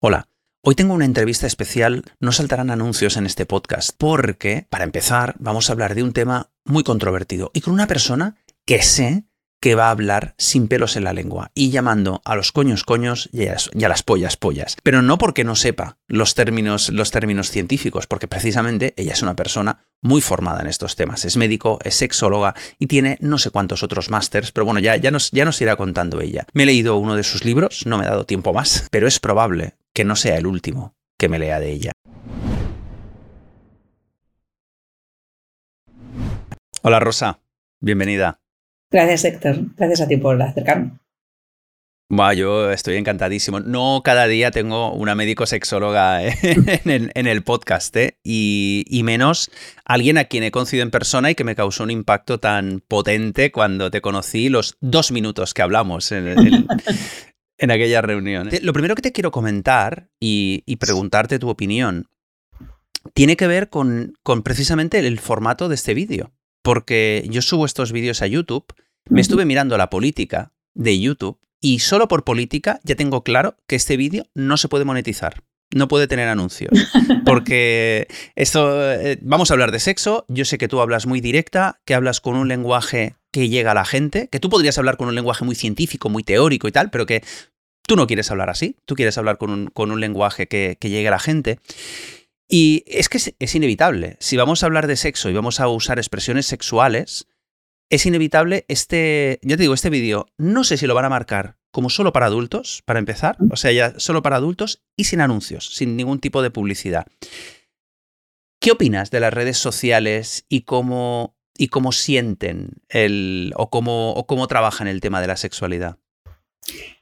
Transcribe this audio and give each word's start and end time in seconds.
Hola, 0.00 0.28
hoy 0.62 0.76
tengo 0.76 0.94
una 0.94 1.06
entrevista 1.06 1.48
especial, 1.48 2.04
no 2.20 2.30
saltarán 2.30 2.70
anuncios 2.70 3.16
en 3.16 3.26
este 3.26 3.46
podcast, 3.46 3.90
porque, 3.98 4.64
para 4.70 4.84
empezar, 4.84 5.34
vamos 5.40 5.68
a 5.68 5.72
hablar 5.72 5.96
de 5.96 6.04
un 6.04 6.12
tema 6.12 6.52
muy 6.64 6.84
controvertido 6.84 7.50
y 7.52 7.62
con 7.62 7.74
una 7.74 7.88
persona 7.88 8.36
que 8.64 8.80
sé 8.80 9.24
que 9.60 9.74
va 9.74 9.88
a 9.88 9.90
hablar 9.90 10.36
sin 10.38 10.68
pelos 10.68 10.94
en 10.94 11.02
la 11.02 11.12
lengua 11.12 11.50
y 11.52 11.70
llamando 11.70 12.22
a 12.24 12.36
los 12.36 12.52
coños 12.52 12.84
coños 12.84 13.28
y 13.32 13.48
a, 13.48 13.56
las, 13.88 14.02
pollas 14.04 14.36
pollas. 14.36 14.76
Pero 14.84 15.02
no 15.02 15.18
porque 15.18 15.42
no 15.42 15.56
sepa 15.56 15.98
los 16.06 16.36
términos, 16.36 16.90
los 16.90 17.10
términos 17.10 17.50
científicos, 17.50 18.06
porque 18.06 18.28
precisamente 18.28 18.94
ella 18.96 19.14
es 19.14 19.22
una 19.22 19.34
persona 19.34 19.84
muy 20.00 20.20
formada 20.20 20.60
en 20.60 20.68
estos 20.68 20.94
temas. 20.94 21.24
Es 21.24 21.36
médico, 21.36 21.80
es 21.82 21.96
sexóloga 21.96 22.54
y 22.78 22.86
tiene 22.86 23.18
no 23.20 23.38
sé 23.38 23.50
cuántos 23.50 23.82
otros 23.82 24.10
másters, 24.10 24.52
pero 24.52 24.64
bueno, 24.64 24.78
ya, 24.78 24.94
ya, 24.94 25.10
nos, 25.10 25.32
ya 25.32 25.44
nos 25.44 25.60
irá 25.60 25.74
contando 25.74 26.20
ella. 26.20 26.46
Me 26.52 26.62
he 26.62 26.66
leído 26.66 26.96
uno 26.98 27.16
de 27.16 27.24
sus 27.24 27.44
libros, 27.44 27.84
no 27.84 27.98
me 27.98 28.04
ha 28.04 28.10
dado 28.10 28.26
tiempo 28.26 28.52
más, 28.52 28.86
pero 28.92 29.08
es 29.08 29.18
probable 29.18 29.74
que 29.98 30.04
no 30.04 30.14
sea 30.14 30.36
el 30.36 30.46
último 30.46 30.94
que 31.18 31.28
me 31.28 31.40
lea 31.40 31.58
de 31.58 31.72
ella. 31.72 31.90
Hola 36.82 37.00
Rosa, 37.00 37.40
bienvenida. 37.80 38.38
Gracias 38.92 39.24
Héctor, 39.24 39.56
gracias 39.76 40.02
a 40.02 40.06
ti 40.06 40.16
por 40.16 40.40
acercarme. 40.40 40.92
Yo 42.36 42.70
estoy 42.70 42.94
encantadísimo. 42.94 43.58
No 43.58 44.02
cada 44.04 44.28
día 44.28 44.52
tengo 44.52 44.92
una 44.92 45.16
médico 45.16 45.46
sexóloga 45.46 46.22
en 46.22 47.26
el, 47.26 47.42
podcast, 47.42 47.96
¿eh? 47.96 48.18
y, 48.22 49.00
menos 49.02 49.50
alguien 49.84 50.16
a 50.16 50.26
quien 50.26 50.44
he 50.44 50.52
conocido 50.52 50.84
en 50.84 50.92
persona 50.92 51.32
y 51.32 51.34
que 51.34 51.42
me 51.42 51.56
causó 51.56 51.82
un 51.82 51.90
impacto 51.90 52.38
tan 52.38 52.84
potente 52.86 53.50
cuando 53.50 53.90
te 53.90 54.00
conocí 54.00 54.48
los 54.48 54.76
dos 54.80 55.10
minutos 55.10 55.54
que 55.54 55.62
hablamos 55.62 56.12
en, 56.12 56.68
en 57.58 57.70
aquella 57.70 58.00
reunión. 58.00 58.48
Lo 58.62 58.72
primero 58.72 58.94
que 58.94 59.02
te 59.02 59.12
quiero 59.12 59.30
comentar 59.30 60.08
y, 60.20 60.62
preguntarte 60.76 61.38
tu 61.38 61.48
opinión 61.48 62.08
tiene 63.14 63.36
que 63.36 63.46
ver 63.46 63.68
con, 63.68 64.14
con 64.22 64.42
precisamente 64.42 64.98
el 64.98 65.18
formato 65.18 65.68
de 65.68 65.74
este 65.74 65.94
vídeo. 65.94 66.32
Porque 66.62 67.26
yo 67.30 67.42
subo 67.42 67.64
estos 67.64 67.92
vídeos 67.92 68.22
a 68.22 68.26
YouTube, 68.26 68.66
me 69.08 69.20
estuve 69.20 69.44
mirando 69.44 69.76
la 69.78 69.90
política 69.90 70.52
de 70.74 71.00
YouTube 71.00 71.38
y 71.60 71.80
solo 71.80 72.08
por 72.08 72.24
política 72.24 72.80
ya 72.84 72.94
tengo 72.94 73.22
claro 73.24 73.56
que 73.66 73.76
este 73.76 73.96
vídeo 73.96 74.26
no 74.34 74.56
se 74.56 74.68
puede 74.68 74.84
monetizar. 74.84 75.42
No 75.74 75.86
puede 75.86 76.06
tener 76.06 76.28
anuncios. 76.28 76.70
Porque 77.26 78.08
esto. 78.36 78.92
Eh, 78.92 79.18
vamos 79.20 79.50
a 79.50 79.54
hablar 79.54 79.70
de 79.70 79.80
sexo. 79.80 80.24
Yo 80.28 80.44
sé 80.44 80.56
que 80.56 80.68
tú 80.68 80.80
hablas 80.80 81.06
muy 81.06 81.20
directa, 81.20 81.80
que 81.84 81.94
hablas 81.94 82.20
con 82.20 82.36
un 82.36 82.48
lenguaje 82.48 83.16
que 83.32 83.48
llega 83.48 83.72
a 83.72 83.74
la 83.74 83.84
gente, 83.84 84.28
que 84.28 84.40
tú 84.40 84.48
podrías 84.48 84.78
hablar 84.78 84.96
con 84.96 85.08
un 85.08 85.14
lenguaje 85.14 85.44
muy 85.44 85.54
científico, 85.54 86.08
muy 86.08 86.22
teórico 86.22 86.68
y 86.68 86.72
tal, 86.72 86.90
pero 86.90 87.04
que 87.04 87.22
tú 87.88 87.96
no 87.96 88.06
quieres 88.06 88.30
hablar 88.30 88.50
así, 88.50 88.76
tú 88.84 88.94
quieres 88.94 89.18
hablar 89.18 89.38
con 89.38 89.50
un, 89.50 89.66
con 89.68 89.90
un 89.90 90.00
lenguaje 90.00 90.46
que, 90.46 90.76
llegue 90.80 91.08
a 91.08 91.12
la 91.12 91.18
gente. 91.18 91.58
Y 92.48 92.84
es 92.86 93.08
que 93.08 93.18
es, 93.18 93.54
inevitable. 93.54 94.16
Si 94.20 94.36
vamos 94.36 94.62
a 94.62 94.66
hablar 94.66 94.86
de 94.86 94.96
sexo 94.96 95.28
y 95.28 95.34
vamos 95.34 95.58
a 95.58 95.68
usar 95.68 95.98
expresiones 95.98 96.46
sexuales, 96.46 97.26
es 97.90 98.06
inevitable 98.06 98.64
este, 98.68 99.40
ya 99.42 99.56
te 99.56 99.62
digo, 99.62 99.74
este 99.74 99.90
vídeo, 99.90 100.26
no 100.36 100.64
sé 100.64 100.76
si 100.76 100.86
lo 100.86 100.94
van 100.94 101.06
a 101.06 101.10
marcar 101.10 101.56
como 101.70 101.90
solo 101.90 102.12
para 102.12 102.26
adultos, 102.26 102.82
para 102.84 102.98
empezar, 102.98 103.36
o 103.50 103.56
sea, 103.56 103.72
ya 103.72 103.98
solo 103.98 104.22
para 104.22 104.36
adultos 104.36 104.82
y 104.96 105.04
sin 105.04 105.20
anuncios, 105.20 105.74
sin 105.74 105.96
ningún 105.96 106.20
tipo 106.20 106.42
de 106.42 106.50
publicidad. 106.50 107.06
¿Qué 108.60 108.72
opinas 108.72 109.10
de 109.10 109.20
las 109.20 109.32
redes 109.32 109.58
sociales 109.58 110.44
y 110.48 110.62
cómo 110.62 111.38
y 111.58 111.68
cómo 111.68 111.92
sienten 111.92 112.70
el, 112.88 113.52
o, 113.56 113.68
cómo, 113.68 114.12
o 114.12 114.26
cómo 114.26 114.46
trabajan 114.46 114.86
el 114.86 115.00
tema 115.00 115.20
de 115.20 115.26
la 115.26 115.36
sexualidad. 115.36 115.98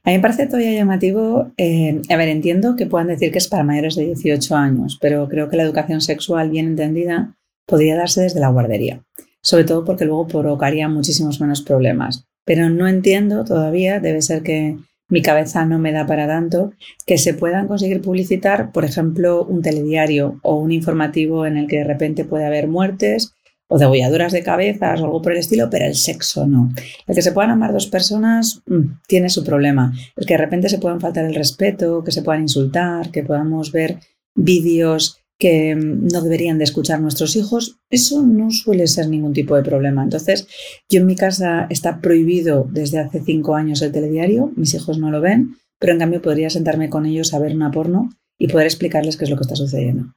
A 0.03 0.09
mí 0.09 0.15
me 0.15 0.21
parece 0.21 0.47
todavía 0.47 0.73
llamativo, 0.73 1.51
eh, 1.57 2.01
a 2.09 2.15
ver, 2.15 2.29
entiendo 2.29 2.75
que 2.75 2.85
puedan 2.85 3.07
decir 3.07 3.31
que 3.31 3.39
es 3.39 3.47
para 3.47 3.63
mayores 3.63 3.95
de 3.95 4.05
18 4.05 4.55
años, 4.55 4.97
pero 5.01 5.27
creo 5.27 5.49
que 5.49 5.57
la 5.57 5.63
educación 5.63 6.01
sexual 6.01 6.49
bien 6.49 6.67
entendida 6.67 7.35
podría 7.65 7.97
darse 7.97 8.21
desde 8.21 8.39
la 8.39 8.49
guardería, 8.49 9.03
sobre 9.41 9.65
todo 9.65 9.83
porque 9.83 10.05
luego 10.05 10.27
provocaría 10.27 10.87
muchísimos 10.87 11.41
menos 11.41 11.61
problemas. 11.61 12.25
Pero 12.45 12.69
no 12.69 12.87
entiendo 12.87 13.43
todavía, 13.43 13.99
debe 13.99 14.21
ser 14.21 14.41
que 14.43 14.77
mi 15.09 15.21
cabeza 15.21 15.65
no 15.65 15.79
me 15.79 15.91
da 15.91 16.05
para 16.05 16.27
tanto, 16.27 16.71
que 17.05 17.17
se 17.17 17.33
puedan 17.33 17.67
conseguir 17.67 18.01
publicitar, 18.01 18.71
por 18.71 18.85
ejemplo, 18.85 19.45
un 19.45 19.61
telediario 19.61 20.39
o 20.43 20.55
un 20.55 20.71
informativo 20.71 21.45
en 21.45 21.57
el 21.57 21.67
que 21.67 21.77
de 21.77 21.83
repente 21.85 22.25
puede 22.25 22.45
haber 22.45 22.67
muertes 22.67 23.33
o 23.67 23.77
degolladuras 23.77 24.31
de 24.31 24.43
cabezas 24.43 25.01
o 25.01 25.05
algo 25.05 25.21
por 25.21 25.33
el 25.33 25.39
estilo, 25.39 25.69
pero 25.69 25.85
el 25.85 25.95
sexo 25.95 26.47
no. 26.47 26.71
El 27.05 27.15
que 27.15 27.21
se 27.21 27.31
puedan 27.31 27.51
amar 27.51 27.73
dos 27.73 27.87
personas 27.87 28.61
mm, 28.65 29.01
tiene 29.07 29.29
su 29.29 29.43
problema. 29.43 29.93
El 30.15 30.25
que 30.25 30.35
de 30.35 30.39
repente 30.39 30.69
se 30.69 30.79
puedan 30.79 31.01
faltar 31.01 31.25
el 31.25 31.35
respeto, 31.35 32.03
que 32.03 32.11
se 32.11 32.21
puedan 32.21 32.43
insultar, 32.43 33.11
que 33.11 33.23
podamos 33.23 33.71
ver 33.71 33.99
vídeos 34.35 35.19
que 35.39 35.75
mm, 35.75 36.07
no 36.07 36.21
deberían 36.21 36.57
de 36.57 36.63
escuchar 36.63 37.01
nuestros 37.01 37.35
hijos, 37.35 37.79
eso 37.89 38.25
no 38.25 38.49
suele 38.51 38.87
ser 38.87 39.09
ningún 39.09 39.33
tipo 39.33 39.55
de 39.55 39.63
problema. 39.63 40.03
Entonces, 40.03 40.47
yo 40.89 41.01
en 41.01 41.05
mi 41.05 41.15
casa 41.15 41.67
está 41.69 41.99
prohibido 41.99 42.67
desde 42.71 42.99
hace 42.99 43.21
cinco 43.21 43.55
años 43.55 43.81
el 43.81 43.91
telediario, 43.91 44.51
mis 44.55 44.73
hijos 44.73 44.97
no 44.97 45.11
lo 45.11 45.21
ven, 45.21 45.55
pero 45.79 45.93
en 45.93 45.99
cambio 45.99 46.21
podría 46.21 46.49
sentarme 46.49 46.89
con 46.89 47.05
ellos 47.05 47.33
a 47.33 47.39
ver 47.39 47.55
una 47.55 47.71
porno 47.71 48.09
y 48.39 48.47
poder 48.47 48.65
explicarles 48.65 49.17
qué 49.17 49.25
es 49.25 49.29
lo 49.29 49.35
que 49.35 49.43
está 49.43 49.55
sucediendo. 49.55 50.13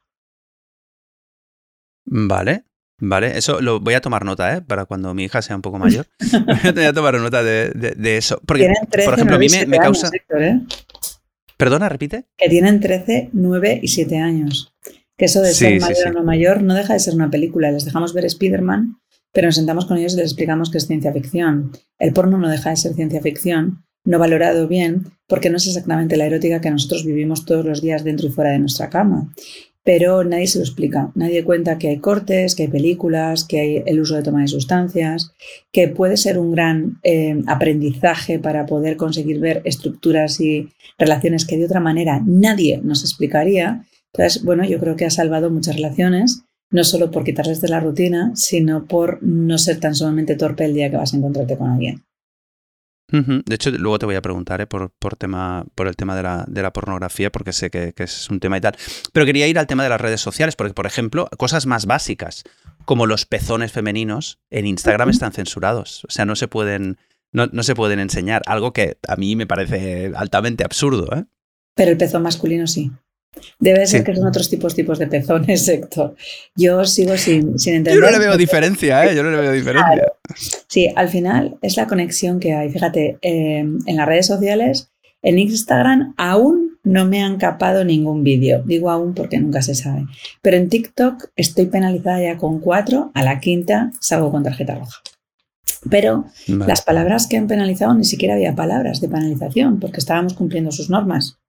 Vale, 2.05 2.65
Vale, 3.03 3.35
eso 3.35 3.61
lo 3.61 3.79
voy 3.79 3.95
a 3.95 4.01
tomar 4.01 4.23
nota, 4.23 4.55
¿eh? 4.55 4.61
Para 4.61 4.85
cuando 4.85 5.15
mi 5.15 5.23
hija 5.23 5.41
sea 5.41 5.55
un 5.55 5.63
poco 5.63 5.79
mayor. 5.79 6.05
voy 6.75 6.83
a 6.83 6.93
tomar 6.93 7.15
nota 7.15 7.41
de, 7.43 8.17
eso. 8.17 8.39
Porque, 8.45 8.71
por 8.89 8.99
ejemplo, 9.15 9.35
a 9.35 9.39
mí 9.39 9.47
me, 9.67 9.77
causa. 9.79 10.11
¿eh? 10.37 10.61
Perdona, 11.57 11.89
repite. 11.89 12.25
Que 12.37 12.47
tienen 12.47 12.79
13, 12.79 13.31
9 13.33 13.79
y 13.81 13.87
7 13.87 14.17
años. 14.19 14.75
Que 15.17 15.25
eso 15.25 15.41
de 15.41 15.51
ser 15.51 15.81
mayor 15.81 16.07
o 16.09 16.11
no 16.13 16.23
mayor 16.23 16.61
no 16.61 16.75
deja 16.75 16.93
de 16.93 16.99
ser 16.99 17.15
una 17.15 17.31
película. 17.31 17.71
Les 17.71 17.85
dejamos 17.85 18.13
ver 18.13 18.25
Spider-Man, 18.25 18.99
pero 19.33 19.47
nos 19.47 19.55
sentamos 19.55 19.85
con 19.85 19.97
ellos 19.97 20.13
y 20.13 20.17
les 20.17 20.25
explicamos 20.25 20.69
que 20.69 20.77
es 20.77 20.85
ciencia 20.85 21.11
ficción. 21.11 21.71
El 21.97 22.13
porno 22.13 22.37
no 22.37 22.49
deja 22.49 22.69
de 22.69 22.77
ser 22.77 22.93
ciencia 22.93 23.21
ficción, 23.21 23.83
no 24.05 24.19
valorado 24.19 24.67
bien, 24.67 25.07
porque 25.27 25.49
no 25.49 25.57
es 25.57 25.65
exactamente 25.65 26.17
la 26.17 26.27
erótica 26.27 26.61
que 26.61 26.69
nosotros 26.69 27.03
vivimos 27.03 27.45
todos 27.45 27.65
los 27.65 27.81
días 27.81 28.03
dentro 28.03 28.27
y 28.27 28.31
fuera 28.31 28.51
de 28.51 28.59
nuestra 28.59 28.89
cama 28.89 29.31
pero 29.83 30.23
nadie 30.23 30.47
se 30.47 30.59
lo 30.59 30.63
explica. 30.63 31.11
Nadie 31.15 31.43
cuenta 31.43 31.77
que 31.77 31.89
hay 31.89 31.97
cortes, 31.97 32.55
que 32.55 32.63
hay 32.63 32.69
películas, 32.69 33.43
que 33.43 33.59
hay 33.59 33.83
el 33.85 33.99
uso 33.99 34.15
de 34.15 34.23
toma 34.23 34.41
de 34.41 34.47
sustancias, 34.47 35.31
que 35.71 35.87
puede 35.87 36.17
ser 36.17 36.37
un 36.37 36.51
gran 36.51 36.99
eh, 37.03 37.41
aprendizaje 37.47 38.39
para 38.39 38.65
poder 38.65 38.97
conseguir 38.97 39.39
ver 39.39 39.61
estructuras 39.65 40.39
y 40.39 40.69
relaciones 40.97 41.45
que 41.45 41.57
de 41.57 41.65
otra 41.65 41.79
manera 41.79 42.21
nadie 42.25 42.79
nos 42.83 43.01
explicaría. 43.01 43.85
Entonces, 44.13 44.43
bueno, 44.43 44.65
yo 44.65 44.79
creo 44.79 44.95
que 44.95 45.05
ha 45.05 45.09
salvado 45.09 45.49
muchas 45.49 45.75
relaciones, 45.75 46.43
no 46.69 46.83
solo 46.83 47.09
por 47.09 47.23
quitarles 47.23 47.59
de 47.61 47.69
la 47.69 47.79
rutina, 47.79 48.31
sino 48.35 48.85
por 48.85 49.21
no 49.23 49.57
ser 49.57 49.79
tan 49.79 49.95
solamente 49.95 50.35
torpe 50.35 50.65
el 50.65 50.73
día 50.73 50.89
que 50.89 50.97
vas 50.97 51.13
a 51.13 51.17
encontrarte 51.17 51.57
con 51.57 51.69
alguien. 51.69 52.03
De 53.11 53.55
hecho, 53.55 53.71
luego 53.71 53.99
te 53.99 54.05
voy 54.05 54.15
a 54.15 54.21
preguntar 54.21 54.61
¿eh? 54.61 54.67
por, 54.67 54.91
por, 54.91 55.15
tema, 55.15 55.65
por 55.75 55.87
el 55.87 55.95
tema 55.95 56.15
de 56.15 56.23
la, 56.23 56.45
de 56.47 56.61
la 56.61 56.71
pornografía, 56.71 57.31
porque 57.31 57.51
sé 57.51 57.69
que, 57.69 57.93
es 57.97 58.29
un 58.29 58.39
tema 58.39 58.57
y 58.57 58.61
tal. 58.61 58.75
Pero 59.11 59.25
quería 59.25 59.47
ir 59.47 59.59
al 59.59 59.67
tema 59.67 59.83
de 59.83 59.89
las 59.89 59.99
redes 59.99 60.21
sociales, 60.21 60.55
porque, 60.55 60.73
por 60.73 60.85
ejemplo, 60.85 61.29
cosas 61.37 61.65
más 61.65 61.85
básicas, 61.85 62.43
como 62.85 63.05
los 63.05 63.25
pezones 63.25 63.71
femeninos, 63.71 64.39
en 64.49 64.65
Instagram 64.65 65.09
están 65.09 65.33
censurados. 65.33 66.05
O 66.05 66.11
sea, 66.11 66.25
no 66.25 66.35
se 66.35 66.47
pueden, 66.47 66.97
no, 67.31 67.47
no 67.47 67.63
se 67.63 67.75
pueden 67.75 67.99
enseñar. 67.99 68.41
Algo 68.45 68.71
que 68.71 68.97
a 69.07 69.15
mí 69.17 69.35
me 69.35 69.47
parece 69.47 70.13
altamente 70.15 70.63
absurdo. 70.63 71.09
¿eh? 71.15 71.25
Pero 71.75 71.91
el 71.91 71.97
pezón 71.97 72.23
masculino 72.23 72.65
sí. 72.65 72.91
Debe 73.59 73.87
ser 73.87 74.03
que 74.03 74.15
son 74.15 74.27
otros 74.27 74.49
tipos, 74.49 74.75
tipos 74.75 74.99
de 74.99 75.07
pezones, 75.07 75.67
Héctor. 75.69 76.15
Yo 76.55 76.83
sigo 76.85 77.15
sin, 77.17 77.57
sin 77.57 77.75
entender. 77.75 78.01
Yo 78.01 78.05
no 78.05 78.11
le 78.11 78.19
veo 78.19 78.37
diferencia, 78.37 79.05
¿eh? 79.05 79.15
Yo 79.15 79.23
no 79.23 79.31
le 79.31 79.37
veo 79.37 79.51
diferencia. 79.51 80.13
Sí, 80.67 80.89
al 80.95 81.09
final 81.09 81.57
es 81.61 81.77
la 81.77 81.87
conexión 81.87 82.39
que 82.39 82.53
hay. 82.53 82.69
Fíjate, 82.69 83.17
em, 83.21 83.79
en 83.85 83.95
las 83.95 84.07
redes 84.07 84.27
sociales, 84.27 84.91
en 85.21 85.39
Instagram 85.39 86.13
aún 86.17 86.71
no 86.83 87.05
me 87.05 87.23
han 87.23 87.37
capado 87.37 87.83
ningún 87.85 88.23
vídeo. 88.23 88.63
Digo 88.65 88.89
aún 88.89 89.13
porque 89.13 89.39
nunca 89.39 89.61
se 89.61 89.75
sabe. 89.75 90.07
Pero 90.41 90.57
en 90.57 90.69
TikTok 90.69 91.29
estoy 91.35 91.67
penalizada 91.67 92.21
ya 92.21 92.37
con 92.37 92.59
cuatro, 92.59 93.11
a 93.13 93.23
la 93.23 93.39
quinta 93.39 93.91
salgo 93.99 94.31
con 94.31 94.43
tarjeta 94.43 94.75
roja. 94.75 95.01
Pero 95.89 96.25
las 96.47 96.83
palabras 96.83 97.27
que 97.27 97.37
han 97.37 97.47
penalizado 97.47 97.93
ni 97.95 98.03
siquiera 98.03 98.35
había 98.35 98.55
palabras 98.55 99.01
de 99.01 99.09
penalización 99.09 99.79
porque 99.79 99.99
estábamos 99.99 100.33
cumpliendo 100.33 100.71
sus 100.71 100.89
normas. 100.89 101.40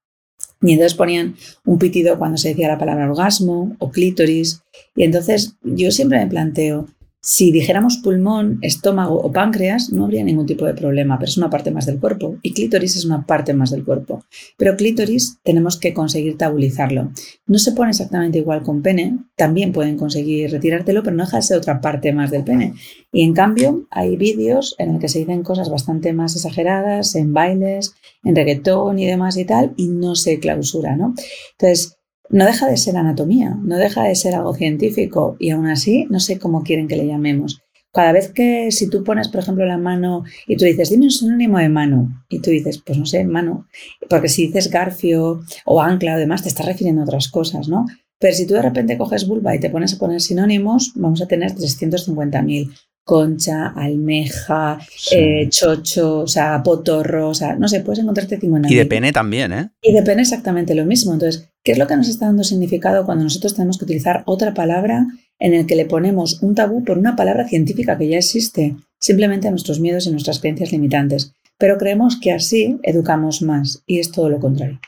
Y 0.63 0.73
entonces 0.73 0.95
ponían 0.95 1.35
un 1.65 1.79
pitido 1.79 2.19
cuando 2.19 2.39
se 2.39 2.51
decía 2.51 2.69
la 2.69 2.79
palabra 2.79 3.11
orgasmo 3.11 3.75
o 3.79 3.91
clítoris. 3.91 4.63
Y 4.95 5.03
entonces 5.03 5.57
yo 5.63 5.91
siempre 5.91 6.19
me 6.19 6.29
planteo, 6.29 6.89
Si 7.25 7.53
dijéramos 7.53 7.99
pulmón, 7.99 8.59
estómago 8.63 9.15
o 9.15 9.31
páncreas, 9.31 9.93
no 9.93 10.07
habría 10.07 10.25
ningún 10.25 10.45
tipo 10.45 10.65
de 10.67 10.75
problema, 10.75 11.21
pero 11.21 11.29
es 11.29 11.37
una 11.37 11.51
parte 11.51 11.71
más 11.71 11.87
del 11.87 12.01
cuerpo. 12.01 12.39
Y 12.43 12.53
clítoris 12.53 12.97
es 12.97 13.05
una 13.05 13.25
parte 13.25 13.55
más 13.55 13.71
del 13.71 13.85
cuerpo. 13.85 14.25
Pero 14.57 14.77
clítoris 14.77 15.39
tenemos 15.45 15.79
que 15.79 15.95
conseguir 15.95 16.37
tabulizarlo. 16.37 17.13
No 17.47 17.59
se 17.61 17.71
pone 17.73 17.91
exactamente 17.91 18.39
igual 18.39 18.65
con 18.65 18.83
pene, 18.83 19.19
también 19.37 19.71
pueden 19.71 19.97
conseguir 19.97 20.51
retirártelo, 20.51 21.05
pero 21.05 21.15
no 21.15 21.25
deja 21.25 21.39
otra 21.57 21.81
parte 21.81 22.13
más 22.13 22.33
del 22.33 22.43
pene. 22.43 22.75
Y 23.13 23.23
en 23.23 23.35
cambio, 23.35 23.87
hay 23.93 24.17
vídeos 24.17 24.75
en 24.79 24.93
los 24.93 25.01
que 25.01 25.09
se 25.09 25.21
dicen 25.21 25.45
cosas 25.45 25.71
bastante 25.71 26.13
más 26.13 26.35
exageradas, 26.35 27.15
en 27.15 27.33
bailes, 27.33 27.95
en 28.25 28.35
reggaetón 28.35 28.99
y 28.99 29.07
demás 29.07 29.37
y 29.37 29.45
tal, 29.45 29.75
y 29.77 29.87
no 29.87 30.17
se 30.17 30.41
clausura, 30.41 30.97
¿no? 30.97 31.15
Entonces, 31.53 31.99
no 32.33 32.47
deja 32.47 32.67
de 32.69 32.77
ser 32.77 32.97
anatomía, 32.97 33.57
no 33.63 33.77
deja 33.77 34.05
de 34.05 34.15
ser 34.17 34.35
algo 34.35 34.55
científico 34.55 35.37
y 35.39 35.51
aún 35.51 35.67
así 35.67 36.07
no 36.11 36.19
sé 36.19 36.39
cómo 36.39 36.63
quieren 36.63 36.89
que 36.89 36.97
le 36.97 37.07
llamemos. 37.07 37.63
Cada 37.93 38.13
vez 38.13 38.33
que 38.33 38.73
si 38.73 38.89
tú 38.89 39.05
pones, 39.05 39.29
por 39.29 39.41
ejemplo, 39.41 39.67
la 39.67 39.77
mano 39.77 40.25
y 40.47 40.57
tú 40.57 40.65
dices, 40.65 40.89
dime 40.89 41.05
un 41.05 41.11
sinónimo 41.11 41.59
de 41.59 41.69
mano, 41.69 42.25
y 42.31 42.39
tú 42.41 42.51
dices, 42.51 42.83
pues 42.85 42.99
no 42.99 43.05
sé, 43.05 43.23
mano, 43.25 43.67
porque 44.09 44.31
si 44.31 44.47
dices 44.47 44.71
garfio 44.71 45.43
o 45.67 45.83
ancla 45.83 46.15
o 46.15 46.19
demás, 46.19 46.43
te 46.43 46.49
estás 46.49 46.65
refiriendo 46.65 47.03
a 47.03 47.05
otras 47.05 47.29
cosas, 47.29 47.69
¿no? 47.69 47.85
Pero 48.19 48.35
si 48.35 48.47
tú 48.47 48.55
de 48.55 48.63
repente 48.63 48.97
coges 48.97 49.29
vulva 49.29 49.55
y 49.55 49.61
te 49.61 49.69
pones 49.69 49.93
a 49.93 49.99
poner 49.99 50.23
sinónimos, 50.23 50.93
vamos 50.95 51.21
a 51.21 51.27
tener 51.27 51.53
350.000 51.53 52.73
concha, 53.05 53.69
almeja, 53.69 54.79
eh, 55.11 55.49
chocho, 55.49 56.21
o 56.21 56.27
sea, 56.27 56.63
potorro, 56.63 57.31
o 57.31 57.35
sea, 57.35 57.57
no 57.57 57.69
sé, 57.69 57.81
puedes 57.81 57.99
encontrarte 57.99 58.39
50. 58.39 58.71
Y 58.73 58.77
de 58.77 58.87
pene 58.87 59.13
también, 59.13 59.53
¿eh? 59.53 59.71
Y 59.83 59.93
de 59.93 60.03
pene 60.03 60.23
exactamente 60.23 60.75
lo 60.75 60.85
mismo. 60.85 61.13
Entonces, 61.13 61.51
¿qué 61.65 61.73
es 61.73 61.79
lo 61.79 61.87
que 61.87 61.97
nos 61.97 62.09
está 62.09 62.27
dando 62.27 62.45
significado 62.45 63.05
cuando 63.05 63.25
nosotros 63.25 63.55
tenemos 63.55 63.79
que 63.79 63.85
utilizar 63.85 64.23
otra 64.27 64.55
palabra 64.55 65.07
en 65.39 65.55
el 65.55 65.67
que 65.67 65.77
le 65.77 65.87
ponemos 65.87 66.43
un 66.43 66.55
tabú 66.55 66.85
por 66.85 66.99
una 66.99 67.17
palabra 67.17 67.49
científica 67.49 67.99
que 67.99 68.09
ya 68.09 68.19
existe, 68.19 68.77
simplemente 69.01 69.49
a 69.49 69.51
nuestros 69.51 69.81
miedos 69.81 70.07
y 70.07 70.11
nuestras 70.11 70.39
creencias 70.39 70.73
limitantes? 70.73 71.35
Pero 71.59 71.79
creemos 71.79 72.19
que 72.21 72.33
así 72.33 72.79
educamos 72.83 73.43
más 73.43 73.83
y 73.87 73.99
es 73.99 74.11
todo 74.11 74.29
lo 74.29 74.41
contrario. 74.41 74.81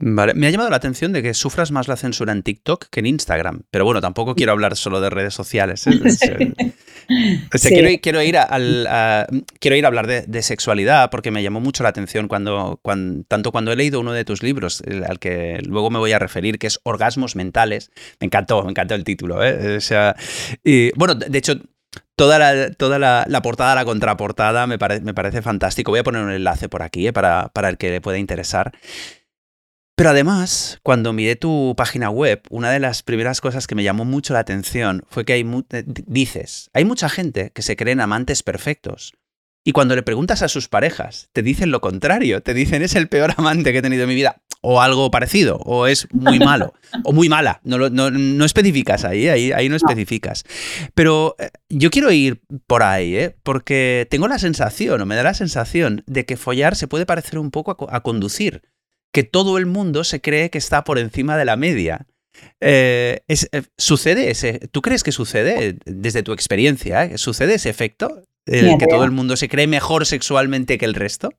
Vale, 0.00 0.34
me 0.34 0.48
ha 0.48 0.50
llamado 0.50 0.70
la 0.70 0.76
atención 0.76 1.12
de 1.12 1.22
que 1.22 1.34
sufras 1.34 1.70
más 1.70 1.86
la 1.86 1.96
censura 1.96 2.32
en 2.32 2.42
TikTok 2.42 2.86
que 2.90 3.00
en 3.00 3.06
Instagram. 3.06 3.62
Pero 3.70 3.84
bueno, 3.84 4.00
tampoco 4.00 4.34
quiero 4.34 4.52
hablar 4.52 4.76
solo 4.76 5.00
de 5.00 5.08
redes 5.08 5.34
sociales. 5.34 5.86
¿eh? 5.86 6.52
quiero, 8.02 8.22
ir 8.22 8.36
a, 8.36 9.26
quiero 9.60 9.76
ir 9.76 9.84
a 9.84 9.88
hablar 9.88 10.06
de, 10.06 10.42
sexualidad 10.42 11.10
porque 11.10 11.30
me 11.30 11.42
llamó 11.42 11.60
mucho 11.60 11.84
la 11.84 11.90
atención 11.90 12.26
cuando, 12.26 12.80
tanto 13.28 13.52
cuando 13.52 13.72
he 13.72 13.76
leído 13.76 14.00
uno 14.00 14.12
de 14.12 14.24
tus 14.24 14.42
libros, 14.42 14.82
al 15.06 15.20
que 15.20 15.60
luego 15.64 15.90
me 15.90 16.00
voy 16.00 16.12
a 16.12 16.18
referir, 16.18 16.58
que 16.58 16.66
es 16.66 16.80
Orgasmos 16.82 17.36
Mentales. 17.36 17.92
Me 18.20 18.26
encantó, 18.26 18.64
me 18.64 18.70
encantó 18.70 18.96
el 18.96 19.04
título. 19.04 19.44
¿eh? 19.44 19.76
O 19.76 19.80
sea, 19.80 20.16
y, 20.64 20.90
bueno, 20.98 21.14
de 21.14 21.38
hecho, 21.38 21.54
toda 22.16 22.38
la, 22.38 22.72
toda 22.72 22.98
la, 22.98 23.42
portada, 23.42 23.74
la 23.76 23.84
contraportada, 23.84 24.66
me, 24.66 24.76
me, 24.76 25.14
parece 25.14 25.40
fantástico. 25.40 25.92
Voy 25.92 26.00
a 26.00 26.04
poner 26.04 26.22
un 26.22 26.32
enlace 26.32 26.68
por 26.68 26.82
aquí 26.82 27.06
¿eh? 27.06 27.12
para, 27.12 27.48
para 27.48 27.68
el 27.68 27.78
que 27.78 27.90
le 27.90 28.00
pueda 28.00 28.18
interesar. 28.18 28.72
Pero 29.96 30.10
además, 30.10 30.80
cuando 30.82 31.12
miré 31.12 31.36
tu 31.36 31.74
página 31.76 32.10
web, 32.10 32.42
una 32.50 32.72
de 32.72 32.80
las 32.80 33.04
primeras 33.04 33.40
cosas 33.40 33.68
que 33.68 33.76
me 33.76 33.84
llamó 33.84 34.04
mucho 34.04 34.32
la 34.32 34.40
atención 34.40 35.04
fue 35.08 35.24
que 35.24 35.34
hay 35.34 35.48
eh, 35.70 35.84
dices, 35.86 36.68
hay 36.72 36.84
mucha 36.84 37.08
gente 37.08 37.52
que 37.54 37.62
se 37.62 37.76
creen 37.76 38.00
amantes 38.00 38.42
perfectos. 38.42 39.12
Y 39.66 39.72
cuando 39.72 39.94
le 39.94 40.02
preguntas 40.02 40.42
a 40.42 40.48
sus 40.48 40.68
parejas, 40.68 41.30
te 41.32 41.42
dicen 41.42 41.70
lo 41.70 41.80
contrario, 41.80 42.42
te 42.42 42.54
dicen 42.54 42.82
es 42.82 42.96
el 42.96 43.08
peor 43.08 43.34
amante 43.36 43.72
que 43.72 43.78
he 43.78 43.82
tenido 43.82 44.02
en 44.02 44.08
mi 44.08 44.16
vida, 44.16 44.42
o 44.62 44.80
algo 44.80 45.12
parecido, 45.12 45.58
o 45.58 45.86
es 45.86 46.08
muy 46.12 46.40
malo, 46.40 46.74
o 47.04 47.12
muy 47.12 47.28
mala. 47.28 47.60
No, 47.62 47.78
no, 47.88 48.44
especificas 48.44 49.04
ahí, 49.04 49.28
ahí, 49.28 49.52
ahí 49.52 49.68
no 49.68 49.76
especificas. 49.76 50.44
Pero 50.96 51.36
eh, 51.38 51.50
yo 51.68 51.90
quiero 51.90 52.10
ir 52.10 52.42
por 52.66 52.82
ahí, 52.82 53.16
¿eh? 53.16 53.36
porque 53.44 54.08
tengo 54.10 54.26
la 54.26 54.40
sensación, 54.40 55.00
o 55.00 55.06
me 55.06 55.14
da 55.14 55.22
la 55.22 55.34
sensación, 55.34 56.02
de 56.08 56.26
que 56.26 56.36
follar 56.36 56.74
se 56.74 56.88
puede 56.88 57.06
parecer 57.06 57.38
un 57.38 57.52
poco 57.52 57.88
a 57.90 58.02
conducir 58.02 58.62
que 59.14 59.22
todo 59.22 59.58
el 59.58 59.66
mundo 59.66 60.02
se 60.02 60.20
cree 60.20 60.50
que 60.50 60.58
está 60.58 60.82
por 60.82 60.98
encima 60.98 61.38
de 61.38 61.44
la 61.44 61.56
media. 61.56 62.06
Eh, 62.60 63.20
eh, 63.28 63.62
¿Sucede 63.78 64.28
ese? 64.30 64.58
¿Tú 64.72 64.82
crees 64.82 65.04
que 65.04 65.12
sucede 65.12 65.78
desde 65.86 66.24
tu 66.24 66.32
experiencia? 66.32 67.04
Eh, 67.04 67.16
¿Sucede 67.16 67.54
ese 67.54 67.70
efecto? 67.70 68.24
El 68.44 68.76
que 68.76 68.88
todo 68.88 69.04
el 69.04 69.12
mundo 69.12 69.36
se 69.36 69.48
cree 69.48 69.68
mejor 69.68 70.04
sexualmente 70.04 70.78
que 70.78 70.84
el 70.84 70.94
resto? 70.94 71.30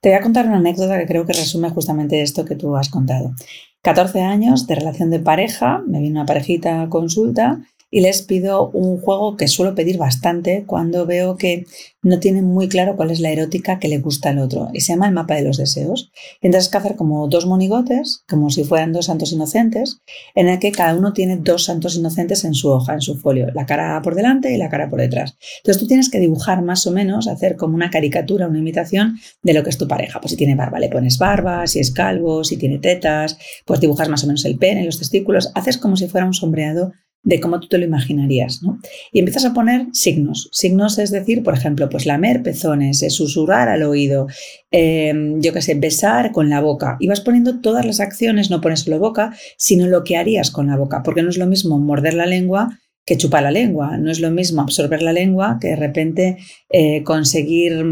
Te 0.00 0.10
voy 0.10 0.18
a 0.18 0.22
contar 0.22 0.46
una 0.46 0.58
anécdota 0.58 0.96
que 0.96 1.06
creo 1.06 1.26
que 1.26 1.32
resume 1.32 1.70
justamente 1.70 2.22
esto 2.22 2.44
que 2.44 2.54
tú 2.54 2.76
has 2.76 2.88
contado. 2.88 3.34
14 3.82 4.22
años 4.22 4.68
de 4.68 4.76
relación 4.76 5.10
de 5.10 5.18
pareja, 5.18 5.82
me 5.86 5.98
viene 5.98 6.20
una 6.20 6.26
parejita 6.26 6.82
a 6.82 6.88
consulta 6.88 7.60
y 7.90 8.00
les 8.00 8.22
pido 8.22 8.70
un 8.70 9.00
juego 9.00 9.36
que 9.36 9.48
suelo 9.48 9.74
pedir 9.74 9.98
bastante 9.98 10.64
cuando 10.66 11.06
veo 11.06 11.36
que 11.36 11.64
no 12.02 12.20
tienen 12.20 12.44
muy 12.44 12.68
claro 12.68 12.96
cuál 12.96 13.10
es 13.10 13.20
la 13.20 13.30
erótica 13.30 13.78
que 13.78 13.88
le 13.88 13.98
gusta 13.98 14.30
al 14.30 14.38
otro 14.38 14.68
y 14.72 14.80
se 14.80 14.92
llama 14.92 15.08
el 15.08 15.14
mapa 15.14 15.34
de 15.34 15.42
los 15.42 15.56
deseos. 15.56 16.12
entonces 16.40 16.68
hay 16.68 16.72
que 16.72 16.78
hacer 16.78 16.96
como 16.96 17.28
dos 17.28 17.46
monigotes, 17.46 18.24
como 18.28 18.50
si 18.50 18.64
fueran 18.64 18.92
dos 18.92 19.06
santos 19.06 19.32
inocentes, 19.32 20.00
en 20.34 20.48
el 20.48 20.58
que 20.58 20.72
cada 20.72 20.94
uno 20.94 21.12
tiene 21.12 21.36
dos 21.36 21.64
santos 21.64 21.96
inocentes 21.96 22.44
en 22.44 22.54
su 22.54 22.68
hoja, 22.68 22.94
en 22.94 23.00
su 23.00 23.16
folio, 23.16 23.48
la 23.54 23.66
cara 23.66 24.00
por 24.02 24.14
delante 24.14 24.52
y 24.52 24.58
la 24.58 24.68
cara 24.68 24.88
por 24.88 25.00
detrás. 25.00 25.36
Entonces 25.58 25.80
tú 25.80 25.86
tienes 25.86 26.10
que 26.10 26.20
dibujar 26.20 26.62
más 26.62 26.86
o 26.86 26.92
menos, 26.92 27.26
hacer 27.26 27.56
como 27.56 27.74
una 27.74 27.90
caricatura, 27.90 28.48
una 28.48 28.58
imitación 28.58 29.18
de 29.42 29.54
lo 29.54 29.62
que 29.62 29.70
es 29.70 29.78
tu 29.78 29.88
pareja. 29.88 30.20
Pues 30.20 30.32
si 30.32 30.36
tiene 30.36 30.54
barba, 30.54 30.78
le 30.78 30.88
pones 30.88 31.18
barba, 31.18 31.66
si 31.66 31.80
es 31.80 31.90
calvo, 31.90 32.44
si 32.44 32.56
tiene 32.56 32.78
tetas, 32.78 33.38
pues 33.64 33.80
dibujas 33.80 34.08
más 34.08 34.24
o 34.24 34.26
menos 34.26 34.44
el 34.44 34.58
pene, 34.58 34.84
los 34.84 34.98
testículos, 34.98 35.50
haces 35.54 35.78
como 35.78 35.96
si 35.96 36.08
fuera 36.08 36.26
un 36.26 36.34
sombreado 36.34 36.92
de 37.22 37.40
cómo 37.40 37.60
tú 37.60 37.68
te 37.68 37.78
lo 37.78 37.84
imaginarías, 37.84 38.62
¿no? 38.62 38.78
Y 39.12 39.18
empiezas 39.18 39.44
a 39.44 39.52
poner 39.52 39.86
signos. 39.92 40.48
Signos 40.52 40.98
es 40.98 41.10
decir, 41.10 41.42
por 41.42 41.54
ejemplo, 41.54 41.88
pues 41.88 42.06
lamer 42.06 42.42
pezones, 42.42 43.04
susurrar 43.12 43.68
al 43.68 43.82
oído, 43.82 44.26
em, 44.70 45.40
yo 45.40 45.52
qué 45.52 45.60
sé, 45.60 45.74
besar 45.74 46.32
con 46.32 46.48
la 46.48 46.60
boca. 46.60 46.96
Y 47.00 47.08
vas 47.08 47.20
poniendo 47.20 47.60
todas 47.60 47.84
las 47.84 48.00
acciones, 48.00 48.50
no 48.50 48.60
pones 48.60 48.80
solo 48.80 48.98
boca, 48.98 49.34
sino 49.56 49.86
lo 49.86 50.04
que 50.04 50.16
harías 50.16 50.50
con 50.50 50.68
la 50.68 50.76
boca, 50.76 51.02
porque 51.02 51.22
no 51.22 51.30
es 51.30 51.38
lo 51.38 51.46
mismo 51.46 51.78
morder 51.78 52.14
la 52.14 52.26
lengua 52.26 52.78
que 53.08 53.16
chupar 53.16 53.42
la 53.42 53.50
lengua. 53.50 53.96
No 53.96 54.10
es 54.10 54.20
lo 54.20 54.30
mismo 54.30 54.60
absorber 54.60 55.00
la 55.00 55.14
lengua 55.14 55.56
que 55.58 55.68
de 55.68 55.76
repente 55.76 56.36
eh, 56.68 57.02
conseguir 57.04 57.82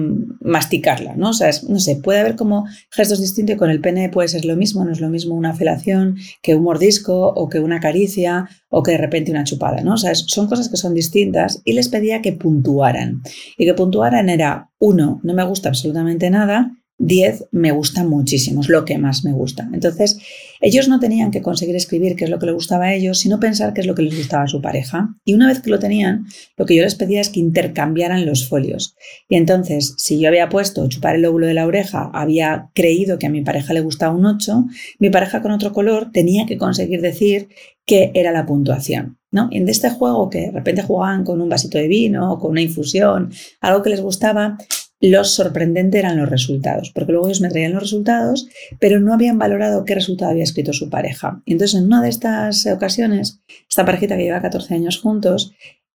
masticarla, 0.42 1.16
¿no? 1.16 1.30
O 1.30 1.32
no 1.68 1.80
sé, 1.80 1.96
puede 1.96 2.20
haber 2.20 2.36
como 2.36 2.66
gestos 2.90 3.22
distintos 3.22 3.56
y 3.56 3.58
con 3.58 3.70
el 3.70 3.80
pene 3.80 4.10
puede 4.10 4.28
ser 4.28 4.44
lo 4.44 4.56
mismo, 4.56 4.84
no 4.84 4.92
es 4.92 5.00
lo 5.00 5.08
mismo 5.08 5.34
una 5.34 5.54
felación 5.54 6.16
que 6.42 6.54
un 6.54 6.64
mordisco 6.64 7.28
o 7.28 7.48
que 7.48 7.60
una 7.60 7.80
caricia 7.80 8.46
o 8.68 8.82
que 8.82 8.90
de 8.92 8.98
repente 8.98 9.30
una 9.30 9.44
chupada, 9.44 9.80
¿no? 9.80 9.94
O 9.94 9.96
son 9.96 10.48
cosas 10.48 10.68
que 10.68 10.76
son 10.76 10.92
distintas 10.92 11.62
y 11.64 11.72
les 11.72 11.88
pedía 11.88 12.20
que 12.20 12.32
puntuaran. 12.32 13.22
Y 13.56 13.64
que 13.64 13.72
puntuaran 13.72 14.28
era, 14.28 14.70
uno, 14.78 15.20
no 15.22 15.32
me 15.32 15.44
gusta 15.44 15.70
absolutamente 15.70 16.28
nada, 16.28 16.72
10 16.98 17.48
me 17.52 17.72
gusta 17.72 18.04
muchísimo, 18.04 18.62
es 18.62 18.68
lo 18.68 18.84
que 18.84 18.98
más 18.98 19.24
me 19.24 19.32
gusta. 19.32 19.68
Entonces, 19.72 20.18
ellos 20.60 20.88
no 20.88 20.98
tenían 20.98 21.30
que 21.30 21.42
conseguir 21.42 21.76
escribir 21.76 22.16
qué 22.16 22.24
es 22.24 22.30
lo 22.30 22.38
que 22.38 22.46
les 22.46 22.54
gustaba 22.54 22.86
a 22.86 22.94
ellos, 22.94 23.18
sino 23.18 23.38
pensar 23.38 23.74
qué 23.74 23.82
es 23.82 23.86
lo 23.86 23.94
que 23.94 24.02
les 24.02 24.16
gustaba 24.16 24.44
a 24.44 24.48
su 24.48 24.62
pareja. 24.62 25.14
Y 25.24 25.34
una 25.34 25.48
vez 25.48 25.60
que 25.60 25.70
lo 25.70 25.78
tenían, 25.78 26.26
lo 26.56 26.64
que 26.64 26.74
yo 26.74 26.82
les 26.82 26.94
pedía 26.94 27.20
es 27.20 27.28
que 27.28 27.40
intercambiaran 27.40 28.24
los 28.24 28.48
folios. 28.48 28.96
Y 29.28 29.36
entonces, 29.36 29.94
si 29.98 30.18
yo 30.18 30.28
había 30.28 30.48
puesto 30.48 30.88
chupar 30.88 31.16
el 31.16 31.22
lóbulo 31.22 31.46
de 31.46 31.54
la 31.54 31.66
oreja, 31.66 32.10
había 32.14 32.70
creído 32.74 33.18
que 33.18 33.26
a 33.26 33.30
mi 33.30 33.42
pareja 33.42 33.74
le 33.74 33.80
gustaba 33.80 34.14
un 34.14 34.24
8, 34.24 34.64
mi 34.98 35.10
pareja 35.10 35.42
con 35.42 35.52
otro 35.52 35.72
color 35.72 36.10
tenía 36.12 36.46
que 36.46 36.56
conseguir 36.56 37.02
decir 37.02 37.48
qué 37.84 38.10
era 38.14 38.32
la 38.32 38.46
puntuación. 38.46 39.18
¿no? 39.30 39.48
En 39.52 39.68
este 39.68 39.90
juego 39.90 40.30
que 40.30 40.40
de 40.40 40.50
repente 40.50 40.82
jugaban 40.82 41.24
con 41.24 41.40
un 41.40 41.48
vasito 41.48 41.76
de 41.76 41.88
vino, 41.88 42.38
con 42.38 42.52
una 42.52 42.62
infusión, 42.62 43.30
algo 43.60 43.82
que 43.82 43.90
les 43.90 44.00
gustaba, 44.00 44.56
lo 45.00 45.24
sorprendente 45.24 45.98
eran 45.98 46.16
los 46.16 46.28
resultados, 46.28 46.90
porque 46.94 47.12
luego 47.12 47.26
ellos 47.26 47.40
me 47.40 47.50
traían 47.50 47.72
los 47.72 47.82
resultados, 47.82 48.48
pero 48.80 48.98
no 49.00 49.12
habían 49.12 49.38
valorado 49.38 49.84
qué 49.84 49.94
resultado 49.94 50.30
había 50.30 50.44
escrito 50.44 50.72
su 50.72 50.88
pareja. 50.88 51.42
Y 51.44 51.52
entonces, 51.52 51.78
en 51.78 51.86
una 51.86 52.02
de 52.02 52.08
estas 52.08 52.66
ocasiones, 52.66 53.40
esta 53.68 53.84
parejita 53.84 54.16
que 54.16 54.24
lleva 54.24 54.42
14 54.42 54.74
años 54.74 54.98
juntos, 54.98 55.52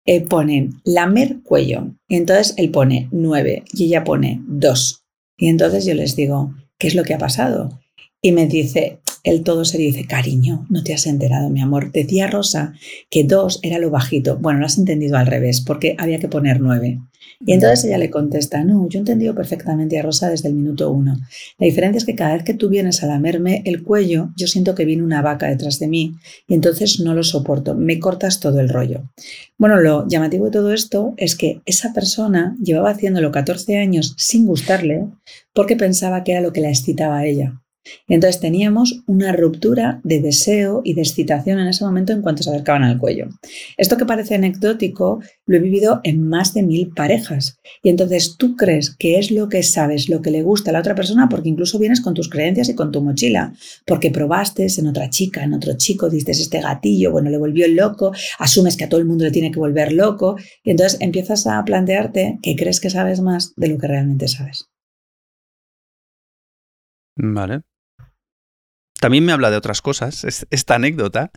eh, 0.05 0.21
pone 0.21 0.71
lamer 0.83 1.41
cuello. 1.43 1.95
Y 2.07 2.15
entonces 2.15 2.55
él 2.57 2.71
pone 2.71 3.07
9 3.11 3.63
y 3.73 3.85
ella 3.85 4.03
pone 4.03 4.41
2. 4.47 5.03
Y 5.37 5.47
entonces 5.47 5.85
yo 5.85 5.93
les 5.93 6.15
digo, 6.15 6.55
¿qué 6.77 6.87
es 6.87 6.95
lo 6.95 7.03
que 7.03 7.13
ha 7.13 7.19
pasado? 7.19 7.79
Y 8.21 8.31
me 8.31 8.47
dice, 8.47 8.99
el 9.23 9.43
todo 9.43 9.65
serio 9.65 9.87
dice, 9.87 10.05
cariño, 10.05 10.65
no 10.69 10.83
te 10.83 10.93
has 10.93 11.05
enterado, 11.05 11.49
mi 11.49 11.61
amor. 11.61 11.91
Decía 11.91 12.27
Rosa 12.27 12.73
que 13.09 13.23
2 13.23 13.59
era 13.63 13.79
lo 13.79 13.89
bajito. 13.89 14.37
Bueno, 14.37 14.59
lo 14.59 14.65
has 14.65 14.77
entendido 14.77 15.17
al 15.17 15.27
revés, 15.27 15.61
porque 15.61 15.95
había 15.97 16.19
que 16.19 16.27
poner 16.27 16.59
9. 16.59 16.99
Y 17.45 17.53
entonces 17.53 17.85
ella 17.85 17.97
le 17.97 18.09
contesta, 18.09 18.65
no, 18.65 18.89
yo 18.89 18.97
he 18.97 19.01
entendido 19.01 19.33
perfectamente 19.33 19.97
a 19.97 20.01
Rosa 20.01 20.29
desde 20.29 20.49
el 20.49 20.55
minuto 20.55 20.91
uno. 20.91 21.17
La 21.57 21.65
diferencia 21.65 21.97
es 21.97 22.05
que 22.05 22.15
cada 22.15 22.33
vez 22.33 22.43
que 22.43 22.53
tú 22.53 22.67
vienes 22.67 23.01
a 23.01 23.07
lamerme 23.07 23.61
el 23.65 23.81
cuello, 23.81 24.29
yo 24.35 24.45
siento 24.47 24.75
que 24.75 24.83
viene 24.83 25.03
una 25.03 25.21
vaca 25.21 25.47
detrás 25.47 25.79
de 25.79 25.87
mí 25.87 26.15
y 26.47 26.53
entonces 26.53 26.99
no 26.99 27.13
lo 27.13 27.23
soporto, 27.23 27.75
me 27.75 27.97
cortas 27.97 28.41
todo 28.41 28.59
el 28.59 28.67
rollo. 28.67 29.09
Bueno, 29.57 29.79
lo 29.79 30.05
llamativo 30.07 30.45
de 30.45 30.51
todo 30.51 30.73
esto 30.73 31.13
es 31.15 31.37
que 31.37 31.61
esa 31.65 31.93
persona 31.93 32.57
llevaba 32.61 32.91
haciéndolo 32.91 33.31
14 33.31 33.77
años 33.77 34.15
sin 34.17 34.45
gustarle 34.45 35.07
porque 35.53 35.77
pensaba 35.77 36.25
que 36.25 36.33
era 36.33 36.41
lo 36.41 36.51
que 36.51 36.61
la 36.61 36.69
excitaba 36.69 37.19
a 37.19 37.25
ella. 37.25 37.61
Entonces 38.07 38.39
teníamos 38.39 39.03
una 39.07 39.31
ruptura 39.31 39.99
de 40.03 40.21
deseo 40.21 40.81
y 40.83 40.93
de 40.93 41.01
excitación 41.01 41.59
en 41.59 41.67
ese 41.67 41.83
momento 41.83 42.13
en 42.13 42.21
cuanto 42.21 42.43
se 42.43 42.49
acercaban 42.49 42.83
al 42.83 42.97
cuello. 42.97 43.27
Esto 43.77 43.97
que 43.97 44.05
parece 44.05 44.35
anecdótico 44.35 45.21
lo 45.45 45.57
he 45.57 45.59
vivido 45.59 46.01
en 46.03 46.27
más 46.27 46.53
de 46.53 46.63
mil 46.63 46.89
parejas. 46.89 47.57
Y 47.83 47.89
entonces 47.89 48.35
tú 48.37 48.55
crees 48.55 48.95
que 48.95 49.19
es 49.19 49.31
lo 49.31 49.49
que 49.49 49.63
sabes, 49.63 50.09
lo 50.09 50.21
que 50.21 50.31
le 50.31 50.43
gusta 50.43 50.71
a 50.71 50.73
la 50.73 50.79
otra 50.79 50.95
persona, 50.95 51.27
porque 51.29 51.49
incluso 51.49 51.79
vienes 51.79 52.01
con 52.01 52.13
tus 52.13 52.29
creencias 52.29 52.69
y 52.69 52.75
con 52.75 52.91
tu 52.91 53.01
mochila, 53.01 53.53
porque 53.85 54.11
probaste 54.11 54.67
en 54.77 54.87
otra 54.87 55.09
chica, 55.09 55.43
en 55.43 55.53
otro 55.53 55.73
chico, 55.77 56.09
diste 56.09 56.31
este 56.31 56.61
gatillo, 56.61 57.11
bueno, 57.11 57.29
le 57.29 57.37
volvió 57.37 57.67
loco, 57.67 58.11
asumes 58.37 58.75
que 58.75 58.85
a 58.85 58.89
todo 58.89 58.99
el 58.99 59.05
mundo 59.05 59.23
le 59.23 59.31
tiene 59.31 59.51
que 59.51 59.59
volver 59.59 59.93
loco, 59.93 60.35
y 60.63 60.71
entonces 60.71 60.99
empiezas 61.01 61.47
a 61.47 61.63
plantearte 61.63 62.39
que 62.41 62.55
crees 62.55 62.79
que 62.79 62.89
sabes 62.89 63.21
más 63.21 63.53
de 63.55 63.69
lo 63.69 63.77
que 63.77 63.87
realmente 63.87 64.27
sabes. 64.27 64.69
Vale. 67.15 67.61
También 68.99 69.25
me 69.25 69.31
habla 69.31 69.51
de 69.51 69.57
otras 69.57 69.81
cosas, 69.81 70.25
esta 70.49 70.75
anécdota, 70.75 71.31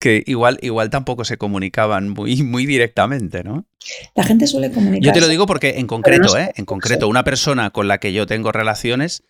que 0.00 0.22
igual, 0.26 0.58
igual 0.62 0.90
tampoco 0.90 1.24
se 1.24 1.36
comunicaban 1.36 2.08
muy, 2.08 2.42
muy 2.42 2.66
directamente, 2.66 3.44
¿no? 3.44 3.66
La 4.14 4.24
gente 4.24 4.46
suele 4.46 4.72
comunicar. 4.72 5.02
Yo 5.02 5.12
te 5.12 5.20
lo 5.20 5.28
digo 5.28 5.46
porque 5.46 5.78
en 5.78 5.86
concreto, 5.86 6.36
¿eh? 6.36 6.52
En 6.56 6.64
concreto, 6.64 7.06
una 7.06 7.22
persona 7.22 7.70
con 7.70 7.86
la 7.86 7.98
que 7.98 8.12
yo 8.12 8.26
tengo 8.26 8.50
relaciones, 8.50 9.22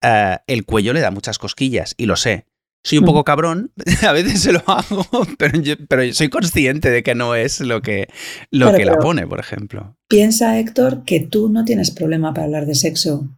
eh, 0.00 0.38
el 0.46 0.64
cuello 0.64 0.92
le 0.92 1.00
da 1.00 1.10
muchas 1.10 1.38
cosquillas, 1.38 1.94
y 1.96 2.06
lo 2.06 2.16
sé. 2.16 2.46
Soy 2.84 2.98
un 2.98 3.04
poco 3.04 3.22
cabrón, 3.22 3.72
a 4.06 4.12
veces 4.12 4.42
se 4.42 4.52
lo 4.52 4.62
hago, 4.66 5.06
pero 5.38 5.60
yo, 5.60 5.74
pero 5.88 6.12
soy 6.12 6.28
consciente 6.28 6.90
de 6.90 7.04
que 7.04 7.14
no 7.14 7.36
es 7.36 7.60
lo 7.60 7.80
que, 7.80 8.08
lo 8.50 8.72
que 8.74 8.84
la 8.84 8.98
pone, 8.98 9.26
por 9.26 9.38
ejemplo. 9.38 9.96
Piensa, 10.08 10.58
Héctor, 10.58 11.04
que 11.04 11.20
tú 11.20 11.48
no 11.48 11.64
tienes 11.64 11.92
problema 11.92 12.34
para 12.34 12.46
hablar 12.46 12.66
de 12.66 12.74
sexo. 12.74 13.28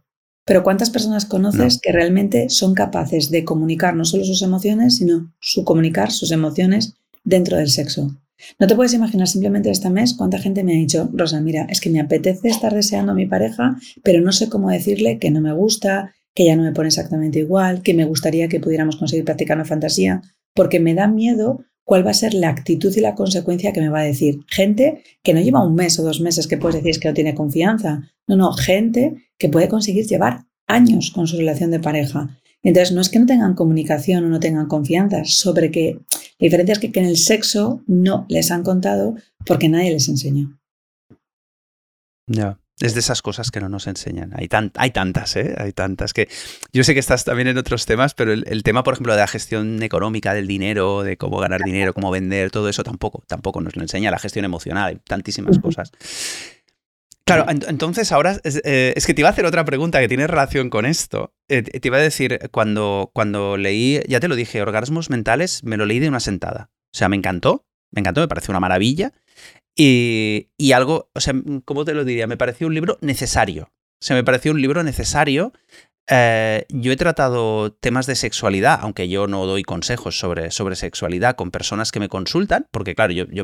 Pero 0.45 0.63
¿cuántas 0.63 0.91
personas 0.91 1.25
conoces 1.25 1.79
que 1.81 1.91
realmente 1.91 2.49
son 2.49 2.75
capaces 2.75 3.31
de 3.31 3.43
comunicar 3.43 3.95
no 3.95 4.05
solo 4.05 4.23
sus 4.23 4.43
emociones, 4.43 4.97
sino 4.97 5.33
su 5.39 5.63
comunicar 5.63 6.11
sus 6.11 6.31
emociones 6.31 6.93
dentro 7.23 7.57
del 7.57 7.69
sexo? 7.69 8.15
No 8.59 8.67
te 8.67 8.75
puedes 8.75 8.93
imaginar 8.93 9.27
simplemente 9.27 9.71
este 9.71 9.89
mes 9.89 10.13
cuánta 10.13 10.37
gente 10.37 10.63
me 10.63 10.73
ha 10.73 10.77
dicho, 10.77 11.09
Rosa, 11.13 11.41
mira, 11.41 11.65
es 11.69 11.81
que 11.81 11.89
me 11.89 11.99
apetece 11.99 12.49
estar 12.49 12.73
deseando 12.73 13.13
a 13.13 13.15
mi 13.15 13.25
pareja, 13.25 13.77
pero 14.03 14.21
no 14.21 14.31
sé 14.31 14.49
cómo 14.49 14.69
decirle 14.69 15.17
que 15.17 15.31
no 15.31 15.41
me 15.41 15.53
gusta, 15.53 16.13
que 16.35 16.45
ya 16.45 16.55
no 16.55 16.63
me 16.63 16.73
pone 16.73 16.89
exactamente 16.89 17.39
igual, 17.39 17.81
que 17.81 17.93
me 17.93 18.05
gustaría 18.05 18.47
que 18.47 18.59
pudiéramos 18.59 18.97
conseguir 18.97 19.25
practicar 19.25 19.57
una 19.57 19.65
fantasía, 19.65 20.21
porque 20.53 20.79
me 20.79 20.93
da 20.93 21.07
miedo 21.07 21.63
cuál 21.85 22.05
va 22.05 22.11
a 22.11 22.15
ser 22.15 22.33
la 22.33 22.49
actitud 22.49 22.93
y 22.97 22.99
la 22.99 23.15
consecuencia 23.15 23.71
que 23.71 23.79
me 23.79 23.89
va 23.89 24.01
a 24.01 24.05
decir. 24.05 24.39
Gente 24.47 25.03
que 25.23 25.33
no 25.33 25.39
lleva 25.39 25.65
un 25.65 25.75
mes 25.75 25.97
o 25.99 26.03
dos 26.03 26.19
meses 26.19 26.47
que 26.47 26.57
puedes 26.57 26.83
decir 26.83 26.99
que 26.99 27.07
no 27.07 27.13
tiene 27.13 27.35
confianza. 27.35 28.11
No, 28.27 28.35
no, 28.35 28.51
gente 28.51 29.29
que 29.37 29.49
puede 29.49 29.69
conseguir 29.69 30.05
llevar 30.05 30.45
años 30.67 31.11
con 31.11 31.27
su 31.27 31.37
relación 31.37 31.71
de 31.71 31.79
pareja. 31.79 32.37
Entonces, 32.63 32.93
no 32.93 33.01
es 33.01 33.09
que 33.09 33.19
no 33.19 33.27
tengan 33.27 33.53
comunicación 33.53 34.25
o 34.25 34.29
no 34.29 34.39
tengan 34.39 34.67
confianza, 34.67 35.23
sobre 35.23 35.69
que 35.69 35.99
la 36.39 36.45
diferencia 36.45 36.73
es 36.73 36.79
que, 36.79 36.91
que 36.91 36.99
en 36.99 37.05
el 37.05 37.17
sexo 37.17 37.83
no 37.85 38.25
les 38.27 38.49
han 38.49 38.63
contado 38.63 39.15
porque 39.45 39.69
nadie 39.69 39.91
les 39.91 40.09
enseñó. 40.09 40.59
Ya. 42.27 42.59
Es 42.81 42.93
de 42.93 42.99
esas 42.99 43.21
cosas 43.21 43.51
que 43.51 43.61
no 43.61 43.69
nos 43.69 43.87
enseñan. 43.87 44.31
Hay, 44.35 44.49
hay 44.75 44.91
tantas, 44.91 45.37
¿eh? 45.37 45.55
Hay 45.57 45.71
tantas 45.71 46.13
que... 46.13 46.27
Yo 46.73 46.83
sé 46.83 46.93
que 46.93 46.99
estás 46.99 47.23
también 47.23 47.47
en 47.47 47.57
otros 47.57 47.85
temas, 47.85 48.13
pero 48.13 48.33
el, 48.33 48.63
tema, 48.63 48.83
por 48.83 48.95
ejemplo, 48.95 49.13
de 49.13 49.19
la 49.19 49.27
gestión 49.27 49.81
económica 49.81 50.33
del 50.33 50.45
dinero, 50.45 51.03
de 51.03 51.15
cómo 51.15 51.39
ganar 51.39 51.61
dinero, 51.63 51.93
cómo 51.93 52.11
vender, 52.11 52.51
todo 52.51 52.67
eso 52.67 52.83
tampoco, 52.83 53.23
tampoco 53.27 53.61
nos 53.61 53.77
lo 53.77 53.81
enseña. 53.81 54.11
La 54.11 54.19
gestión 54.19 54.43
emocional, 54.43 54.87
hay 54.87 54.97
tantísimas 54.97 55.57
cosas. 55.59 55.91
Claro, 57.25 57.45
entonces 57.49 58.11
ahora 58.11 58.39
eh, 58.43 58.93
es, 58.95 59.07
que 59.07 59.13
te 59.15 59.21
iba 59.21 59.29
a 59.29 59.31
hacer 59.31 59.45
otra 59.45 59.65
pregunta 59.65 59.99
que 59.99 60.07
tiene 60.07 60.27
relación 60.27 60.69
con 60.69 60.85
esto. 60.85 61.33
Eh, 61.47 61.63
te 61.63 61.87
iba 61.87 61.97
a 61.97 62.01
decir, 62.01 62.39
cuando, 62.51 63.09
cuando 63.13 63.57
leí, 63.57 64.01
ya 64.07 64.19
te 64.19 64.27
lo 64.27 64.35
dije, 64.35 64.61
Orgasmos 64.61 65.09
Mentales, 65.09 65.63
me 65.63 65.77
lo 65.77 65.85
leí 65.85 65.99
de 65.99 66.09
una 66.09 66.19
sentada. 66.19 66.69
O 66.93 66.97
sea, 66.97 67.09
me 67.09 67.15
encantó, 67.15 67.65
me 67.89 68.01
encantó, 68.01 68.21
me 68.21 68.27
pareció 68.27 68.51
una 68.51 68.59
maravilla. 68.59 69.13
Y, 69.75 70.71
algo, 70.73 71.09
o 71.13 71.19
sea, 71.19 71.33
¿cómo 71.65 71.85
te 71.85 71.93
lo 71.93 72.05
diría? 72.05 72.27
Me 72.27 72.37
pareció 72.37 72.67
un 72.67 72.73
libro 72.73 72.97
necesario. 73.01 73.71
O 74.01 74.05
sea, 74.05 74.15
me 74.15 74.23
pareció 74.23 74.51
un 74.51 74.61
libro 74.61 74.83
necesario. 74.83 75.53
Eh, 76.07 76.65
yo 76.69 76.91
he 76.91 76.97
tratado 76.97 77.73
temas 77.73 78.05
de 78.05 78.15
sexualidad, 78.15 78.79
aunque 78.81 79.09
yo 79.09 79.27
no 79.27 79.45
doy 79.45 79.63
consejos 79.63 80.17
sobre, 80.17 80.51
sobre 80.51 80.75
sexualidad 80.75 81.35
con 81.35 81.51
personas 81.51 81.91
que 81.91 81.99
me 81.99 82.09
consultan, 82.09 82.67
porque 82.71 82.95
claro, 82.95 83.11
yo, 83.11 83.25
yo, 83.31 83.43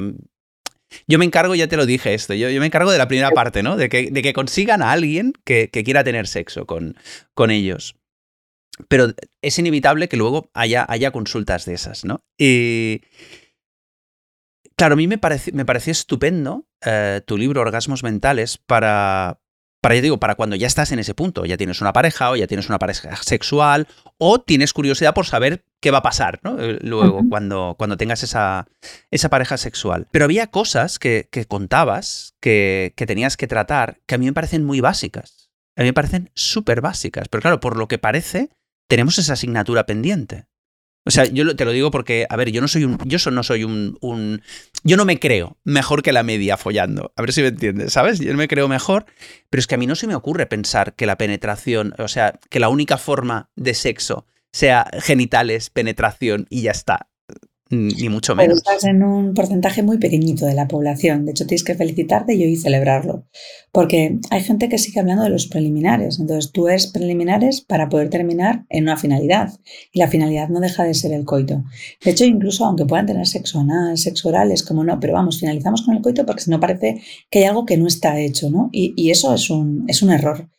yo 1.08 1.20
me 1.20 1.26
encargo, 1.26 1.56
ya 1.56 1.68
te 1.68 1.78
lo 1.78 1.86
dije 1.86 2.14
esto, 2.14 2.34
yo, 2.34 2.50
yo 2.50 2.60
me 2.60 2.68
encargo 2.68 2.92
de 2.92 3.00
la 3.00 3.08
primera 3.08 3.32
parte, 3.32 3.64
¿no? 3.64 3.78
De 3.78 3.90
que, 3.90 4.12
de 4.12 4.22
que 4.22 4.34
consigan 4.34 4.84
a 4.84 4.92
alguien 4.92 5.34
que, 5.44 5.70
que 5.70 5.84
quiera 5.84 6.04
tener 6.04 6.28
sexo 6.28 6.66
con, 6.66 6.96
con 7.34 7.50
ellos 7.50 7.96
pero 8.88 9.14
es 9.42 9.60
inevitable 9.60 10.08
que 10.08 10.18
luego 10.18 10.50
haya, 10.54 10.86
haya 10.88 11.12
consultas 11.12 11.66
de 11.66 11.74
esas, 11.74 12.06
¿no? 12.06 12.24
Y, 12.38 13.02
Claro, 14.82 14.94
a 14.94 14.98
mí 14.98 15.08
me, 15.08 15.20
parece, 15.20 15.52
me 15.52 15.64
pareció 15.64 15.92
estupendo 15.92 16.66
eh, 16.84 17.22
tu 17.28 17.38
libro 17.38 17.62
Orgasmos 17.62 18.02
Mentales 18.02 18.58
para, 18.58 19.40
para, 19.80 19.94
digo, 20.02 20.20
para 20.20 20.34
cuando 20.34 20.56
ya 20.56 20.66
estás 20.66 20.92
en 20.92 20.98
ese 20.98 21.14
punto, 21.14 21.46
ya 21.46 21.56
tienes 21.56 21.82
una 21.82 21.94
pareja 21.94 22.32
o 22.32 22.36
ya 22.36 22.48
tienes 22.48 22.68
una 22.68 22.80
pareja 22.80 23.16
sexual 23.18 23.88
o 24.18 24.42
tienes 24.42 24.74
curiosidad 24.74 25.14
por 25.14 25.28
saber 25.28 25.66
qué 25.82 25.92
va 25.92 26.00
a 26.00 26.02
pasar 26.02 26.40
¿no? 26.42 26.60
Eh, 26.60 26.80
luego 26.82 27.22
cuando, 27.30 27.76
cuando 27.78 27.96
tengas 27.96 28.24
esa, 28.24 28.66
esa 29.12 29.30
pareja 29.30 29.58
sexual. 29.58 30.08
Pero 30.10 30.26
había 30.26 30.48
cosas 30.48 30.98
que, 30.98 31.30
contabas 31.48 32.34
que, 32.42 32.94
que 32.98 33.06
tenías 33.06 33.38
que 33.38 33.46
tratar 33.46 34.00
que 34.08 34.16
a 34.16 34.18
mí 34.18 34.26
me 34.26 34.34
parecen 34.34 34.66
muy 34.66 34.82
básicas. 34.82 35.52
A 35.76 35.82
mí 35.82 35.90
me 35.90 35.94
parecen 35.94 36.32
súper 36.34 36.82
básicas. 36.82 37.28
Pero 37.30 37.44
claro, 37.44 37.60
por 37.60 37.78
lo 37.78 37.88
que 37.88 38.00
parece, 38.00 38.50
tenemos 38.88 39.20
esa 39.20 39.34
asignatura 39.34 39.86
pendiente. 39.86 40.48
O 41.04 41.12
sea, 41.12 41.26
yo 41.26 41.56
te 41.56 41.66
lo 41.66 41.72
digo 41.72 41.90
porque, 41.90 42.28
a 42.30 42.36
ver, 42.36 42.52
yo 42.52 42.62
no 42.62 42.68
soy 42.68 42.84
un. 42.84 42.98
Yo 43.06 43.18
no 43.32 43.44
soy 43.44 43.64
un, 43.64 43.98
un, 44.02 44.42
Yo 44.84 44.98
no 44.98 45.06
me 45.06 45.20
creo 45.20 45.58
mejor 45.64 46.04
que 46.04 46.12
la 46.12 46.24
media 46.24 46.58
follando. 46.58 47.12
A 47.16 47.22
ver 47.22 47.34
si 47.34 47.42
me 47.42 47.48
entiendes, 47.48 47.94
¿sabes? 47.94 48.20
Yo 48.20 48.32
no 48.32 48.38
me 48.38 48.48
creo 48.48 48.68
mejor. 48.68 49.06
Pero 49.50 49.60
es 49.60 49.68
que 49.68 49.76
a 49.76 49.78
mí 49.78 49.88
no 49.88 49.96
se 49.96 50.08
me 50.08 50.16
ocurre 50.16 50.46
pensar 50.46 50.96
que 50.96 51.06
la 51.06 51.18
penetración, 51.18 51.94
o 51.98 52.08
sea, 52.08 52.40
que 52.50 52.60
la 52.60 52.70
única 52.70 52.98
forma 52.98 53.50
de 53.56 53.74
sexo 53.74 54.28
sea 54.52 54.86
genitales, 55.02 55.70
penetración 55.70 56.46
y 56.50 56.64
ya 56.64 56.72
está. 56.72 57.11
Ni 57.72 58.10
mucho 58.10 58.36
menos. 58.36 58.58
estás 58.58 58.84
en 58.84 59.02
un 59.02 59.34
porcentaje 59.34 59.82
muy 59.82 59.98
pequeñito 59.98 60.46
de 60.46 60.54
la 60.54 60.68
población. 60.68 61.26
De 61.26 61.32
hecho, 61.32 61.48
tienes 61.48 61.64
que 61.64 61.76
felicitarte 61.76 62.36
y 62.36 62.44
hoy 62.44 62.58
celebrarlo. 62.58 63.26
Porque 63.72 64.20
hay 64.30 64.42
gente 64.42 64.68
que 64.68 64.78
sigue 64.78 65.00
hablando 65.00 65.24
de 65.24 65.30
los 65.30 65.48
preliminares. 65.48 66.20
Entonces, 66.20 66.52
tú 66.52 66.68
eres 66.68 66.88
preliminares 66.88 67.62
para 67.62 67.88
poder 67.88 68.10
terminar 68.10 68.66
en 68.70 68.84
una 68.84 68.98
finalidad. 68.98 69.54
Y 69.94 70.00
la 70.00 70.10
finalidad 70.10 70.50
no 70.50 70.60
deja 70.60 70.84
de 70.84 70.94
ser 70.94 71.14
el 71.14 71.24
coito. 71.24 71.64
De 72.04 72.12
hecho, 72.12 72.26
incluso 72.26 72.66
aunque 72.66 72.86
puedan 72.86 73.06
tener 73.06 73.26
sexo 73.26 73.60
anal, 73.62 73.98
sexo 73.98 74.30
oral, 74.30 74.52
es 74.52 74.64
como 74.64 74.84
no, 74.84 75.00
pero 75.00 75.14
vamos, 75.14 75.40
finalizamos 75.40 75.84
con 75.84 75.96
el 75.96 76.02
coito 76.02 76.26
porque 76.26 76.42
si 76.42 76.52
no 76.52 76.60
parece 76.60 77.02
que 77.30 77.40
hay 77.40 77.46
algo 77.46 77.66
que 77.66 77.78
no 77.78 77.88
está 77.88 78.20
hecho, 78.20 78.50
¿no? 78.50 78.70
Y, 78.74 78.94
y 78.98 79.12
eso 79.12 79.34
es 79.34 79.50
un, 79.50 79.86
es 79.88 80.02
un 80.02 80.12
error. 80.12 80.50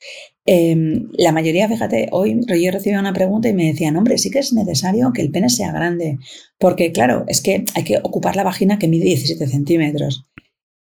Em, 0.45 1.09
la 1.19 1.31
mayoría, 1.31 1.69
fíjate, 1.69 2.09
hoy 2.11 2.41
yo 2.49 2.73
recibí 2.73 2.97
una 2.97 3.13
pregunta 3.13 3.49
y 3.49 3.53
me 3.53 3.67
decían, 3.67 3.97
hombre, 3.97 4.19
sí 4.19 4.31
que 4.31 4.41
es 4.41 4.53
necesario 4.53 5.13
que 5.13 5.23
el 5.23 5.31
pene 5.31 5.49
sea 5.49 5.71
grande, 5.73 6.19
porque 6.59 6.91
claro, 6.91 7.25
es 7.29 7.41
que 7.41 7.65
hay 7.75 7.85
que 7.85 7.99
ocupar 8.03 8.35
la 8.35 8.43
vagina 8.43 8.79
que 8.79 8.89
mide 8.89 9.05
17 9.05 9.47
centímetros. 9.47 10.27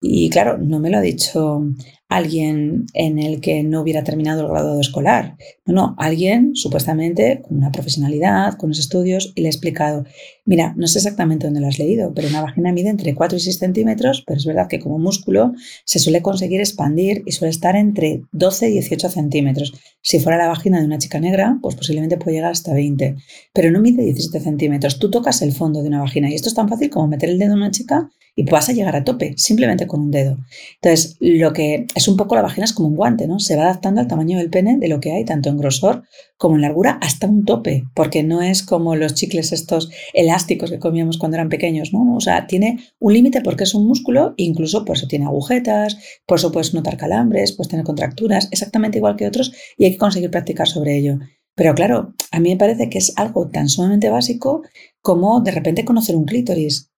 Y 0.00 0.28
claro, 0.28 0.58
no 0.58 0.78
me 0.78 0.90
lo 0.90 0.98
ha 0.98 1.00
dicho 1.00 1.62
alguien 2.08 2.86
en 2.92 3.18
el 3.18 3.40
que 3.40 3.62
no 3.62 3.80
hubiera 3.80 4.04
terminado 4.04 4.42
el 4.42 4.48
grado 4.48 4.78
escolar. 4.80 5.36
No, 5.64 5.72
no, 5.74 5.94
alguien 5.98 6.54
supuestamente 6.54 7.42
con 7.42 7.56
una 7.56 7.72
profesionalidad, 7.72 8.54
con 8.58 8.68
los 8.68 8.78
estudios, 8.78 9.32
y 9.34 9.40
le 9.40 9.48
he 9.48 9.50
explicado, 9.50 10.04
mira, 10.46 10.74
no 10.76 10.86
sé 10.86 10.98
exactamente 10.98 11.46
dónde 11.46 11.60
lo 11.60 11.66
has 11.66 11.78
leído, 11.78 12.14
pero 12.14 12.28
una 12.28 12.40
vagina 12.40 12.72
mide 12.72 12.88
entre 12.88 13.14
4 13.14 13.36
y 13.36 13.40
6 13.40 13.58
centímetros, 13.58 14.22
pero 14.26 14.38
es 14.38 14.46
verdad 14.46 14.68
que 14.68 14.80
como 14.80 14.98
músculo 14.98 15.52
se 15.84 15.98
suele 15.98 16.22
conseguir 16.22 16.60
expandir 16.60 17.22
y 17.26 17.32
suele 17.32 17.50
estar 17.50 17.76
entre 17.76 18.22
12 18.32 18.68
y 18.70 18.72
18 18.72 19.10
centímetros. 19.10 19.74
Si 20.00 20.20
fuera 20.20 20.38
la 20.38 20.48
vagina 20.48 20.80
de 20.80 20.86
una 20.86 20.98
chica 20.98 21.20
negra, 21.20 21.58
pues 21.60 21.74
posiblemente 21.74 22.16
puede 22.16 22.36
llegar 22.36 22.52
hasta 22.52 22.72
20, 22.72 23.16
pero 23.52 23.70
no 23.70 23.80
mide 23.80 24.04
17 24.04 24.40
centímetros. 24.40 24.98
Tú 24.98 25.10
tocas 25.10 25.42
el 25.42 25.52
fondo 25.52 25.82
de 25.82 25.88
una 25.88 26.00
vagina 26.00 26.30
y 26.30 26.34
esto 26.34 26.48
es 26.48 26.54
tan 26.54 26.68
fácil 26.68 26.90
como 26.90 27.08
meter 27.08 27.28
el 27.28 27.38
dedo 27.38 27.52
en 27.52 27.58
una 27.58 27.70
chica 27.70 28.08
y 28.36 28.44
vas 28.44 28.68
a 28.68 28.72
llegar 28.72 28.94
a 28.94 29.02
tope 29.02 29.34
simplemente 29.36 29.86
con 29.86 30.00
un 30.00 30.10
dedo. 30.10 30.36
Entonces, 30.80 31.16
lo 31.20 31.52
que 31.52 31.86
es 31.94 32.06
un 32.06 32.16
poco 32.16 32.36
la 32.36 32.42
vagina 32.42 32.66
es 32.66 32.74
como 32.74 32.88
un 32.88 32.96
guante, 32.96 33.26
¿no? 33.26 33.40
Se 33.40 33.56
va 33.56 33.62
adaptando 33.62 34.00
al 34.00 34.08
tamaño 34.08 34.36
del 34.38 34.50
pene 34.50 34.76
de 34.78 34.88
lo 34.88 35.00
que 35.00 35.12
hay, 35.12 35.24
tanto 35.24 35.48
en 35.48 35.56
grosor 35.56 36.04
como 36.36 36.56
en 36.56 36.62
largura, 36.62 36.98
hasta 37.00 37.26
un 37.26 37.44
tope, 37.44 37.84
porque 37.94 38.22
no 38.22 38.42
es 38.42 38.62
como 38.62 38.94
los 38.94 39.14
chicles 39.14 39.52
estos 39.52 39.90
elásticos 40.12 40.70
que 40.70 40.78
comíamos 40.78 41.18
cuando 41.18 41.36
eran 41.36 41.48
pequeños, 41.48 41.92
¿no? 41.92 42.14
O 42.14 42.20
sea, 42.20 42.46
tiene 42.46 42.78
un 42.98 43.14
límite 43.14 43.40
porque 43.40 43.64
es 43.64 43.74
un 43.74 43.86
músculo, 43.86 44.34
incluso 44.36 44.84
por 44.84 44.96
eso 44.96 45.06
tiene 45.06 45.24
agujetas, 45.24 45.96
por 46.26 46.38
eso 46.38 46.52
puedes 46.52 46.74
notar 46.74 46.96
calambres, 46.96 47.52
puedes 47.52 47.70
tener 47.70 47.84
contracturas, 47.84 48.48
exactamente 48.50 48.98
igual 48.98 49.16
que 49.16 49.26
otros, 49.26 49.52
y 49.78 49.84
hay 49.84 49.92
que 49.92 49.98
conseguir 49.98 50.30
practicar 50.30 50.68
sobre 50.68 50.96
ello. 50.96 51.18
Pero 51.54 51.74
claro, 51.74 52.14
a 52.32 52.40
mí 52.40 52.50
me 52.50 52.58
parece 52.58 52.90
que 52.90 52.98
es 52.98 53.14
algo 53.16 53.48
tan 53.48 53.68
sumamente 53.70 54.10
básico 54.10 54.62
como 55.00 55.40
de 55.40 55.52
repente 55.52 55.86
conocer 55.86 56.14
un 56.14 56.26
clítoris. 56.26 56.90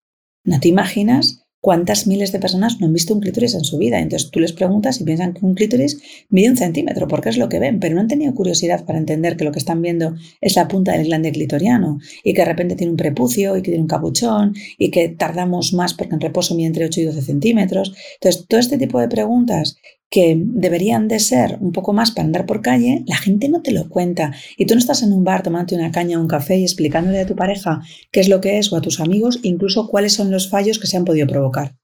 No 0.44 0.58
te 0.58 0.68
imaginas 0.68 1.47
¿cuántas 1.60 2.06
miles 2.06 2.32
de 2.32 2.38
personas 2.38 2.80
no 2.80 2.86
han 2.86 2.92
visto 2.92 3.14
un 3.14 3.20
clítoris 3.20 3.54
en 3.54 3.64
su 3.64 3.78
vida? 3.78 3.98
Entonces 3.98 4.30
tú 4.30 4.40
les 4.40 4.52
preguntas 4.52 5.00
y 5.00 5.04
piensan 5.04 5.34
que 5.34 5.44
un 5.44 5.54
clítoris 5.54 6.00
mide 6.28 6.50
un 6.50 6.56
centímetro, 6.56 7.08
porque 7.08 7.28
es 7.28 7.38
lo 7.38 7.48
que 7.48 7.58
ven, 7.58 7.80
pero 7.80 7.94
no 7.94 8.00
han 8.00 8.08
tenido 8.08 8.34
curiosidad 8.34 8.84
para 8.84 8.98
entender 8.98 9.36
que 9.36 9.44
lo 9.44 9.52
que 9.52 9.58
están 9.58 9.82
viendo 9.82 10.14
es 10.40 10.56
la 10.56 10.68
punta 10.68 10.92
del 10.92 11.06
glande 11.06 11.32
clitoriano 11.32 11.98
y 12.24 12.34
que 12.34 12.42
de 12.42 12.46
repente 12.46 12.76
tiene 12.76 12.92
un 12.92 12.96
prepucio 12.96 13.56
y 13.56 13.62
que 13.62 13.70
tiene 13.70 13.82
un 13.82 13.88
capuchón 13.88 14.54
y 14.78 14.90
que 14.90 15.08
tardamos 15.08 15.72
más 15.72 15.94
porque 15.94 16.14
en 16.14 16.20
reposo 16.20 16.54
mide 16.54 16.68
entre 16.68 16.84
8 16.84 17.00
y 17.00 17.04
12 17.04 17.22
centímetros. 17.22 17.94
Entonces, 18.14 18.46
todo 18.46 18.60
este 18.60 18.78
tipo 18.78 19.00
de 19.00 19.08
preguntas 19.08 19.76
que 20.10 20.36
deberían 20.38 21.06
de 21.06 21.20
ser 21.20 21.58
un 21.60 21.72
poco 21.72 21.92
más 21.92 22.12
para 22.12 22.26
andar 22.26 22.46
por 22.46 22.62
calle, 22.62 23.04
la 23.06 23.16
gente 23.16 23.48
no 23.48 23.60
te 23.60 23.72
lo 23.72 23.88
cuenta. 23.88 24.32
Y 24.56 24.66
tú 24.66 24.74
no 24.74 24.80
estás 24.80 25.02
en 25.02 25.12
un 25.12 25.24
bar 25.24 25.42
tomándote 25.42 25.74
una 25.74 25.92
caña 25.92 26.18
o 26.18 26.22
un 26.22 26.28
café 26.28 26.56
y 26.56 26.62
explicándole 26.62 27.20
a 27.20 27.26
tu 27.26 27.36
pareja 27.36 27.82
qué 28.10 28.20
es 28.20 28.28
lo 28.28 28.40
que 28.40 28.58
es 28.58 28.72
o 28.72 28.76
a 28.76 28.80
tus 28.80 29.00
amigos, 29.00 29.40
incluso 29.42 29.88
cuáles 29.88 30.14
son 30.14 30.30
los 30.30 30.48
fallos 30.48 30.78
que 30.78 30.86
se 30.86 30.96
han 30.96 31.04
podido 31.04 31.26
provocar. 31.26 31.76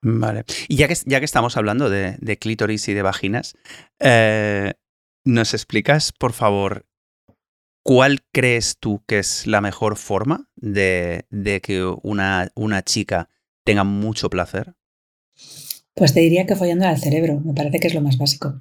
Vale. 0.00 0.44
Y 0.68 0.76
ya 0.76 0.86
que, 0.86 0.94
ya 1.06 1.18
que 1.18 1.24
estamos 1.24 1.56
hablando 1.56 1.90
de, 1.90 2.38
clítoris 2.38 2.88
y 2.88 2.94
de 2.94 3.02
vaginas, 3.02 3.56
eh, 3.98 4.74
¿nos 5.24 5.54
explicas, 5.54 6.12
por 6.12 6.32
favor, 6.32 6.86
cuál 7.82 8.20
crees 8.32 8.76
tú 8.78 9.02
que 9.06 9.18
es 9.18 9.46
la 9.46 9.60
mejor 9.60 9.96
forma 9.96 10.48
de, 10.54 11.26
de 11.30 11.60
que 11.60 11.82
una, 12.02 12.52
una 12.54 12.82
chica 12.82 13.28
tenga 13.64 13.82
mucho 13.82 14.30
placer? 14.30 14.74
Pues 15.98 16.14
te 16.14 16.20
diría 16.20 16.46
que 16.46 16.54
follando 16.54 16.86
al 16.86 16.98
cerebro, 16.98 17.40
me 17.44 17.54
parece 17.54 17.80
que 17.80 17.88
es 17.88 17.94
lo 17.94 18.00
más 18.00 18.18
básico. 18.18 18.54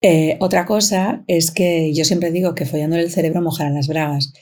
Eh, 0.00 0.38
otra 0.40 0.64
cosa 0.64 1.22
es 1.26 1.50
que 1.50 1.92
yo 1.92 2.06
siempre 2.06 2.30
digo 2.30 2.54
que 2.54 2.64
follando 2.64 2.96
el 2.96 3.10
cerebro 3.10 3.42
mojarán 3.42 3.74
las 3.74 3.86
bragas. 3.86 4.32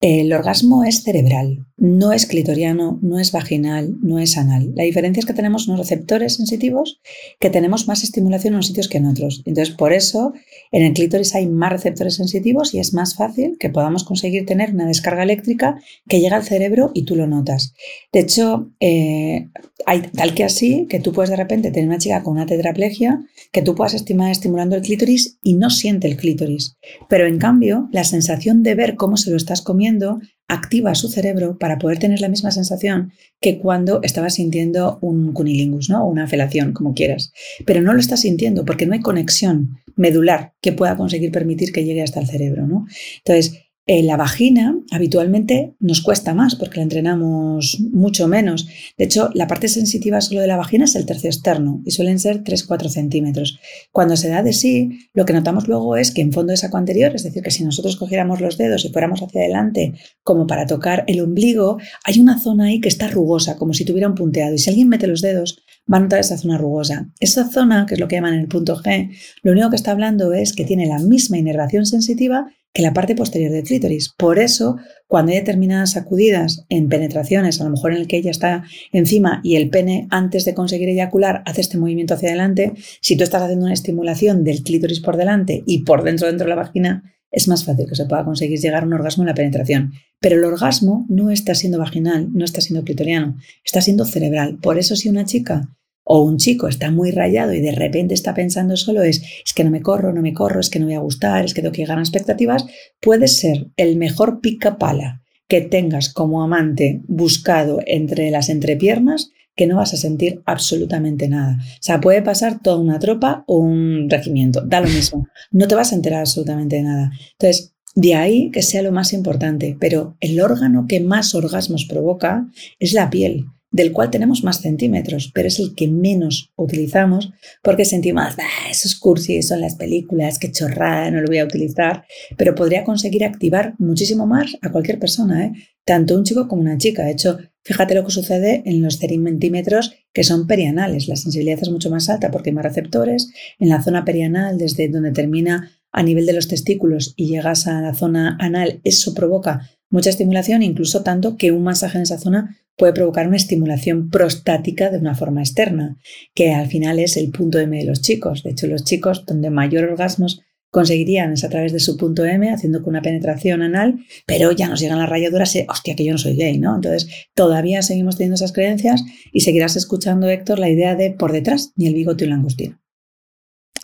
El 0.00 0.32
orgasmo 0.32 0.84
es 0.84 1.02
cerebral, 1.02 1.66
no 1.80 2.12
es 2.12 2.26
clitoriano, 2.26 2.98
no 3.00 3.18
es 3.18 3.32
vaginal, 3.32 3.96
no 4.02 4.18
es 4.18 4.36
anal. 4.36 4.70
La 4.76 4.84
diferencia 4.84 5.20
es 5.20 5.26
que 5.26 5.32
tenemos 5.32 5.66
unos 5.66 5.80
receptores 5.80 6.36
sensitivos 6.36 7.00
que 7.40 7.48
tenemos 7.48 7.88
más 7.88 8.04
estimulación 8.04 8.52
en 8.52 8.56
unos 8.56 8.66
sitios 8.66 8.86
que 8.86 8.98
en 8.98 9.06
otros. 9.06 9.42
Entonces, 9.46 9.74
por 9.74 9.94
eso 9.94 10.34
en 10.72 10.84
el 10.84 10.92
clítoris 10.92 11.34
hay 11.34 11.46
más 11.46 11.72
receptores 11.72 12.16
sensitivos 12.16 12.74
y 12.74 12.80
es 12.80 12.92
más 12.92 13.16
fácil 13.16 13.56
que 13.58 13.70
podamos 13.70 14.04
conseguir 14.04 14.44
tener 14.44 14.74
una 14.74 14.86
descarga 14.86 15.22
eléctrica 15.22 15.80
que 16.06 16.20
llega 16.20 16.36
al 16.36 16.44
cerebro 16.44 16.90
y 16.92 17.06
tú 17.06 17.16
lo 17.16 17.26
notas. 17.26 17.72
De 18.12 18.20
hecho, 18.20 18.70
eh, 18.78 19.48
hay 19.86 20.02
tal 20.02 20.34
que 20.34 20.44
así 20.44 20.86
que 20.86 21.00
tú 21.00 21.12
puedes 21.12 21.30
de 21.30 21.36
repente 21.36 21.70
tener 21.70 21.88
una 21.88 21.98
chica 21.98 22.22
con 22.22 22.34
una 22.34 22.44
tetraplegia 22.44 23.22
que 23.52 23.62
tú 23.62 23.74
puedas 23.74 23.94
estimar 23.94 24.30
estimulando 24.30 24.76
el 24.76 24.82
clítoris 24.82 25.38
y 25.42 25.54
no 25.54 25.70
siente 25.70 26.08
el 26.08 26.18
clítoris. 26.18 26.76
Pero 27.08 27.26
en 27.26 27.38
cambio, 27.38 27.88
la 27.90 28.04
sensación 28.04 28.62
de 28.62 28.74
ver 28.74 28.96
cómo 28.96 29.16
se 29.16 29.30
lo 29.30 29.38
estás 29.38 29.62
comiendo 29.62 30.20
activa 30.50 30.94
su 30.94 31.08
cerebro 31.08 31.58
para 31.58 31.78
poder 31.78 31.98
tener 31.98 32.20
la 32.20 32.28
misma 32.28 32.50
sensación 32.50 33.12
que 33.40 33.58
cuando 33.58 34.00
estabas 34.02 34.34
sintiendo 34.34 34.98
un 35.00 35.32
cunilingus, 35.32 35.88
¿no? 35.88 36.04
O 36.04 36.08
una 36.08 36.26
felación, 36.26 36.72
como 36.72 36.92
quieras. 36.92 37.32
Pero 37.64 37.80
no 37.80 37.92
lo 37.94 38.00
estás 38.00 38.20
sintiendo 38.20 38.64
porque 38.64 38.86
no 38.86 38.94
hay 38.94 39.00
conexión 39.00 39.78
medular 39.96 40.52
que 40.60 40.72
pueda 40.72 40.96
conseguir 40.96 41.30
permitir 41.30 41.72
que 41.72 41.84
llegue 41.84 42.02
hasta 42.02 42.20
el 42.20 42.26
cerebro, 42.26 42.66
¿no? 42.66 42.86
Entonces, 43.18 43.69
eh, 43.92 44.04
la 44.04 44.16
vagina 44.16 44.78
habitualmente 44.92 45.74
nos 45.80 46.00
cuesta 46.00 46.32
más 46.32 46.54
porque 46.54 46.76
la 46.76 46.84
entrenamos 46.84 47.80
mucho 47.92 48.28
menos. 48.28 48.68
De 48.96 49.06
hecho, 49.06 49.30
la 49.34 49.48
parte 49.48 49.66
sensitiva 49.66 50.20
solo 50.20 50.42
de 50.42 50.46
la 50.46 50.56
vagina 50.56 50.84
es 50.84 50.94
el 50.94 51.06
tercio 51.06 51.28
externo 51.28 51.82
y 51.84 51.90
suelen 51.90 52.20
ser 52.20 52.44
3-4 52.44 52.88
centímetros. 52.88 53.58
Cuando 53.90 54.16
se 54.16 54.28
da 54.28 54.44
de 54.44 54.52
sí, 54.52 55.10
lo 55.12 55.24
que 55.24 55.32
notamos 55.32 55.66
luego 55.66 55.96
es 55.96 56.12
que 56.12 56.20
en 56.20 56.32
fondo 56.32 56.52
de 56.52 56.56
saco 56.56 56.76
anterior, 56.76 57.16
es 57.16 57.24
decir, 57.24 57.42
que 57.42 57.50
si 57.50 57.64
nosotros 57.64 57.96
cogiéramos 57.96 58.40
los 58.40 58.56
dedos 58.56 58.84
y 58.84 58.90
fuéramos 58.90 59.22
hacia 59.22 59.40
adelante 59.40 59.94
como 60.22 60.46
para 60.46 60.66
tocar 60.66 61.02
el 61.08 61.20
ombligo, 61.20 61.78
hay 62.04 62.20
una 62.20 62.38
zona 62.38 62.66
ahí 62.66 62.80
que 62.80 62.88
está 62.88 63.08
rugosa, 63.08 63.56
como 63.56 63.74
si 63.74 63.84
tuviera 63.84 64.06
un 64.06 64.14
punteado. 64.14 64.54
Y 64.54 64.58
si 64.58 64.70
alguien 64.70 64.88
mete 64.88 65.08
los 65.08 65.20
dedos, 65.20 65.64
va 65.92 65.96
a 65.96 66.00
notar 66.00 66.20
esa 66.20 66.38
zona 66.38 66.58
rugosa. 66.58 67.10
Esa 67.18 67.50
zona, 67.50 67.86
que 67.86 67.94
es 67.94 68.00
lo 68.00 68.06
que 68.06 68.14
llaman 68.14 68.34
el 68.34 68.46
punto 68.46 68.76
G, 68.76 69.10
lo 69.42 69.50
único 69.50 69.68
que 69.68 69.76
está 69.76 69.90
hablando 69.90 70.32
es 70.32 70.52
que 70.52 70.64
tiene 70.64 70.86
la 70.86 71.00
misma 71.00 71.38
inervación 71.38 71.86
sensitiva 71.86 72.46
que 72.72 72.82
la 72.82 72.92
parte 72.92 73.14
posterior 73.14 73.50
del 73.50 73.64
clítoris. 73.64 74.14
Por 74.16 74.38
eso, 74.38 74.76
cuando 75.06 75.32
hay 75.32 75.38
determinadas 75.38 75.92
sacudidas 75.92 76.64
en 76.68 76.88
penetraciones, 76.88 77.60
a 77.60 77.64
lo 77.64 77.70
mejor 77.70 77.92
en 77.92 77.98
el 77.98 78.06
que 78.06 78.16
ella 78.16 78.30
está 78.30 78.64
encima 78.92 79.40
y 79.42 79.56
el 79.56 79.70
pene 79.70 80.06
antes 80.10 80.44
de 80.44 80.54
conseguir 80.54 80.88
eyacular 80.88 81.42
hace 81.46 81.60
este 81.60 81.78
movimiento 81.78 82.14
hacia 82.14 82.28
adelante, 82.28 82.72
si 83.00 83.16
tú 83.16 83.24
estás 83.24 83.42
haciendo 83.42 83.66
una 83.66 83.74
estimulación 83.74 84.44
del 84.44 84.62
clítoris 84.62 85.00
por 85.00 85.16
delante 85.16 85.62
y 85.66 85.84
por 85.84 86.04
dentro 86.04 86.28
dentro 86.28 86.44
de 86.46 86.50
la 86.50 86.62
vagina, 86.62 87.02
es 87.30 87.48
más 87.48 87.64
fácil 87.64 87.86
que 87.88 87.94
se 87.94 88.06
pueda 88.06 88.24
conseguir 88.24 88.58
llegar 88.58 88.82
a 88.82 88.86
un 88.86 88.92
orgasmo 88.92 89.22
en 89.22 89.28
la 89.28 89.34
penetración. 89.34 89.92
Pero 90.20 90.36
el 90.36 90.44
orgasmo 90.44 91.06
no 91.08 91.30
está 91.30 91.54
siendo 91.54 91.78
vaginal, 91.78 92.28
no 92.32 92.44
está 92.44 92.60
siendo 92.60 92.84
clitoriano, 92.84 93.36
está 93.64 93.80
siendo 93.80 94.04
cerebral. 94.04 94.58
Por 94.60 94.78
eso 94.78 94.96
si 94.96 95.08
una 95.08 95.24
chica 95.24 95.76
o 96.12 96.22
un 96.22 96.38
chico 96.38 96.66
está 96.66 96.90
muy 96.90 97.12
rayado 97.12 97.54
y 97.54 97.60
de 97.60 97.70
repente 97.70 98.14
está 98.14 98.34
pensando 98.34 98.76
solo 98.76 99.04
es, 99.04 99.22
es 99.46 99.54
que 99.54 99.62
no 99.62 99.70
me 99.70 99.80
corro, 99.80 100.12
no 100.12 100.22
me 100.22 100.34
corro, 100.34 100.58
es 100.58 100.68
que 100.68 100.80
no 100.80 100.86
voy 100.86 100.96
a 100.96 100.98
gustar, 100.98 101.44
es 101.44 101.54
que 101.54 101.62
tengo 101.62 101.70
que 101.70 101.82
llegar 101.82 101.98
a 101.98 102.02
expectativas, 102.02 102.66
puede 103.00 103.28
ser 103.28 103.68
el 103.76 103.96
mejor 103.96 104.40
pica 104.40 104.76
pala 104.76 105.22
que 105.46 105.60
tengas 105.60 106.12
como 106.12 106.42
amante 106.42 107.02
buscado 107.06 107.78
entre 107.86 108.32
las 108.32 108.48
entrepiernas 108.48 109.30
que 109.54 109.68
no 109.68 109.76
vas 109.76 109.94
a 109.94 109.98
sentir 109.98 110.42
absolutamente 110.46 111.28
nada. 111.28 111.58
O 111.60 111.82
sea, 111.82 112.00
puede 112.00 112.22
pasar 112.22 112.60
toda 112.60 112.78
una 112.78 112.98
tropa 112.98 113.44
o 113.46 113.58
un 113.58 114.10
regimiento, 114.10 114.62
da 114.62 114.80
lo 114.80 114.88
mismo. 114.88 115.28
No 115.52 115.68
te 115.68 115.76
vas 115.76 115.92
a 115.92 115.94
enterar 115.94 116.20
absolutamente 116.22 116.74
de 116.74 116.82
nada. 116.82 117.12
Entonces, 117.38 117.72
de 117.94 118.16
ahí 118.16 118.50
que 118.50 118.62
sea 118.62 118.82
lo 118.82 118.90
más 118.90 119.12
importante, 119.12 119.76
pero 119.78 120.16
el 120.18 120.40
órgano 120.40 120.86
que 120.88 120.98
más 120.98 121.36
orgasmos 121.36 121.84
provoca 121.84 122.48
es 122.80 122.94
la 122.94 123.10
piel 123.10 123.46
del 123.70 123.92
cual 123.92 124.10
tenemos 124.10 124.42
más 124.42 124.60
centímetros, 124.60 125.30
pero 125.32 125.48
es 125.48 125.58
el 125.58 125.74
que 125.74 125.88
menos 125.88 126.52
utilizamos 126.56 127.32
porque 127.62 127.84
sentimos, 127.84 128.34
ah, 128.38 128.70
esos 128.70 128.96
cursis 128.96 129.48
son 129.48 129.60
las 129.60 129.76
películas, 129.76 130.38
qué 130.38 130.50
chorrada, 130.50 131.10
no 131.10 131.20
lo 131.20 131.28
voy 131.28 131.38
a 131.38 131.44
utilizar, 131.44 132.04
pero 132.36 132.54
podría 132.54 132.84
conseguir 132.84 133.24
activar 133.24 133.74
muchísimo 133.78 134.26
más 134.26 134.56
a 134.62 134.70
cualquier 134.70 134.98
persona, 134.98 135.46
¿eh? 135.46 135.52
tanto 135.84 136.16
un 136.16 136.24
chico 136.24 136.48
como 136.48 136.62
una 136.62 136.78
chica. 136.78 137.04
De 137.04 137.12
hecho, 137.12 137.38
fíjate 137.62 137.94
lo 137.94 138.04
que 138.04 138.10
sucede 138.10 138.62
en 138.64 138.82
los 138.82 138.98
centímetros 138.98 139.92
que 140.12 140.24
son 140.24 140.46
perianales. 140.46 141.08
La 141.08 141.16
sensibilidad 141.16 141.58
es 141.60 141.70
mucho 141.70 141.90
más 141.90 142.08
alta 142.08 142.30
porque 142.30 142.50
hay 142.50 142.54
más 142.54 142.64
receptores. 142.64 143.32
En 143.58 143.68
la 143.68 143.82
zona 143.82 144.04
perianal, 144.04 144.58
desde 144.58 144.88
donde 144.88 145.12
termina 145.12 145.70
a 145.92 146.02
nivel 146.02 146.26
de 146.26 146.32
los 146.32 146.48
testículos 146.48 147.14
y 147.16 147.26
llegas 147.26 147.66
a 147.66 147.80
la 147.80 147.94
zona 147.94 148.36
anal, 148.40 148.80
eso 148.84 149.14
provoca 149.14 149.68
mucha 149.88 150.10
estimulación, 150.10 150.62
incluso 150.62 151.02
tanto 151.02 151.36
que 151.36 151.50
un 151.50 151.64
masaje 151.64 151.98
en 151.98 152.02
esa 152.02 152.18
zona 152.18 152.56
puede 152.80 152.94
provocar 152.94 153.28
una 153.28 153.36
estimulación 153.36 154.08
prostática 154.08 154.88
de 154.88 154.96
una 154.96 155.14
forma 155.14 155.42
externa, 155.42 155.98
que 156.34 156.54
al 156.54 156.66
final 156.66 156.98
es 156.98 157.18
el 157.18 157.30
punto 157.30 157.58
M 157.58 157.76
de 157.76 157.84
los 157.84 158.00
chicos. 158.00 158.42
De 158.42 158.52
hecho, 158.52 158.66
los 158.68 158.84
chicos 158.84 159.26
donde 159.26 159.50
mayor 159.50 159.84
orgasmos 159.84 160.40
conseguirían 160.70 161.34
es 161.34 161.44
a 161.44 161.50
través 161.50 161.74
de 161.74 161.78
su 161.78 161.98
punto 161.98 162.24
M, 162.24 162.50
haciendo 162.50 162.82
con 162.82 162.92
una 162.92 163.02
penetración 163.02 163.60
anal, 163.60 163.98
pero 164.26 164.50
ya 164.52 164.66
nos 164.66 164.80
llegan 164.80 164.98
las 164.98 165.10
rayaduras 165.10 165.54
y, 165.56 165.66
hostia, 165.68 165.94
que 165.94 166.06
yo 166.06 166.12
no 166.12 166.18
soy 166.18 166.36
gay, 166.36 166.58
¿no? 166.58 166.74
Entonces, 166.74 167.06
todavía 167.34 167.82
seguimos 167.82 168.16
teniendo 168.16 168.36
esas 168.36 168.52
creencias 168.52 169.04
y 169.30 169.40
seguirás 169.40 169.76
escuchando, 169.76 170.30
Héctor, 170.30 170.58
la 170.58 170.70
idea 170.70 170.96
de 170.96 171.10
por 171.10 171.32
detrás, 171.32 171.74
ni 171.76 171.86
el 171.86 171.92
bigote 171.92 172.24
y 172.24 172.28
el 172.28 172.30
langostino. 172.30 172.79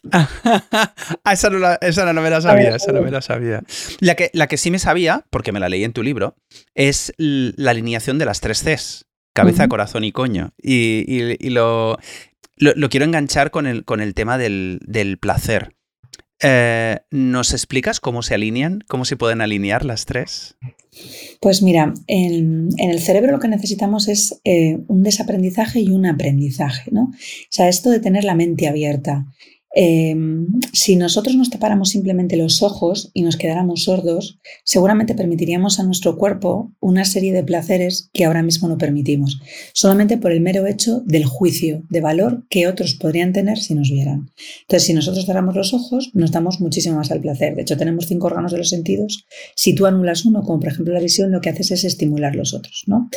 Ah, 1.24 1.32
esa, 1.32 1.50
no 1.50 1.58
no 1.58 2.22
me 2.22 2.30
la 2.30 2.40
sabía, 2.40 2.76
esa 2.76 2.92
no 2.92 3.02
me 3.02 3.10
la 3.10 3.20
sabía. 3.20 3.62
La 4.00 4.14
que, 4.14 4.30
la 4.32 4.46
que 4.46 4.56
sí 4.56 4.70
me 4.70 4.78
sabía, 4.78 5.24
porque 5.30 5.52
me 5.52 5.60
la 5.60 5.68
leí 5.68 5.84
en 5.84 5.92
tu 5.92 6.02
libro, 6.02 6.36
es 6.74 7.12
la 7.16 7.72
alineación 7.72 8.18
de 8.18 8.24
las 8.24 8.40
tres 8.40 8.62
Cs, 8.62 9.06
cabeza, 9.32 9.68
corazón 9.68 10.04
y 10.04 10.12
coño. 10.12 10.52
Y, 10.62 11.50
lo, 11.50 11.98
lo, 12.56 12.88
quiero 12.88 13.04
enganchar 13.04 13.50
con 13.50 13.66
el, 13.66 13.84
con 13.84 14.00
el 14.00 14.14
tema 14.14 14.38
del, 14.38 15.18
placer. 15.20 15.74
Eh, 16.42 16.98
¿Nos 17.10 17.52
explicas 17.52 17.98
cómo 17.98 18.22
se 18.22 18.34
alinean? 18.34 18.84
¿Cómo 18.88 19.04
se 19.04 19.16
pueden 19.16 19.40
alinear 19.40 19.84
las 19.84 20.04
tres? 20.04 20.56
Pues 21.40 21.62
mira, 21.62 21.94
en, 22.06 22.68
el 22.78 23.00
cerebro 23.00 23.32
lo 23.32 23.40
que 23.40 23.48
necesitamos 23.48 24.08
es 24.08 24.40
eh, 24.44 24.78
un 24.86 25.02
desaprendizaje 25.02 25.80
y 25.80 25.90
un 25.90 26.06
aprendizaje, 26.06 26.90
¿no? 26.90 27.04
O 27.04 27.50
sea, 27.50 27.68
esto 27.68 27.90
de 27.90 28.00
tener 28.00 28.24
la 28.24 28.34
mente 28.34 28.68
abierta. 28.68 29.26
Em, 29.78 30.46
si 30.72 30.96
nosotros 30.96 31.36
nos 31.36 31.50
tapáramos 31.50 31.90
simplemente 31.90 32.38
los 32.38 32.62
ojos 32.62 33.10
y 33.12 33.20
nos 33.20 33.36
quedáramos 33.36 33.84
sordos, 33.84 34.38
seguramente 34.64 35.14
permitiríamos 35.14 35.78
a 35.78 35.82
nuestro 35.82 36.16
cuerpo 36.16 36.72
una 36.80 37.04
serie 37.04 37.34
de 37.34 37.44
placeres 37.44 38.08
que 38.14 38.24
ahora 38.24 38.42
mismo 38.42 38.68
no 38.68 38.78
permitimos, 38.78 39.38
solamente 39.74 40.16
por 40.16 40.32
el 40.32 40.40
mero 40.40 40.66
hecho 40.66 41.02
del 41.04 41.26
juicio 41.26 41.82
de 41.90 42.00
valor 42.00 42.46
que 42.48 42.68
otros 42.68 42.94
podrían 42.94 43.34
tener 43.34 43.58
si 43.58 43.74
nos 43.74 43.90
vieran. 43.90 44.30
Entonces, 44.62 44.86
si 44.86 44.94
nosotros 44.94 45.26
cerramos 45.26 45.54
los 45.54 45.74
ojos, 45.74 46.10
nos 46.14 46.32
damos 46.32 46.58
muchísimo 46.58 46.96
más 46.96 47.10
al 47.10 47.20
placer. 47.20 47.54
De 47.54 47.60
hecho, 47.60 47.76
tenemos 47.76 48.06
cinco 48.06 48.28
órganos 48.28 48.52
de 48.52 48.58
los 48.58 48.70
sentidos. 48.70 49.26
Si 49.54 49.74
tú 49.74 49.84
anulas 49.84 50.24
uno, 50.24 50.40
como 50.40 50.58
por 50.58 50.70
ejemplo 50.70 50.94
la 50.94 51.00
visión, 51.00 51.30
lo 51.30 51.42
que 51.42 51.50
haces 51.50 51.70
es 51.72 51.84
estimular 51.84 52.34
los 52.34 52.54
otros. 52.54 52.84
¿no? 52.86 53.10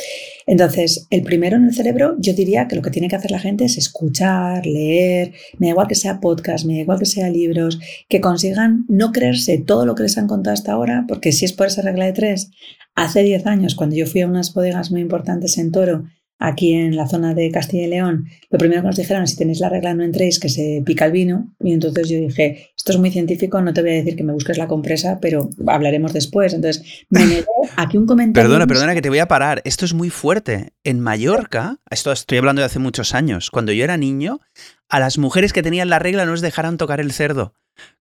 Entonces, 0.46 1.06
el 1.08 1.22
primero 1.22 1.56
en 1.56 1.64
el 1.64 1.74
cerebro, 1.74 2.16
yo 2.18 2.34
diría 2.34 2.68
que 2.68 2.76
lo 2.76 2.82
que 2.82 2.90
tiene 2.90 3.08
que 3.08 3.16
hacer 3.16 3.30
la 3.30 3.38
gente 3.38 3.64
es 3.64 3.78
escuchar, 3.78 4.66
leer, 4.66 5.32
me 5.56 5.68
da 5.68 5.70
igual 5.70 5.88
que 5.88 5.94
sea 5.94 6.20
podcast, 6.20 6.49
me 6.64 6.74
da 6.74 6.80
igual 6.80 6.98
que 6.98 7.06
sea 7.06 7.30
libros, 7.30 7.78
que 8.08 8.20
consigan 8.20 8.84
no 8.88 9.12
creerse 9.12 9.58
todo 9.58 9.86
lo 9.86 9.94
que 9.94 10.04
les 10.04 10.18
han 10.18 10.26
contado 10.26 10.54
hasta 10.54 10.72
ahora, 10.72 11.04
porque 11.08 11.32
si 11.32 11.44
es 11.44 11.52
por 11.52 11.66
esa 11.66 11.82
regla 11.82 12.06
de 12.06 12.12
tres, 12.12 12.50
hace 12.94 13.22
10 13.22 13.46
años, 13.46 13.74
cuando 13.74 13.96
yo 13.96 14.06
fui 14.06 14.20
a 14.20 14.26
unas 14.26 14.52
bodegas 14.52 14.90
muy 14.90 15.00
importantes 15.00 15.58
en 15.58 15.72
Toro 15.72 16.04
aquí 16.40 16.72
en 16.72 16.96
la 16.96 17.06
zona 17.06 17.34
de 17.34 17.50
Castilla 17.50 17.84
y 17.84 17.88
León, 17.88 18.28
lo 18.48 18.58
primero 18.58 18.80
que 18.80 18.88
nos 18.88 18.96
dijeron, 18.96 19.28
si 19.28 19.36
tenéis 19.36 19.60
la 19.60 19.68
regla 19.68 19.94
no 19.94 20.02
entréis, 20.02 20.40
que 20.40 20.48
se 20.48 20.82
pica 20.84 21.04
el 21.04 21.12
vino. 21.12 21.54
Y 21.60 21.72
entonces 21.72 22.08
yo 22.08 22.18
dije, 22.18 22.70
esto 22.76 22.92
es 22.92 22.98
muy 22.98 23.10
científico, 23.10 23.60
no 23.60 23.72
te 23.72 23.82
voy 23.82 23.90
a 23.90 23.94
decir 23.94 24.16
que 24.16 24.24
me 24.24 24.32
busques 24.32 24.58
la 24.58 24.66
compresa, 24.66 25.20
pero 25.20 25.50
hablaremos 25.66 26.12
después. 26.12 26.54
Entonces 26.54 27.04
me 27.10 27.24
negó 27.26 27.68
aquí 27.76 27.98
un 27.98 28.06
comentario. 28.06 28.48
Perdona, 28.48 28.66
perdona 28.66 28.94
que 28.94 29.02
te 29.02 29.10
voy 29.10 29.18
a 29.18 29.28
parar. 29.28 29.60
Esto 29.64 29.84
es 29.84 29.94
muy 29.94 30.10
fuerte. 30.10 30.72
En 30.82 30.98
Mallorca, 30.98 31.78
esto 31.90 32.10
estoy 32.10 32.38
hablando 32.38 32.60
de 32.60 32.66
hace 32.66 32.78
muchos 32.78 33.14
años, 33.14 33.50
cuando 33.50 33.72
yo 33.72 33.84
era 33.84 33.98
niño, 33.98 34.40
a 34.88 34.98
las 34.98 35.18
mujeres 35.18 35.52
que 35.52 35.62
tenían 35.62 35.90
la 35.90 35.98
regla 35.98 36.24
no 36.24 36.32
les 36.32 36.40
dejaran 36.40 36.78
tocar 36.78 37.00
el 37.00 37.12
cerdo 37.12 37.54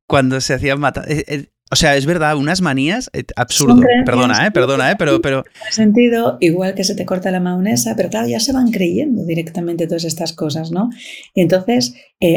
cuando 0.08 0.42
se 0.42 0.56
hacían 0.56 0.80
matar. 0.80 1.06
Eh, 1.70 1.74
eh, 1.74 1.74
o 1.74 1.76
sea, 1.76 1.96
es 1.96 2.06
verdad, 2.06 2.36
unas 2.36 2.62
manías 2.62 3.10
eh, 3.14 3.24
absurdo. 3.36 3.82
Perdona, 4.06 4.48
¿eh? 4.48 4.52
Perdona, 4.52 4.92
¿eh? 4.92 4.96
Pero, 4.98 5.22
pero... 5.22 5.44
sentido, 5.72 6.38
igual 6.40 6.74
que 6.74 6.84
se 6.84 6.96
te 6.96 7.06
corta 7.06 7.32
la 7.32 7.40
maonesa, 7.40 7.96
pero 7.96 8.10
claro, 8.10 8.28
ya 8.28 8.40
se 8.40 8.54
van 8.54 8.72
creyendo 8.72 9.24
directamente 9.26 9.88
todas 9.88 10.04
estas 10.04 10.34
cosas, 10.34 10.72
¿no? 10.72 10.90
Y 11.34 11.42
entonces, 11.42 11.94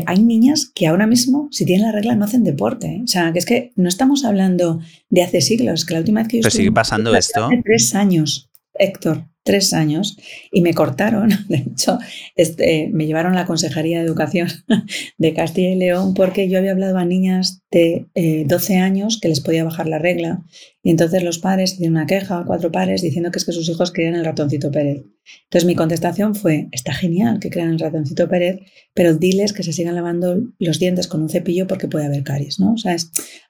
hay 0.06 0.22
niñas 0.22 0.70
que 0.74 0.86
ahora 0.86 1.06
mismo, 1.06 1.48
si 1.50 1.64
tienen 1.64 1.86
la 1.86 1.92
regla, 1.92 2.14
no 2.14 2.24
hacen 2.24 2.44
deporte. 2.44 3.00
O 3.04 3.06
sea, 3.06 3.32
que 3.32 3.38
es 3.38 3.46
que 3.46 3.72
no 3.76 3.88
estamos 3.88 4.24
hablando 4.24 4.80
de 5.10 5.22
hace 5.22 5.40
siglos, 5.40 5.84
que 5.84 5.94
la 5.94 6.00
última 6.00 6.20
vez 6.20 6.28
que 6.28 6.36
yo... 6.38 6.42
Pero 6.42 6.50
sigue 6.50 6.72
pasando 6.72 7.14
esto. 7.14 7.46
Hace 7.46 7.62
tres 7.64 7.94
años, 7.94 8.50
Héctor 8.74 9.31
tres 9.42 9.72
años 9.72 10.16
y 10.50 10.62
me 10.62 10.74
cortaron, 10.74 11.30
de 11.48 11.56
hecho, 11.56 11.98
este, 12.36 12.90
me 12.92 13.06
llevaron 13.06 13.32
a 13.32 13.40
la 13.40 13.46
Consejería 13.46 13.98
de 13.98 14.06
Educación 14.06 14.48
de 15.18 15.34
Castilla 15.34 15.70
y 15.70 15.76
León 15.76 16.14
porque 16.14 16.48
yo 16.48 16.58
había 16.58 16.72
hablado 16.72 16.98
a 16.98 17.04
niñas 17.04 17.62
de 17.70 18.06
12 18.46 18.74
eh, 18.74 18.78
años 18.78 19.18
que 19.20 19.28
les 19.28 19.40
podía 19.40 19.64
bajar 19.64 19.88
la 19.88 19.98
regla 19.98 20.44
y 20.84 20.90
entonces 20.90 21.22
los 21.22 21.38
padres 21.38 21.74
hicieron 21.74 21.96
una 21.96 22.06
queja, 22.06 22.42
cuatro 22.44 22.72
padres, 22.72 23.02
diciendo 23.02 23.30
que 23.30 23.38
es 23.38 23.44
que 23.44 23.52
sus 23.52 23.68
hijos 23.68 23.92
querían 23.92 24.16
el 24.16 24.24
ratoncito 24.24 24.70
Pérez. 24.72 25.04
Entonces 25.44 25.64
mi 25.64 25.76
contestación 25.76 26.34
fue, 26.34 26.68
está 26.72 26.92
genial 26.92 27.38
que 27.38 27.50
crean 27.50 27.70
el 27.70 27.78
ratoncito 27.78 28.28
Pérez, 28.28 28.58
pero 28.92 29.14
diles 29.14 29.52
que 29.52 29.62
se 29.62 29.72
sigan 29.72 29.94
lavando 29.94 30.40
los 30.58 30.80
dientes 30.80 31.06
con 31.06 31.22
un 31.22 31.28
cepillo 31.28 31.68
porque 31.68 31.86
puede 31.86 32.06
haber 32.06 32.24
caries, 32.24 32.58
¿no? 32.58 32.72
O 32.72 32.76
sea, 32.76 32.96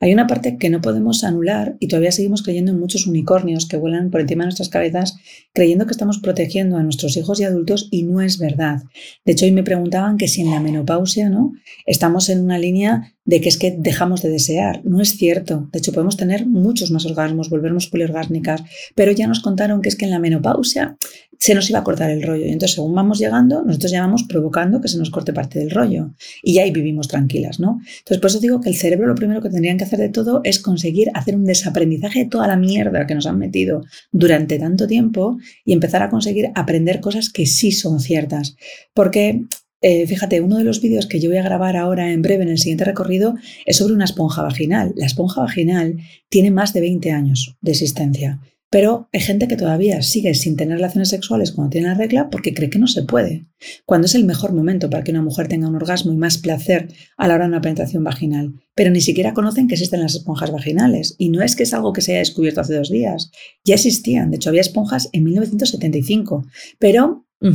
hay 0.01 0.13
una 0.13 0.27
parte 0.27 0.59
que 0.59 0.69
no 0.69 0.83
podemos 0.83 1.25
anular 1.25 1.77
y 1.81 1.89
todavía 1.89 2.13
seguimos 2.13 2.43
creyendo 2.43 2.73
en 2.73 2.79
muchos 2.79 3.07
unicornios 3.07 3.67
que 3.67 3.79
vuelan 3.79 4.11
por 4.11 4.21
encima 4.21 4.45
de 4.45 4.49
nuestras 4.49 4.69
cabezas, 4.69 5.17
creyendo 5.55 5.82
que 5.87 5.93
estamos 5.93 6.19
protegiendo 6.19 6.77
a 6.77 6.83
nuestros 6.83 7.17
hijos 7.17 7.41
y 7.41 7.45
adultos 7.45 7.89
y 7.91 8.03
no 8.03 8.21
es 8.21 8.39
verdad. 8.39 8.83
De 9.25 9.33
hecho, 9.33 9.45
hoy 9.45 9.53
me 9.53 9.63
preguntaban 9.63 10.17
que 10.17 10.29
si 10.29 10.43
en 10.43 10.51
la 10.51 10.61
menopausia, 10.61 11.29
¿no? 11.29 11.53
Estamos 11.87 12.29
en 12.29 12.43
una 12.43 12.59
línea 12.59 13.15
de 13.25 13.41
que 13.41 13.49
es 13.49 13.57
que 13.57 13.75
dejamos 13.79 14.23
de 14.23 14.31
desear. 14.31 14.81
No 14.85 15.01
es 15.01 15.17
cierto. 15.17 15.69
De 15.73 15.79
hecho, 15.79 15.93
podemos 15.93 16.17
tener 16.17 16.47
muchos 16.47 16.91
más 16.91 17.07
orgasmos, 17.07 17.51
volvernos 17.51 17.87
poliorgásnicas, 17.87 18.63
pero 18.95 19.13
ya 19.13 19.27
nos 19.27 19.41
contaron 19.41 19.83
que 19.83 19.89
es 19.89 19.97
que 19.97 20.05
en 20.05 20.11
la 20.11 20.19
menopausia 20.19 20.97
se 21.43 21.57
nos 21.57 21.69
iba 21.69 21.81
a 21.81 21.83
cortar 21.83 22.09
el 22.09 22.23
rollo. 22.23 22.47
Y 22.47 22.51
entonces, 22.51 22.77
según 22.77 22.95
vamos 22.95 23.19
llegando, 23.19 23.65
nosotros 23.65 23.91
ya 23.91 24.01
vamos 24.01 24.23
provocando 24.29 24.81
que 24.81 24.87
se 24.87 24.97
nos 24.97 25.11
corte 25.11 25.33
parte 25.33 25.59
del 25.59 25.73
rollo. 25.73 26.13
Y 26.41 26.61
ahí 26.61 26.71
vivimos 26.71 27.09
tranquilas, 27.09 27.59
¿no? 27.59 27.81
Entonces, 27.99 28.19
por 28.19 28.31
eso 28.31 28.39
digo 28.39 28.61
que 28.61 28.69
el 28.69 28.77
cerebro 28.77 29.09
lo 29.09 29.17
primero 29.17 29.43
que 29.43 29.51
tendrían 29.51 29.77
que 29.77 29.83
hacer 29.83 29.99
de 29.99 30.09
todo 30.09 30.41
es 30.45 30.61
conseguir 30.61 31.09
hacer 31.15 31.35
un 31.35 31.45
desaprendizaje 31.45 32.21
de 32.21 32.27
toda 32.27 32.47
la 32.47 32.57
mierda 32.57 33.09
que 33.09 33.17
nos 33.17 33.27
han 33.27 33.39
metido 33.39 33.83
durante 34.13 34.57
tanto 34.57 34.87
tiempo 34.87 35.37
y 35.65 35.73
empezar 35.73 36.05
a 36.05 36.11
conseguir 36.11 36.53
aprender 36.55 37.01
cosas 37.01 37.29
que 37.29 37.45
sí 37.47 37.73
son 37.73 37.99
ciertas. 37.99 38.55
Porque 38.95 39.43
eh, 39.81 40.07
fíjate, 40.07 40.41
uno 40.43 40.59
de 40.59 40.65
los 40.65 40.81
vídeos 40.81 41.09
que 41.09 41.19
yo 41.19 41.29
voy 41.29 41.39
a 41.39 41.43
grabar 41.43 41.77
ahora 41.77 42.13
en 42.13 42.23
breve 42.23 42.45
en 42.45 42.51
el 42.51 42.59
siguiente 42.59 42.85
recorrido 42.85 43.35
es 43.67 43.79
sobre 43.79 43.95
una 43.95 44.05
esponja 44.05 44.43
vaginal. 44.43 44.93
La 44.95 45.07
esponja 45.07 45.41
vaginal 45.41 45.97
tiene 46.29 46.53
más 46.53 46.73
de 46.73 46.83
20 46.83 47.11
años 47.11 47.57
de 47.61 47.73
existencia, 47.73 48.39
pero 48.73 49.11
hay 49.13 49.21
gente 49.21 49.49
que 49.49 49.57
todavía 49.59 50.01
sigue 50.01 50.33
sin 50.33 50.57
tener 50.57 50.79
relaciones 50.79 51.11
sexuales 51.11 51.53
cuando 51.53 51.73
tiene 51.73 51.89
la 51.89 51.95
regla 51.95 52.31
porque 52.31 52.55
cree 52.55 52.71
que 52.71 52.79
no 52.79 52.87
se 52.87 53.03
puede, 53.03 53.47
cuando 53.85 54.07
es 54.07 54.15
el 54.15 54.25
mejor 54.25 54.55
momento 54.55 54.89
para 54.89 55.05
que 55.05 55.11
una 55.11 55.21
mujer 55.21 55.47
tenga 55.47 55.69
un 55.69 55.77
orgasmo 55.77 56.11
y 56.11 56.17
más 56.17 56.39
placer 56.39 56.89
a 57.19 57.29
la 57.29 57.35
hora 57.35 57.45
de 57.45 57.51
una 57.51 57.61
penetración 57.61 58.03
vaginal. 58.03 58.55
Pero 58.75 58.91
ni 58.91 59.03
siquiera 59.03 59.35
conocen 59.35 59.69
que 59.69 59.75
existen 59.75 60.01
las 60.01 60.15
esponjas 60.15 60.51
vaginales. 60.51 61.17
Y 61.19 61.29
no 61.29 61.43
es 61.43 61.55
que 61.55 61.65
es 61.65 61.75
algo 61.75 61.93
que 61.93 62.01
se 62.01 62.13
haya 62.13 62.21
descubierto 62.21 62.63
hace 62.63 62.75
dos 62.75 62.89
días, 62.89 63.31
ya 63.63 63.75
existían. 63.75 64.31
De 64.31 64.37
hecho, 64.37 64.49
había 64.49 64.63
esponjas 64.63 65.11
en 65.13 65.25
1975, 65.25 66.47
pero... 66.79 67.27
Mm, 67.41 67.53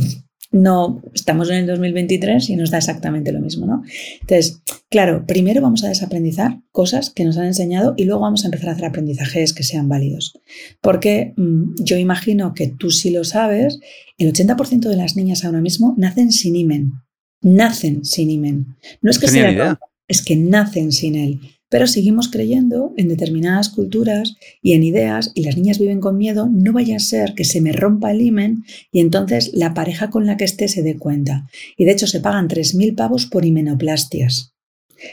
no 0.50 1.02
estamos 1.14 1.50
en 1.50 1.56
el 1.56 1.66
2023 1.66 2.48
y 2.50 2.56
nos 2.56 2.70
da 2.70 2.78
exactamente 2.78 3.32
lo 3.32 3.40
mismo, 3.40 3.66
¿no? 3.66 3.82
Entonces, 4.20 4.62
claro, 4.88 5.26
primero 5.26 5.60
vamos 5.60 5.84
a 5.84 5.88
desaprendizar 5.88 6.60
cosas 6.72 7.10
que 7.10 7.24
nos 7.24 7.36
han 7.36 7.46
enseñado 7.46 7.94
y 7.96 8.04
luego 8.04 8.22
vamos 8.22 8.44
a 8.44 8.48
empezar 8.48 8.70
a 8.70 8.72
hacer 8.72 8.86
aprendizajes 8.86 9.52
que 9.52 9.62
sean 9.62 9.88
válidos. 9.88 10.32
Porque 10.80 11.34
mm, 11.36 11.74
yo 11.82 11.98
imagino 11.98 12.54
que 12.54 12.68
tú 12.68 12.90
sí 12.90 13.10
lo 13.10 13.24
sabes, 13.24 13.78
el 14.16 14.32
80% 14.32 14.88
de 14.88 14.96
las 14.96 15.16
niñas 15.16 15.44
ahora 15.44 15.60
mismo 15.60 15.94
nacen 15.98 16.32
sin 16.32 16.56
imen. 16.56 16.92
Nacen 17.42 18.04
sin 18.04 18.30
imen. 18.30 18.76
No 19.02 19.10
es 19.10 19.18
que 19.18 19.28
sea, 19.28 19.78
es 20.08 20.22
que 20.22 20.36
nacen 20.36 20.92
sin 20.92 21.14
él 21.14 21.40
pero 21.68 21.86
seguimos 21.86 22.28
creyendo 22.28 22.92
en 22.96 23.08
determinadas 23.08 23.68
culturas 23.68 24.36
y 24.62 24.72
en 24.72 24.82
ideas 24.82 25.32
y 25.34 25.44
las 25.44 25.56
niñas 25.56 25.78
viven 25.78 26.00
con 26.00 26.16
miedo, 26.16 26.48
no 26.50 26.72
vaya 26.72 26.96
a 26.96 27.00
ser 27.00 27.34
que 27.34 27.44
se 27.44 27.60
me 27.60 27.72
rompa 27.72 28.10
el 28.10 28.22
imen 28.22 28.64
y 28.92 29.00
entonces 29.00 29.50
la 29.54 29.74
pareja 29.74 30.10
con 30.10 30.26
la 30.26 30.36
que 30.36 30.44
esté 30.44 30.68
se 30.68 30.82
dé 30.82 30.96
cuenta. 30.96 31.48
Y 31.76 31.84
de 31.84 31.92
hecho 31.92 32.06
se 32.06 32.20
pagan 32.20 32.48
3.000 32.48 32.94
pavos 32.96 33.26
por 33.26 33.44
himenoplastias. 33.44 34.54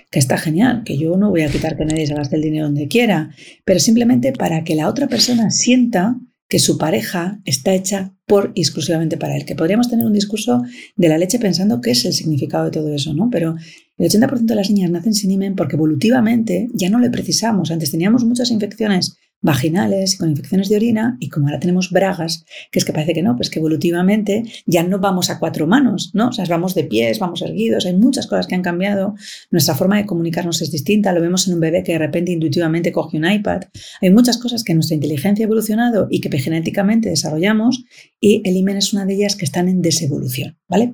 Que 0.09 0.17
está 0.17 0.37
genial, 0.37 0.83
que 0.83 0.97
yo 0.97 1.15
no 1.15 1.29
voy 1.29 1.43
a 1.43 1.49
quitar 1.49 1.77
que 1.77 1.85
nadie 1.85 2.07
se 2.07 2.15
gaste 2.15 2.35
el 2.35 2.41
dinero 2.41 2.65
donde 2.65 2.87
quiera, 2.87 3.35
pero 3.65 3.79
simplemente 3.79 4.31
para 4.31 4.63
que 4.63 4.73
la 4.73 4.89
otra 4.89 5.07
persona 5.07 5.51
sienta 5.51 6.17
que 6.47 6.59
su 6.59 6.77
pareja 6.77 7.39
está 7.45 7.73
hecha 7.73 8.13
por 8.27 8.51
y 8.55 8.61
exclusivamente 8.61 9.17
para 9.17 9.35
él. 9.35 9.45
Que 9.45 9.55
podríamos 9.55 9.89
tener 9.89 10.05
un 10.05 10.13
discurso 10.13 10.61
de 10.95 11.09
la 11.09 11.17
leche 11.17 11.39
pensando 11.39 11.81
qué 11.81 11.91
es 11.91 12.05
el 12.05 12.13
significado 12.13 12.65
de 12.65 12.71
todo 12.71 12.93
eso, 12.93 13.13
¿no? 13.13 13.29
Pero 13.31 13.55
el 13.97 14.09
80% 14.09 14.45
de 14.45 14.55
las 14.55 14.69
niñas 14.69 14.91
nacen 14.91 15.13
sin 15.13 15.31
imen 15.31 15.55
porque 15.55 15.75
evolutivamente 15.75 16.67
ya 16.73 16.89
no 16.89 16.99
le 16.99 17.09
precisamos. 17.09 17.71
Antes 17.71 17.91
teníamos 17.91 18.23
muchas 18.25 18.51
infecciones 18.51 19.17
vaginales 19.45 20.15
y 20.15 20.17
con 20.17 20.29
infecciones 20.31 20.69
de 20.69 20.75
orina 20.75 21.17
y 21.19 21.29
como 21.29 21.47
ahora 21.47 21.59
tenemos 21.59 21.91
bragas, 21.91 22.45
que 22.71 22.79
es 22.79 22.85
que 22.85 22.91
parece 22.91 23.13
que 23.13 23.21
no, 23.21 23.35
pues 23.35 23.51
que 23.51 23.59
evolutivamente 23.59 24.43
ya 24.65 24.83
no 24.83 24.99
vamos 24.99 25.29
a 25.29 25.37
cuatro 25.37 25.67
manos, 25.67 26.11
¿no? 26.13 26.29
O 26.29 26.31
sea, 26.31 26.45
vamos 26.45 26.73
de 26.73 26.83
pies, 26.83 27.19
vamos 27.19 27.43
erguidos, 27.43 27.85
hay 27.85 27.95
muchas 27.95 28.25
cosas 28.25 28.47
que 28.47 28.55
han 28.55 28.63
cambiado, 28.63 29.13
nuestra 29.51 29.75
forma 29.75 29.97
de 29.97 30.07
comunicarnos 30.07 30.61
es 30.63 30.71
distinta, 30.71 31.13
lo 31.13 31.21
vemos 31.21 31.47
en 31.47 31.53
un 31.53 31.59
bebé 31.59 31.83
que 31.83 31.93
de 31.93 31.99
repente 31.99 32.31
intuitivamente 32.31 32.91
coge 32.91 33.17
un 33.17 33.31
iPad, 33.31 33.61
hay 34.01 34.09
muchas 34.09 34.37
cosas 34.37 34.63
que 34.63 34.73
nuestra 34.73 34.95
inteligencia 34.95 35.43
ha 35.43 35.47
evolucionado 35.47 36.07
y 36.09 36.21
que 36.21 36.35
genéticamente 36.39 37.09
desarrollamos 37.09 37.85
y 38.19 38.41
el 38.43 38.57
imen 38.57 38.77
es 38.77 38.93
una 38.93 39.05
de 39.05 39.13
ellas 39.13 39.35
que 39.35 39.45
están 39.45 39.69
en 39.69 39.83
desevolución, 39.83 40.57
¿vale? 40.67 40.93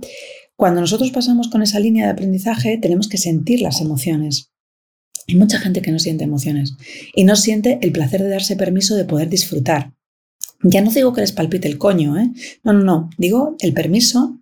Cuando 0.57 0.81
nosotros 0.81 1.09
pasamos 1.11 1.47
con 1.47 1.63
esa 1.63 1.79
línea 1.79 2.05
de 2.05 2.11
aprendizaje, 2.11 2.77
tenemos 2.77 3.07
que 3.07 3.17
sentir 3.17 3.61
las 3.61 3.79
emociones. 3.81 4.50
Hay 5.27 5.35
mucha 5.35 5.59
gente 5.59 5.81
que 5.81 5.91
no 5.91 5.99
siente 5.99 6.23
emociones 6.23 6.75
y 7.15 7.23
no 7.23 7.35
siente 7.35 7.79
el 7.81 7.91
placer 7.91 8.21
de 8.23 8.29
darse 8.29 8.55
permiso 8.55 8.95
de 8.95 9.05
poder 9.05 9.29
disfrutar. 9.29 9.93
Ya 10.63 10.81
no 10.81 10.91
digo 10.91 11.13
que 11.13 11.21
les 11.21 11.31
palpite 11.31 11.67
el 11.67 11.77
coño, 11.77 12.17
¿eh? 12.17 12.31
No, 12.63 12.73
no, 12.73 12.83
no. 12.83 13.09
Digo 13.17 13.55
el 13.59 13.73
permiso 13.73 14.41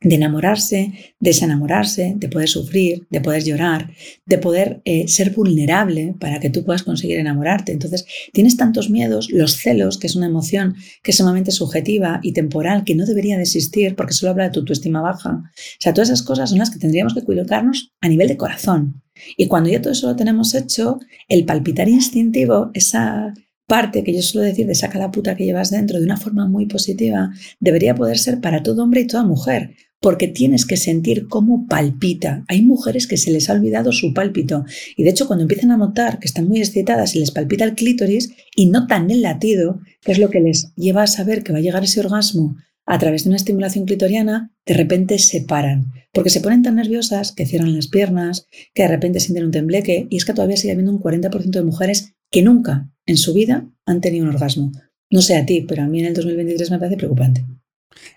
de 0.00 0.16
enamorarse, 0.16 0.92
desenamorarse, 1.18 2.14
de 2.16 2.28
poder 2.28 2.48
sufrir, 2.48 3.06
de 3.10 3.20
poder 3.20 3.42
llorar, 3.42 3.90
de 4.26 4.38
poder 4.38 4.82
eh, 4.84 5.08
ser 5.08 5.30
vulnerable 5.30 6.14
para 6.20 6.40
que 6.40 6.50
tú 6.50 6.64
puedas 6.64 6.82
conseguir 6.82 7.18
enamorarte. 7.18 7.72
Entonces, 7.72 8.04
tienes 8.32 8.56
tantos 8.56 8.90
miedos, 8.90 9.30
los 9.30 9.56
celos, 9.56 9.98
que 9.98 10.06
es 10.06 10.16
una 10.16 10.26
emoción 10.26 10.76
que 11.02 11.10
es 11.10 11.16
sumamente 11.16 11.50
subjetiva 11.50 12.20
y 12.22 12.32
temporal, 12.32 12.84
que 12.84 12.94
no 12.94 13.06
debería 13.06 13.36
de 13.36 13.42
existir 13.42 13.96
porque 13.96 14.12
solo 14.12 14.30
habla 14.30 14.44
de 14.44 14.50
tu 14.50 14.60
autoestima 14.60 15.00
baja. 15.00 15.30
O 15.30 15.80
sea, 15.80 15.94
todas 15.94 16.10
esas 16.10 16.22
cosas 16.22 16.50
son 16.50 16.58
las 16.58 16.70
que 16.70 16.78
tendríamos 16.78 17.14
que 17.14 17.22
cuidarnos 17.22 17.92
a 18.00 18.08
nivel 18.08 18.28
de 18.28 18.36
corazón. 18.36 19.03
Y 19.36 19.46
cuando 19.46 19.70
ya 19.70 19.80
todo 19.80 19.92
eso 19.92 20.08
lo 20.08 20.16
tenemos 20.16 20.54
hecho, 20.54 20.98
el 21.28 21.44
palpitar 21.44 21.88
instintivo, 21.88 22.70
esa 22.74 23.34
parte 23.66 24.04
que 24.04 24.12
yo 24.12 24.22
suelo 24.22 24.46
decir 24.46 24.66
de 24.66 24.74
saca 24.74 24.98
la 24.98 25.10
puta 25.10 25.36
que 25.36 25.44
llevas 25.44 25.70
dentro 25.70 25.98
de 25.98 26.04
una 26.04 26.16
forma 26.16 26.46
muy 26.46 26.66
positiva, 26.66 27.30
debería 27.60 27.94
poder 27.94 28.18
ser 28.18 28.40
para 28.40 28.62
todo 28.62 28.82
hombre 28.82 29.02
y 29.02 29.06
toda 29.06 29.24
mujer, 29.24 29.74
porque 30.00 30.28
tienes 30.28 30.66
que 30.66 30.76
sentir 30.76 31.28
cómo 31.28 31.66
palpita. 31.66 32.44
Hay 32.48 32.62
mujeres 32.62 33.06
que 33.06 33.16
se 33.16 33.30
les 33.30 33.48
ha 33.48 33.54
olvidado 33.54 33.90
su 33.92 34.12
pálpito 34.12 34.64
y 34.96 35.04
de 35.04 35.10
hecho 35.10 35.26
cuando 35.26 35.44
empiezan 35.44 35.70
a 35.70 35.78
notar 35.78 36.18
que 36.18 36.26
están 36.26 36.46
muy 36.46 36.58
excitadas 36.58 37.16
y 37.16 37.20
les 37.20 37.30
palpita 37.30 37.64
el 37.64 37.74
clítoris 37.74 38.32
y 38.54 38.66
notan 38.66 39.10
el 39.10 39.22
latido, 39.22 39.80
que 40.02 40.12
es 40.12 40.18
lo 40.18 40.28
que 40.28 40.40
les 40.40 40.74
lleva 40.74 41.04
a 41.04 41.06
saber 41.06 41.42
que 41.42 41.52
va 41.52 41.58
a 41.58 41.62
llegar 41.62 41.84
ese 41.84 42.00
orgasmo 42.00 42.56
a 42.86 42.98
través 42.98 43.24
de 43.24 43.30
una 43.30 43.36
estimulación 43.36 43.86
clitoriana, 43.86 44.52
de 44.66 44.74
repente 44.74 45.18
se 45.18 45.40
paran, 45.40 45.92
porque 46.12 46.30
se 46.30 46.40
ponen 46.40 46.62
tan 46.62 46.76
nerviosas 46.76 47.32
que 47.32 47.46
cierran 47.46 47.74
las 47.74 47.88
piernas, 47.88 48.46
que 48.74 48.82
de 48.82 48.88
repente 48.88 49.20
sienten 49.20 49.44
un 49.44 49.50
tembleque, 49.50 50.06
y 50.10 50.16
es 50.16 50.24
que 50.24 50.34
todavía 50.34 50.56
sigue 50.56 50.72
habiendo 50.72 50.92
un 50.92 51.00
40% 51.00 51.50
de 51.50 51.62
mujeres 51.62 52.14
que 52.30 52.42
nunca 52.42 52.90
en 53.06 53.16
su 53.16 53.32
vida 53.34 53.70
han 53.86 54.00
tenido 54.00 54.24
un 54.24 54.34
orgasmo. 54.34 54.72
No 55.10 55.22
sé 55.22 55.36
a 55.36 55.46
ti, 55.46 55.62
pero 55.62 55.82
a 55.82 55.86
mí 55.86 56.00
en 56.00 56.06
el 56.06 56.14
2023 56.14 56.70
me 56.70 56.78
parece 56.78 56.96
preocupante. 56.96 57.44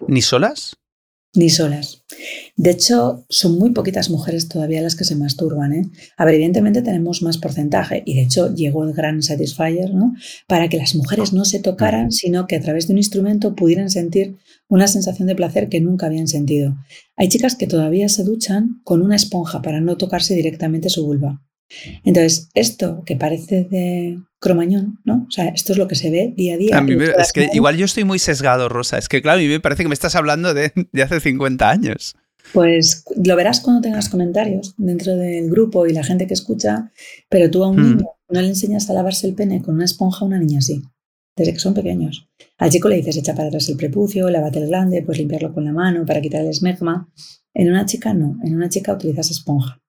¿Ni 0.08 0.21
solas? 0.21 0.75
Ni 1.38 1.50
solas. 1.50 2.04
De 2.56 2.71
hecho, 2.71 3.26
son 3.30 3.58
muy 3.60 3.71
poquitas 3.71 4.10
mujeres 4.10 4.50
todavía 4.50 4.82
las 4.82 4.95
que 4.95 5.04
se 5.04 5.15
masturban. 5.15 5.73
¿eh? 5.73 5.84
A 6.17 6.26
ver, 6.26 6.36
evidentemente 6.36 6.82
tenemos 6.82 7.21
más 7.21 7.38
porcentaje 7.38 8.02
y 8.06 8.15
de 8.15 8.23
hecho 8.23 8.54
llegó 8.54 8.84
el 8.84 8.93
gran 8.93 9.21
Satisfyer 9.21 9.93
¿no? 9.93 10.15
para 10.47 10.67
que 10.67 10.78
las 10.78 10.95
mujeres 10.95 11.34
no 11.34 11.45
se 11.45 11.60
tocaran, 11.60 12.12
sino 12.12 12.47
que 12.47 12.56
a 12.56 12.62
través 12.62 12.88
de 12.88 12.93
un 12.93 12.97
instrumento 12.97 13.56
pudieran 13.56 13.89
sentir 13.89 14.38
una 14.67 14.88
sensación 14.88 15.28
de 15.28 15.36
placer 15.36 15.69
que 15.69 15.80
nunca 15.80 16.08
habían 16.08 16.28
sentido. 16.28 16.76
Hay 17.15 17.30
chicas 17.30 17.56
que 17.56 17.67
todavía 17.67 18.10
se 18.10 18.23
duchan 18.23 18.82
con 18.84 19.02
una 19.02 19.15
esponja 19.15 19.62
para 19.62 19.80
no 19.80 19.97
tocarse 19.97 20.34
directamente 20.34 20.89
su 20.89 21.06
vulva. 21.06 21.46
Entonces, 22.03 22.49
esto 22.53 23.03
que 23.06 23.15
parece 23.15 23.63
de 23.65 24.19
cromañón, 24.39 24.99
¿no? 25.03 25.25
O 25.27 25.32
sea, 25.32 25.47
esto 25.49 25.73
es 25.73 25.77
lo 25.77 25.88
que 25.88 25.95
se 25.95 26.12
ve 26.12 26.34
día 26.36 26.56
a 26.56 26.58
día. 26.58 26.86
es 27.17 27.34
que 27.34 27.49
igual 27.53 27.77
yo 27.77 27.86
estoy 27.86 28.03
muy 28.03 28.19
sesgado, 28.19 28.69
Rosa. 28.69 28.97
Es 28.97 29.10
que, 29.10 29.21
claro, 29.21 29.39
a 29.39 29.41
mí 29.41 29.47
me 29.47 29.60
parece 29.60 29.84
que 29.84 29.89
me 29.89 29.93
estás 29.93 30.15
hablando 30.15 30.53
de, 30.53 30.71
hace 31.01 31.19
50 31.19 31.69
años. 31.69 32.15
Pues 32.53 33.03
lo 33.21 33.36
verás 33.36 33.60
cuando 33.60 33.82
tengas 33.82 34.08
comentarios 34.08 34.73
dentro 34.77 35.17
del 35.17 35.49
grupo 35.49 35.86
y 35.86 35.93
la 35.93 36.03
gente 36.03 36.27
que 36.27 36.34
escucha, 36.34 36.91
pero 37.30 37.51
tú 37.51 37.63
a 37.63 37.69
un 37.69 37.77
hmm. 37.77 37.97
niño 37.97 38.06
no 38.30 38.41
le 38.41 38.47
enseñas 38.47 38.89
a 38.89 38.93
lavarse 38.93 39.27
el 39.27 39.36
pene 39.36 39.62
con 39.62 39.75
una 39.75 39.86
esponja 39.86 40.19
a 40.21 40.27
una 40.27 40.39
niña 40.39 40.60
así, 40.60 40.82
desde 41.36 41.53
que 41.53 41.60
son 41.60 41.73
pequeños. 41.73 42.30
Al 42.58 42.69
chico 42.69 42.88
le 42.88 42.97
dices 42.97 43.17
echa 43.17 43.36
para 43.36 43.49
atrás 43.49 43.67
el 43.67 43.75
prepucio, 43.75 44.30
lávate 44.30 44.60
el 44.60 44.67
glande, 44.67 45.03
pues 45.03 45.17
limpiarlo 45.17 45.53
con 45.53 45.65
la 45.65 45.73
mano 45.73 46.06
para 46.06 46.21
quitar 46.21 46.41
el 46.41 46.47
esmegma. 46.47 47.10
En 47.53 47.69
una 47.69 47.86
chica 47.86 48.13
no, 48.13 48.38
en 48.43 48.56
una 48.56 48.69
chica 48.69 48.93
utilizas 48.93 49.30
esponja. 49.32 49.82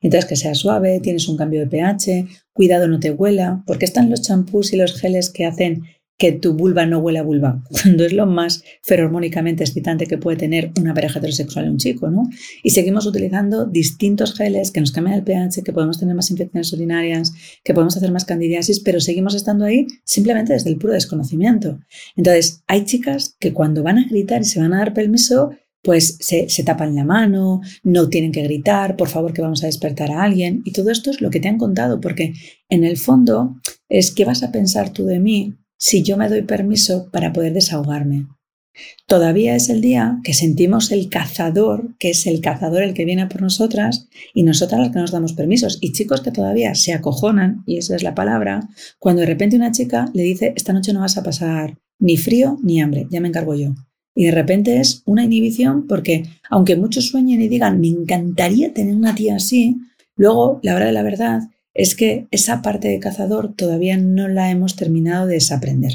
Entonces 0.00 0.28
que 0.28 0.36
sea 0.36 0.54
suave, 0.54 1.00
tienes 1.00 1.28
un 1.28 1.36
cambio 1.36 1.60
de 1.60 1.66
pH, 1.66 2.26
cuidado 2.52 2.88
no 2.88 3.00
te 3.00 3.10
huela, 3.10 3.62
porque 3.66 3.84
están 3.84 4.10
los 4.10 4.22
champús 4.22 4.72
y 4.72 4.76
los 4.76 4.98
geles 5.00 5.30
que 5.30 5.46
hacen 5.46 5.82
que 6.22 6.30
tu 6.30 6.54
vulva 6.54 6.86
no 6.86 7.00
huela 7.00 7.18
a 7.18 7.22
vulva, 7.24 7.64
cuando 7.82 8.04
es 8.04 8.12
lo 8.12 8.26
más 8.26 8.62
feromónicamente 8.82 9.64
excitante 9.64 10.06
que 10.06 10.18
puede 10.18 10.36
tener 10.36 10.70
una 10.78 10.94
pareja 10.94 11.18
heterosexual 11.18 11.64
en 11.64 11.72
un 11.72 11.78
chico, 11.78 12.10
¿no? 12.10 12.30
Y 12.62 12.70
seguimos 12.70 13.06
utilizando 13.06 13.66
distintos 13.66 14.34
geles 14.34 14.70
que 14.70 14.78
nos 14.78 14.92
cambian 14.92 15.16
el 15.16 15.24
pH, 15.24 15.64
que 15.64 15.72
podemos 15.72 15.98
tener 15.98 16.14
más 16.14 16.30
infecciones 16.30 16.72
urinarias, 16.72 17.32
que 17.64 17.74
podemos 17.74 17.96
hacer 17.96 18.12
más 18.12 18.24
candidiasis, 18.24 18.78
pero 18.78 19.00
seguimos 19.00 19.34
estando 19.34 19.64
ahí 19.64 19.88
simplemente 20.04 20.52
desde 20.52 20.70
el 20.70 20.76
puro 20.76 20.92
desconocimiento. 20.92 21.80
Entonces, 22.16 22.62
hay 22.68 22.84
chicas 22.84 23.34
que 23.40 23.52
cuando 23.52 23.82
van 23.82 23.98
a 23.98 24.06
gritar 24.08 24.42
y 24.42 24.44
se 24.44 24.60
van 24.60 24.74
a 24.74 24.78
dar 24.78 24.94
permiso, 24.94 25.50
pues 25.82 26.18
se, 26.20 26.46
tapan 26.64 26.94
la 26.94 27.04
mano, 27.04 27.60
no 27.82 28.08
tienen 28.08 28.32
que 28.32 28.42
gritar, 28.42 28.96
por 28.96 29.08
favor 29.08 29.32
que 29.32 29.42
vamos 29.42 29.62
a 29.62 29.66
despertar 29.66 30.12
a 30.12 30.22
alguien. 30.22 30.62
Y 30.64 30.72
todo 30.72 30.90
esto 30.90 31.10
es 31.10 31.20
lo 31.20 31.30
que 31.30 31.40
te 31.40 31.48
han 31.48 31.58
contado, 31.58 32.00
porque 32.00 32.34
en 32.68 32.84
el 32.84 32.96
fondo 32.96 33.56
es 33.88 34.12
qué 34.12 34.24
vas 34.24 34.42
a 34.42 34.52
pensar 34.52 34.90
tú 34.90 35.04
de 35.04 35.18
mí 35.18 35.56
si 35.76 36.02
yo 36.04 36.16
me 36.16 36.28
doy 36.28 36.42
permiso 36.42 37.10
para 37.10 37.32
poder 37.32 37.52
desahogarme. 37.52 38.28
Todavía 39.06 39.54
es 39.54 39.68
el 39.68 39.80
día 39.80 40.20
que 40.24 40.32
sentimos 40.32 40.92
el 40.92 41.10
cazador, 41.10 41.94
que 41.98 42.10
es 42.10 42.26
el 42.26 42.40
cazador 42.40 42.82
el 42.82 42.94
que 42.94 43.04
viene 43.04 43.26
por 43.26 43.42
nosotras, 43.42 44.08
y 44.32 44.44
nosotras 44.44 44.80
las 44.80 44.90
que 44.90 45.00
nos 45.00 45.10
damos 45.10 45.34
permisos. 45.34 45.78
Y 45.80 45.92
chicos 45.92 46.20
que 46.22 46.30
todavía 46.30 46.74
se 46.74 46.94
acojonan, 46.94 47.64
y 47.66 47.78
esa 47.78 47.96
es 47.96 48.02
la 48.02 48.14
palabra, 48.14 48.68
cuando 48.98 49.20
de 49.20 49.26
repente 49.26 49.56
una 49.56 49.72
chica 49.72 50.08
le 50.14 50.22
dice, 50.22 50.54
esta 50.56 50.72
noche 50.72 50.92
no 50.92 51.00
vas 51.00 51.18
a 51.18 51.22
pasar 51.22 51.78
ni 51.98 52.16
frío 52.16 52.58
ni 52.62 52.80
hambre, 52.80 53.06
ya 53.10 53.20
me 53.20 53.28
encargo 53.28 53.54
yo. 53.54 53.74
Y 54.14 54.26
de 54.26 54.32
repente 54.32 54.78
es 54.78 55.02
una 55.06 55.24
inhibición 55.24 55.86
porque 55.86 56.24
aunque 56.50 56.76
muchos 56.76 57.08
sueñen 57.08 57.40
y 57.40 57.48
digan, 57.48 57.80
me 57.80 57.88
encantaría 57.88 58.74
tener 58.74 58.94
una 58.94 59.14
tía 59.14 59.36
así, 59.36 59.76
luego 60.16 60.60
la 60.62 60.74
hora 60.76 60.86
de 60.86 60.92
la 60.92 61.02
verdad 61.02 61.40
es 61.74 61.94
que 61.94 62.26
esa 62.30 62.60
parte 62.60 62.88
de 62.88 62.98
cazador 62.98 63.54
todavía 63.54 63.96
no 63.96 64.28
la 64.28 64.50
hemos 64.50 64.76
terminado 64.76 65.26
de 65.26 65.34
desaprender. 65.34 65.94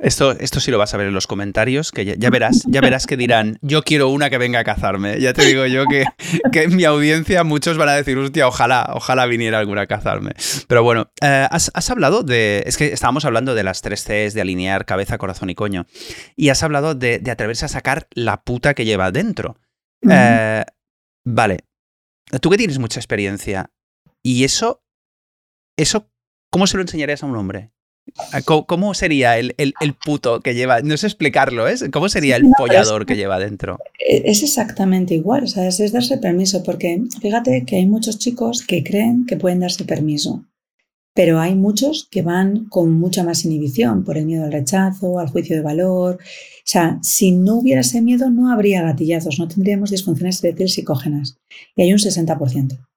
Esto, 0.00 0.32
esto 0.32 0.60
sí 0.60 0.70
lo 0.70 0.78
vas 0.78 0.94
a 0.94 0.96
ver 0.96 1.08
en 1.08 1.14
los 1.14 1.26
comentarios, 1.26 1.92
que 1.92 2.16
ya, 2.18 2.30
verás, 2.30 2.64
ya 2.66 2.80
verás 2.80 3.06
que 3.06 3.18
dirán, 3.18 3.58
yo 3.60 3.82
quiero 3.82 4.08
una 4.08 4.30
que 4.30 4.38
venga 4.38 4.58
a 4.60 4.64
cazarme. 4.64 5.20
Ya 5.20 5.34
te 5.34 5.44
digo 5.44 5.66
yo 5.66 5.84
que, 5.84 6.04
que 6.52 6.64
en 6.64 6.76
mi 6.76 6.84
audiencia 6.84 7.44
muchos 7.44 7.76
van 7.76 7.88
a 7.88 7.94
decir, 7.94 8.16
hostia, 8.18 8.46
ojalá, 8.46 8.90
ojalá 8.94 9.26
viniera 9.26 9.58
alguna 9.58 9.82
a 9.82 9.86
cazarme. 9.86 10.32
Pero 10.68 10.82
bueno, 10.82 11.10
eh, 11.22 11.46
has, 11.50 11.90
hablado 11.90 12.22
de, 12.22 12.62
es 12.66 12.76
que 12.76 12.92
estábamos 12.92 13.24
hablando 13.24 13.54
de 13.54 13.64
las 13.64 13.82
tres 13.82 14.04
Cs, 14.04 14.34
de 14.34 14.40
alinear 14.40 14.84
cabeza, 14.84 15.18
corazón 15.18 15.50
y 15.50 15.54
coño, 15.54 15.86
y 16.36 16.48
has 16.48 16.62
hablado 16.62 16.94
de, 16.94 17.22
atreverse 17.30 17.64
a 17.64 17.68
sacar 17.68 18.08
la 18.12 18.42
puta 18.42 18.74
que 18.74 18.84
lleva 18.84 19.10
dentro. 19.10 19.58
Eh, 20.08 20.64
vale, 21.24 21.58
tú 22.40 22.50
que 22.50 22.56
tienes 22.56 22.78
mucha 22.78 23.00
experiencia, 23.00 23.70
¿y 24.22 24.44
eso, 24.44 24.82
eso, 25.76 26.10
cómo 26.50 26.66
se 26.66 26.76
lo 26.76 26.82
enseñarías 26.82 27.22
a 27.22 27.26
un 27.26 27.36
hombre? 27.36 27.70
¿Cómo 28.44 28.94
sería 28.94 29.38
el, 29.38 29.54
puto 30.04 30.40
que 30.40 30.54
lleva? 30.54 30.80
No 30.80 30.96
sé 30.96 31.06
explicarlo, 31.06 31.68
¿es? 31.68 31.84
¿Cómo 31.92 32.08
sería 32.08 32.36
el 32.36 32.44
pollador 32.56 33.06
que 33.06 33.16
lleva 33.16 33.38
dentro? 33.38 33.78
E, 33.98 34.22
es 34.26 34.42
exactamente 34.42 35.14
igual, 35.14 35.48
¿sabes? 35.48 35.80
Es 35.80 35.92
darse 35.92 36.18
permiso, 36.18 36.62
porque 36.62 37.02
fíjate 37.20 37.64
que 37.64 37.76
hay 37.76 37.86
muchos 37.86 38.18
chicos 38.18 38.62
que 38.62 38.82
creen 38.82 39.26
que 39.26 39.36
pueden 39.36 39.60
darse 39.60 39.84
permiso, 39.84 40.44
pero 41.14 41.40
hay 41.40 41.54
muchos 41.54 42.08
que 42.10 42.22
van 42.22 42.66
con 42.66 42.92
mucha 42.92 43.24
más 43.24 43.44
inhibición 43.44 44.04
por 44.04 44.16
el 44.16 44.26
miedo 44.26 44.44
al 44.44 44.52
rechazo, 44.52 45.18
al 45.18 45.28
juicio 45.28 45.56
de 45.56 45.62
valor. 45.62 46.14
O 46.16 46.62
sea, 46.64 46.98
si 47.02 47.32
no 47.32 47.56
hubiera 47.56 47.80
ese 47.80 48.00
miedo, 48.00 48.30
no 48.30 48.52
habría 48.52 48.82
gatillazos, 48.82 49.38
no 49.38 49.48
tendríamos 49.48 49.90
disfunciones 49.90 50.40
de 50.40 50.68
psicógenas. 50.68 51.36
Y 51.76 51.82
hay 51.82 51.92
un 51.92 51.98
60% 51.98 52.89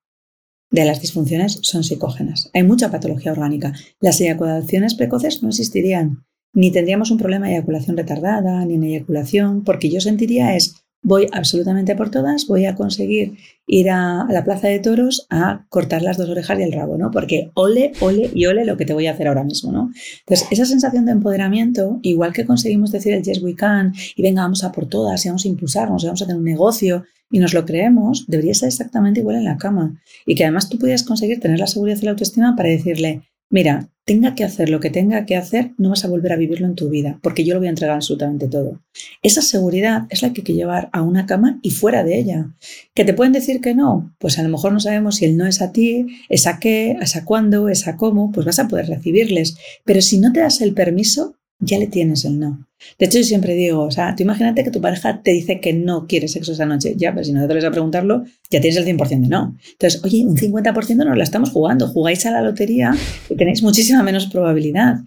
de 0.73 0.85
las 0.85 1.01
disfunciones 1.01 1.59
son 1.61 1.83
psicógenas. 1.83 2.49
Hay 2.51 2.63
mucha 2.63 2.89
patología 2.89 3.31
orgánica. 3.31 3.73
Las 3.99 4.19
eyaculaciones 4.19 4.95
precoces 4.95 5.43
no 5.43 5.49
existirían. 5.49 6.25
Ni 6.51 6.71
tendríamos 6.71 7.11
un 7.11 7.19
problema 7.19 7.45
de 7.45 7.53
eyaculación 7.53 7.95
retardada, 7.95 8.65
ni 8.65 8.73
en 8.73 8.83
eyaculación, 8.83 9.63
porque 9.63 9.91
yo 9.91 10.01
sentiría 10.01 10.55
es 10.55 10.82
voy 11.03 11.27
absolutamente 11.31 11.95
por 11.95 12.09
todas, 12.09 12.47
voy 12.47 12.65
a 12.65 12.75
conseguir 12.75 13.37
ir 13.67 13.89
a, 13.89 14.25
la 14.29 14.43
plaza 14.43 14.67
de 14.67 14.79
toros 14.79 15.27
a 15.29 15.65
cortar 15.69 16.01
las 16.01 16.17
dos 16.17 16.29
orejas 16.29 16.59
y 16.59 16.63
el 16.63 16.71
rabo, 16.71 16.97
¿no? 16.97 17.11
Porque 17.11 17.51
ole, 17.53 17.91
ole 17.99 18.31
y 18.33 18.45
ole 18.45 18.65
lo 18.65 18.77
que 18.77 18.85
te 18.85 18.93
voy 18.93 19.07
a 19.07 19.11
hacer 19.11 19.27
ahora 19.27 19.43
mismo, 19.43 19.71
¿no? 19.71 19.91
Entonces, 20.19 20.47
esa 20.49 20.65
sensación 20.65 21.05
de 21.05 21.11
empoderamiento, 21.11 21.99
igual 22.01 22.33
que 22.33 22.45
conseguimos 22.45 22.91
decir 22.91 23.13
el 23.13 23.23
yes 23.23 23.41
we 23.43 23.55
can 23.55 23.93
y 24.15 24.21
venga, 24.21 24.41
vamos 24.41 24.63
a 24.63 24.71
por 24.71 24.87
todas 24.87 25.23
y 25.25 25.29
vamos 25.29 25.45
a 25.45 25.47
impulsarnos 25.49 26.03
y 26.03 26.07
vamos 26.07 26.21
a 26.21 26.25
tener 26.25 26.39
un 26.39 26.45
negocio 26.45 27.03
y 27.29 27.39
nos 27.39 27.53
lo 27.53 27.65
creemos, 27.65 28.25
debería 28.27 28.53
ser 28.53 28.67
exactamente 28.67 29.19
igual 29.19 29.37
en 29.37 29.45
la 29.45 29.57
cama. 29.57 29.99
Y 30.25 30.35
que 30.35 30.43
además 30.43 30.69
tú 30.69 30.77
pudieras 30.77 31.03
conseguir 31.03 31.39
tener 31.39 31.59
la 31.59 31.67
seguridad 31.67 31.97
y 31.99 32.05
la 32.05 32.11
autoestima 32.11 32.55
para 32.55 32.69
decirle, 32.69 33.23
mira, 33.53 33.87
tenga 34.03 34.33
que 34.33 34.43
hacer 34.43 34.69
lo 34.69 34.79
que 34.79 34.89
tenga 34.89 35.25
que 35.25 35.35
hacer, 35.35 35.73
no 35.77 35.89
vas 35.89 36.03
a 36.03 36.07
volver 36.07 36.33
a 36.33 36.37
vivirlo 36.37 36.65
en 36.65 36.73
tu 36.73 36.89
vida, 36.89 37.19
porque 37.21 37.45
yo 37.45 37.53
lo 37.53 37.59
voy 37.59 37.67
a 37.67 37.69
entregar 37.69 37.95
absolutamente 37.95 38.47
todo. 38.47 38.81
Esa 39.21 39.43
seguridad 39.43 40.07
es 40.09 40.23
la 40.23 40.33
que 40.33 40.41
hay 40.41 40.45
que 40.45 40.53
llevar 40.55 40.89
a 40.91 41.03
una 41.03 41.27
cama 41.27 41.59
y 41.61 41.69
fuera 41.69 42.03
de 42.03 42.17
ella. 42.17 42.47
¿Que 42.95 43.05
te 43.05 43.13
pueden 43.13 43.31
decir 43.31 43.61
que 43.61 43.75
no? 43.75 44.13
Pues 44.17 44.39
a 44.39 44.43
lo 44.43 44.49
mejor 44.49 44.73
no 44.73 44.79
sabemos 44.79 45.17
si 45.17 45.25
el 45.25 45.37
no 45.37 45.45
es 45.45 45.61
a 45.61 45.71
ti, 45.71 46.07
es 46.29 46.47
a 46.47 46.59
qué, 46.59 46.97
es 46.99 47.15
a 47.15 47.25
cuándo, 47.25 47.69
es 47.69 47.87
a 47.87 47.95
cómo, 47.95 48.31
pues 48.31 48.43
vas 48.43 48.57
a 48.57 48.67
poder 48.67 48.87
recibirles. 48.87 49.55
Pero 49.85 50.01
si 50.01 50.17
no 50.17 50.33
te 50.33 50.39
das 50.39 50.59
el 50.61 50.73
permiso, 50.73 51.35
ya 51.63 51.79
le 51.79 51.87
tienes 51.87 52.25
el 52.25 52.39
no. 52.39 52.67
De 52.99 53.05
hecho, 53.05 53.17
yo 53.19 53.23
siempre 53.23 53.55
digo, 53.55 53.81
o 53.83 53.91
sea, 53.91 54.15
tú 54.15 54.23
imagínate 54.23 54.63
que 54.63 54.71
tu 54.71 54.81
pareja 54.81 55.21
te 55.21 55.31
dice 55.31 55.59
que 55.59 55.73
no 55.73 56.05
quiere 56.05 56.27
sexo 56.27 56.51
esa 56.51 56.65
noche. 56.65 56.95
Ya, 56.97 57.13
pero 57.13 57.23
si 57.23 57.31
no 57.31 57.39
te 57.39 57.45
atreves 57.45 57.65
a 57.65 57.71
preguntarlo, 57.71 58.23
ya 58.49 58.59
tienes 58.61 58.77
el 58.77 58.85
100% 58.85 59.21
de 59.21 59.27
no. 59.27 59.57
Entonces, 59.71 60.03
oye, 60.03 60.25
un 60.25 60.37
50% 60.37 61.05
nos 61.05 61.17
la 61.17 61.23
estamos 61.23 61.51
jugando. 61.51 61.87
Jugáis 61.87 62.25
a 62.25 62.31
la 62.31 62.41
lotería 62.41 62.93
y 63.29 63.35
tenéis 63.35 63.63
muchísima 63.63 64.03
menos 64.03 64.27
probabilidad. 64.27 64.97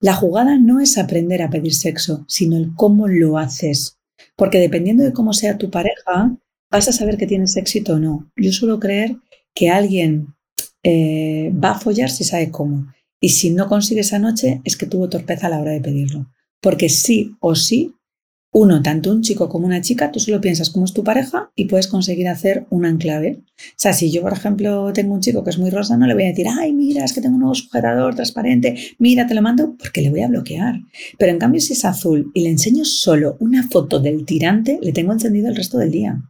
La 0.00 0.14
jugada 0.14 0.58
no 0.58 0.80
es 0.80 0.98
aprender 0.98 1.42
a 1.42 1.50
pedir 1.50 1.74
sexo, 1.74 2.24
sino 2.28 2.56
el 2.56 2.74
cómo 2.74 3.08
lo 3.08 3.38
haces. 3.38 3.98
Porque 4.36 4.58
dependiendo 4.58 5.02
de 5.02 5.12
cómo 5.12 5.32
sea 5.32 5.58
tu 5.58 5.70
pareja, 5.70 6.36
vas 6.70 6.88
a 6.88 6.92
saber 6.92 7.16
que 7.16 7.26
tienes 7.26 7.56
éxito 7.56 7.94
o 7.94 7.98
no. 7.98 8.30
Yo 8.36 8.52
suelo 8.52 8.78
creer 8.78 9.16
que 9.54 9.70
alguien 9.70 10.34
eh, 10.82 11.52
va 11.52 11.70
a 11.70 11.78
follar 11.78 12.10
si 12.10 12.24
sabe 12.24 12.50
cómo. 12.50 12.86
Y 13.24 13.30
si 13.30 13.48
no 13.48 13.68
consigue 13.68 14.02
esa 14.02 14.18
noche, 14.18 14.60
es 14.64 14.76
que 14.76 14.84
tuvo 14.84 15.08
torpeza 15.08 15.46
a 15.46 15.48
la 15.48 15.58
hora 15.58 15.70
de 15.70 15.80
pedirlo. 15.80 16.26
Porque 16.60 16.90
sí 16.90 17.34
o 17.40 17.54
sí, 17.54 17.94
uno, 18.52 18.82
tanto 18.82 19.10
un 19.10 19.22
chico 19.22 19.48
como 19.48 19.64
una 19.64 19.80
chica, 19.80 20.12
tú 20.12 20.20
solo 20.20 20.42
piensas 20.42 20.68
cómo 20.68 20.84
es 20.84 20.92
tu 20.92 21.02
pareja 21.02 21.50
y 21.54 21.64
puedes 21.64 21.88
conseguir 21.88 22.28
hacer 22.28 22.66
un 22.68 22.84
enclave. 22.84 23.40
O 23.40 23.78
sea, 23.78 23.94
si 23.94 24.12
yo, 24.12 24.20
por 24.20 24.34
ejemplo, 24.34 24.92
tengo 24.92 25.14
un 25.14 25.22
chico 25.22 25.42
que 25.42 25.48
es 25.48 25.58
muy 25.58 25.70
rosa, 25.70 25.96
no 25.96 26.06
le 26.06 26.12
voy 26.12 26.24
a 26.24 26.26
decir, 26.26 26.48
ay, 26.50 26.74
mira, 26.74 27.02
es 27.02 27.14
que 27.14 27.22
tengo 27.22 27.36
un 27.36 27.40
nuevo 27.40 27.54
sujetador 27.54 28.14
transparente, 28.14 28.76
mira, 28.98 29.26
te 29.26 29.32
lo 29.32 29.40
mando, 29.40 29.74
porque 29.78 30.02
le 30.02 30.10
voy 30.10 30.20
a 30.20 30.28
bloquear. 30.28 30.74
Pero 31.18 31.32
en 31.32 31.38
cambio, 31.38 31.62
si 31.62 31.72
es 31.72 31.86
azul 31.86 32.30
y 32.34 32.42
le 32.42 32.50
enseño 32.50 32.84
solo 32.84 33.38
una 33.40 33.66
foto 33.66 34.00
del 34.00 34.26
tirante, 34.26 34.78
le 34.82 34.92
tengo 34.92 35.14
encendido 35.14 35.48
el 35.48 35.56
resto 35.56 35.78
del 35.78 35.90
día. 35.90 36.20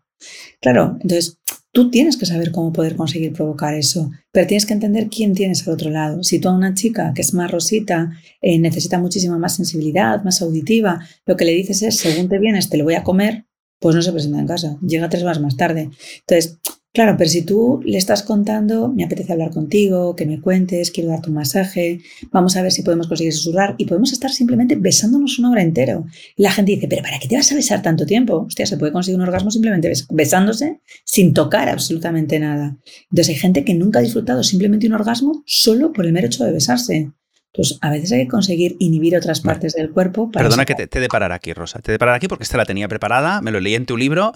Claro, 0.61 0.96
entonces 1.02 1.40
Tú 1.75 1.91
tienes 1.91 2.17
que 2.17 2.25
saber 2.25 2.53
cómo 2.53 2.73
poder 2.73 2.95
conseguir 2.95 3.33
provocar 3.33 3.75
eso, 3.75 4.13
pero 4.31 4.47
tienes 4.47 4.65
que 4.65 4.75
entender 4.75 5.09
quién 5.09 5.35
tienes 5.35 5.67
al 5.67 5.75
otro 5.75 5.91
lado. 5.91 6.23
Si 6.23 6.39
tú 6.39 6.49
a 6.49 6.55
una 6.55 6.73
chica 6.73 7.13
que 7.13 7.21
es 7.21 7.35
más 7.35 7.51
rosita 7.51 8.13
eh, 8.41 8.61
necesita 8.61 9.01
muchísima 9.01 9.39
más 9.39 9.57
sensibilidad, 9.57 10.23
más 10.23 10.41
auditiva, 10.41 11.05
lo 11.27 11.37
que 11.37 11.45
le 11.45 11.51
dices 11.51 11.83
es, 11.83 11.97
según 11.97 12.29
te 12.29 12.39
vienes, 12.39 12.71
te 12.71 12.77
lo 12.77 12.85
voy 12.85 12.95
a 12.95 13.03
comer, 13.03 13.47
pues 13.81 13.97
no 13.97 14.03
se 14.03 14.13
presenta 14.13 14.39
en 14.39 14.47
casa, 14.47 14.79
llega 14.87 15.09
tres 15.09 15.25
horas 15.25 15.41
más 15.41 15.57
tarde. 15.57 15.91
Entonces, 16.21 16.61
Claro, 16.94 17.16
pero 17.18 17.28
si 17.28 17.42
tú 17.42 17.80
le 17.85 17.98
estás 17.98 18.22
contando, 18.22 18.88
me 18.88 19.02
apetece 19.02 19.33
hablar 19.33 19.50
contigo, 19.50 20.14
que 20.14 20.26
me 20.26 20.40
cuentes, 20.40 20.92
quiero 20.92 21.11
darte 21.11 21.28
un 21.28 21.35
masaje, 21.35 22.00
vamos 22.30 22.57
a 22.57 22.62
ver 22.62 22.70
si 22.70 22.83
podemos 22.83 23.09
conseguir 23.09 23.33
susurrar 23.33 23.74
y 23.78 23.87
podemos 23.87 24.12
estar 24.12 24.30
simplemente 24.30 24.76
besándonos 24.76 25.40
una 25.40 25.50
hora 25.50 25.62
entero. 25.62 26.07
La 26.37 26.52
gente 26.52 26.70
dice, 26.70 26.87
pero 26.87 27.02
¿para 27.02 27.18
qué 27.18 27.26
te 27.26 27.35
vas 27.35 27.50
a 27.50 27.57
besar 27.57 27.83
tanto 27.83 28.07
tiempo? 28.07 28.44
Hostia, 28.46 28.64
se 28.64 28.76
puede 28.76 28.92
conseguir 28.92 29.18
un 29.18 29.26
orgasmo 29.26 29.50
simplemente 29.50 29.92
besándose 30.11 30.83
sin 31.04 31.35
tocar 31.35 31.68
absolutamente 31.68 32.38
nada. 32.38 32.76
Entonces 33.11 33.30
hay 33.30 33.40
gente 33.40 33.64
que 33.64 33.74
nunca 33.74 33.98
ha 33.98 34.02
disfrutado 34.02 34.44
simplemente 34.44 34.87
un 34.87 34.92
orgasmo 34.92 35.42
solo 35.46 35.92
por 35.92 36.07
el 36.07 36.12
mero 36.12 36.28
hecho 36.28 36.44
de 36.44 36.52
besarse. 36.52 37.11
Pues 37.52 37.76
a 37.80 37.90
veces 37.90 38.12
hay 38.12 38.22
que 38.22 38.28
conseguir 38.28 38.76
inhibir 38.78 39.16
otras 39.16 39.40
partes 39.40 39.72
del 39.72 39.90
cuerpo. 39.90 40.30
Para 40.30 40.44
Perdona 40.44 40.64
que 40.64 40.76
te, 40.76 40.87
te 40.87 41.00
de 41.00 41.09
parar 41.09 41.33
aquí, 41.33 41.54
Rosa. 41.54 41.80
Te 41.80 41.90
de 41.90 41.98
parar 41.98 42.14
aquí 42.14 42.28
porque 42.28 42.44
esta 42.44 42.57
la 42.57 42.66
tenía 42.66 42.87
preparada, 42.87 43.40
me 43.40 43.50
lo 43.50 43.59
leí 43.59 43.74
en 43.74 43.85
tu 43.85 43.96
libro 43.96 44.33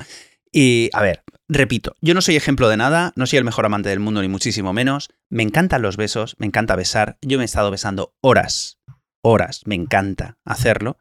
y, 0.51 0.91
a 0.93 1.03
ver, 1.03 1.23
repito, 1.49 1.97
yo 2.01 2.15
no 2.15 2.21
soy 2.21 2.37
ejemplo 2.37 2.69
de 2.69 2.77
nada, 2.77 3.13
no 3.17 3.27
soy 3.27 3.39
el 3.39 3.45
mejor 3.45 3.67
amante 3.67 3.89
del 3.89 4.01
mundo, 4.01 4.23
ni 4.23 4.29
muchísimo 4.29 4.73
menos. 4.73 5.09
Me 5.29 5.43
encantan 5.43 5.83
los 5.83 5.97
besos, 5.97 6.37
me 6.39 6.47
encanta 6.47 6.77
besar. 6.77 7.19
Yo 7.23 7.39
me 7.39 7.45
he 7.45 7.47
estado 7.47 7.71
besando 7.71 8.15
horas, 8.21 8.79
horas, 9.23 9.63
me 9.65 9.75
encanta 9.75 10.37
hacerlo, 10.45 10.99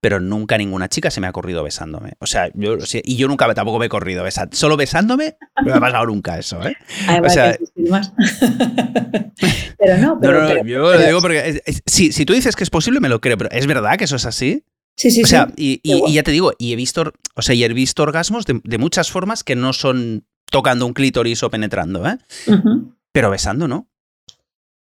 pero 0.00 0.20
nunca 0.20 0.56
ninguna 0.56 0.88
chica 0.88 1.10
se 1.10 1.20
me 1.20 1.26
ha 1.26 1.32
corrido 1.32 1.62
besándome. 1.62 2.14
O 2.20 2.26
sea, 2.26 2.50
yo 2.54 2.78
y 3.04 3.16
yo 3.16 3.28
nunca 3.28 3.52
tampoco 3.54 3.78
me 3.78 3.86
he 3.86 3.90
corrido 3.90 4.24
besando. 4.24 4.56
Solo 4.56 4.76
besándome 4.76 5.36
no 5.56 5.72
me 5.72 5.72
ha 5.72 5.80
pasado 5.80 6.06
nunca 6.06 6.38
eso, 6.38 6.62
¿eh? 6.66 6.76
o 7.22 7.28
sea, 7.28 7.58
pero 9.78 9.98
no, 9.98 10.18
pero, 10.20 10.42
no, 10.42 10.54
no, 10.54 10.64
yo 10.64 10.94
lo 10.94 10.98
digo 10.98 11.20
porque 11.20 11.62
si, 11.86 12.12
si 12.12 12.24
tú 12.24 12.32
dices 12.32 12.56
que 12.56 12.64
es 12.64 12.70
posible, 12.70 13.00
me 13.00 13.08
lo 13.08 13.20
creo, 13.20 13.36
pero 13.36 13.50
¿es 13.50 13.66
verdad 13.66 13.98
que 13.98 14.04
eso 14.04 14.16
es 14.16 14.24
así? 14.24 14.64
Sí, 15.00 15.10
sí, 15.10 15.22
o 15.22 15.26
sea, 15.26 15.50
Y, 15.56 15.80
ya 16.12 16.22
te 16.22 16.30
digo, 16.30 16.52
y 16.58 16.74
he 16.74 16.76
visto, 16.76 17.10
o 17.34 17.40
sea, 17.40 17.54
y 17.54 17.64
he 17.64 17.68
visto 17.72 18.02
orgasmos 18.02 18.44
de, 18.44 18.76
muchas 18.76 19.10
formas 19.10 19.42
que 19.42 19.56
no 19.56 19.72
son 19.72 20.26
tocando 20.44 20.84
un 20.84 20.92
clítoris 20.92 21.42
o 21.42 21.48
penetrando, 21.48 22.06
¿eh? 22.06 22.18
Pero 23.10 23.30
besando, 23.30 23.66
¿no? 23.66 23.88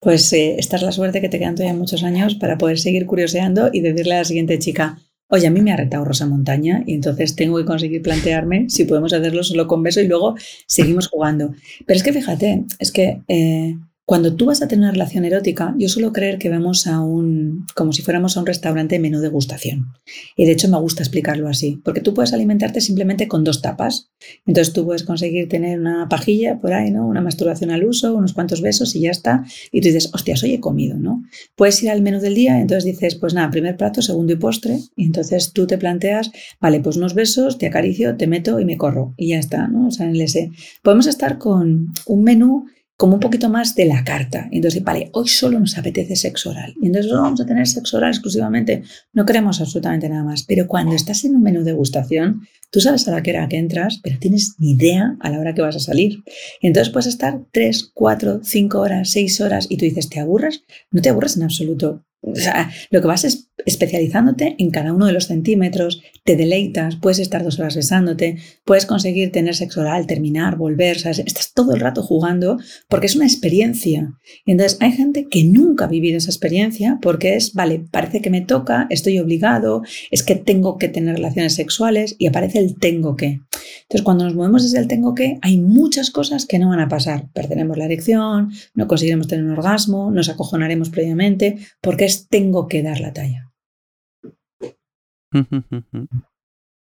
Pues 0.00 0.32
eh, 0.32 0.56
esta 0.58 0.74
es 0.74 0.82
la 0.82 0.90
suerte 0.90 1.20
que 1.20 1.28
te 1.28 1.38
quedan 1.38 1.54
todavía 1.54 1.78
muchos 1.78 2.02
años 2.02 2.34
para 2.34 2.58
poder 2.58 2.80
seguir 2.80 3.06
curioseando 3.06 3.70
y 3.72 3.80
decirle 3.80 4.16
a 4.16 4.18
la 4.18 4.24
siguiente 4.24 4.58
chica, 4.58 4.98
oye, 5.28 5.46
a 5.46 5.52
mí 5.52 5.60
me 5.60 5.70
ha 5.70 5.76
retado 5.76 6.04
Rosa 6.04 6.26
Montaña 6.26 6.82
y 6.84 6.94
entonces 6.94 7.36
tengo 7.36 7.56
que 7.58 7.64
conseguir 7.64 8.02
plantearme 8.02 8.68
si 8.70 8.86
podemos 8.86 9.12
hacerlo 9.12 9.44
solo 9.44 9.68
con 9.68 9.84
beso 9.84 10.00
y 10.00 10.08
luego 10.08 10.34
seguimos 10.66 11.06
jugando. 11.06 11.54
Pero 11.86 11.96
es 11.96 12.02
que 12.02 12.12
fíjate, 12.12 12.64
es 12.80 12.90
que 12.90 13.22
eh, 13.28 13.76
cuando 14.08 14.34
tú 14.34 14.46
vas 14.46 14.62
a 14.62 14.68
tener 14.68 14.84
una 14.84 14.92
relación 14.92 15.26
erótica, 15.26 15.74
yo 15.76 15.86
suelo 15.90 16.14
creer 16.14 16.38
que 16.38 16.48
vamos 16.48 16.86
a 16.86 17.02
un, 17.02 17.66
como 17.74 17.92
si 17.92 18.00
fuéramos 18.00 18.38
a 18.38 18.40
un 18.40 18.46
restaurante 18.46 18.94
de 18.94 19.00
menú 19.00 19.20
degustación. 19.20 19.88
Y 20.34 20.46
de 20.46 20.52
hecho 20.52 20.66
me 20.70 20.80
gusta 20.80 21.02
explicarlo 21.02 21.46
así, 21.46 21.82
porque 21.84 22.00
tú 22.00 22.14
puedes 22.14 22.32
alimentarte 22.32 22.80
simplemente 22.80 23.28
con 23.28 23.44
dos 23.44 23.60
tapas. 23.60 24.08
Entonces 24.46 24.72
tú 24.72 24.86
puedes 24.86 25.02
conseguir 25.02 25.50
tener 25.50 25.78
una 25.78 26.08
pajilla 26.08 26.58
por 26.58 26.72
ahí, 26.72 26.90
¿no? 26.90 27.06
Una 27.06 27.20
masturbación 27.20 27.70
al 27.70 27.84
uso, 27.84 28.16
unos 28.16 28.32
cuantos 28.32 28.62
besos 28.62 28.96
y 28.96 29.00
ya 29.00 29.10
está. 29.10 29.44
Y 29.72 29.82
tú 29.82 29.88
dices, 29.88 30.08
hostias, 30.14 30.42
hoy 30.42 30.54
he 30.54 30.60
comido, 30.60 30.96
¿no? 30.96 31.22
Puedes 31.54 31.82
ir 31.82 31.90
al 31.90 32.00
menú 32.00 32.18
del 32.18 32.34
día 32.34 32.58
entonces 32.62 32.84
dices, 32.86 33.14
pues 33.16 33.34
nada, 33.34 33.50
primer 33.50 33.76
plato, 33.76 34.00
segundo 34.00 34.32
y 34.32 34.36
postre. 34.36 34.78
Y 34.96 35.04
entonces 35.04 35.52
tú 35.52 35.66
te 35.66 35.76
planteas, 35.76 36.30
vale, 36.62 36.80
pues 36.80 36.96
unos 36.96 37.12
besos, 37.12 37.58
te 37.58 37.66
acaricio, 37.66 38.16
te 38.16 38.26
meto 38.26 38.58
y 38.58 38.64
me 38.64 38.78
corro. 38.78 39.12
Y 39.18 39.28
ya 39.28 39.38
está, 39.38 39.68
¿no? 39.68 39.88
O 39.88 39.90
sea, 39.90 40.06
en 40.06 40.12
el 40.12 40.22
ese. 40.22 40.50
Podemos 40.82 41.06
estar 41.06 41.36
con 41.36 41.92
un 42.06 42.22
menú 42.24 42.64
como 42.98 43.14
un 43.14 43.20
poquito 43.20 43.48
más 43.48 43.76
de 43.76 43.84
la 43.84 44.02
carta. 44.02 44.48
Entonces, 44.50 44.82
vale, 44.82 45.08
hoy 45.12 45.28
solo 45.28 45.60
nos 45.60 45.78
apetece 45.78 46.16
sexo 46.16 46.50
oral. 46.50 46.74
Entonces 46.82 47.08
solo 47.08 47.22
vamos 47.22 47.40
a 47.40 47.46
tener 47.46 47.64
sexo 47.68 47.96
oral 47.96 48.10
exclusivamente. 48.10 48.82
No 49.12 49.24
queremos 49.24 49.60
absolutamente 49.60 50.08
nada 50.08 50.24
más. 50.24 50.42
Pero 50.42 50.66
cuando 50.66 50.96
estás 50.96 51.24
en 51.24 51.36
un 51.36 51.42
menú 51.44 51.60
de 51.60 51.70
degustación, 51.70 52.42
tú 52.72 52.80
sabes 52.80 53.06
a 53.06 53.12
la 53.12 53.22
que 53.22 53.30
hora 53.30 53.48
que 53.48 53.56
entras, 53.56 54.00
pero 54.02 54.18
tienes 54.18 54.56
ni 54.58 54.72
idea 54.72 55.16
a 55.20 55.30
la 55.30 55.38
hora 55.38 55.54
que 55.54 55.62
vas 55.62 55.76
a 55.76 55.80
salir. 55.80 56.24
Entonces 56.60 56.92
puedes 56.92 57.06
estar 57.06 57.40
tres, 57.52 57.88
cuatro, 57.94 58.40
cinco 58.42 58.80
horas, 58.80 59.10
seis 59.10 59.40
horas 59.40 59.68
y 59.70 59.76
tú 59.76 59.84
dices, 59.84 60.08
¿te 60.08 60.18
aburres? 60.18 60.64
No 60.90 61.00
te 61.00 61.10
aburres 61.10 61.36
en 61.36 61.44
absoluto. 61.44 62.04
O 62.32 62.36
sea, 62.36 62.70
lo 62.90 63.00
que 63.00 63.06
vas 63.06 63.24
es 63.24 63.48
especializándote 63.66 64.56
en 64.58 64.70
cada 64.70 64.92
uno 64.92 65.06
de 65.06 65.12
los 65.12 65.26
centímetros, 65.26 66.00
te 66.24 66.36
deleitas, 66.36 66.96
puedes 66.96 67.18
estar 67.18 67.42
dos 67.42 67.58
horas 67.58 67.76
besándote, 67.76 68.36
puedes 68.64 68.86
conseguir 68.86 69.32
tener 69.32 69.54
sexo 69.54 69.80
oral, 69.80 70.06
terminar, 70.06 70.56
volver, 70.56 70.96
estás 70.96 71.52
todo 71.54 71.74
el 71.74 71.80
rato 71.80 72.02
jugando 72.02 72.58
porque 72.88 73.06
es 73.06 73.16
una 73.16 73.26
experiencia. 73.26 74.12
Y 74.44 74.52
entonces 74.52 74.78
hay 74.80 74.92
gente 74.92 75.26
que 75.28 75.44
nunca 75.44 75.86
ha 75.86 75.88
vivido 75.88 76.18
esa 76.18 76.30
experiencia 76.30 76.98
porque 77.02 77.36
es, 77.36 77.52
vale, 77.54 77.80
parece 77.90 78.20
que 78.20 78.30
me 78.30 78.40
toca, 78.40 78.86
estoy 78.90 79.18
obligado, 79.18 79.82
es 80.10 80.22
que 80.22 80.34
tengo 80.34 80.78
que 80.78 80.88
tener 80.88 81.16
relaciones 81.16 81.54
sexuales 81.54 82.14
y 82.18 82.26
aparece 82.26 82.58
el 82.58 82.78
tengo 82.78 83.16
que. 83.16 83.40
Entonces 83.82 84.02
cuando 84.02 84.24
nos 84.24 84.34
movemos 84.34 84.62
desde 84.62 84.78
el 84.78 84.88
tengo 84.88 85.14
que, 85.14 85.38
hay 85.42 85.58
muchas 85.58 86.10
cosas 86.10 86.46
que 86.46 86.58
no 86.58 86.68
van 86.68 86.80
a 86.80 86.88
pasar. 86.88 87.28
Perderemos 87.32 87.76
la 87.76 87.86
erección, 87.86 88.52
no 88.74 88.86
conseguiremos 88.86 89.26
tener 89.26 89.44
un 89.44 89.52
orgasmo, 89.52 90.10
nos 90.10 90.28
acojonaremos 90.28 90.90
previamente 90.90 91.58
porque 91.80 92.04
tengo 92.28 92.66
que 92.68 92.82
dar 92.82 93.00
la 93.00 93.12
talla. 93.12 93.52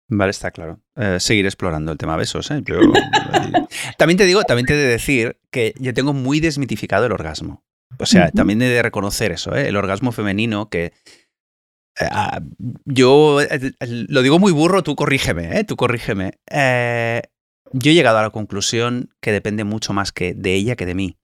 Vale, 0.08 0.30
está 0.30 0.50
claro. 0.50 0.80
Eh, 0.96 1.18
seguir 1.20 1.46
explorando 1.46 1.92
el 1.92 1.98
tema 1.98 2.16
besos. 2.16 2.50
¿eh? 2.50 2.62
también 3.98 4.18
te 4.18 4.26
digo, 4.26 4.42
también 4.42 4.66
te 4.66 4.74
he 4.74 4.76
de 4.76 4.86
decir 4.86 5.38
que 5.50 5.72
yo 5.78 5.94
tengo 5.94 6.12
muy 6.12 6.40
desmitificado 6.40 7.06
el 7.06 7.12
orgasmo. 7.12 7.64
O 7.98 8.06
sea, 8.06 8.30
también 8.30 8.62
he 8.62 8.68
de 8.68 8.82
reconocer 8.82 9.32
eso, 9.32 9.54
¿eh? 9.54 9.68
el 9.68 9.76
orgasmo 9.76 10.12
femenino 10.12 10.68
que 10.68 10.92
ah, 11.98 12.40
yo 12.84 13.38
lo 13.80 14.22
digo 14.22 14.38
muy 14.38 14.52
burro, 14.52 14.82
tú 14.82 14.94
corrígeme, 14.94 15.64
tú 15.64 15.76
corrígeme. 15.76 16.38
yo 16.48 17.90
he 17.90 17.94
llegado 17.94 18.18
a 18.18 18.22
la 18.22 18.30
conclusión 18.30 19.10
que 19.20 19.32
depende 19.32 19.64
mucho 19.64 19.92
más 19.92 20.12
que 20.12 20.34
de 20.34 20.54
ella 20.54 20.76
que 20.76 20.86
de 20.86 20.94
mí. 20.94 21.18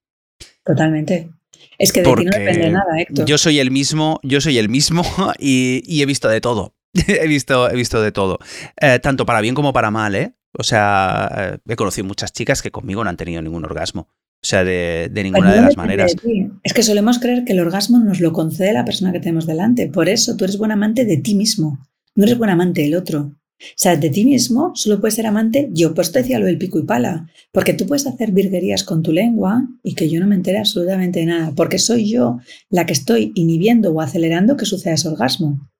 Totalmente. 0.64 1.30
Es 1.78 1.92
que 1.92 2.02
de 2.02 2.14
ti 2.14 2.24
no 2.24 2.30
depende 2.30 2.70
nada, 2.70 2.98
Héctor. 2.98 3.26
Yo 3.26 3.38
soy 3.38 3.58
el 3.58 3.70
mismo, 3.70 4.20
yo 4.22 4.40
soy 4.40 4.58
el 4.58 4.68
mismo 4.68 5.02
y, 5.38 6.00
he 6.00 6.06
visto 6.06 6.28
de 6.28 6.40
todo. 6.40 6.74
he, 7.06 7.26
visto, 7.26 7.70
he 7.70 7.74
visto 7.74 8.00
de 8.00 8.12
todo. 8.12 8.38
Eh, 8.80 8.98
tanto 9.00 9.26
para 9.26 9.40
bien 9.40 9.54
como 9.54 9.72
para 9.72 9.90
mal, 9.90 10.14
¿eh? 10.14 10.34
O 10.58 10.62
sea, 10.62 11.28
eh, 11.36 11.58
he 11.68 11.76
conocido 11.76 12.06
muchas 12.06 12.32
chicas 12.32 12.62
que 12.62 12.70
conmigo 12.70 13.04
no 13.04 13.10
han 13.10 13.16
tenido 13.16 13.42
ningún 13.42 13.64
orgasmo. 13.64 14.08
O 14.42 14.48
sea, 14.48 14.64
de, 14.64 15.10
ninguna 15.12 15.52
de 15.52 15.60
las 15.60 15.76
maneras. 15.76 16.14
es 16.62 16.72
que 16.72 16.82
solemos 16.82 17.18
creer 17.18 17.44
que 17.44 17.52
el 17.52 17.60
orgasmo 17.60 17.98
nos 17.98 18.20
lo 18.20 18.32
concede 18.32 18.72
la 18.72 18.84
persona 18.84 19.12
que 19.12 19.18
tenemos 19.20 19.46
delante. 19.46 19.88
Por 19.88 20.08
eso 20.08 20.36
tú 20.36 20.44
eres 20.44 20.56
buen 20.56 20.70
amante 20.70 21.04
de 21.04 21.16
ti 21.16 21.34
mismo. 21.34 21.78
No 22.14 22.24
eres 22.24 22.38
buen 22.38 22.50
amante 22.50 22.82
del 22.82 22.94
otro. 22.94 23.32
O 23.58 23.78
sea, 23.78 23.96
de 23.96 24.10
ti 24.10 24.24
mismo 24.24 24.72
solo 24.74 25.00
puedes 25.00 25.14
ser 25.14 25.26
amante, 25.26 25.70
yo 25.72 25.94
pues 25.94 26.12
te 26.12 26.18
decía 26.20 26.38
lo 26.38 26.46
del 26.46 26.58
pico 26.58 26.78
y 26.78 26.82
pala, 26.82 27.30
porque 27.52 27.72
tú 27.72 27.86
puedes 27.86 28.06
hacer 28.06 28.32
virguerías 28.32 28.84
con 28.84 29.02
tu 29.02 29.12
lengua 29.12 29.66
y 29.82 29.94
que 29.94 30.10
yo 30.10 30.20
no 30.20 30.26
me 30.26 30.34
entere 30.34 30.58
absolutamente 30.58 31.20
de 31.20 31.26
nada, 31.26 31.52
porque 31.56 31.78
soy 31.78 32.10
yo 32.10 32.38
la 32.68 32.84
que 32.84 32.92
estoy 32.92 33.32
inhibiendo 33.34 33.92
o 33.92 34.00
acelerando 34.00 34.56
que 34.56 34.66
suceda 34.66 34.94
ese 34.94 35.08
orgasmo. 35.08 35.70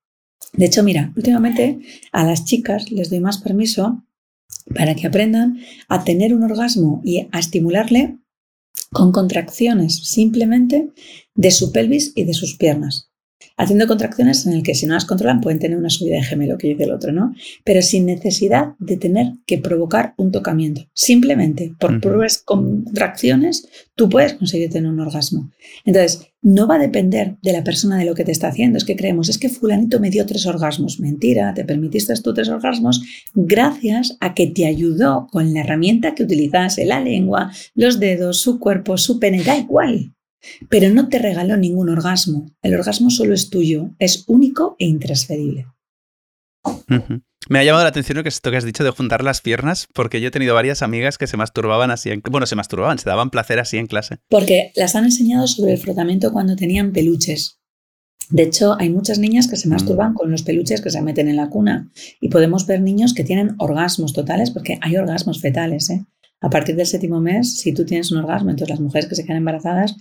De 0.55 0.65
hecho, 0.67 0.83
mira, 0.83 1.13
últimamente 1.17 1.81
a 2.13 2.25
las 2.25 2.45
chicas 2.47 2.91
les 2.91 3.11
doy 3.11 3.21
más 3.21 3.39
permiso 3.39 4.05
para 4.75 4.95
que 4.95 5.07
aprendan 5.07 5.59
a 5.89 6.03
tener 6.03 6.35
un 6.35 6.45
orgasmo 6.45 7.03
y 7.05 7.29
a 7.31 7.39
estimularle 7.39 8.19
con 8.91 9.13
contracciones 9.13 9.97
simplemente 9.97 10.91
de 11.35 11.51
su 11.51 11.73
pelvis 11.73 12.13
y 12.15 12.25
de 12.25 12.33
sus 12.33 12.57
piernas 12.57 13.11
haciendo 13.57 13.87
contracciones 13.87 14.47
en 14.47 14.53
el 14.53 14.63
que 14.63 14.75
si 14.75 14.87
no 14.87 14.95
las 14.95 15.05
controlan 15.05 15.41
pueden 15.41 15.59
tener 15.59 15.79
una 15.79 15.91
subida 15.91 16.17
de 16.17 16.23
gemelo, 16.23 16.59
que 16.59 16.69
dice 16.69 16.85
el 16.85 16.93
otro, 16.93 17.13
¿no? 17.13 17.35
Pero 17.65 17.83
sin 17.83 18.07
necesidad 18.07 18.75
de 18.79 18.97
tener 18.97 19.33
que 19.47 19.59
provocar 19.59 20.15
un 20.17 20.31
tocamiento. 20.31 20.83
Simplemente 20.93 21.75
por 21.79 22.01
pruebas 22.01 22.39
contracciones 22.39 23.69
tú 23.95 24.09
puedes 24.09 24.35
conseguir 24.35 24.71
tener 24.71 24.91
un 24.91 25.01
orgasmo. 25.01 25.51
Entonces, 25.85 26.29
no 26.43 26.69
va 26.69 26.77
a 26.77 26.79
depender 26.79 27.39
de 27.43 27.53
la 27.53 27.65
persona 27.65 27.99
de 27.99 28.05
lo 28.05 28.15
que 28.15 28.25
te 28.25 28.31
está 28.31 28.49
haciendo. 28.49 28.79
Es 28.79 28.85
que 28.85 28.95
creemos, 28.95 29.29
es 29.29 29.39
que 29.39 29.49
fulanito 29.49 29.99
me 29.99 30.11
dio 30.11 30.27
tres 30.27 30.47
orgasmos. 30.47 31.01
Mentira, 31.01 31.53
te 31.55 31.65
permitiste 31.65 32.15
tú 32.23 32.35
tres 32.35 32.49
orgasmos 32.49 33.03
gracias 33.35 34.17
a 34.21 34.35
que 34.35 34.47
te 34.47 34.67
ayudó 34.67 35.27
con 35.33 35.53
la 35.53 35.61
herramienta 35.61 36.15
que 36.15 36.23
utilizase, 36.23 36.85
la 36.85 37.01
lengua, 37.01 37.51
los 37.75 37.99
dedos, 37.99 38.41
su 38.41 38.61
cuerpo, 38.61 38.97
su 38.97 39.19
pene, 39.19 39.43
da 39.43 39.57
igual 39.57 40.16
pero 40.69 40.91
no 40.91 41.09
te 41.09 41.19
regaló 41.19 41.57
ningún 41.57 41.89
orgasmo. 41.89 42.51
El 42.63 42.75
orgasmo 42.75 43.11
solo 43.11 43.35
es 43.35 43.51
tuyo, 43.51 43.91
es 43.99 44.25
único 44.27 44.77
e 44.79 44.87
intransferible. 44.87 45.67
Me 47.49 47.61
ha 47.61 47.65
llamado 47.65 47.85
la 47.85 47.91
atención 47.91 48.27
esto 48.27 48.51
que 48.51 48.57
has 48.57 48.65
dicho 48.65 48.83
de 48.83 48.91
juntar 48.91 49.23
las 49.23 49.41
piernas, 49.41 49.87
porque 49.95 50.21
yo 50.21 50.29
he 50.29 50.33
tenido 50.33 50.55
varias 50.55 50.83
amigas 50.83 51.17
que 51.17 51.29
se 51.29 51.37
masturbaban 51.37 51.91
así, 51.91 52.11
en, 52.11 52.21
bueno, 52.29 52.47
se 52.47 52.57
masturbaban, 52.57 52.99
se 52.99 53.09
daban 53.09 53.31
placer 53.31 53.61
así 53.61 53.77
en 53.77 53.87
clase. 53.87 54.19
Porque 54.29 54.73
las 54.75 54.97
han 54.97 55.05
enseñado 55.05 55.47
sobre 55.47 55.73
el 55.73 55.79
frotamiento 55.79 56.33
cuando 56.33 56.57
tenían 56.57 56.93
peluches. 56.93 57.61
De 58.31 58.43
hecho, 58.43 58.77
hay 58.81 58.91
muchas 58.91 59.21
niñas 59.21 59.47
que 59.47 59.57
se 59.57 59.69
masturban 59.69 60.13
mm. 60.13 60.15
con 60.15 60.31
los 60.33 60.43
peluches 60.43 60.81
que 60.81 60.91
se 60.91 61.01
meten 61.03 61.29
en 61.29 61.37
la 61.37 61.49
cuna 61.49 61.93
y 62.21 62.29
podemos 62.29 62.67
ver 62.67 62.81
niños 62.81 63.15
que 63.15 63.23
tienen 63.23 63.55
orgasmos 63.59 64.13
totales, 64.13 64.51
porque 64.51 64.79
hay 64.83 64.97
orgasmos 64.97 65.41
fetales. 65.41 65.91
¿eh? 65.91 66.05
A 66.41 66.51
partir 66.51 66.75
del 66.75 66.87
séptimo 66.87 67.21
mes, 67.21 67.59
si 67.59 67.73
tú 67.73 67.85
tienes 67.85 68.11
un 68.11 68.19
orgasmo, 68.19 68.51
entonces 68.51 68.71
las 68.71 68.81
mujeres 68.81 69.09
que 69.09 69.15
se 69.15 69.25
quedan 69.25 69.39
embarazadas 69.39 69.95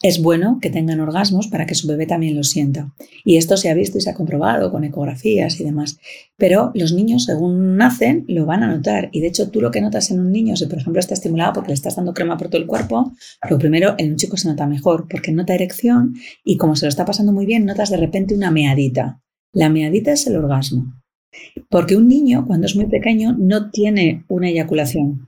es 0.00 0.22
bueno 0.22 0.58
que 0.62 0.70
tengan 0.70 1.00
orgasmos 1.00 1.48
para 1.48 1.66
que 1.66 1.74
su 1.74 1.88
bebé 1.88 2.06
también 2.06 2.36
lo 2.36 2.44
sienta. 2.44 2.94
Y 3.24 3.36
esto 3.36 3.56
se 3.56 3.68
ha 3.68 3.74
visto 3.74 3.98
y 3.98 4.00
se 4.00 4.10
ha 4.10 4.14
comprobado 4.14 4.70
con 4.70 4.84
ecografías 4.84 5.58
y 5.60 5.64
demás. 5.64 5.98
Pero 6.36 6.70
los 6.74 6.92
niños, 6.92 7.24
según 7.24 7.76
nacen, 7.76 8.24
lo 8.28 8.46
van 8.46 8.62
a 8.62 8.68
notar. 8.68 9.08
Y 9.12 9.20
de 9.20 9.26
hecho, 9.26 9.50
tú 9.50 9.60
lo 9.60 9.72
que 9.72 9.80
notas 9.80 10.10
en 10.10 10.20
un 10.20 10.30
niño, 10.30 10.56
si 10.56 10.66
por 10.66 10.78
ejemplo 10.78 11.00
está 11.00 11.14
estimulado 11.14 11.54
porque 11.54 11.68
le 11.68 11.74
estás 11.74 11.96
dando 11.96 12.14
crema 12.14 12.36
por 12.36 12.48
todo 12.48 12.60
el 12.60 12.68
cuerpo, 12.68 13.12
lo 13.50 13.58
primero 13.58 13.96
en 13.98 14.12
un 14.12 14.16
chico 14.16 14.36
se 14.36 14.48
nota 14.48 14.66
mejor 14.66 15.08
porque 15.08 15.32
nota 15.32 15.54
erección 15.54 16.14
y 16.44 16.56
como 16.56 16.76
se 16.76 16.86
lo 16.86 16.90
está 16.90 17.04
pasando 17.04 17.32
muy 17.32 17.46
bien, 17.46 17.66
notas 17.66 17.90
de 17.90 17.96
repente 17.96 18.34
una 18.34 18.52
meadita. 18.52 19.20
La 19.52 19.68
meadita 19.68 20.12
es 20.12 20.26
el 20.28 20.36
orgasmo. 20.36 20.94
Porque 21.68 21.96
un 21.96 22.06
niño, 22.06 22.46
cuando 22.46 22.66
es 22.66 22.76
muy 22.76 22.86
pequeño, 22.86 23.34
no 23.36 23.70
tiene 23.70 24.24
una 24.28 24.48
eyaculación 24.48 25.27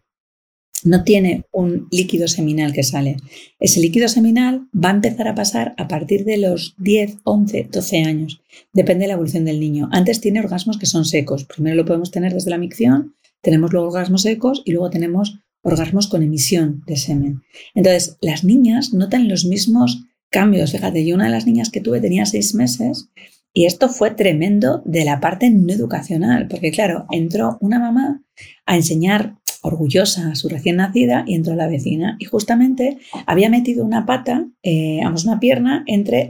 no 0.85 1.05
tiene 1.05 1.45
un 1.53 1.89
líquido 1.91 2.29
seminal 2.29 2.73
que 2.73 2.83
sale. 2.83 3.17
Ese 3.59 3.81
líquido 3.81 4.09
seminal 4.09 4.69
va 4.75 4.91
a 4.91 4.95
empezar 4.95 5.29
a 5.29 5.35
pasar 5.35 5.75
a 5.77 5.89
partir 5.89 6.25
de 6.25 6.39
los 6.39 6.75
10, 6.79 7.19
11, 7.25 7.69
12 7.71 8.03
años. 8.03 8.41
Depende 8.73 9.03
de 9.03 9.09
la 9.09 9.15
evolución 9.15 9.45
del 9.45 9.61
niño. 9.61 9.89
Antes 9.93 10.21
tiene 10.21 10.41
orgasmos 10.41 10.79
que 10.79 10.87
son 10.87 11.05
secos. 11.05 11.45
Primero 11.45 11.77
lo 11.77 11.85
podemos 11.85 12.11
tener 12.11 12.33
desde 12.33 12.51
la 12.51 12.59
micción, 12.59 13.15
tenemos 13.43 13.73
luego 13.73 13.89
orgasmos 13.89 14.23
secos 14.23 14.63
y 14.65 14.73
luego 14.73 14.91
tenemos 14.91 15.39
orgasmos 15.63 16.09
con 16.09 16.23
emisión 16.23 16.83
de 16.87 16.97
semen. 16.97 17.43
Entonces, 17.75 18.17
las 18.21 18.45
niñas 18.45 18.93
notan 18.93 19.29
los 19.29 19.45
mismos 19.45 20.05
cambios. 20.31 20.73
Fíjate, 20.73 21.05
yo 21.05 21.15
una 21.15 21.25
de 21.25 21.31
las 21.31 21.47
niñas 21.47 21.71
que 21.71 21.81
tuve 21.81 22.01
tenía 22.01 22.27
seis 22.27 22.55
meses 22.55 23.11
y 23.53 23.67
esto 23.67 23.89
fue 23.89 24.13
tremendo 24.13 24.83
de 24.85 25.05
la 25.05 25.21
parte 25.21 25.51
no 25.51 25.73
educacional, 25.73 26.47
porque 26.49 26.71
claro, 26.71 27.07
entró 27.11 27.59
una 27.61 27.81
mamá 27.81 28.23
a 28.65 28.77
enseñar 28.77 29.37
orgullosa 29.63 30.31
a 30.31 30.35
su 30.35 30.49
recién 30.49 30.77
nacida 30.77 31.25
y 31.27 31.35
entró 31.35 31.55
la 31.55 31.69
vecina 31.69 32.17
y 32.19 32.25
justamente 32.25 32.99
había 33.27 33.51
metido 33.51 33.85
una 33.85 34.07
pata, 34.07 34.47
eh, 34.63 35.01
vamos, 35.03 35.25
una 35.25 35.41
pierna 35.41 35.85
entre 35.87 36.29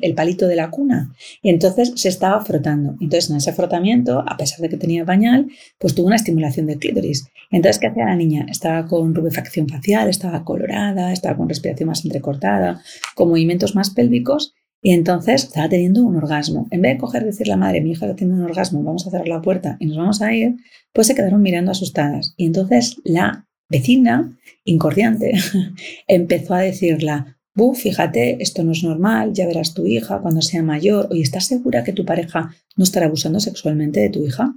el 0.00 0.14
palito 0.14 0.46
de 0.46 0.56
la 0.56 0.70
cuna 0.70 1.12
y 1.42 1.50
entonces 1.50 1.92
se 1.96 2.08
estaba 2.08 2.44
frotando. 2.44 2.96
Entonces 3.00 3.30
en 3.30 3.36
ese 3.36 3.52
frotamiento, 3.52 4.24
a 4.26 4.36
pesar 4.36 4.60
de 4.60 4.68
que 4.68 4.76
tenía 4.76 5.04
pañal, 5.04 5.48
pues 5.78 5.94
tuvo 5.94 6.06
una 6.06 6.16
estimulación 6.16 6.66
del 6.66 6.78
clítoris. 6.78 7.28
Entonces, 7.50 7.78
¿qué 7.78 7.86
hacía 7.88 8.06
la 8.06 8.16
niña? 8.16 8.46
Estaba 8.50 8.86
con 8.86 9.14
rubefacción 9.14 9.68
facial, 9.68 10.08
estaba 10.08 10.44
colorada, 10.44 11.12
estaba 11.12 11.36
con 11.36 11.48
respiración 11.48 11.88
más 11.88 12.04
entrecortada, 12.04 12.82
con 13.14 13.28
movimientos 13.28 13.74
más 13.74 13.90
pélvicos 13.90 14.54
y 14.84 14.92
entonces 14.92 15.44
estaba 15.44 15.66
teniendo 15.70 16.02
un 16.02 16.14
orgasmo. 16.16 16.68
En 16.70 16.82
vez 16.82 16.92
de 16.92 16.98
coger 16.98 17.22
y 17.22 17.26
decir 17.26 17.48
la 17.48 17.56
madre, 17.56 17.80
mi 17.80 17.92
hija 17.92 18.04
está 18.04 18.16
teniendo 18.16 18.44
un 18.44 18.50
orgasmo, 18.50 18.82
vamos 18.82 19.06
a 19.06 19.10
cerrar 19.10 19.26
la 19.26 19.40
puerta 19.40 19.78
y 19.80 19.86
nos 19.86 19.96
vamos 19.96 20.20
a 20.20 20.34
ir, 20.34 20.56
pues 20.92 21.06
se 21.06 21.14
quedaron 21.14 21.40
mirando 21.40 21.70
asustadas. 21.70 22.34
Y 22.36 22.44
entonces 22.44 23.00
la 23.02 23.46
vecina, 23.70 24.36
incordiante, 24.62 25.32
empezó 26.06 26.52
a 26.52 26.60
decirla, 26.60 27.38
Buf, 27.54 27.78
fíjate, 27.78 28.36
esto 28.42 28.62
no 28.62 28.72
es 28.72 28.84
normal, 28.84 29.32
ya 29.32 29.46
verás 29.46 29.72
tu 29.72 29.86
hija 29.86 30.18
cuando 30.18 30.42
sea 30.42 30.62
mayor. 30.62 31.08
Oye, 31.10 31.22
¿estás 31.22 31.46
segura 31.46 31.82
que 31.82 31.94
tu 31.94 32.04
pareja 32.04 32.54
no 32.76 32.84
estará 32.84 33.06
abusando 33.06 33.40
sexualmente 33.40 34.00
de 34.00 34.10
tu 34.10 34.26
hija? 34.26 34.54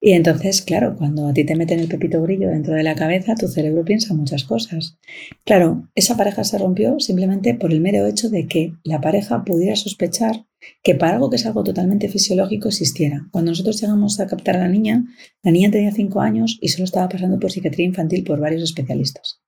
Y 0.00 0.12
entonces, 0.12 0.62
claro, 0.62 0.94
cuando 0.96 1.26
a 1.26 1.32
ti 1.32 1.44
te 1.44 1.56
meten 1.56 1.80
el 1.80 1.88
pepito 1.88 2.22
grillo 2.22 2.48
dentro 2.48 2.74
de 2.74 2.84
la 2.84 2.94
cabeza, 2.94 3.34
tu 3.34 3.48
cerebro 3.48 3.84
piensa 3.84 4.14
muchas 4.14 4.44
cosas. 4.44 4.96
Claro, 5.44 5.88
esa 5.96 6.16
pareja 6.16 6.44
se 6.44 6.56
rompió 6.56 7.00
simplemente 7.00 7.54
por 7.54 7.72
el 7.72 7.80
mero 7.80 8.06
hecho 8.06 8.30
de 8.30 8.46
que 8.46 8.74
la 8.84 9.00
pareja 9.00 9.44
pudiera 9.44 9.74
sospechar 9.74 10.46
que 10.84 10.94
para 10.94 11.14
algo 11.14 11.30
que 11.30 11.36
es 11.36 11.46
algo 11.46 11.64
totalmente 11.64 12.08
fisiológico 12.08 12.68
existiera. 12.68 13.26
Cuando 13.32 13.50
nosotros 13.50 13.80
llegamos 13.80 14.20
a 14.20 14.26
captar 14.28 14.56
a 14.56 14.60
la 14.60 14.68
niña, 14.68 15.04
la 15.42 15.50
niña 15.50 15.70
tenía 15.70 15.92
cinco 15.92 16.20
años 16.20 16.58
y 16.60 16.68
solo 16.68 16.84
estaba 16.84 17.08
pasando 17.08 17.40
por 17.40 17.50
psiquiatría 17.50 17.86
infantil 17.86 18.22
por 18.22 18.38
varios 18.38 18.62
especialistas. 18.62 19.40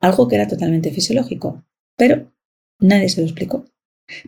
Algo 0.00 0.26
que 0.26 0.36
era 0.36 0.48
totalmente 0.48 0.90
fisiológico, 0.90 1.64
pero 1.96 2.32
nadie 2.80 3.08
se 3.10 3.20
lo 3.20 3.26
explicó. 3.26 3.66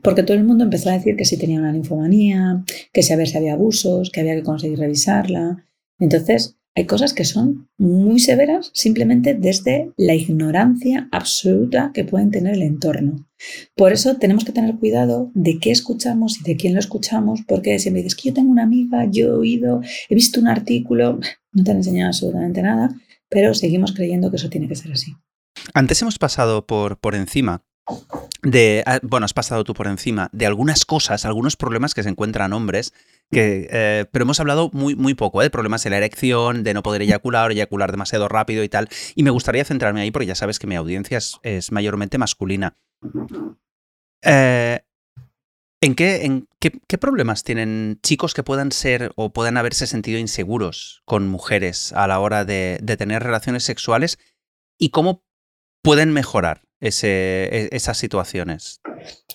Porque 0.03 0.22
todo 0.22 0.37
el 0.37 0.45
mundo 0.45 0.64
empezó 0.64 0.91
a 0.91 0.95
decir 0.95 1.16
que 1.16 1.24
si 1.24 1.37
tenía 1.37 1.59
una 1.59 1.72
linfomanía, 1.72 2.64
que 2.93 3.03
si 3.03 3.12
a 3.12 3.16
ver 3.16 3.28
si 3.28 3.37
había 3.37 3.55
abusos, 3.55 4.11
que 4.11 4.20
había 4.20 4.35
que 4.35 4.43
conseguir 4.43 4.78
revisarla. 4.78 5.64
Entonces, 5.99 6.57
hay 6.74 6.87
cosas 6.87 7.12
que 7.12 7.26
son 7.26 7.68
muy 7.76 8.18
severas 8.18 8.70
simplemente 8.72 9.35
desde 9.35 9.93
la 9.99 10.14
ignorancia 10.14 11.09
absoluta 11.12 11.91
que 11.93 12.05
pueden 12.05 12.30
tener 12.30 12.55
el 12.55 12.62
entorno. 12.62 13.28
Por 13.76 13.93
eso 13.93 14.16
tenemos 14.16 14.45
que 14.45 14.53
tener 14.53 14.76
cuidado 14.76 15.30
de 15.35 15.59
qué 15.59 15.70
escuchamos 15.70 16.41
y 16.41 16.45
de 16.45 16.57
quién 16.57 16.72
lo 16.72 16.80
escuchamos, 16.80 17.41
porque 17.47 17.78
si 17.78 17.91
me 17.91 17.99
dices 17.99 18.14
que 18.14 18.30
yo 18.30 18.35
tengo 18.35 18.51
una 18.51 18.62
amiga, 18.62 19.07
yo 19.11 19.26
he 19.26 19.33
oído, 19.33 19.83
he 20.09 20.14
visto 20.14 20.41
un 20.41 20.49
artículo, 20.49 21.20
no 21.53 21.64
te 21.64 21.70
han 21.72 21.78
enseñado 21.78 22.09
absolutamente 22.09 22.62
nada, 22.62 22.89
pero 23.28 23.53
seguimos 23.53 23.93
creyendo 23.93 24.30
que 24.30 24.37
eso 24.37 24.49
tiene 24.49 24.68
que 24.68 24.76
ser 24.76 24.93
así. 24.93 25.12
Antes 25.74 26.01
hemos 26.01 26.18
pasado 26.18 26.66
por, 26.66 26.99
por 26.99 27.14
encima 27.14 27.64
de, 28.43 28.82
ah, 28.86 28.99
bueno, 29.03 29.24
has 29.24 29.34
pasado 29.34 29.62
tú 29.62 29.72
por 29.72 29.86
encima 29.86 30.28
de 30.32 30.47
algunas 30.47 30.84
cosas, 30.84 31.24
algunos 31.24 31.57
problemas 31.57 31.95
que 31.95 32.03
se 32.03 32.09
encuentran 32.09 32.53
hombres, 32.53 32.93
que, 33.30 33.68
eh, 33.70 34.07
pero 34.11 34.24
hemos 34.24 34.40
hablado 34.40 34.68
muy, 34.72 34.97
muy 34.97 35.14
poco 35.14 35.40
¿eh? 35.40 35.45
de 35.45 35.51
problemas 35.51 35.84
de 35.84 35.90
la 35.90 35.99
erección, 35.99 36.64
de 36.64 36.74
no 36.74 36.82
poder 36.82 37.03
eyacular, 37.03 37.53
eyacular 37.53 37.93
demasiado 37.93 38.28
rápido 38.28 38.64
y 38.64 38.68
tal. 38.68 38.88
Y 39.14 39.22
me 39.22 39.30
gustaría 39.30 39.64
centrarme 39.64 40.01
ahí 40.01 40.11
porque 40.11 40.26
ya 40.26 40.34
sabes 40.34 40.59
que 40.59 40.66
mi 40.66 40.74
audiencia 40.74 41.18
es, 41.43 41.72
mayormente 41.72 42.18
masculina. 42.18 42.76
Eh, 44.22 44.80
¿En, 45.80 45.95
qué, 45.95 46.24
en 46.24 46.49
problemas 47.01 47.45
tienen 47.45 47.99
chicos 48.03 48.34
que 48.34 48.43
puedan 48.43 48.72
ser 48.72 49.12
o 49.16 49.32
puedan 49.32 49.57
haberse 49.57 49.86
sentido 49.86 50.18
inseguros 50.18 51.03
con 51.05 51.28
mujeres 51.28 51.93
a 51.93 52.07
la 52.07 52.18
hora 52.18 52.45
de 52.45 52.97
tener 52.99 53.22
relaciones 53.22 53.64
sexuales 53.64 54.18
y 54.78 54.90
cómo 54.90 55.24
pueden 55.82 56.12
mejorar 56.12 56.62
e, 56.83 57.68
esas 57.72 57.97
situaciones? 57.97 58.80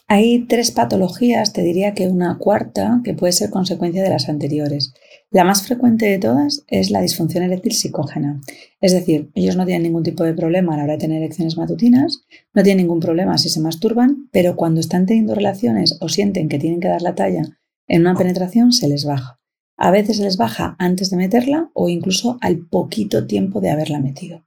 Hay 0.08 0.45
tres 0.45 0.72
patologías, 0.72 1.52
te 1.52 1.64
diría 1.64 1.93
que 1.93 2.08
una 2.08 2.38
cuarta, 2.38 3.02
que 3.04 3.14
puede 3.14 3.34
ser 3.34 3.50
consecuencia 3.50 4.04
de 4.04 4.10
las 4.10 4.30
anteriores. 4.30 4.93
La 5.32 5.43
más 5.43 5.64
frecuente 5.64 6.06
de 6.06 6.20
todas 6.20 6.64
es 6.68 6.91
la 6.91 7.02
disfunción 7.02 7.43
eréctil 7.43 7.74
psicógena. 7.74 8.39
Es 8.80 8.93
decir, 8.93 9.30
ellos 9.36 9.58
no 9.58 9.66
tienen 9.66 9.84
ningún 9.84 10.04
tipo 10.04 10.24
de 10.24 10.34
problema 10.34 10.74
a 10.74 10.78
la 10.78 10.84
hora 10.84 10.93
de 10.93 11.00
tener 11.00 11.22
erecciones 11.22 11.58
matutinas, 11.58 12.24
no 12.54 12.64
tienen 12.64 12.86
ningún 12.86 13.02
problema 13.02 13.38
si 13.38 13.50
se 13.50 13.60
masturban, 13.60 14.30
pero 14.32 14.56
cuando 14.56 14.80
están 14.80 15.06
teniendo 15.06 15.36
relaciones 15.36 15.98
o 16.00 16.08
sienten 16.08 16.48
que 16.48 16.60
tienen 16.60 16.80
que 16.80 16.88
dar 16.88 17.02
la 17.02 17.16
talla 17.16 17.43
en 17.88 18.02
una 18.02 18.16
penetración, 18.16 18.72
se 18.72 18.88
les 18.88 19.04
baja. 19.04 19.41
A 19.76 19.91
veces 19.91 20.18
se 20.18 20.24
les 20.24 20.38
baja 20.38 20.76
antes 20.80 21.10
de 21.10 21.18
meterla 21.18 21.70
o 21.74 21.89
incluso 21.89 22.38
al 22.41 22.66
poquito 22.68 23.28
tiempo 23.28 23.60
de 23.60 23.70
haberla 23.70 24.00
metido. 24.00 24.47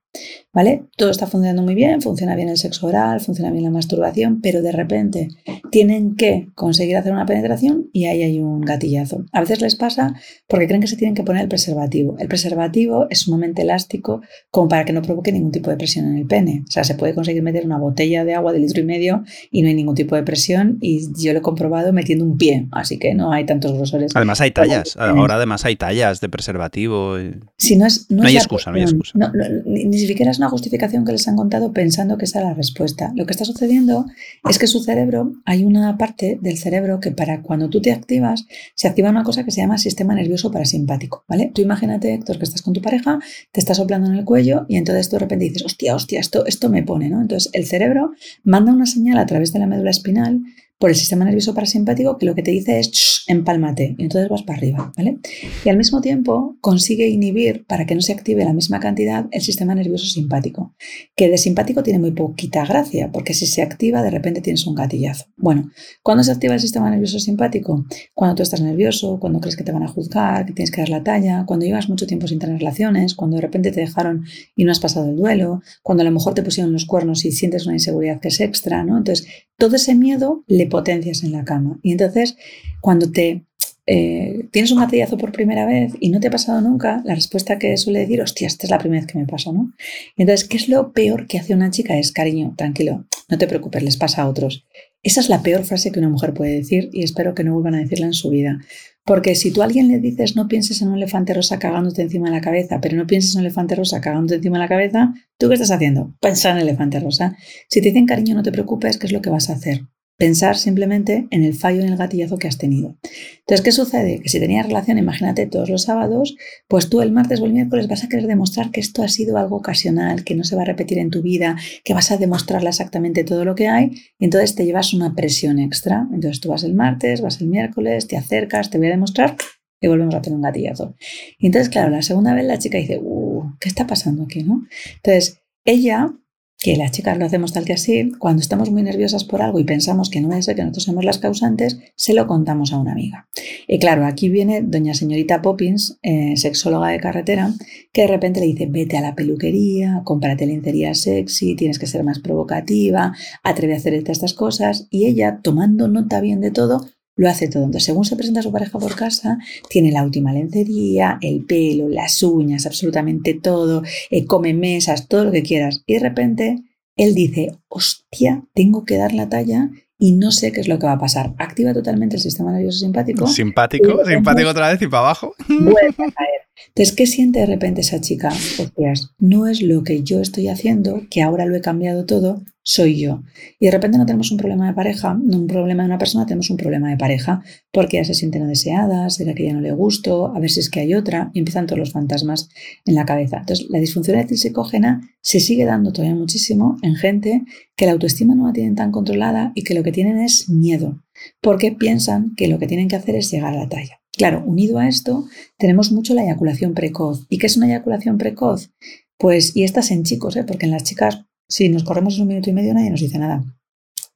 ¿Vale? 0.52 0.82
Todo 0.96 1.10
está 1.10 1.28
funcionando 1.28 1.62
muy 1.62 1.76
bien, 1.76 2.02
funciona 2.02 2.34
bien 2.34 2.48
el 2.48 2.56
sexo 2.56 2.88
oral, 2.88 3.20
funciona 3.20 3.52
bien 3.52 3.62
la 3.62 3.70
masturbación, 3.70 4.40
pero 4.40 4.62
de 4.62 4.72
repente 4.72 5.28
tienen 5.70 6.16
que 6.16 6.48
conseguir 6.56 6.96
hacer 6.96 7.12
una 7.12 7.24
penetración 7.24 7.88
y 7.92 8.06
ahí 8.06 8.22
hay 8.24 8.40
un 8.40 8.60
gatillazo. 8.62 9.24
A 9.32 9.40
veces 9.40 9.60
les 9.60 9.76
pasa 9.76 10.14
porque 10.48 10.66
creen 10.66 10.80
que 10.80 10.88
se 10.88 10.96
tienen 10.96 11.14
que 11.14 11.22
poner 11.22 11.42
el 11.42 11.48
preservativo. 11.48 12.16
El 12.18 12.26
preservativo 12.26 13.06
es 13.10 13.20
sumamente 13.20 13.62
elástico 13.62 14.22
como 14.50 14.68
para 14.68 14.84
que 14.84 14.92
no 14.92 15.02
provoque 15.02 15.30
ningún 15.30 15.52
tipo 15.52 15.70
de 15.70 15.76
presión 15.76 16.06
en 16.06 16.16
el 16.16 16.26
pene. 16.26 16.64
O 16.66 16.70
sea, 16.70 16.82
se 16.82 16.96
puede 16.96 17.14
conseguir 17.14 17.44
meter 17.44 17.64
una 17.64 17.78
botella 17.78 18.24
de 18.24 18.34
agua 18.34 18.52
de 18.52 18.58
litro 18.58 18.80
y 18.80 18.84
medio 18.84 19.22
y 19.52 19.62
no 19.62 19.68
hay 19.68 19.74
ningún 19.74 19.94
tipo 19.94 20.16
de 20.16 20.24
presión 20.24 20.78
y 20.80 21.06
yo 21.22 21.32
lo 21.32 21.38
he 21.38 21.42
comprobado 21.42 21.92
metiendo 21.92 22.24
un 22.24 22.36
pie, 22.36 22.66
así 22.72 22.98
que 22.98 23.14
no 23.14 23.30
hay 23.30 23.46
tantos 23.46 23.72
grosores. 23.72 24.10
Además 24.16 24.40
hay 24.40 24.50
tallas, 24.50 24.96
ahora 24.96 25.36
además 25.36 25.64
hay 25.64 25.76
tallas 25.76 26.20
de 26.20 26.28
preservativo. 26.28 27.16
Si 27.56 27.76
no, 27.76 27.86
es, 27.86 28.10
no, 28.10 28.24
hay 28.24 28.36
excusa, 28.36 28.70
no 28.72 28.76
hay 28.76 28.82
excusa 28.82 29.32
ni 29.64 29.99
siquiera 30.06 30.30
es 30.30 30.38
una 30.38 30.48
justificación 30.48 31.04
que 31.04 31.12
les 31.12 31.26
han 31.28 31.36
contado 31.36 31.72
pensando 31.72 32.18
que 32.18 32.24
esa 32.24 32.40
es 32.40 32.44
la 32.46 32.54
respuesta. 32.54 33.12
Lo 33.14 33.26
que 33.26 33.32
está 33.32 33.44
sucediendo 33.44 34.06
es 34.48 34.58
que 34.58 34.66
su 34.66 34.82
cerebro, 34.82 35.32
hay 35.44 35.64
una 35.64 35.96
parte 35.98 36.38
del 36.40 36.58
cerebro 36.58 37.00
que 37.00 37.10
para 37.10 37.42
cuando 37.42 37.68
tú 37.68 37.80
te 37.80 37.92
activas, 37.92 38.46
se 38.74 38.88
activa 38.88 39.10
una 39.10 39.24
cosa 39.24 39.44
que 39.44 39.50
se 39.50 39.60
llama 39.60 39.78
sistema 39.78 40.14
nervioso 40.14 40.50
parasimpático, 40.50 41.24
¿vale? 41.28 41.50
Tú 41.54 41.62
imagínate, 41.62 42.14
Héctor, 42.14 42.38
que 42.38 42.44
estás 42.44 42.62
con 42.62 42.74
tu 42.74 42.82
pareja, 42.82 43.18
te 43.52 43.60
estás 43.60 43.76
soplando 43.76 44.08
en 44.10 44.16
el 44.16 44.24
cuello 44.24 44.66
y 44.68 44.76
entonces 44.76 45.08
tú 45.08 45.16
de 45.16 45.20
repente 45.20 45.44
dices, 45.46 45.64
hostia, 45.64 45.94
hostia, 45.94 46.20
esto, 46.20 46.46
esto 46.46 46.68
me 46.68 46.82
pone, 46.82 47.08
¿no? 47.08 47.20
Entonces 47.20 47.50
el 47.52 47.66
cerebro 47.66 48.12
manda 48.42 48.72
una 48.72 48.86
señal 48.86 49.18
a 49.18 49.26
través 49.26 49.52
de 49.52 49.58
la 49.58 49.66
médula 49.66 49.90
espinal 49.90 50.42
por 50.80 50.88
el 50.88 50.96
sistema 50.96 51.26
nervioso 51.26 51.52
parasimpático 51.52 52.16
que 52.16 52.24
lo 52.24 52.34
que 52.34 52.42
te 52.42 52.50
dice 52.50 52.80
es 52.80 53.22
empálmate 53.26 53.94
y 53.98 54.02
entonces 54.02 54.30
vas 54.30 54.42
para 54.42 54.58
arriba, 54.58 54.90
¿vale? 54.96 55.18
Y 55.62 55.68
al 55.68 55.76
mismo 55.76 56.00
tiempo 56.00 56.56
consigue 56.62 57.06
inhibir 57.06 57.66
para 57.66 57.84
que 57.84 57.94
no 57.94 58.00
se 58.00 58.14
active 58.14 58.46
la 58.46 58.54
misma 58.54 58.80
cantidad 58.80 59.26
el 59.30 59.42
sistema 59.42 59.74
nervioso 59.74 60.06
simpático, 60.06 60.74
que 61.14 61.28
de 61.28 61.36
simpático 61.36 61.82
tiene 61.82 61.98
muy 61.98 62.12
poquita 62.12 62.64
gracia, 62.64 63.12
porque 63.12 63.34
si 63.34 63.46
se 63.46 63.60
activa 63.60 64.02
de 64.02 64.10
repente 64.10 64.40
tienes 64.40 64.66
un 64.66 64.74
gatillazo. 64.74 65.26
Bueno, 65.36 65.70
¿cuándo 66.02 66.24
se 66.24 66.32
activa 66.32 66.54
el 66.54 66.60
sistema 66.60 66.88
nervioso 66.88 67.20
simpático? 67.20 67.84
Cuando 68.14 68.36
tú 68.36 68.42
estás 68.42 68.62
nervioso, 68.62 69.20
cuando 69.20 69.38
crees 69.38 69.56
que 69.56 69.64
te 69.64 69.72
van 69.72 69.82
a 69.82 69.88
juzgar, 69.88 70.46
que 70.46 70.54
tienes 70.54 70.70
que 70.70 70.80
dar 70.80 70.88
la 70.88 71.04
talla, 71.04 71.44
cuando 71.46 71.66
llevas 71.66 71.90
mucho 71.90 72.06
tiempo 72.06 72.26
sin 72.26 72.38
tener 72.38 72.58
relaciones, 72.58 73.14
cuando 73.14 73.36
de 73.36 73.42
repente 73.42 73.70
te 73.70 73.80
dejaron 73.80 74.24
y 74.56 74.64
no 74.64 74.72
has 74.72 74.80
pasado 74.80 75.10
el 75.10 75.16
duelo, 75.16 75.60
cuando 75.82 76.00
a 76.00 76.04
lo 76.06 76.10
mejor 76.10 76.32
te 76.32 76.42
pusieron 76.42 76.72
los 76.72 76.86
cuernos 76.86 77.26
y 77.26 77.32
sientes 77.32 77.66
una 77.66 77.74
inseguridad 77.74 78.18
que 78.18 78.28
es 78.28 78.40
extra, 78.40 78.82
¿no? 78.82 78.96
Entonces, 78.96 79.28
todo 79.60 79.76
ese 79.76 79.94
miedo 79.94 80.42
le 80.48 80.66
potencias 80.66 81.22
en 81.22 81.30
la 81.30 81.44
cama. 81.44 81.78
Y 81.82 81.92
entonces, 81.92 82.36
cuando 82.80 83.12
te 83.12 83.44
eh, 83.86 84.46
tienes 84.52 84.70
un 84.70 84.78
gatillazo 84.78 85.18
por 85.18 85.32
primera 85.32 85.66
vez 85.66 85.92
y 85.98 86.10
no 86.10 86.20
te 86.20 86.28
ha 86.28 86.30
pasado 86.30 86.60
nunca, 86.60 87.02
la 87.04 87.14
respuesta 87.14 87.58
que 87.58 87.76
suele 87.76 88.00
decir, 88.00 88.22
hostia, 88.22 88.46
esta 88.46 88.66
es 88.66 88.70
la 88.70 88.78
primera 88.78 89.02
vez 89.02 89.12
que 89.12 89.18
me 89.18 89.26
pasa, 89.26 89.50
¿no? 89.52 89.72
entonces, 90.16 90.48
¿qué 90.48 90.56
es 90.56 90.68
lo 90.68 90.92
peor 90.92 91.26
que 91.26 91.38
hace 91.38 91.54
una 91.54 91.70
chica? 91.70 91.98
Es, 91.98 92.12
cariño, 92.12 92.54
tranquilo, 92.56 93.04
no 93.28 93.38
te 93.38 93.48
preocupes, 93.48 93.82
les 93.82 93.96
pasa 93.96 94.22
a 94.22 94.28
otros. 94.28 94.64
Esa 95.02 95.20
es 95.20 95.28
la 95.28 95.42
peor 95.42 95.64
frase 95.64 95.90
que 95.90 95.98
una 95.98 96.08
mujer 96.08 96.34
puede 96.34 96.54
decir 96.54 96.90
y 96.92 97.02
espero 97.02 97.34
que 97.34 97.42
no 97.42 97.54
vuelvan 97.54 97.74
a 97.74 97.78
decirla 97.78 98.06
en 98.06 98.12
su 98.12 98.30
vida. 98.30 98.60
Porque 99.04 99.34
si 99.34 99.50
tú 99.50 99.62
a 99.62 99.64
alguien 99.64 99.88
le 99.88 99.98
dices 99.98 100.36
no 100.36 100.46
pienses 100.48 100.82
en 100.82 100.88
un 100.88 100.96
elefante 100.96 101.34
rosa 101.34 101.58
cagándote 101.58 102.02
encima 102.02 102.28
de 102.28 102.36
la 102.36 102.40
cabeza, 102.40 102.80
pero 102.80 102.96
no 102.96 103.06
pienses 103.06 103.34
en 103.34 103.40
un 103.40 103.46
elefante 103.46 103.74
rosa 103.74 104.00
cagándote 104.00 104.36
encima 104.36 104.58
de 104.58 104.64
la 104.64 104.68
cabeza, 104.68 105.14
¿tú 105.38 105.48
qué 105.48 105.54
estás 105.54 105.70
haciendo? 105.70 106.14
Pensar 106.20 106.52
en 106.52 106.58
el 106.62 106.68
elefante 106.68 107.00
rosa. 107.00 107.36
Si 107.68 107.80
te 107.80 107.88
dicen 107.88 108.06
cariño, 108.06 108.34
no 108.34 108.42
te 108.42 108.52
preocupes, 108.52 108.98
¿qué 108.98 109.06
es 109.06 109.12
lo 109.12 109.22
que 109.22 109.30
vas 109.30 109.50
a 109.50 109.54
hacer? 109.54 109.82
Pensar 110.20 110.58
simplemente 110.58 111.26
en 111.30 111.44
el 111.44 111.54
fallo 111.54 111.80
en 111.80 111.88
el 111.88 111.96
gatillazo 111.96 112.36
que 112.36 112.46
has 112.46 112.58
tenido. 112.58 112.98
Entonces, 113.38 113.62
¿qué 113.64 113.72
sucede? 113.72 114.20
Que 114.20 114.28
si 114.28 114.38
tenías 114.38 114.66
relación, 114.66 114.98
imagínate, 114.98 115.46
todos 115.46 115.70
los 115.70 115.84
sábados, 115.84 116.36
pues 116.68 116.90
tú 116.90 117.00
el 117.00 117.10
martes 117.10 117.40
o 117.40 117.46
el 117.46 117.54
miércoles 117.54 117.88
vas 117.88 118.04
a 118.04 118.08
querer 118.10 118.26
demostrar 118.26 118.70
que 118.70 118.80
esto 118.80 119.02
ha 119.02 119.08
sido 119.08 119.38
algo 119.38 119.56
ocasional, 119.56 120.22
que 120.22 120.34
no 120.34 120.44
se 120.44 120.56
va 120.56 120.62
a 120.62 120.66
repetir 120.66 120.98
en 120.98 121.08
tu 121.08 121.22
vida, 121.22 121.56
que 121.84 121.94
vas 121.94 122.10
a 122.10 122.18
demostrarle 122.18 122.68
exactamente 122.68 123.24
todo 123.24 123.46
lo 123.46 123.54
que 123.54 123.68
hay, 123.68 123.92
y 124.18 124.26
entonces 124.26 124.54
te 124.54 124.66
llevas 124.66 124.92
una 124.92 125.14
presión 125.14 125.58
extra. 125.58 126.06
Entonces 126.12 126.42
tú 126.42 126.50
vas 126.50 126.64
el 126.64 126.74
martes, 126.74 127.22
vas 127.22 127.40
el 127.40 127.46
miércoles, 127.46 128.06
te 128.06 128.18
acercas, 128.18 128.68
te 128.68 128.76
voy 128.76 128.88
a 128.88 128.90
demostrar 128.90 129.38
y 129.80 129.88
volvemos 129.88 130.14
a 130.14 130.20
tener 130.20 130.36
un 130.36 130.42
gatillazo. 130.42 130.96
Y 131.38 131.46
entonces, 131.46 131.70
claro, 131.70 131.88
la 131.88 132.02
segunda 132.02 132.34
vez 132.34 132.44
la 132.44 132.58
chica 132.58 132.76
dice, 132.76 133.00
uh, 133.02 133.54
¿qué 133.58 133.70
está 133.70 133.86
pasando 133.86 134.24
aquí? 134.24 134.42
¿no? 134.42 134.66
Entonces, 134.96 135.40
ella 135.64 136.12
que 136.60 136.76
las 136.76 136.90
chicas 136.90 137.16
lo 137.18 137.24
hacemos 137.24 137.52
tal 137.52 137.64
que 137.64 137.72
así, 137.72 138.12
cuando 138.18 138.42
estamos 138.42 138.70
muy 138.70 138.82
nerviosas 138.82 139.24
por 139.24 139.40
algo 139.40 139.58
y 139.58 139.64
pensamos 139.64 140.10
que 140.10 140.20
no 140.20 140.32
es 140.34 140.44
ser 140.44 140.56
que 140.56 140.62
nosotros 140.62 140.84
somos 140.84 141.04
las 141.04 141.18
causantes, 141.18 141.78
se 141.96 142.12
lo 142.12 142.26
contamos 142.26 142.72
a 142.72 142.78
una 142.78 142.92
amiga. 142.92 143.28
Y 143.66 143.78
claro, 143.78 144.04
aquí 144.04 144.28
viene 144.28 144.60
doña 144.62 144.92
señorita 144.92 145.40
Poppins, 145.40 145.98
eh, 146.02 146.36
sexóloga 146.36 146.88
de 146.88 147.00
carretera, 147.00 147.54
que 147.92 148.02
de 148.02 148.08
repente 148.08 148.40
le 148.40 148.46
dice, 148.46 148.66
vete 148.66 148.98
a 148.98 149.00
la 149.00 149.14
peluquería, 149.14 150.02
cómprate 150.04 150.46
lencería 150.46 150.94
sexy, 150.94 151.56
tienes 151.56 151.78
que 151.78 151.86
ser 151.86 152.04
más 152.04 152.18
provocativa, 152.18 153.14
atreve 153.42 153.74
a 153.74 153.76
hacer 153.78 153.94
estas 153.94 154.34
cosas. 154.34 154.86
Y 154.90 155.06
ella, 155.06 155.40
tomando 155.42 155.88
nota 155.88 156.20
bien 156.20 156.40
de 156.40 156.50
todo, 156.50 156.86
lo 157.20 157.28
hace 157.28 157.48
todo. 157.48 157.64
Entonces, 157.64 157.84
según 157.84 158.06
se 158.06 158.16
presenta 158.16 158.40
su 158.40 158.50
pareja 158.50 158.78
por 158.78 158.96
casa, 158.96 159.36
tiene 159.68 159.92
la 159.92 160.02
última 160.02 160.32
lencería, 160.32 161.18
el 161.20 161.44
pelo, 161.44 161.86
las 161.90 162.22
uñas, 162.22 162.64
absolutamente 162.64 163.34
todo, 163.34 163.82
eh, 164.10 164.24
come 164.24 164.54
mesas, 164.54 165.06
todo 165.06 165.24
lo 165.24 165.30
que 165.30 165.42
quieras. 165.42 165.82
Y 165.86 165.94
de 165.94 166.00
repente 166.00 166.56
él 166.96 167.14
dice, 167.14 167.58
hostia, 167.68 168.42
tengo 168.54 168.86
que 168.86 168.96
dar 168.96 169.12
la 169.12 169.28
talla 169.28 169.68
y 169.98 170.12
no 170.12 170.32
sé 170.32 170.50
qué 170.50 170.60
es 170.60 170.68
lo 170.68 170.78
que 170.78 170.86
va 170.86 170.92
a 170.92 170.98
pasar. 170.98 171.34
Activa 171.36 171.74
totalmente 171.74 172.16
el 172.16 172.22
sistema 172.22 172.52
nervioso 172.52 172.78
simpático. 172.78 173.26
Simpático, 173.26 174.02
simpático 174.06 174.48
otra 174.48 174.70
vez 174.70 174.80
y 174.80 174.86
para 174.86 175.00
abajo. 175.00 175.34
Vuelve 175.46 175.88
a 175.98 176.12
caer. 176.12 176.49
Entonces, 176.68 176.94
¿qué 176.94 177.06
siente 177.06 177.40
de 177.40 177.46
repente 177.46 177.80
esa 177.80 178.00
chica? 178.00 178.28
Hostias, 178.28 179.10
no 179.18 179.46
es 179.46 179.62
lo 179.62 179.82
que 179.82 180.02
yo 180.02 180.20
estoy 180.20 180.48
haciendo, 180.48 181.02
que 181.10 181.22
ahora 181.22 181.46
lo 181.46 181.56
he 181.56 181.60
cambiado 181.60 182.06
todo, 182.06 182.42
soy 182.62 183.00
yo. 183.00 183.22
Y 183.58 183.66
de 183.66 183.72
repente 183.72 183.98
no 183.98 184.06
tenemos 184.06 184.30
un 184.30 184.38
problema 184.38 184.68
de 184.68 184.74
pareja, 184.74 185.14
no 185.14 185.38
un 185.38 185.46
problema 185.46 185.82
de 185.82 185.88
una 185.88 185.98
persona, 185.98 186.26
tenemos 186.26 186.50
un 186.50 186.56
problema 186.56 186.90
de 186.90 186.96
pareja, 186.96 187.42
porque 187.72 187.96
ya 187.96 188.04
se 188.04 188.14
siente 188.14 188.38
no 188.38 188.46
deseada, 188.46 189.10
será 189.10 189.34
que 189.34 189.44
ya 189.44 189.52
no 189.52 189.60
le 189.60 189.72
gusto, 189.72 190.34
a 190.34 190.38
ver 190.38 190.50
si 190.50 190.60
es 190.60 190.70
que 190.70 190.80
hay 190.80 190.94
otra, 190.94 191.30
y 191.34 191.40
empiezan 191.40 191.66
todos 191.66 191.78
los 191.78 191.92
fantasmas 191.92 192.48
en 192.84 192.94
la 192.94 193.04
cabeza. 193.04 193.38
Entonces, 193.38 193.66
la 193.70 193.80
disfuncionalidad 193.80 194.36
psicógena 194.36 195.00
se 195.20 195.40
sigue 195.40 195.64
dando 195.64 195.92
todavía 195.92 196.16
muchísimo 196.16 196.76
en 196.82 196.94
gente 196.94 197.42
que 197.76 197.86
la 197.86 197.92
autoestima 197.92 198.34
no 198.34 198.46
la 198.46 198.52
tienen 198.52 198.74
tan 198.74 198.92
controlada 198.92 199.52
y 199.54 199.64
que 199.64 199.74
lo 199.74 199.82
que 199.82 199.92
tienen 199.92 200.18
es 200.20 200.48
miedo, 200.48 201.02
porque 201.40 201.72
piensan 201.72 202.34
que 202.36 202.48
lo 202.48 202.58
que 202.58 202.66
tienen 202.66 202.88
que 202.88 202.96
hacer 202.96 203.16
es 203.16 203.30
llegar 203.30 203.54
a 203.54 203.56
la 203.56 203.68
talla. 203.68 203.99
Claro, 204.20 204.42
unido 204.44 204.78
a 204.78 204.86
esto, 204.86 205.26
tenemos 205.56 205.92
mucho 205.92 206.12
la 206.12 206.22
eyaculación 206.22 206.74
precoz. 206.74 207.24
¿Y 207.30 207.38
qué 207.38 207.46
es 207.46 207.56
una 207.56 207.68
eyaculación 207.68 208.18
precoz? 208.18 208.70
Pues, 209.16 209.56
y 209.56 209.64
estas 209.64 209.90
en 209.90 210.02
chicos, 210.02 210.36
¿eh? 210.36 210.44
porque 210.44 210.66
en 210.66 210.72
las 210.72 210.84
chicas, 210.84 211.24
si 211.48 211.70
nos 211.70 211.84
corremos 211.84 212.18
un 212.18 212.28
minuto 212.28 212.50
y 212.50 212.52
medio, 212.52 212.74
nadie 212.74 212.90
nos 212.90 213.00
dice 213.00 213.16
nada. 213.16 213.42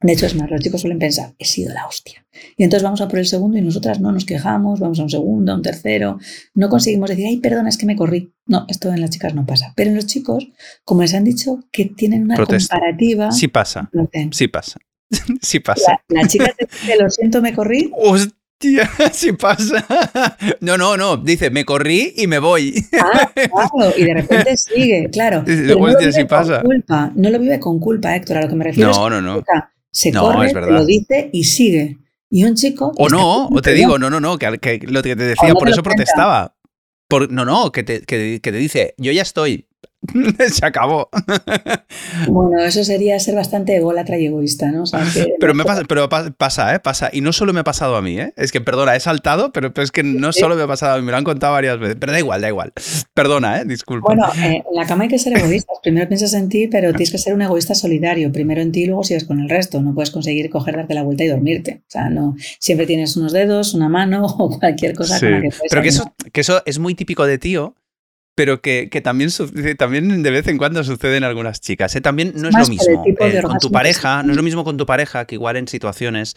De 0.03 0.13
hecho, 0.13 0.27
es 0.27 0.35
más, 0.35 0.51
los 0.51 0.61
chicos 0.61 0.83
suelen 0.83 0.99
pensar, 0.99 1.35
he 1.39 1.47
sido 1.47 1.73
la 1.73 1.87
hostia. 1.87 2.27
Y 2.59 2.65
entonces 2.65 2.83
vamos 2.83 3.01
a 3.01 3.09
por 3.09 3.19
el 3.19 3.25
segundo 3.25 3.57
y 3.57 3.63
nosotras 3.63 3.99
no 3.99 4.13
nos 4.13 4.27
quejamos, 4.27 4.79
vamos 4.79 5.01
a 5.01 5.05
un 5.05 5.09
segundo, 5.09 5.53
a 5.53 5.55
un 5.55 5.63
tercero. 5.63 6.19
No 6.53 6.69
conseguimos 6.69 7.09
decir, 7.09 7.25
ay, 7.27 7.39
perdona, 7.39 7.71
es 7.71 7.79
que 7.79 7.87
me 7.87 7.97
corrí. 7.97 8.35
No, 8.45 8.67
esto 8.69 8.93
en 8.93 9.01
las 9.01 9.09
chicas 9.09 9.35
no 9.35 9.47
pasa. 9.47 9.73
Pero 9.75 9.89
en 9.89 9.97
los 9.97 10.05
chicos, 10.05 10.49
como 10.85 11.01
les 11.01 11.15
han 11.15 11.25
dicho 11.25 11.61
que 11.73 11.87
tienen 11.87 12.25
una 12.25 12.37
comparativa. 12.37 13.33
Sí 13.33 13.49
pasa. 13.49 13.91
Sí 14.33 14.49
pasa. 14.49 14.81
Sí 15.41 15.61
pasa. 15.61 16.03
La, 16.09 16.27
chica 16.27 16.53
te 16.59 16.67
dice, 16.67 16.97
lo 17.01 17.09
siento, 17.09 17.41
me 17.41 17.55
corrí. 17.55 17.91
Tía, 18.59 18.89
si 19.13 19.33
pasa. 19.33 19.85
No, 20.61 20.79
no, 20.79 20.97
no. 20.97 21.17
Dice, 21.17 21.51
me 21.51 21.65
corrí 21.65 22.15
y 22.17 22.27
me 22.27 22.39
voy. 22.39 22.75
Ah, 23.01 23.31
claro. 23.35 23.95
Y 23.97 24.05
de 24.05 24.15
repente 24.15 24.57
sigue, 24.57 25.09
claro. 25.11 25.45
no, 25.47 25.75
lo 25.75 25.99
vive 25.99 26.27
con 26.29 26.63
culpa. 26.63 27.13
no 27.15 27.31
lo 27.31 27.39
vive 27.39 27.61
con 27.61 27.79
culpa, 27.79 28.17
Héctor. 28.17 28.39
A 28.39 28.43
lo 28.43 28.49
que 28.49 28.55
me 28.55 28.65
refiero 28.65 28.91
no, 28.91 29.11
no, 29.11 29.21
no. 29.21 29.43
se 29.91 30.13
corre, 30.13 30.53
lo 30.53 30.85
dice 30.85 31.31
y 31.33 31.45
sigue. 31.45 31.99
Y 32.31 32.45
un 32.45 32.55
chico. 32.55 32.93
O 32.97 33.09
no, 33.09 33.47
o 33.47 33.63
te 33.63 33.75
digo, 33.75 33.99
no, 33.99 34.11
no, 34.11 34.21
no, 34.21 34.39
que, 34.39 34.81
lo 34.83 35.03
que 35.03 35.17
te 35.17 35.25
decía, 35.25 35.55
por 35.55 35.69
eso 35.69 35.83
protestaba. 35.83 36.57
Por, 37.07 37.31
no, 37.31 37.45
no, 37.45 37.71
que 37.71 37.83
te, 37.83 38.01
que 38.01 38.41
te 38.41 38.53
dice, 38.53 38.95
yo 38.97 39.13
ya 39.13 39.23
estoy, 39.23 39.69
se 40.53 40.67
acabó. 40.67 41.09
bueno, 42.29 42.61
eso 42.63 42.85
sería 42.85 43.19
ser 43.19 43.35
bastante 43.35 43.77
ególatra 43.77 44.19
y 44.19 44.27
egoísta, 44.27 44.71
¿no? 44.71 44.85
pero 45.41 45.55
me 45.55 45.65
pasa, 45.65 45.83
pero 45.89 46.09
pasa, 46.09 46.75
¿eh? 46.75 46.81
Pasa. 46.81 47.11
Y 47.13 47.21
no 47.21 47.33
solo 47.33 47.53
me 47.53 47.61
ha 47.61 47.65
pasado 47.65 47.97
a 47.97 48.03
mí, 48.03 48.19
¿eh? 48.19 48.33
Es 48.37 48.53
que, 48.53 48.61
perdona, 48.61 48.97
he 48.97 49.01
saltado, 49.01 49.53
pero, 49.53 49.73
es 49.77 49.91
que 49.91 50.03
no 50.03 50.33
solo 50.33 50.57
me 50.57 50.63
ha 50.63 50.67
pasado 50.67 50.95
a 50.95 50.99
mí, 50.99 51.03
me 51.05 51.13
lo 51.13 51.19
han 51.19 51.25
contado 51.25 51.53
varias 51.53 51.79
veces. 51.79 51.97
Pero 51.99 52.13
da 52.13 52.19
igual, 52.19 52.41
da 52.41 52.49
igual. 52.49 52.73
Perdona, 53.15 53.61
¿eh? 53.61 53.65
Disculpa. 53.65 54.07
Bueno, 54.07 54.27
eh, 54.43 54.63
en 54.69 54.75
la 54.75 54.87
cama 54.87 55.05
hay 55.05 55.09
que 55.09 55.19
ser 55.19 55.37
egoístas. 55.37 55.79
Primero 55.83 56.09
piensas 56.09 56.35
en 56.35 56.49
ti, 56.49 56.69
pero 56.69 56.91
tienes 56.93 57.11
que 57.11 57.19
ser 57.19 57.35
un 57.35 57.43
egoísta 57.43 57.75
solidario. 57.75 58.31
Primero 58.33 58.61
en 58.61 58.73
ti 58.73 58.83
y 58.83 58.87
luego 58.87 59.05
sigues 59.05 59.25
con 59.25 59.41
el 59.41 59.49
resto. 59.49 59.81
No 59.81 59.95
puedes 59.95 60.11
conseguir 60.11 60.51
coger, 60.51 60.77
darte 60.77 60.95
la 60.95 61.03
vuelta 61.03 61.25
y 61.25 61.29
dormirte. 61.29 61.83
O 61.87 61.91
sea, 61.91 62.11
no. 62.11 62.37
Siempre 62.59 62.87
tienes 62.87 63.17
unos 63.17 63.33
dedos, 63.33 63.75
una 63.75 63.89
mano 63.89 64.27
o 64.39 64.59
cualquier 64.59 64.95
cosa 64.95 65.19
con 65.19 65.31
la 65.31 65.41
que 65.41 65.49
puedes 65.49 65.71
Pero 65.71 65.83
que 65.83 65.89
eso, 65.89 66.15
que 66.33 66.41
eso 66.41 66.63
es 66.67 66.79
muy 66.79 66.95
típico 66.95 67.27
de 67.27 67.39
tío 67.39 67.75
pero 68.35 68.61
que, 68.61 68.89
también, 69.03 69.31
también 69.79 70.23
de 70.23 70.31
vez 70.31 70.49
en 70.49 70.59
cuando 70.59 70.83
sucede 70.83 71.17
en 71.17 71.25
algunas 71.25 71.61
chicas. 71.61 71.95
¿eh? 71.95 72.01
También 72.01 72.33
no 72.35 72.49
es, 72.49 72.55
lo 72.55 72.67
mismo 72.67 73.05
eh, 73.07 73.43
con 73.43 73.59
tu 73.59 73.71
pareja, 73.71 74.23
no 74.23 74.33
es 74.33 74.37
lo 74.37 74.43
mismo 74.43 74.65
con 74.65 74.77
tu 74.77 74.87
pareja 74.87 75.25
que 75.25 75.37
igual 75.37 75.57
en 75.57 75.69
situaciones 75.69 76.35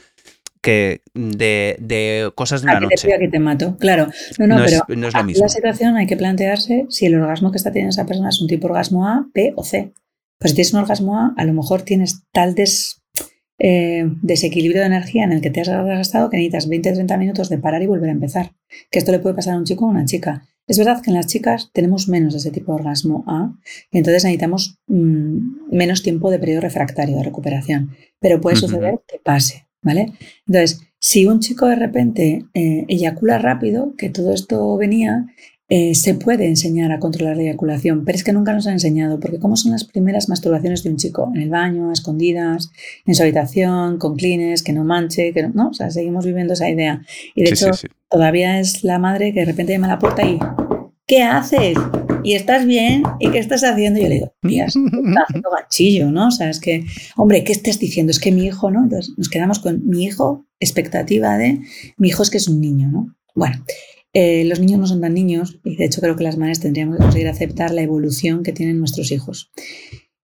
que 0.61 1.01
de, 1.13 2.31
cosas 2.35 2.61
de 2.61 2.69
una 2.69 2.79
noche. 2.81 3.07
Te 3.07 3.19
que 3.19 3.27
te 3.29 3.39
mato, 3.39 3.77
claro. 3.77 4.07
No, 4.37 4.47
no, 4.47 4.55
pero 4.57 5.07
es, 5.07 5.13
lo 5.13 5.23
mismo. 5.23 5.43
la 5.43 5.49
situación 5.49 5.95
hay 5.95 6.07
que 6.07 6.17
plantearse 6.17 6.85
si 6.89 7.05
el 7.05 7.15
orgasmo 7.15 7.51
que 7.51 7.57
está 7.57 7.71
teniendo 7.71 7.91
esa 7.91 8.05
persona 8.05 8.29
es 8.29 8.41
un 8.41 8.47
tipo 8.47 8.67
orgasmo 8.67 9.07
A, 9.07 9.27
B 9.33 9.53
o 9.55 9.63
C. 9.63 9.93
Pues 10.39 10.51
si 10.51 10.55
tienes 10.55 10.73
un 10.73 10.79
orgasmo 10.79 11.19
A, 11.19 11.33
a 11.35 11.45
lo 11.45 11.53
mejor 11.53 11.81
tienes 11.81 12.23
tal 12.31 12.53
des, 12.53 13.01
eh, 13.59 14.05
desequilibrio 14.21 14.81
de 14.81 14.87
energía 14.87 15.23
en 15.23 15.31
el 15.31 15.41
que 15.41 15.49
te 15.49 15.61
has 15.61 15.67
gastado 15.67 16.29
que 16.29 16.37
necesitas 16.37 16.69
20-30 16.69 17.17
minutos 17.17 17.49
de 17.49 17.57
parar 17.57 17.81
y 17.81 17.87
volver 17.87 18.09
a 18.09 18.13
empezar. 18.13 18.51
Que 18.91 18.99
esto 18.99 19.11
le 19.11 19.19
puede 19.19 19.35
pasar 19.35 19.55
a 19.55 19.57
un 19.57 19.65
chico 19.65 19.85
o 19.85 19.87
a 19.87 19.91
una 19.91 20.05
chica. 20.05 20.43
Es 20.67 20.77
verdad 20.77 21.01
que 21.01 21.09
en 21.09 21.15
las 21.15 21.27
chicas 21.27 21.71
tenemos 21.73 22.09
menos 22.09 22.33
de 22.33 22.39
ese 22.39 22.51
tipo 22.51 22.73
de 22.73 22.79
orgasmo 22.79 23.23
A, 23.25 23.53
y 23.91 23.97
entonces 23.97 24.25
necesitamos 24.25 24.77
mm, 24.87 25.71
menos 25.71 26.03
tiempo 26.03 26.29
de 26.29 26.39
periodo 26.39 26.61
refractario 26.61 27.15
de 27.17 27.23
recuperación, 27.23 27.95
pero 28.19 28.41
puede 28.41 28.57
suceder 28.57 28.99
que 29.07 29.19
pase, 29.19 29.65
¿vale? 29.81 30.13
Entonces, 30.45 30.81
si 30.99 31.25
un 31.25 31.39
chico 31.39 31.67
de 31.67 31.75
repente 31.75 32.45
eh, 32.53 32.85
eyacula 32.89 33.37
rápido, 33.37 33.95
que 33.97 34.09
todo 34.09 34.33
esto 34.33 34.75
venía, 34.75 35.27
eh, 35.69 35.95
se 35.95 36.13
puede 36.13 36.47
enseñar 36.47 36.93
a 36.93 36.99
controlar 36.99 37.35
la 37.35 37.43
eyaculación, 37.43 38.05
pero 38.05 38.15
es 38.15 38.23
que 38.23 38.31
nunca 38.31 38.53
nos 38.53 38.67
han 38.67 38.73
enseñado, 38.73 39.19
porque 39.19 39.37
¿cómo 39.37 39.57
son 39.57 39.73
las 39.73 39.83
primeras 39.83 40.29
masturbaciones 40.29 40.83
de 40.83 40.89
un 40.91 40.97
chico? 40.97 41.29
En 41.35 41.41
el 41.41 41.49
baño, 41.49 41.89
a 41.89 41.93
escondidas, 41.93 42.71
en 43.05 43.15
su 43.15 43.23
habitación, 43.23 43.97
con 43.97 44.15
clines, 44.15 44.63
que 44.63 44.71
no 44.71 44.85
manche, 44.85 45.33
que 45.33 45.43
no, 45.43 45.69
o 45.69 45.73
sea, 45.73 45.91
seguimos 45.91 46.25
viviendo 46.25 46.53
esa 46.53 46.69
idea. 46.69 47.01
Y 47.35 47.43
de 47.43 47.49
hecho, 47.49 47.71
todavía 48.09 48.61
es 48.61 48.85
la 48.85 48.97
madre 48.97 49.33
que 49.33 49.41
de 49.41 49.45
repente 49.45 49.73
llama 49.73 49.87
a 49.87 49.91
la 49.91 49.99
puerta 49.99 50.25
y, 50.25 50.39
¿qué 51.05 51.23
haces? 51.23 51.77
¿Y 52.23 52.35
estás 52.35 52.65
bien? 52.65 53.03
¿Y 53.19 53.29
qué 53.31 53.39
estás 53.39 53.63
haciendo? 53.63 53.99
Y 53.99 54.03
yo 54.03 54.09
le 54.09 54.15
digo, 54.15 54.33
mira, 54.41 54.67
estás 54.67 54.83
haciendo 55.27 55.49
gachillo, 55.51 56.11
¿no? 56.11 56.27
O 56.27 56.31
sea, 56.31 56.49
es 56.49 56.61
que, 56.61 56.85
hombre, 57.17 57.43
¿qué 57.43 57.51
estás 57.51 57.77
diciendo? 57.77 58.11
Es 58.11 58.19
que 58.19 58.31
mi 58.31 58.45
hijo, 58.45 58.71
¿no? 58.71 58.83
Entonces 58.83 59.13
nos 59.17 59.27
quedamos 59.27 59.59
con 59.59 59.85
mi 59.85 60.05
hijo, 60.05 60.45
expectativa 60.61 61.37
de, 61.37 61.59
mi 61.97 62.07
hijo 62.07 62.23
es 62.23 62.29
que 62.29 62.37
es 62.37 62.47
un 62.47 62.61
niño, 62.61 62.89
¿no? 62.89 63.15
Bueno, 63.35 63.63
eh, 64.19 64.45
los 64.45 64.59
niños 64.59 64.79
no 64.79 64.87
son 64.87 64.99
tan 64.99 65.13
niños 65.13 65.59
y 65.63 65.75
de 65.75 65.85
hecho 65.85 66.01
creo 66.01 66.15
que 66.15 66.23
las 66.23 66.37
madres 66.37 66.59
tendríamos 66.59 66.97
que 66.97 67.03
conseguir 67.03 67.27
aceptar 67.27 67.69
la 67.69 67.83
evolución 67.83 68.41
que 68.41 68.51
tienen 68.51 68.79
nuestros 68.79 69.11
hijos. 69.11 69.51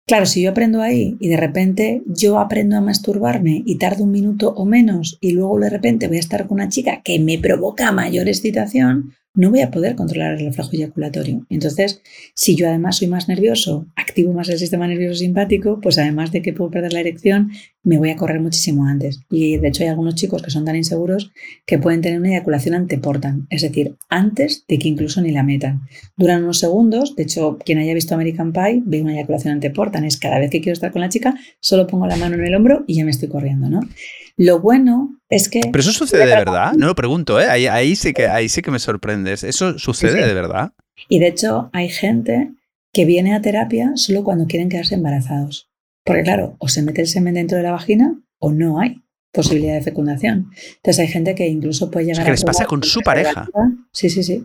Claro, 0.07 0.25
si 0.25 0.41
yo 0.41 0.49
aprendo 0.49 0.81
ahí 0.81 1.15
y 1.19 1.27
de 1.27 1.37
repente 1.37 2.01
yo 2.07 2.39
aprendo 2.39 2.75
a 2.75 2.81
masturbarme 2.81 3.61
y 3.63 3.77
tardo 3.77 4.03
un 4.03 4.11
minuto 4.11 4.51
o 4.57 4.65
menos 4.65 5.19
y 5.21 5.33
luego 5.33 5.59
de 5.59 5.69
repente 5.69 6.07
voy 6.07 6.17
a 6.17 6.21
estar 6.21 6.47
con 6.47 6.55
una 6.55 6.69
chica 6.69 7.03
que 7.03 7.19
me 7.19 7.37
provoca 7.37 7.91
mayor 7.91 8.27
excitación, 8.27 9.13
no 9.35 9.49
voy 9.49 9.61
a 9.61 9.71
poder 9.71 9.95
controlar 9.95 10.33
el 10.33 10.45
reflejo 10.45 10.69
eyaculatorio. 10.73 11.45
Entonces, 11.49 12.01
si 12.35 12.55
yo 12.55 12.67
además 12.67 12.97
soy 12.97 13.07
más 13.07 13.27
nervioso, 13.27 13.87
activo 13.95 14.31
más 14.31 14.49
el 14.49 14.59
sistema 14.59 14.87
nervioso 14.87 15.19
simpático, 15.19 15.79
pues 15.81 15.97
además 15.97 16.31
de 16.31 16.41
que 16.41 16.53
puedo 16.53 16.69
perder 16.69 16.93
la 16.93 16.99
erección, 16.99 17.51
me 17.83 17.97
voy 17.97 18.11
a 18.11 18.15
correr 18.15 18.39
muchísimo 18.39 18.85
antes. 18.85 19.21
Y 19.31 19.57
de 19.57 19.67
hecho 19.67 19.83
hay 19.83 19.89
algunos 19.89 20.15
chicos 20.15 20.43
que 20.43 20.51
son 20.51 20.65
tan 20.65 20.75
inseguros 20.75 21.31
que 21.65 21.79
pueden 21.79 22.01
tener 22.01 22.19
una 22.19 22.29
eyaculación 22.29 22.75
anteportan, 22.75 23.47
es 23.49 23.63
decir, 23.63 23.95
antes 24.07 24.65
de 24.67 24.77
que 24.77 24.87
incluso 24.87 25.21
ni 25.21 25.31
la 25.31 25.43
metan. 25.43 25.81
Duran 26.15 26.43
unos 26.43 26.59
segundos, 26.59 27.15
de 27.15 27.23
hecho, 27.23 27.57
quien 27.65 27.79
haya 27.79 27.93
visto 27.93 28.13
American 28.13 28.53
Pie 28.53 28.83
ve 28.85 29.01
una 29.01 29.13
eyaculación 29.13 29.53
anteportan, 29.53 30.05
es 30.05 30.17
cada 30.17 30.39
vez 30.39 30.51
que 30.51 30.61
quiero 30.61 30.73
estar 30.73 30.91
con 30.91 31.01
la 31.01 31.09
chica, 31.09 31.35
solo 31.59 31.87
pongo 31.87 32.05
la 32.05 32.17
mano 32.17 32.35
en 32.35 32.45
el 32.45 32.55
hombro 32.55 32.83
y 32.87 32.95
ya 32.95 33.05
me 33.05 33.11
estoy 33.11 33.29
corriendo, 33.29 33.69
¿no? 33.69 33.79
Lo 34.37 34.59
bueno 34.59 35.19
es 35.29 35.49
que... 35.49 35.61
Pero 35.71 35.81
eso 35.81 35.91
sucede 35.91 36.25
de 36.25 36.35
verdad, 36.35 36.73
no 36.73 36.87
lo 36.87 36.95
pregunto, 36.95 37.39
¿eh? 37.39 37.47
ahí, 37.47 37.95
sí 37.95 38.13
que, 38.13 38.27
ahí 38.27 38.49
sí 38.49 38.61
que 38.61 38.71
me 38.71 38.79
sorprendes. 38.79 39.43
¿Eso 39.43 39.77
sucede 39.77 40.25
de 40.25 40.33
verdad? 40.33 40.73
Y 41.09 41.19
de 41.19 41.27
hecho 41.27 41.69
hay 41.73 41.89
gente 41.89 42.51
que 42.91 43.05
viene 43.05 43.33
a 43.33 43.41
terapia 43.41 43.91
solo 43.95 44.23
cuando 44.23 44.45
quieren 44.45 44.69
quedarse 44.69 44.95
embarazados. 44.95 45.69
Porque 46.05 46.23
claro, 46.23 46.55
o 46.59 46.67
se 46.67 46.81
mete 46.81 47.01
el 47.01 47.07
semen 47.07 47.35
dentro 47.35 47.57
de 47.57 47.63
la 47.63 47.71
vagina 47.71 48.19
o 48.39 48.51
no 48.51 48.79
hay 48.79 49.03
posibilidad 49.31 49.73
de 49.73 49.81
fecundación. 49.81 50.51
Entonces 50.75 50.99
hay 50.99 51.07
gente 51.07 51.35
que 51.35 51.47
incluso 51.47 51.89
puede 51.89 52.07
llegar 52.07 52.21
a... 52.21 52.25
¿Qué 52.25 52.31
les 52.31 52.43
pasa 52.43 52.65
con 52.65 52.83
su 52.83 53.01
pareja? 53.01 53.47
Sí, 53.91 54.09
sí, 54.09 54.23
sí. 54.23 54.43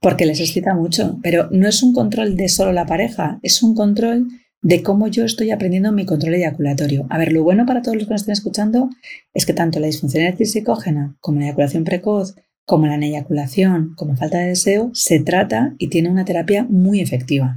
Porque 0.00 0.26
les 0.26 0.40
excita 0.40 0.74
mucho. 0.74 1.18
Pero 1.22 1.48
no 1.50 1.68
es 1.68 1.82
un 1.82 1.92
control 1.92 2.36
de 2.36 2.48
solo 2.48 2.72
la 2.72 2.86
pareja, 2.86 3.38
es 3.42 3.62
un 3.62 3.74
control 3.74 4.28
de 4.62 4.82
cómo 4.82 5.08
yo 5.08 5.24
estoy 5.24 5.50
aprendiendo 5.50 5.92
mi 5.92 6.04
control 6.04 6.34
eyaculatorio. 6.34 7.06
A 7.08 7.18
ver, 7.18 7.32
lo 7.32 7.42
bueno 7.42 7.66
para 7.66 7.82
todos 7.82 7.96
los 7.96 8.06
que 8.06 8.12
nos 8.12 8.22
estén 8.22 8.32
escuchando 8.32 8.90
es 9.32 9.46
que 9.46 9.54
tanto 9.54 9.80
la 9.80 9.86
disfunción 9.86 10.36
psicógena 10.36 11.16
como 11.20 11.40
la 11.40 11.46
eyaculación 11.46 11.84
precoz, 11.84 12.34
como 12.66 12.86
la 12.86 12.96
eyaculación, 12.96 13.94
como 13.96 14.16
falta 14.16 14.38
de 14.38 14.48
deseo, 14.48 14.90
se 14.92 15.20
trata 15.20 15.74
y 15.78 15.88
tiene 15.88 16.10
una 16.10 16.24
terapia 16.24 16.66
muy 16.68 17.00
efectiva. 17.00 17.56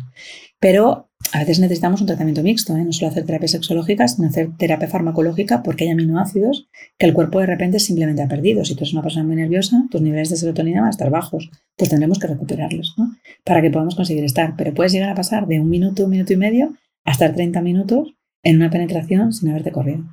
Pero 0.59 1.09
a 1.31 1.39
veces 1.39 1.59
necesitamos 1.59 2.01
un 2.01 2.07
tratamiento 2.07 2.41
mixto, 2.41 2.75
¿eh? 2.75 2.83
no 2.83 2.91
solo 2.91 3.11
hacer 3.11 3.25
terapia 3.25 3.47
sexológica, 3.47 4.07
sino 4.07 4.27
hacer 4.27 4.49
terapia 4.57 4.87
farmacológica 4.87 5.63
porque 5.63 5.85
hay 5.85 5.91
aminoácidos 5.91 6.67
que 6.97 7.05
el 7.05 7.13
cuerpo 7.13 7.39
de 7.39 7.47
repente 7.47 7.79
simplemente 7.79 8.21
ha 8.21 8.27
perdido. 8.27 8.63
Si 8.63 8.75
tú 8.75 8.83
eres 8.83 8.93
una 8.93 9.01
persona 9.01 9.25
muy 9.25 9.35
nerviosa, 9.35 9.85
tus 9.91 10.01
niveles 10.01 10.29
de 10.29 10.37
serotonina 10.37 10.81
van 10.81 10.87
a 10.87 10.91
estar 10.91 11.09
bajos, 11.09 11.49
pues 11.75 11.89
tendremos 11.89 12.19
que 12.19 12.27
recuperarlos 12.27 12.95
para 13.43 13.61
que 13.61 13.71
podamos 13.71 13.95
conseguir 13.95 14.23
estar. 14.23 14.55
Pero 14.57 14.73
puedes 14.73 14.93
llegar 14.93 15.09
a 15.09 15.15
pasar 15.15 15.47
de 15.47 15.59
un 15.59 15.69
minuto, 15.69 16.05
un 16.05 16.11
minuto 16.11 16.33
y 16.33 16.37
medio 16.37 16.73
a 17.05 17.11
estar 17.11 17.33
30 17.33 17.61
minutos 17.61 18.15
en 18.43 18.57
una 18.57 18.69
penetración 18.69 19.33
sin 19.33 19.49
haberte 19.49 19.71
corrido. 19.71 20.03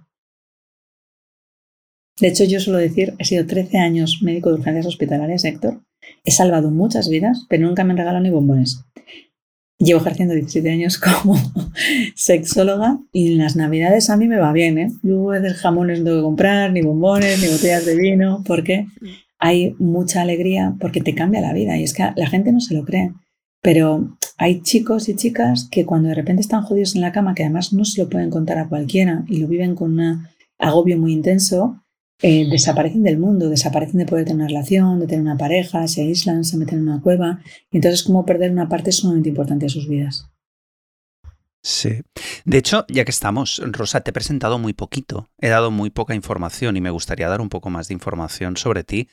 De 2.20 2.28
hecho, 2.28 2.45
yo 2.45 2.61
suelo 2.61 2.78
decir, 2.78 3.14
he 3.18 3.24
sido 3.24 3.47
13 3.47 3.78
años 3.78 4.20
médico 4.22 4.51
de 4.51 4.57
urgencias 4.57 4.86
hospitalarias, 4.86 5.45
Héctor. 5.45 5.80
He 6.24 6.30
salvado 6.30 6.70
muchas 6.70 7.09
vidas, 7.09 7.47
pero 7.49 7.66
nunca 7.66 7.82
me 7.82 7.93
han 7.93 7.99
regalado 7.99 8.22
ni 8.22 8.30
bombones. 8.30 8.84
Llevo 9.78 10.01
ejerciendo 10.01 10.34
17 10.34 10.70
años 10.70 10.99
como 11.22 11.38
sexóloga 12.14 12.99
y 13.12 13.32
en 13.32 13.38
las 13.38 13.57
navidades 13.57 14.11
a 14.11 14.18
mí 14.18 14.28
me 14.28 14.36
va 14.36 14.53
bien, 14.53 14.78
¿eh? 14.78 14.93
Yo 15.03 15.30
del 15.30 15.55
jamones 15.55 16.01
no 16.01 16.05
tengo 16.05 16.18
que 16.18 16.24
comprar, 16.24 16.72
ni 16.72 16.82
bombones, 16.82 17.41
ni 17.41 17.49
botellas 17.49 17.86
de 17.86 17.97
vino, 17.97 18.45
porque 18.47 18.86
hay 19.38 19.74
mucha 19.78 20.20
alegría, 20.20 20.74
porque 20.78 21.01
te 21.01 21.14
cambia 21.14 21.41
la 21.41 21.55
vida 21.55 21.78
y 21.78 21.84
es 21.84 21.95
que 21.95 22.07
la 22.14 22.26
gente 22.28 22.53
no 22.53 22.61
se 22.61 22.74
lo 22.74 22.84
cree. 22.84 23.12
Pero 23.62 24.18
hay 24.41 24.62
chicos 24.62 25.11
y 25.11 25.16
chicas 25.16 25.68
que 25.70 25.84
cuando 25.84 26.09
de 26.09 26.14
repente 26.14 26.41
están 26.41 26.62
jodidos 26.62 26.95
en 26.95 27.03
la 27.03 27.12
cama, 27.12 27.34
que 27.34 27.43
además 27.43 27.74
no 27.74 27.84
se 27.84 28.01
lo 28.01 28.09
pueden 28.09 28.30
contar 28.30 28.57
a 28.57 28.70
cualquiera 28.70 29.22
y 29.28 29.36
lo 29.36 29.47
viven 29.47 29.74
con 29.74 30.01
un 30.01 30.26
agobio 30.59 30.97
muy 30.97 31.12
intenso, 31.12 31.82
eh, 32.22 32.49
desaparecen 32.49 33.03
del 33.03 33.18
mundo, 33.18 33.51
desaparecen 33.51 33.99
de 33.99 34.07
poder 34.07 34.24
tener 34.24 34.36
una 34.36 34.49
relación, 34.49 34.99
de 34.99 35.07
tener 35.07 35.20
una 35.20 35.36
pareja, 35.36 35.86
se 35.88 36.01
aíslan, 36.01 36.45
se 36.45 36.57
meten 36.57 36.78
en 36.78 36.88
una 36.88 37.03
cueva. 37.03 37.41
Y 37.70 37.76
entonces 37.76 38.01
es 38.01 38.07
como 38.07 38.24
perder 38.24 38.51
una 38.51 38.66
parte 38.66 38.93
sumamente 38.93 39.28
importante 39.28 39.66
de 39.66 39.70
sus 39.70 39.86
vidas. 39.86 40.30
Sí. 41.62 42.01
De 42.47 42.57
hecho, 42.57 42.86
ya 42.88 43.05
que 43.05 43.11
estamos, 43.11 43.61
Rosa, 43.66 44.01
te 44.01 44.09
he 44.09 44.14
presentado 44.14 44.59
muy 44.59 44.72
poquito, 44.72 45.28
he 45.38 45.49
dado 45.49 45.70
muy 45.70 45.91
poca 45.91 46.14
información 46.14 46.78
y 46.78 46.80
me 46.80 46.88
gustaría 46.88 47.28
dar 47.28 47.43
un 47.43 47.51
poco 47.51 47.68
más 47.68 47.88
de 47.88 47.95
información 47.95 48.57
sobre 48.57 48.84
ti. 48.84 49.11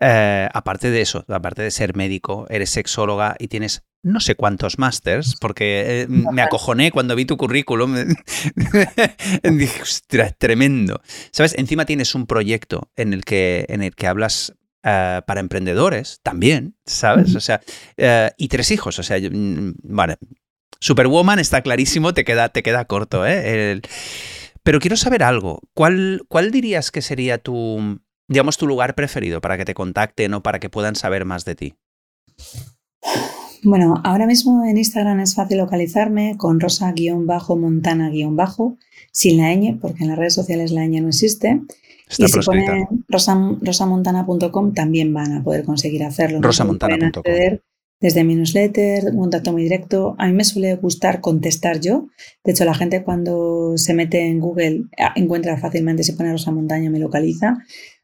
Eh, 0.00 0.48
aparte 0.54 0.90
de 0.90 1.02
eso, 1.02 1.26
aparte 1.28 1.60
de 1.60 1.70
ser 1.70 1.94
médico, 1.94 2.46
eres 2.48 2.70
sexóloga 2.70 3.36
y 3.38 3.48
tienes 3.48 3.84
no 4.04 4.20
sé 4.20 4.36
cuántos 4.36 4.78
másters, 4.78 5.36
porque 5.40 6.02
eh, 6.02 6.06
me 6.08 6.42
acojoné 6.42 6.92
cuando 6.92 7.16
vi 7.16 7.24
tu 7.24 7.36
currículum. 7.36 7.96
Dije, 9.42 9.82
ostras, 9.82 10.34
tremendo. 10.38 11.00
¿Sabes? 11.32 11.54
Encima 11.58 11.86
tienes 11.86 12.14
un 12.14 12.26
proyecto 12.26 12.90
en 12.96 13.12
el 13.12 13.24
que, 13.24 13.64
en 13.68 13.82
el 13.82 13.94
que 13.94 14.06
hablas 14.06 14.54
eh, 14.82 15.22
para 15.26 15.40
emprendedores 15.40 16.20
también, 16.22 16.76
¿sabes? 16.84 17.34
O 17.34 17.40
sea, 17.40 17.60
y 18.36 18.48
tres 18.48 18.70
hijos. 18.70 18.98
O 18.98 19.02
sea, 19.02 19.18
mm, 19.18 19.74
vale. 19.82 20.18
Superwoman 20.80 21.38
está 21.38 21.62
clarísimo, 21.62 22.12
te 22.12 22.24
queda, 22.24 22.50
te 22.50 22.62
queda 22.62 22.84
corto, 22.84 23.26
¿eh? 23.26 23.80
pero 24.62 24.80
quiero 24.80 24.96
saber 24.96 25.22
algo. 25.22 25.60
¿Cuál, 25.72 26.24
¿Cuál 26.28 26.50
dirías 26.50 26.90
que 26.90 27.00
sería 27.00 27.38
tu, 27.38 28.00
digamos, 28.28 28.58
tu 28.58 28.66
lugar 28.66 28.94
preferido 28.94 29.40
para 29.40 29.56
que 29.56 29.64
te 29.64 29.74
contacten 29.74 30.34
o 30.34 30.42
para 30.42 30.60
que 30.60 30.70
puedan 30.70 30.96
saber 30.96 31.24
más 31.24 31.44
de 31.44 31.54
ti? 31.54 31.74
Bueno, 33.64 34.00
ahora 34.04 34.26
mismo 34.26 34.62
en 34.64 34.76
Instagram 34.76 35.20
es 35.20 35.34
fácil 35.34 35.56
localizarme 35.58 36.36
con 36.36 36.60
rosa-montana-bajo, 36.60 38.76
sin 39.10 39.38
la 39.38 39.54
ñ, 39.54 39.78
porque 39.80 40.04
en 40.04 40.10
las 40.10 40.18
redes 40.18 40.34
sociales 40.34 40.70
la 40.70 40.86
ñ 40.86 41.00
no 41.00 41.08
existe. 41.08 41.62
y 42.18 42.28
si 42.28 42.40
ponen 42.40 42.86
rosamontana.com 43.08 44.74
también 44.74 45.14
van 45.14 45.32
a 45.32 45.42
poder 45.42 45.64
conseguir 45.64 46.04
hacerlo. 46.04 46.42
Rosamontana.com 46.42 47.22
desde 48.04 48.22
mi 48.22 48.36
newsletter, 48.36 49.06
un 49.12 49.16
contacto 49.16 49.50
muy 49.50 49.62
directo. 49.62 50.14
A 50.18 50.26
mí 50.26 50.34
me 50.34 50.44
suele 50.44 50.74
gustar 50.74 51.22
contestar 51.22 51.80
yo. 51.80 52.08
De 52.44 52.52
hecho, 52.52 52.66
la 52.66 52.74
gente 52.74 53.02
cuando 53.02 53.78
se 53.78 53.94
mete 53.94 54.20
en 54.20 54.40
Google 54.40 54.84
ah, 54.98 55.14
encuentra 55.16 55.56
fácilmente, 55.56 56.04
si 56.04 56.12
pone 56.12 56.30
Rosa 56.30 56.50
Montaña, 56.50 56.90
me 56.90 56.98
localiza 56.98 57.56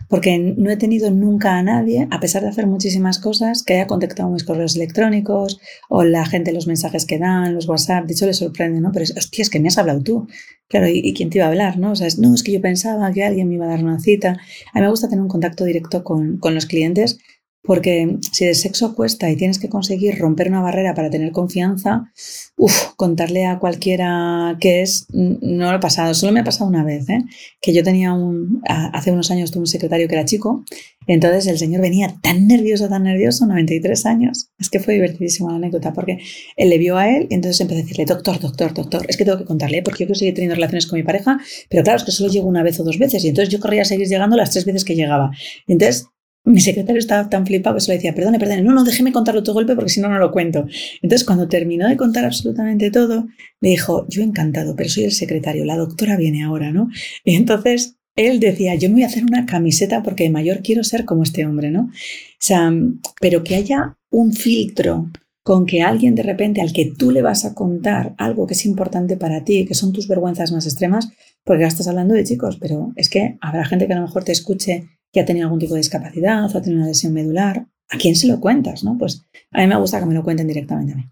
porque 0.09 0.39
no 0.39 0.71
he 0.71 0.77
tenido 0.77 1.11
nunca 1.11 1.57
a 1.57 1.63
nadie, 1.63 2.09
a 2.11 2.19
pesar 2.19 2.43
de 2.43 2.49
hacer 2.49 2.67
muchísimas 2.67 3.19
cosas, 3.19 3.63
que 3.63 3.75
haya 3.75 3.87
contactado 3.87 4.31
mis 4.31 4.43
correos 4.43 4.75
electrónicos 4.75 5.61
o 5.89 6.03
la 6.03 6.25
gente 6.27 6.53
los 6.53 6.67
mensajes 6.67 7.05
que 7.05 7.19
dan, 7.19 7.55
los 7.55 7.69
WhatsApp, 7.69 8.07
de 8.07 8.15
hecho 8.15 8.27
le 8.27 8.33
sorprende, 8.33 8.81
¿no? 8.81 8.91
Pero 8.93 9.05
es, 9.05 9.17
hostia, 9.17 9.43
es 9.43 9.51
que 9.51 9.61
me 9.61 9.69
has 9.69 9.79
hablado 9.79 10.03
tú. 10.03 10.27
Claro, 10.67 10.89
¿y, 10.89 11.13
quién 11.15 11.31
te 11.31 11.39
iba 11.39 11.45
a 11.45 11.51
hablar, 11.51 11.79
no? 11.79 11.93
O 11.93 11.95
sea, 11.95 12.07
es, 12.07 12.19
no, 12.19 12.35
es 12.35 12.43
que 12.43 12.53
yo 12.53 12.61
pensaba 12.61 13.13
que 13.13 13.23
alguien 13.23 13.49
me 13.49 13.55
iba 13.55 13.67
a 13.67 13.69
dar 13.69 13.85
una 13.85 14.01
cita. 14.01 14.39
A 14.73 14.79
mí 14.79 14.81
me 14.81 14.91
gusta 14.91 15.09
tener 15.09 15.23
un 15.23 15.29
contacto 15.29 15.65
directo 15.65 16.03
con, 16.03 16.39
con 16.39 16.55
los 16.55 16.67
clientes 16.67 17.19
porque 17.63 18.17
si 18.33 18.47
de 18.47 18.55
sexo 18.55 18.95
cuesta 18.95 19.31
y 19.31 19.37
tienes 19.37 19.59
que 19.59 19.69
conseguir 19.69 20.19
romper 20.19 20.49
una 20.49 20.63
barrera 20.63 20.95
para 20.95 21.11
tener 21.11 21.31
confianza, 21.33 22.11
uff, 22.57 22.95
contarle 22.97 23.45
a 23.47 23.59
cualquiera 23.59 24.57
que 24.61 24.83
es, 24.83 25.07
no 25.13 25.71
lo 25.71 25.77
he 25.77 25.81
pasado, 25.81 26.15
solo 26.15 26.33
me 26.33 26.41
ha 26.41 26.45
pasado 26.45 26.69
una 26.71 26.85
vez, 26.85 27.09
¿eh? 27.09 27.23
que 27.61 27.75
yo 27.75 27.85
tenía 27.85 28.13
un, 28.13 28.63
hace 28.67 29.13
unos 29.13 29.31
años 29.31 29.51
tuve 29.51 29.61
un 29.61 29.67
secretario 29.67 30.09
que 30.09 30.15
era 30.15 30.25
chico, 30.25 30.65
entonces 31.07 31.47
el 31.49 31.59
señor 31.59 31.83
venía 31.83 32.15
tan 32.23 32.47
nervioso, 32.47 32.89
tan 32.89 33.03
nervioso, 33.03 33.47
93 33.47 34.07
años, 34.07 34.51
es 34.59 34.71
que 34.71 34.81
fue 34.81 34.95
divertidísima 34.95 35.51
la 35.51 35.57
anécdota, 35.57 35.93
porque 35.93 36.19
él 36.57 36.71
le 36.71 36.79
vio 36.79 36.97
a 36.97 37.09
él 37.09 37.27
y 37.31 37.35
entonces 37.35 37.61
empecé 37.61 37.81
a 37.81 37.83
decirle, 37.83 38.05
doctor, 38.07 38.39
doctor, 38.41 38.73
doctor, 38.73 39.05
es 39.09 39.17
que 39.17 39.25
tengo 39.25 39.39
que 39.39 39.45
contarle, 39.45 39.83
porque 39.83 40.05
yo 40.05 40.07
quiero 40.07 40.19
seguir 40.19 40.35
teniendo 40.35 40.55
relaciones 40.55 40.87
con 40.87 40.99
mi 40.99 41.03
pareja, 41.03 41.39
pero 41.69 41.83
claro, 41.83 41.99
es 41.99 42.05
que 42.05 42.13
solo 42.13 42.31
llego 42.31 42.49
una 42.49 42.63
vez 42.63 42.81
o 42.81 42.85
dos 42.85 42.99
veces, 42.99 43.23
y 43.25 43.29
entonces 43.29 43.53
yo 43.53 43.61
querría 43.61 43.85
seguir 43.85 44.09
llegando 44.09 44.37
las 44.37 44.51
tres 44.51 44.65
veces 44.65 44.85
que 44.85 44.95
llegaba. 44.95 45.31
Entonces 45.67 46.07
mi 46.45 46.61
secretario 46.61 46.99
estaba 46.99 47.29
tan 47.29 47.47
flipado 47.47 47.77
que 47.77 47.81
solo 47.81 47.97
decía, 47.97 48.15
perdone, 48.15 48.39
perdone, 48.39 48.63
no, 48.63 48.73
no, 48.73 48.85
déjeme 48.85 49.13
contarlo 49.13 49.43
todo 49.43 49.55
golpe 49.55 49.75
porque 49.75 49.91
si 49.91 50.01
no, 50.01 50.09
no 50.09 50.19
lo 50.19 50.33
cuento. 50.33 50.67
Entonces, 51.03 51.27
cuando 51.27 51.49
terminó 51.49 51.89
de 51.89 51.97
contar 51.97 52.25
absolutamente 52.25 52.91
todo, 52.91 53.27
me 53.61 53.69
dijo, 53.69 54.07
yo 54.09 54.23
encantado, 54.23 54.75
pero 54.75 54.89
soy 54.89 55.05
el 55.05 55.13
secretario, 55.13 55.65
la 55.65 55.77
doctora 55.77 56.17
viene 56.17 56.43
ahora, 56.43 56.73
¿no? 56.73 56.89
Y 57.25 57.35
entonces 57.37 57.97
él 58.17 58.41
decía, 58.41 58.75
yo 58.75 58.89
me 58.89 58.97
voy 58.97 59.03
a 59.05 59.07
hacer 59.07 59.25
una 59.25 59.47
camiseta 59.47 60.03
porque 60.03 60.25
de 60.25 60.31
mayor 60.31 60.63
quiero 60.63 60.83
ser 60.85 61.05
como 61.05 61.23
este 61.23 61.47
hombre, 61.47 61.71
¿no? 61.71 61.83
O 61.83 61.91
sea, 62.39 62.73
pero 63.21 63.45
que 63.45 63.57
haya 63.57 63.97
un 64.11 64.33
filtro 64.33 65.11
con 65.43 65.67
que 65.67 65.83
alguien 65.83 66.15
de 66.15 66.23
repente 66.23 66.61
al 66.61 66.73
que 66.73 66.93
tú 66.97 67.11
le 67.11 67.23
vas 67.23 67.45
a 67.45 67.55
contar 67.55 68.15
algo 68.19 68.47
que 68.47 68.55
es 68.55 68.67
importante 68.67 69.17
para 69.17 69.43
ti, 69.45 69.65
que 69.65 69.75
son 69.75 69.93
tus 69.93 70.07
vergüenzas 70.07 70.53
más 70.53 70.67
extremas, 70.67 71.09
porque 71.45 71.65
estás 71.65 71.89
hablando 71.89 72.15
de 72.15 72.25
chicos, 72.25 72.59
pero 72.61 72.93
es 72.97 73.09
que 73.09 73.39
habrá 73.41 73.65
gente 73.65 73.87
que 73.87 73.93
a 73.95 73.97
lo 73.97 74.03
mejor 74.03 74.25
te 74.25 74.33
escuche 74.33 74.89
que 75.13 75.21
ha 75.21 75.25
tenido 75.25 75.47
algún 75.47 75.59
tipo 75.59 75.75
de 75.75 75.81
discapacidad 75.81 76.45
o 76.45 76.59
ha 76.59 76.63
tenido 76.63 76.81
una 76.81 76.89
lesión 76.89 77.13
medular, 77.13 77.67
¿a 77.89 77.99
quién 77.99 78.17
se 78.17 78.27
lo 78.27 78.41
cuentas? 78.41 78.85
¿no? 78.85 78.97
Pues 78.99 79.27
a 79.51 79.59
mí 79.59 79.67
me 79.67 79.77
gusta 79.77 80.01
que 80.01 80.07
me 80.07 80.15
lo 80.15 80.23
cuenten 80.23 80.47
directamente 80.47 80.93
a 80.93 80.97
mí. 80.97 81.11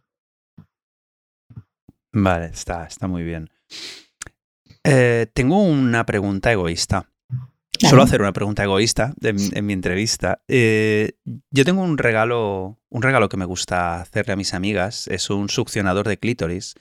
Vale, 2.13 2.47
está, 2.47 2.87
está 2.87 3.07
muy 3.07 3.23
bien. 3.23 3.51
Eh, 4.85 5.27
tengo 5.35 5.63
una 5.63 6.07
pregunta 6.07 6.53
egoísta. 6.53 7.11
Suelo 7.79 8.03
hacer 8.03 8.21
una 8.21 8.33
pregunta 8.33 8.65
egoísta 8.65 9.15
en, 9.21 9.67
mi 9.67 9.73
entrevista. 9.73 10.43
Eh, 10.49 11.13
yo 11.51 11.65
tengo 11.65 11.83
un 11.83 11.97
regalo, 11.97 12.81
un 12.89 13.03
regalo 13.03 13.29
que 13.29 13.37
me 13.37 13.45
gusta 13.45 14.01
hacerle 14.01 14.33
a 14.33 14.37
mis 14.37 14.53
amigas. 14.53 15.07
Es 15.07 15.31
un 15.31 15.49
succionador 15.49 16.09
de 16.09 16.19
clítoris 16.19 16.75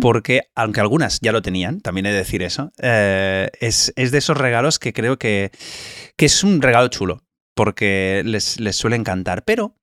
porque 0.00 0.42
aunque 0.54 0.80
algunas 0.80 1.20
ya 1.20 1.32
lo 1.32 1.42
tenían, 1.42 1.80
también 1.80 2.06
he 2.06 2.10
de 2.10 2.18
decir 2.18 2.42
eso, 2.42 2.72
eh, 2.82 3.48
es, 3.60 3.92
de 3.94 4.18
esos 4.18 4.36
regalos 4.36 4.78
que 4.78 4.92
creo 4.92 5.18
que, 5.18 5.50
es 6.16 6.44
un 6.44 6.60
regalo 6.60 6.88
chulo 6.88 7.22
porque 7.54 8.22
les, 8.24 8.60
les 8.60 8.76
suele 8.76 8.96
encantar. 8.96 9.44
Pero 9.44 9.74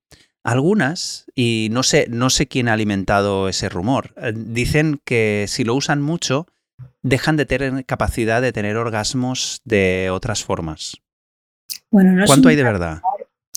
algunas, 0.43 1.25
y 1.33 1.69
no 1.71 1.83
sé, 1.83 2.07
no 2.09 2.29
sé 2.29 2.47
quién 2.47 2.69
ha 2.69 2.73
alimentado 2.73 3.49
ese 3.49 3.67
rumor, 3.69 4.13
eh, 4.17 4.33
dicen 4.36 5.01
que 5.03 5.45
si 5.47 5.63
lo 5.63 5.75
usan 5.75 6.01
mucho, 6.01 6.47
dejan 7.01 7.38
de 7.38 7.45
tener 7.45 7.86
capacidad 7.86 8.41
de 8.41 8.51
tener 8.51 8.77
orgasmos 8.77 9.61
de 9.63 10.09
otras 10.11 10.43
formas. 10.43 10.97
Bueno, 11.91 12.23
¿Cuánto 12.25 12.49
hay 12.49 12.55
de 12.55 12.63
verdad? 12.63 13.01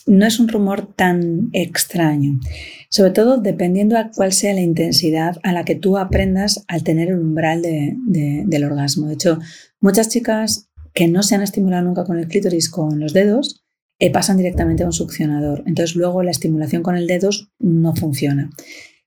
No 0.09 0.26
es 0.26 0.40
un 0.40 0.48
rumor 0.48 0.92
tan 0.94 1.50
extraño, 1.52 2.40
sobre 2.88 3.12
todo 3.12 3.36
dependiendo 3.36 3.96
a 3.96 4.11
cuál 4.11 4.32
sea 4.32 4.54
la 4.54 4.62
intensidad 4.62 5.36
a 5.42 5.52
la 5.52 5.64
que 5.64 5.74
tú 5.74 5.98
aprendas 5.98 6.64
al 6.66 6.82
tener 6.82 7.09
el 7.09 7.18
umbral 7.18 7.62
del 7.62 8.64
orgasmo. 8.64 9.06
De 9.06 9.14
hecho, 9.14 9.38
muchas 9.80 10.09
chicas 10.09 10.68
que 10.94 11.09
no 11.09 11.22
se 11.22 11.34
han 11.34 11.42
estimulado 11.42 11.84
nunca 11.84 12.04
con 12.04 12.18
el 12.18 12.26
clítoris 12.26 12.70
con 12.70 12.98
los 12.98 13.12
dedos, 13.12 13.62
eh, 14.00 14.12
pasan 14.12 14.36
directamente 14.36 14.84
a 14.84 14.86
un 14.86 14.92
succionador. 14.92 15.62
Entonces 15.66 15.96
luego 15.96 16.22
la 16.22 16.30
estimulación 16.30 16.82
con 16.82 16.96
el 16.96 17.06
dedo 17.06 17.30
no 17.59 17.94
funciona. 17.94 18.50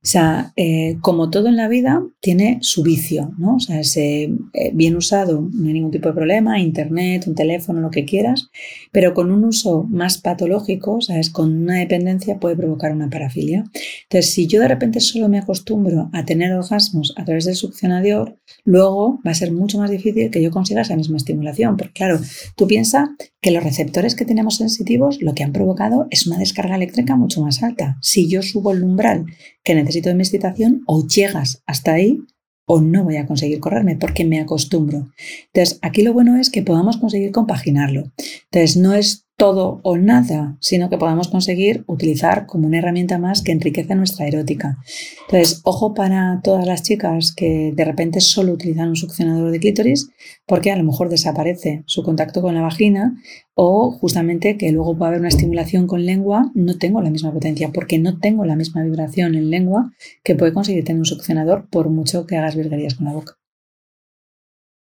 O 0.03 0.07
sea, 0.07 0.51
eh, 0.55 0.97
como 1.01 1.29
todo 1.29 1.47
en 1.47 1.57
la 1.57 1.67
vida, 1.67 2.03
tiene 2.21 2.57
su 2.61 2.81
vicio, 2.81 3.35
¿no? 3.37 3.57
O 3.57 3.59
sea, 3.59 3.79
eh, 3.79 4.31
bien 4.73 4.95
usado, 4.95 5.47
no 5.53 5.67
hay 5.67 5.73
ningún 5.73 5.91
tipo 5.91 6.09
de 6.09 6.15
problema, 6.15 6.59
internet, 6.59 7.27
un 7.27 7.35
teléfono, 7.35 7.81
lo 7.81 7.91
que 7.91 8.03
quieras, 8.03 8.49
pero 8.91 9.13
con 9.13 9.31
un 9.31 9.45
uso 9.45 9.83
más 9.83 10.17
patológico, 10.17 11.01
¿sabes? 11.01 11.29
Con 11.29 11.55
una 11.55 11.77
dependencia 11.77 12.39
puede 12.39 12.55
provocar 12.55 12.93
una 12.93 13.11
parafilia. 13.11 13.63
Entonces, 14.03 14.33
si 14.33 14.47
yo 14.47 14.59
de 14.59 14.69
repente 14.69 14.99
solo 15.01 15.29
me 15.29 15.37
acostumbro 15.37 16.09
a 16.13 16.25
tener 16.25 16.51
orgasmos 16.51 17.13
a 17.15 17.23
través 17.23 17.45
del 17.45 17.55
succionador, 17.55 18.39
luego 18.65 19.19
va 19.25 19.31
a 19.31 19.35
ser 19.35 19.51
mucho 19.51 19.77
más 19.77 19.91
difícil 19.91 20.31
que 20.31 20.41
yo 20.41 20.49
consiga 20.49 20.81
esa 20.81 20.95
misma 20.95 21.17
estimulación, 21.17 21.77
porque 21.77 21.93
claro, 21.93 22.19
tú 22.55 22.65
piensas 22.65 23.09
que 23.39 23.51
los 23.51 23.63
receptores 23.63 24.15
que 24.15 24.25
tenemos 24.25 24.57
sensitivos 24.57 25.21
lo 25.21 25.33
que 25.33 25.43
han 25.43 25.53
provocado 25.53 26.07
es 26.09 26.25
una 26.25 26.39
descarga 26.39 26.75
eléctrica 26.75 27.15
mucho 27.15 27.41
más 27.41 27.61
alta. 27.61 27.97
Si 28.01 28.27
yo 28.27 28.41
subo 28.41 28.71
el 28.71 28.83
umbral 28.83 29.25
que 29.63 29.75
necesito 29.75 30.09
de 30.09 30.15
mi 30.15 30.23
excitación, 30.23 30.83
o 30.87 31.07
llegas 31.07 31.61
hasta 31.65 31.93
ahí 31.93 32.19
o 32.65 32.79
no 32.79 33.03
voy 33.03 33.17
a 33.17 33.25
conseguir 33.25 33.59
correrme 33.59 33.97
porque 33.97 34.23
me 34.23 34.39
acostumbro. 34.39 35.09
Entonces, 35.53 35.79
aquí 35.81 36.03
lo 36.03 36.13
bueno 36.13 36.37
es 36.37 36.49
que 36.49 36.61
podamos 36.61 36.97
conseguir 36.97 37.31
compaginarlo. 37.31 38.11
Entonces, 38.51 38.77
no 38.77 38.93
es 38.93 39.25
todo 39.41 39.79
o 39.81 39.97
nada, 39.97 40.55
sino 40.59 40.87
que 40.87 40.99
podamos 40.99 41.27
conseguir 41.27 41.83
utilizar 41.87 42.45
como 42.45 42.67
una 42.67 42.77
herramienta 42.77 43.17
más 43.17 43.41
que 43.41 43.51
enriquece 43.51 43.95
nuestra 43.95 44.27
erótica. 44.27 44.77
Entonces, 45.21 45.61
ojo 45.63 45.95
para 45.95 46.41
todas 46.43 46.67
las 46.67 46.83
chicas 46.83 47.33
que 47.35 47.73
de 47.75 47.83
repente 47.83 48.21
solo 48.21 48.53
utilizan 48.53 48.89
un 48.89 48.95
succionador 48.95 49.49
de 49.49 49.59
clítoris, 49.59 50.11
porque 50.45 50.71
a 50.71 50.75
lo 50.75 50.83
mejor 50.83 51.09
desaparece 51.09 51.81
su 51.87 52.03
contacto 52.03 52.43
con 52.43 52.53
la 52.53 52.61
vagina 52.61 53.15
o 53.55 53.89
justamente 53.89 54.57
que 54.57 54.71
luego 54.71 54.95
puede 54.95 55.07
haber 55.07 55.21
una 55.21 55.29
estimulación 55.29 55.87
con 55.87 56.05
lengua, 56.05 56.51
no 56.53 56.77
tengo 56.77 57.01
la 57.01 57.09
misma 57.09 57.33
potencia, 57.33 57.71
porque 57.73 57.97
no 57.97 58.19
tengo 58.19 58.45
la 58.45 58.55
misma 58.55 58.83
vibración 58.83 59.33
en 59.33 59.49
lengua 59.49 59.91
que 60.23 60.35
puede 60.35 60.53
conseguir 60.53 60.83
tener 60.83 60.99
un 60.99 61.05
succionador 61.05 61.67
por 61.67 61.89
mucho 61.89 62.27
que 62.27 62.37
hagas 62.37 62.55
virguerías 62.55 62.93
con 62.93 63.07
la 63.07 63.13
boca. 63.13 63.40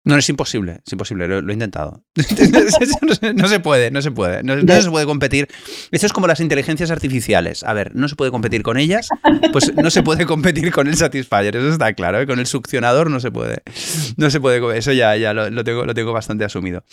No, 0.09 0.17
es 0.17 0.27
imposible, 0.31 0.81
es 0.87 0.91
imposible, 0.91 1.29
lo, 1.29 1.51
he 1.51 1.53
intentado. 1.53 2.03
no, 3.35 3.47
se 3.47 3.61
puede, 3.61 3.91
no 3.91 4.01
se 4.01 4.11
puede, 4.11 4.43
no, 4.43 4.57
se 4.57 4.91
puede 4.91 5.05
competir. 5.05 5.49
Esto 5.91 6.07
es 6.07 6.15
como 6.15 6.27
las 6.27 6.41
inteligencias 6.41 6.91
artificiales. 6.91 7.63
A 7.63 7.75
ver, 7.75 7.95
no 7.95 8.09
se 8.09 8.17
puede 8.17 8.31
competir 8.31 8.63
con 8.63 8.79
ellas, 8.79 9.11
pues 9.53 9.75
no 9.77 9.91
se 9.91 10.03
puede 10.03 10.25
competir 10.25 10.73
con 10.73 10.87
el 10.87 10.97
Satisfyer, 10.97 11.55
eso 11.55 11.69
está 11.69 11.93
claro, 11.93 12.23
¿eh? 12.23 12.27
con 12.27 12.39
el 12.39 12.47
succionador 12.47 13.11
no 13.11 13.21
se 13.21 13.31
puede. 13.31 13.59
No 14.17 14.31
se 14.31 14.41
puede, 14.41 14.79
eso 14.79 14.93
ya, 14.93 15.15
ya 15.15 15.35
lo, 15.35 15.63
tengo, 15.63 15.85
lo 15.85 15.93
tengo 15.93 16.15
bastante 16.15 16.47
asumido. 16.47 16.85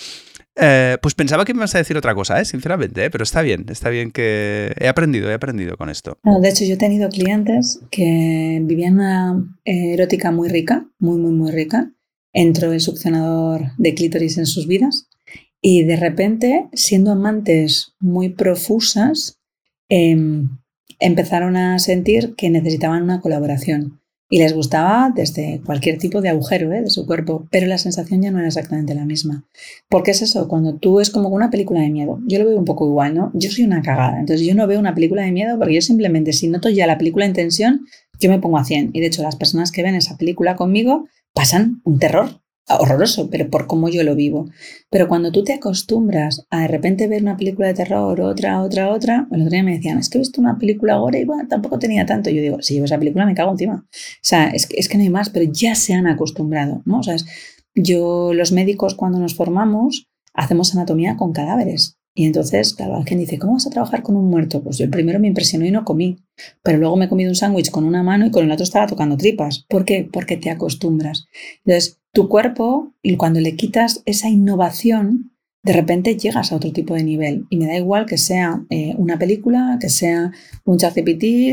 Eh, 0.57 0.97
pues 1.01 1.16
pensaba 1.16 1.45
que 1.45 1.53
me 1.53 1.59
ibas 1.59 1.76
a 1.76 1.78
decir 1.78 1.95
otra 1.95 2.13
cosa, 2.16 2.41
¿eh? 2.41 2.43
sinceramente, 2.43 3.05
¿eh? 3.05 3.09
pero 3.09 3.24
está 3.24 3.41
bien, 3.41 3.66
está 3.70 3.89
bien 3.89 4.11
que 4.11 4.74
he 4.78 4.89
aprendido, 4.89 5.30
he 5.30 5.34
aprendido 5.34 5.78
con 5.78 5.89
esto. 5.89 6.18
de 6.41 6.49
hecho, 6.49 6.66
yo 6.66 6.74
he 6.74 6.78
tenido 6.78 7.07
clientes 7.07 7.80
que 7.91 8.59
vivían 8.61 8.95
una 8.95 9.41
erótica 9.63 10.32
muy 10.32 10.49
rica, 10.49 10.86
muy, 10.99 11.18
muy, 11.18 11.32
muy 11.32 11.51
rica, 11.53 11.91
entró 12.36 12.73
el 12.73 12.81
succionador 12.81 13.71
de 13.77 13.95
clítoris 13.95 14.38
en 14.38 14.45
sus 14.45 14.67
vidas 14.67 15.07
y 15.61 15.83
de 15.83 15.95
repente, 15.95 16.67
siendo 16.73 17.11
amantes 17.11 17.95
muy 17.99 18.29
profusas, 18.29 19.39
em, 19.89 20.49
empezaron 20.99 21.55
a 21.55 21.79
sentir 21.79 22.36
que 22.36 22.49
necesitaban 22.49 23.01
una 23.03 23.21
colaboración 23.21 23.99
y 24.29 24.39
les 24.39 24.53
gustaba 24.53 25.11
desde 25.15 25.61
cualquier 25.65 25.97
tipo 25.97 26.21
de 26.21 26.29
agujero 26.29 26.73
¿eh? 26.73 26.81
de 26.81 26.89
su 26.89 27.05
cuerpo, 27.05 27.47
pero 27.51 27.67
la 27.67 27.77
sensación 27.77 28.21
ya 28.21 28.31
no 28.31 28.39
era 28.39 28.47
exactamente 28.47 28.95
la 28.95 29.05
misma. 29.05 29.45
Porque 29.88 30.11
es 30.11 30.21
eso, 30.21 30.47
cuando 30.47 30.75
tú 30.75 30.99
es 30.99 31.09
como 31.09 31.29
una 31.29 31.49
película 31.49 31.81
de 31.81 31.89
miedo, 31.89 32.19
yo 32.27 32.39
lo 32.39 32.45
veo 32.45 32.57
un 32.57 32.65
poco 32.65 32.88
igual, 32.88 33.15
¿no? 33.15 33.31
Yo 33.33 33.49
soy 33.49 33.63
una 33.63 33.81
cagada, 33.81 34.19
entonces 34.19 34.45
yo 34.45 34.55
no 34.55 34.67
veo 34.67 34.79
una 34.79 34.93
película 34.93 35.23
de 35.23 35.31
miedo 35.31 35.57
porque 35.57 35.75
yo 35.75 35.81
simplemente 35.81 36.33
si 36.33 36.47
noto 36.47 36.69
ya 36.69 36.86
la 36.86 36.97
película 36.97 37.25
en 37.25 37.33
tensión, 37.33 37.86
yo 38.19 38.29
me 38.29 38.39
pongo 38.39 38.57
a 38.57 38.65
100. 38.65 38.91
Y 38.93 38.99
de 38.99 39.07
hecho 39.07 39.23
las 39.23 39.36
personas 39.36 39.71
que 39.71 39.83
ven 39.83 39.95
esa 39.95 40.17
película 40.17 40.55
conmigo 40.55 41.07
pasan 41.36 41.81
un 41.83 41.99
terror 41.99 42.41
horroroso, 42.67 43.29
pero 43.29 43.49
por 43.49 43.67
cómo 43.67 43.89
yo 43.89 44.03
lo 44.03 44.15
vivo. 44.15 44.49
Pero 44.89 45.07
cuando 45.07 45.31
tú 45.31 45.43
te 45.43 45.53
acostumbras 45.53 46.47
a 46.49 46.61
de 46.61 46.67
repente 46.67 47.07
ver 47.07 47.21
una 47.21 47.38
película 47.38 47.67
de 47.67 47.75
terror, 47.75 48.19
otra, 48.21 48.63
otra, 48.63 48.91
otra, 48.91 49.27
el 49.31 49.41
otro 49.41 49.51
día 49.51 49.63
me 49.63 49.75
decían, 49.75 49.99
es 49.99 50.09
que 50.09 50.17
he 50.17 50.21
visto 50.21 50.41
una 50.41 50.57
película 50.57 50.95
ahora 50.95 51.19
y 51.19 51.25
bueno, 51.25 51.47
tampoco 51.47 51.77
tenía 51.77 52.05
tanto. 52.05 52.29
Yo 52.31 52.41
digo, 52.41 52.57
si 52.61 52.77
yo 52.77 52.86
esa 52.86 52.97
película 52.97 53.25
me 53.25 53.36
cago 53.36 53.51
encima. 53.51 53.86
O 53.86 54.19
sea, 54.21 54.47
es 54.47 54.65
que, 54.65 54.77
es 54.79 54.89
que 54.89 54.97
no 54.97 55.03
hay 55.03 55.09
más, 55.09 55.29
pero 55.29 55.45
ya 55.51 55.75
se 55.75 55.93
han 55.93 56.07
acostumbrado, 56.07 56.81
¿no? 56.86 56.99
O 56.99 57.03
sea, 57.03 57.15
yo, 57.75 58.33
los 58.33 58.51
médicos 58.51 58.95
cuando 58.95 59.19
nos 59.19 59.36
formamos, 59.36 60.07
hacemos 60.33 60.73
anatomía 60.73 61.17
con 61.17 61.33
cadáveres. 61.33 61.99
Y 62.18 62.26
entonces, 62.26 62.74
claro, 62.74 62.95
alguien 62.95 63.20
dice, 63.20 63.38
¿cómo 63.38 63.53
vas 63.53 63.68
a 63.68 63.70
trabajar 63.70 64.01
con 64.01 64.16
un 64.16 64.30
muerto? 64.30 64.63
Pues 64.63 64.78
yo 64.78 64.89
primero 64.89 65.20
me 65.20 65.28
impresionó 65.28 65.66
y 65.66 65.72
no 65.72 65.84
comí, 65.84 66.18
pero 66.63 66.78
luego 66.78 66.95
me 66.95 67.05
he 67.05 67.09
comido 67.09 67.30
un 67.30 67.36
sándwich 67.36 67.72
con 67.72 67.84
una 67.84 68.03
mano 68.03 68.26
y 68.26 68.32
con 68.32 68.45
el 68.45 68.51
otro 68.51 68.63
estaba 68.63 68.88
tocando 68.88 69.18
tripas. 69.18 69.66
¿Por 69.68 69.84
qué? 69.84 70.07
Porque 70.09 70.38
te 70.38 70.49
acostumbras. 70.49 71.28
Entonces, 71.66 71.99
tu 72.13 72.30
cuerpo, 72.30 72.93
y 73.03 73.18
cuando 73.18 73.41
le 73.41 73.57
quitas 73.57 74.01
esa 74.05 74.30
innovación, 74.30 75.36
de 75.61 75.74
repente 75.74 76.16
llegas 76.16 76.53
a 76.53 76.55
otro 76.55 76.72
tipo 76.72 76.93
de 76.93 77.03
nivel. 77.03 77.47
Y 77.49 77.57
me 77.57 77.66
da 77.66 77.76
igual 77.76 78.05
que 78.05 78.18
sea 78.18 78.63
eh, 78.70 78.93
una 78.97 79.20
película, 79.20 79.78
que 79.82 79.89
sea 79.89 80.32
un 80.63 80.78
chat 80.78 80.95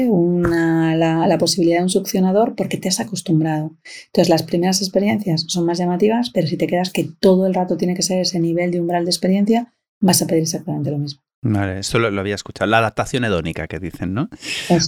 una, 0.09 0.95
la, 0.95 1.27
la, 1.27 1.39
posibilidad 1.39 1.79
de 1.79 1.85
un 1.85 1.89
succionador, 1.89 2.55
porque 2.55 2.77
te 2.77 2.89
has 2.89 3.01
acostumbrado. 3.01 3.75
Entonces, 4.07 4.29
las 4.29 4.45
primeras 4.45 4.81
experiencias 4.81 5.47
son 5.49 5.67
más 5.67 5.79
llamativas, 5.79 6.31
pero 6.31 6.47
si 6.47 6.57
te 6.57 6.69
quedas 6.69 6.91
que 6.91 7.09
todo 7.19 7.47
el 7.47 7.55
rato 7.55 7.77
tiene 7.77 7.95
que 7.95 8.03
ser 8.03 8.21
ese 8.21 8.39
nivel 8.39 8.71
de 8.71 8.81
umbral 8.81 9.05
de 9.05 9.11
experiencia, 9.11 9.73
vas 10.03 10.21
a 10.21 10.27
pedir 10.27 10.43
exactamente 10.43 10.91
lo 10.91 10.99
mismo. 10.99 11.23
Vale, 11.43 11.79
esto 11.79 11.99
lo, 11.99 12.21
había 12.21 12.35
escuchado. 12.35 12.71
La 12.71 12.79
adaptación 12.79 13.25
hedónica 13.25 13.67
que 13.67 13.81
dicen, 13.81 14.15
¿no? 14.15 14.29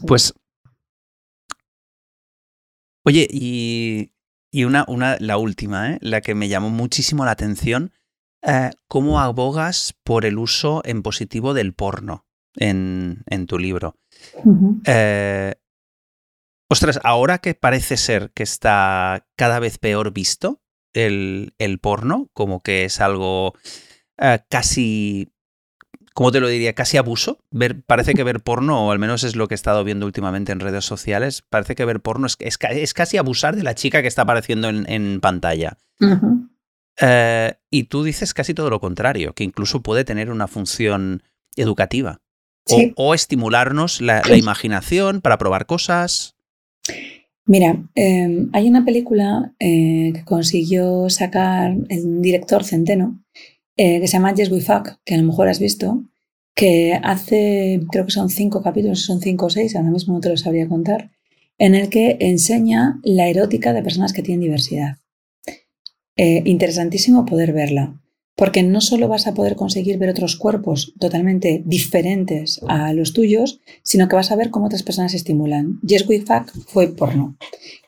Pues. 0.07 0.35
Oye, 3.05 3.27
y, 3.31 4.11
una, 4.65 4.85
una, 4.87 5.17
la 5.19 5.37
última, 5.37 5.93
¿eh? 5.93 5.99
la 6.01 6.21
que 6.21 6.35
me 6.35 6.49
llamó 6.49 6.71
muchísimo 6.71 7.25
la 7.25 7.33
atención. 7.33 7.93
Eh, 8.43 8.71
¿Cómo 8.89 9.21
abogas 9.21 9.95
por 10.05 10.25
el 10.27 10.39
uso 10.39 10.83
en 10.85 11.03
positivo 11.03 11.55
del 11.55 11.75
porno 11.75 12.27
en, 12.57 13.23
en 13.27 13.47
tu 13.47 13.59
libro? 13.59 13.97
Eh, 14.85 15.55
ostras, 16.71 17.01
ahora 17.03 17.39
que 17.39 17.55
parece 17.55 17.97
ser 17.97 18.31
que 18.33 18.43
está 18.43 19.27
cada 19.37 19.59
vez 19.59 19.79
peor 19.79 20.13
visto 20.13 20.63
el, 20.93 21.55
el 21.59 21.81
porno, 21.81 22.29
como 22.33 22.61
que 22.61 22.85
es 22.85 23.01
algo 23.01 23.55
eh, 24.19 24.39
casi, 24.49 25.33
¿cómo 26.15 26.33
te 26.33 26.41
lo 26.41 26.49
diría? 26.49 26.75
Casi 26.75 26.97
abuso. 26.97 27.39
Ver, 27.51 27.83
parece 27.83 28.15
que 28.15 28.25
ver 28.25 28.41
porno, 28.41 28.87
o 28.87 28.93
al 28.93 28.99
menos 28.99 29.25
es 29.25 29.37
lo 29.37 29.49
que 29.49 29.55
he 29.55 29.57
estado 29.57 29.85
viendo 29.85 30.07
últimamente 30.07 30.53
en 30.53 30.61
redes 30.61 30.85
sociales, 30.85 31.43
parece 31.49 31.75
que 31.75 31.85
ver 31.85 32.01
porno 32.01 32.27
es, 32.27 32.37
es, 32.41 32.95
casi 32.95 33.17
abusar 33.17 33.57
de 33.57 33.63
la 33.63 33.75
chica 33.75 34.03
que 34.03 34.09
está 34.09 34.23
apareciendo 34.23 34.69
en, 34.69 35.21
pantalla. 35.21 35.79
Eh, 37.01 37.55
y 37.71 37.85
tú 37.85 38.05
dices 38.05 38.35
casi 38.35 38.55
todo 38.55 38.71
lo 38.71 38.81
contrario, 38.81 39.35
que 39.35 39.45
incluso 39.45 39.83
puede 39.83 40.05
tener 40.05 40.31
una 40.31 40.47
función 40.47 41.23
educativa. 41.57 42.21
O, 42.97 43.15
estimularnos 43.15 44.01
la, 44.01 44.23
imaginación 44.37 45.21
para 45.21 45.37
probar 45.37 45.67
cosas. 45.67 46.35
Mira, 47.47 47.77
em, 47.95 48.49
hay 48.55 48.69
una 48.69 48.87
película 48.87 49.53
eh, 49.59 50.13
que 50.15 50.25
consiguió 50.25 51.11
sacar 51.11 51.77
el 51.91 52.23
director 52.23 52.65
Centeno, 52.65 53.23
eh, 53.77 54.01
que 54.01 54.09
se 54.09 54.15
llama 54.15 54.35
Yes 54.35 54.51
We 54.51 54.61
Fuck, 54.61 54.99
que 55.05 55.15
a 55.15 55.19
lo 55.19 55.25
mejor 55.25 55.49
has 55.49 55.59
visto, 55.59 56.05
que 56.55 56.99
hace, 57.03 57.81
creo 57.91 58.05
que 58.05 58.13
son 58.13 58.31
cinco 58.31 58.63
capítulos, 58.63 59.03
son 59.05 59.21
cinco 59.21 59.47
o 59.47 59.51
seis, 59.51 59.75
ahora 59.75 59.91
mismo 59.91 60.15
no 60.15 60.21
te 60.21 60.29
lo 60.29 60.37
sabría 60.37 60.69
contar, 60.69 61.11
en 61.59 61.75
el 61.75 61.89
que 61.89 62.17
enseña 62.21 63.01
la 63.03 63.29
erótica 63.29 63.73
de 63.73 63.83
personas 63.83 64.13
que 64.13 64.23
tienen 64.23 64.41
diversidad. 64.41 64.99
Eh, 66.17 66.43
interesantísimo 66.45 67.25
poder 67.25 67.53
verla, 67.53 68.01
porque 68.37 68.63
no 68.63 68.81
solo 68.81 69.09
vas 69.09 69.27
a 69.27 69.35
poder 69.35 69.57
conseguir 69.57 69.99
ver 69.99 70.11
otros 70.11 70.37
cuerpos 70.37 70.95
totalmente 70.99 71.63
diferentes 71.65 72.61
a 72.69 72.93
los 72.93 73.13
tuyos, 73.13 73.61
sino 73.83 74.09
que 74.09 74.17
vas 74.17 74.31
a 74.31 74.37
ver 74.37 74.51
cómo 74.51 74.67
otras 74.67 74.83
personas 74.85 75.11
se 75.11 75.19
estimulan. 75.19 75.81
Yes 75.83 76.09
We 76.09 76.21
Fuck 76.21 76.53
fue 76.67 76.89
porno. 76.89 77.37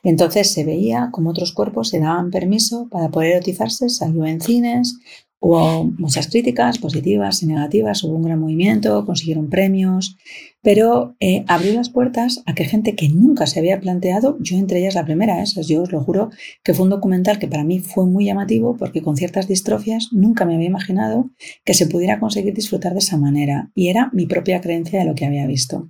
Entonces 0.03 0.51
se 0.51 0.65
veía 0.65 1.09
cómo 1.11 1.29
otros 1.29 1.53
cuerpos 1.53 1.89
se 1.89 1.99
daban 1.99 2.31
permiso 2.31 2.87
para 2.89 3.09
poder 3.09 3.33
erotizarse, 3.33 3.89
salió 3.89 4.25
en 4.25 4.41
cines, 4.41 4.97
Hubo 5.39 5.83
muchas 5.97 6.27
críticas 6.27 6.79
positivas 6.79 7.43
y 7.43 7.45
negativas, 7.45 8.03
hubo 8.03 8.15
un 8.15 8.23
gran 8.23 8.39
movimiento, 8.39 9.05
consiguieron 9.05 9.49
premios, 9.49 10.17
pero 10.63 11.15
eh, 11.19 11.45
abrió 11.47 11.73
las 11.73 11.89
puertas 11.89 12.41
a 12.47 12.55
que 12.55 12.65
gente 12.65 12.95
que 12.95 13.07
nunca 13.09 13.45
se 13.45 13.59
había 13.59 13.79
planteado, 13.79 14.37
yo 14.39 14.57
entre 14.57 14.79
ellas 14.79 14.95
la 14.95 15.05
primera, 15.05 15.41
¿eh? 15.41 15.45
yo 15.45 15.83
os 15.83 15.91
lo 15.91 16.01
juro, 16.01 16.31
que 16.63 16.73
fue 16.73 16.85
un 16.85 16.89
documental 16.89 17.37
que 17.37 17.47
para 17.47 17.63
mí 17.63 17.79
fue 17.79 18.07
muy 18.07 18.25
llamativo 18.25 18.75
porque 18.77 19.03
con 19.03 19.15
ciertas 19.15 19.47
distrofias 19.47 20.09
nunca 20.11 20.43
me 20.43 20.55
había 20.55 20.67
imaginado 20.67 21.29
que 21.63 21.75
se 21.75 21.85
pudiera 21.85 22.19
conseguir 22.19 22.55
disfrutar 22.55 22.93
de 22.93 22.99
esa 22.99 23.17
manera 23.17 23.69
y 23.75 23.89
era 23.89 24.09
mi 24.13 24.25
propia 24.25 24.59
creencia 24.59 24.99
de 24.99 25.05
lo 25.05 25.13
que 25.13 25.25
había 25.25 25.45
visto. 25.45 25.89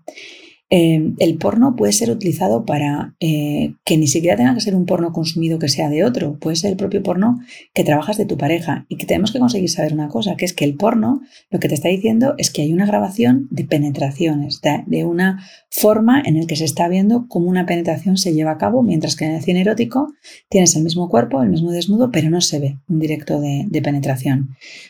Em, 0.69 1.15
el 1.19 1.37
porno 1.37 1.77
puede 1.77 1.93
ser 1.93 2.11
utilizado 2.11 2.65
para 2.65 3.15
eh, 3.21 3.75
que 3.85 3.97
ni 3.97 4.05
siquiera 4.07 4.35
tenga 4.35 4.53
que 4.53 4.59
ser 4.59 4.75
un 4.75 4.85
porno 4.85 5.13
consumido 5.13 5.59
que 5.59 5.69
sea 5.69 5.89
de 5.89 6.03
otro, 6.03 6.37
puede 6.39 6.57
ser 6.57 6.71
el 6.71 6.77
propio 6.77 7.01
porno 7.01 7.39
que 7.73 7.85
trabajas 7.85 8.17
de 8.17 8.25
tu 8.25 8.37
pareja 8.37 8.85
y 8.89 8.97
que 8.97 9.05
tenemos 9.05 9.31
que 9.31 9.39
conseguir 9.39 9.69
saber 9.69 9.93
una 9.93 10.09
cosa, 10.09 10.35
que 10.35 10.43
es 10.43 10.51
que 10.51 10.65
el 10.65 10.75
porno 10.75 11.21
lo 11.49 11.59
que 11.59 11.69
te 11.69 11.75
está 11.75 11.87
diciendo 11.87 12.35
es 12.37 12.51
que 12.51 12.63
hay 12.63 12.73
una 12.73 12.85
grabación 12.85 13.47
de 13.49 13.63
penetraciones, 13.63 14.59
de, 14.87 15.05
una 15.05 15.41
forma 15.69 16.21
en 16.25 16.37
la 16.37 16.45
que 16.45 16.57
se 16.57 16.65
está 16.65 16.89
viendo 16.89 17.27
cómo 17.29 17.47
una 17.47 17.65
penetración 17.65 18.17
se 18.17 18.33
lleva 18.33 18.51
a 18.51 18.57
cabo, 18.57 18.83
mientras 18.83 19.15
que 19.15 19.23
en 19.23 19.35
el 19.35 19.41
cine 19.41 19.61
erótico 19.61 20.11
tienes 20.49 20.75
el 20.75 20.83
mismo 20.83 21.07
cuerpo, 21.07 21.41
el 21.41 21.49
mismo 21.49 21.71
desnudo, 21.71 22.11
pero 22.11 22.29
no 22.29 22.41
se 22.41 22.59
ve 22.59 22.77
un 22.89 22.99
directo 22.99 23.39
de, 23.39 23.67
penetración. 23.81 24.49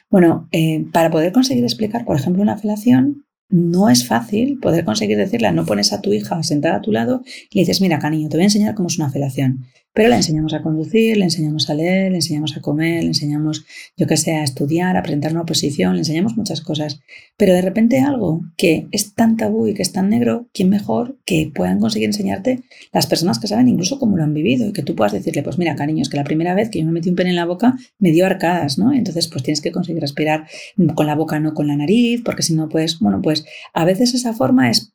Bueno, 0.09 0.47
eh, 0.51 0.85
para 0.91 1.11
poder 1.11 1.31
conseguir 1.31 1.65
explicar, 1.65 2.03
por 2.03 2.15
ejemplo, 2.15 2.41
una 2.41 2.57
felación, 2.57 3.26
no 3.49 3.89
es 3.89 4.07
fácil 4.07 4.59
poder 4.59 4.83
conseguir 4.83 5.17
decirle, 5.17 5.51
no 5.51 5.65
pones 5.65 5.93
a 5.93 6.01
tu 6.01 6.13
hija 6.13 6.41
sentada 6.43 6.77
a 6.77 6.81
tu 6.81 6.91
lado 6.91 7.21
y 7.49 7.55
le 7.55 7.61
dices, 7.61 7.81
mira, 7.81 7.99
cariño, 7.99 8.29
te 8.29 8.37
voy 8.37 8.43
a 8.43 8.45
enseñar 8.45 8.75
cómo 8.75 8.87
es 8.87 8.97
una 8.97 9.09
felación. 9.09 9.65
Pero 9.97 10.09
le 10.09 10.15
enseñamos 10.17 10.53
a 10.53 10.61
conducir, 10.61 11.17
le 11.17 11.23
enseñamos 11.23 11.71
a 11.71 11.73
leer, 11.73 12.11
le 12.11 12.17
enseñamos 12.17 12.55
a 12.55 12.61
comer, 12.61 13.01
le 13.01 13.07
enseñamos, 13.07 13.65
yo 13.97 14.05
que 14.05 14.15
sé, 14.15 14.35
a 14.35 14.43
estudiar, 14.43 14.95
a 14.95 15.01
presentar 15.01 15.31
una 15.31 15.41
oposición, 15.41 15.93
le 15.93 16.01
enseñamos 16.01 16.37
muchas 16.37 16.61
cosas. 16.61 16.99
Pero 17.35 17.53
de 17.53 17.63
repente 17.63 17.99
algo 18.01 18.43
que 18.57 18.85
es 18.91 19.15
tan 19.15 19.37
tabú 19.37 19.65
y 19.65 19.73
que 19.73 19.81
es 19.81 19.91
tan 19.91 20.09
negro, 20.09 20.49
¿quién 20.53 20.69
mejor 20.69 21.17
que 21.25 21.51
puedan 21.51 21.79
conseguir 21.79 22.09
enseñarte 22.09 22.61
las 22.93 23.07
personas 23.07 23.39
que 23.39 23.47
saben 23.47 23.69
incluso 23.69 23.97
cómo 23.97 24.17
lo 24.17 24.23
han 24.23 24.35
vivido 24.35 24.67
y 24.67 24.71
que 24.71 24.83
tú 24.83 24.93
puedas 24.93 25.13
decirle, 25.13 25.41
pues 25.41 25.57
mira, 25.57 25.75
cariño, 25.75 26.03
es 26.03 26.09
que 26.09 26.17
la 26.17 26.23
primera 26.23 26.53
vez 26.53 26.69
que 26.69 26.77
yo 26.77 26.85
me 26.85 26.91
metí 26.91 27.09
un 27.09 27.15
pene 27.15 27.31
en 27.31 27.35
la 27.35 27.45
boca 27.45 27.75
me 27.97 28.11
dio 28.11 28.27
arcadas, 28.27 28.77
¿no? 28.77 28.93
Entonces, 28.93 29.27
pues 29.27 29.41
tienes 29.41 29.61
que 29.61 29.71
conseguir 29.71 30.01
respirar 30.01 30.45
con 30.93 31.07
la 31.07 31.15
boca, 31.15 31.39
no 31.39 31.55
con 31.55 31.65
la 31.65 31.75
nariz, 31.75 32.21
porque 32.23 32.43
si 32.43 32.53
no, 32.53 32.69
pues, 32.69 32.99
bueno, 32.99 33.19
pues 33.23 33.45
a 33.73 33.83
veces 33.83 34.13
esa 34.13 34.33
forma 34.33 34.69
es 34.69 34.93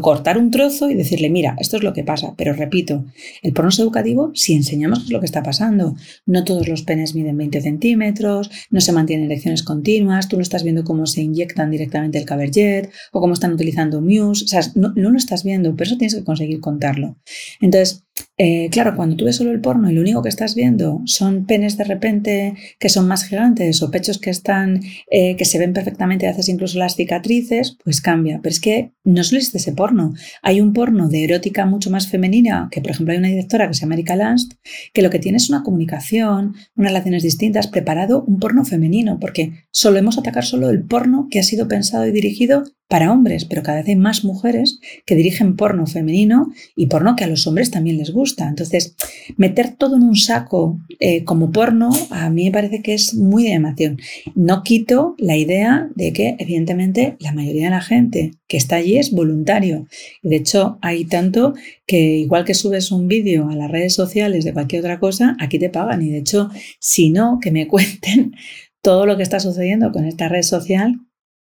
cortar 0.00 0.38
un 0.38 0.50
trozo 0.50 0.90
y 0.90 0.94
decirle, 0.94 1.30
mira, 1.30 1.56
esto 1.58 1.76
es 1.76 1.82
lo 1.82 1.92
que 1.92 2.04
pasa. 2.04 2.34
Pero 2.36 2.52
repito, 2.52 3.04
el 3.42 3.52
porno 3.52 3.70
educativo 3.76 4.30
si 4.34 4.54
enseñamos 4.54 5.10
lo 5.10 5.20
que 5.20 5.26
está 5.26 5.42
pasando. 5.42 5.96
No 6.26 6.44
todos 6.44 6.68
los 6.68 6.82
penes 6.82 7.14
miden 7.14 7.36
20 7.36 7.60
centímetros, 7.60 8.50
no 8.70 8.80
se 8.80 8.92
mantienen 8.92 9.26
erecciones 9.26 9.62
continuas, 9.62 10.28
tú 10.28 10.36
no 10.36 10.42
estás 10.42 10.62
viendo 10.62 10.84
cómo 10.84 11.06
se 11.06 11.22
inyectan 11.22 11.70
directamente 11.70 12.18
el 12.18 12.24
caberjet 12.24 12.90
o 13.12 13.20
cómo 13.20 13.34
están 13.34 13.52
utilizando 13.52 14.00
Muse. 14.00 14.44
O 14.44 14.48
sea, 14.48 14.60
no, 14.74 14.92
no 14.94 15.10
lo 15.10 15.18
estás 15.18 15.44
viendo, 15.44 15.74
pero 15.76 15.88
eso 15.88 15.98
tienes 15.98 16.14
que 16.14 16.24
conseguir 16.24 16.60
contarlo. 16.60 17.16
Entonces, 17.60 18.04
eh, 18.40 18.68
claro, 18.70 18.94
cuando 18.94 19.16
tú 19.16 19.24
ves 19.24 19.36
solo 19.36 19.50
el 19.50 19.60
porno 19.60 19.90
y 19.90 19.94
lo 19.94 20.00
único 20.00 20.22
que 20.22 20.28
estás 20.28 20.54
viendo 20.54 21.00
son 21.06 21.44
penes 21.44 21.76
de 21.76 21.84
repente 21.84 22.54
que 22.78 22.88
son 22.88 23.08
más 23.08 23.24
gigantes 23.24 23.82
o 23.82 23.90
pechos 23.90 24.18
que 24.18 24.30
están, 24.30 24.80
eh, 25.10 25.34
que 25.36 25.44
se 25.44 25.58
ven 25.58 25.72
perfectamente, 25.72 26.28
haces 26.28 26.48
incluso 26.48 26.78
las 26.78 26.94
cicatrices, 26.94 27.76
pues 27.82 28.00
cambia. 28.00 28.38
Pero 28.42 28.52
es 28.52 28.60
que 28.60 28.92
no 29.04 29.24
solo 29.24 29.38
existe 29.38 29.58
ese 29.58 29.72
porno. 29.72 30.14
Hay 30.42 30.60
un 30.60 30.72
porno 30.72 31.08
de 31.08 31.24
erótica 31.24 31.66
mucho 31.66 31.90
más 31.90 32.06
femenina, 32.08 32.68
que 32.70 32.80
por 32.80 32.92
ejemplo 32.92 33.12
hay 33.12 33.18
una 33.18 33.28
directora 33.28 33.66
que 33.66 33.74
se 33.74 33.80
llama 33.80 33.94
Erika 33.94 34.14
Lance, 34.14 34.56
que 34.92 35.02
lo 35.02 35.10
que 35.10 35.18
tiene 35.18 35.38
es 35.38 35.50
una 35.50 35.62
comunicación, 35.62 36.54
unas 36.76 36.92
relaciones 36.92 37.24
distintas, 37.24 37.66
preparado 37.66 38.22
un 38.24 38.38
porno 38.38 38.64
femenino, 38.64 39.18
porque 39.20 39.64
solemos 39.72 40.16
atacar 40.16 40.44
solo 40.44 40.70
el 40.70 40.84
porno 40.84 41.26
que 41.30 41.40
ha 41.40 41.42
sido 41.42 41.66
pensado 41.66 42.06
y 42.06 42.12
dirigido 42.12 42.62
para 42.88 43.12
hombres, 43.12 43.44
pero 43.44 43.62
cada 43.62 43.78
vez 43.78 43.88
hay 43.88 43.96
más 43.96 44.24
mujeres 44.24 44.80
que 45.04 45.14
dirigen 45.14 45.56
porno 45.56 45.86
femenino 45.86 46.50
y 46.74 46.86
porno 46.86 47.16
que 47.16 47.24
a 47.24 47.26
los 47.26 47.46
hombres 47.46 47.70
también 47.70 47.98
les 47.98 48.10
gusta. 48.10 48.48
Entonces, 48.48 48.96
meter 49.36 49.74
todo 49.76 49.96
en 49.96 50.04
un 50.04 50.16
saco 50.16 50.80
eh, 50.98 51.22
como 51.24 51.52
porno 51.52 51.90
a 52.10 52.30
mí 52.30 52.44
me 52.46 52.52
parece 52.52 52.80
que 52.80 52.94
es 52.94 53.14
muy 53.14 53.44
de 53.44 53.50
llamación. 53.50 53.98
No 54.34 54.62
quito 54.62 55.14
la 55.18 55.36
idea 55.36 55.90
de 55.94 56.14
que, 56.14 56.36
evidentemente, 56.38 57.16
la 57.20 57.32
mayoría 57.32 57.64
de 57.66 57.70
la 57.70 57.82
gente 57.82 58.30
que 58.48 58.56
está 58.56 58.76
allí 58.76 58.96
es 58.96 59.12
voluntario. 59.12 59.86
Y 60.22 60.30
de 60.30 60.36
hecho, 60.36 60.78
hay 60.80 61.04
tanto 61.04 61.54
que 61.86 61.98
igual 61.98 62.46
que 62.46 62.54
subes 62.54 62.90
un 62.90 63.06
vídeo 63.06 63.50
a 63.50 63.54
las 63.54 63.70
redes 63.70 63.94
sociales 63.94 64.46
de 64.46 64.54
cualquier 64.54 64.80
otra 64.80 64.98
cosa, 64.98 65.36
aquí 65.40 65.58
te 65.58 65.68
pagan. 65.68 66.00
Y 66.00 66.08
de 66.08 66.18
hecho, 66.18 66.48
si 66.80 67.10
no, 67.10 67.38
que 67.38 67.50
me 67.50 67.66
cuenten 67.68 68.32
todo 68.80 69.04
lo 69.04 69.18
que 69.18 69.24
está 69.24 69.40
sucediendo 69.40 69.92
con 69.92 70.06
esta 70.06 70.28
red 70.28 70.42
social 70.42 70.98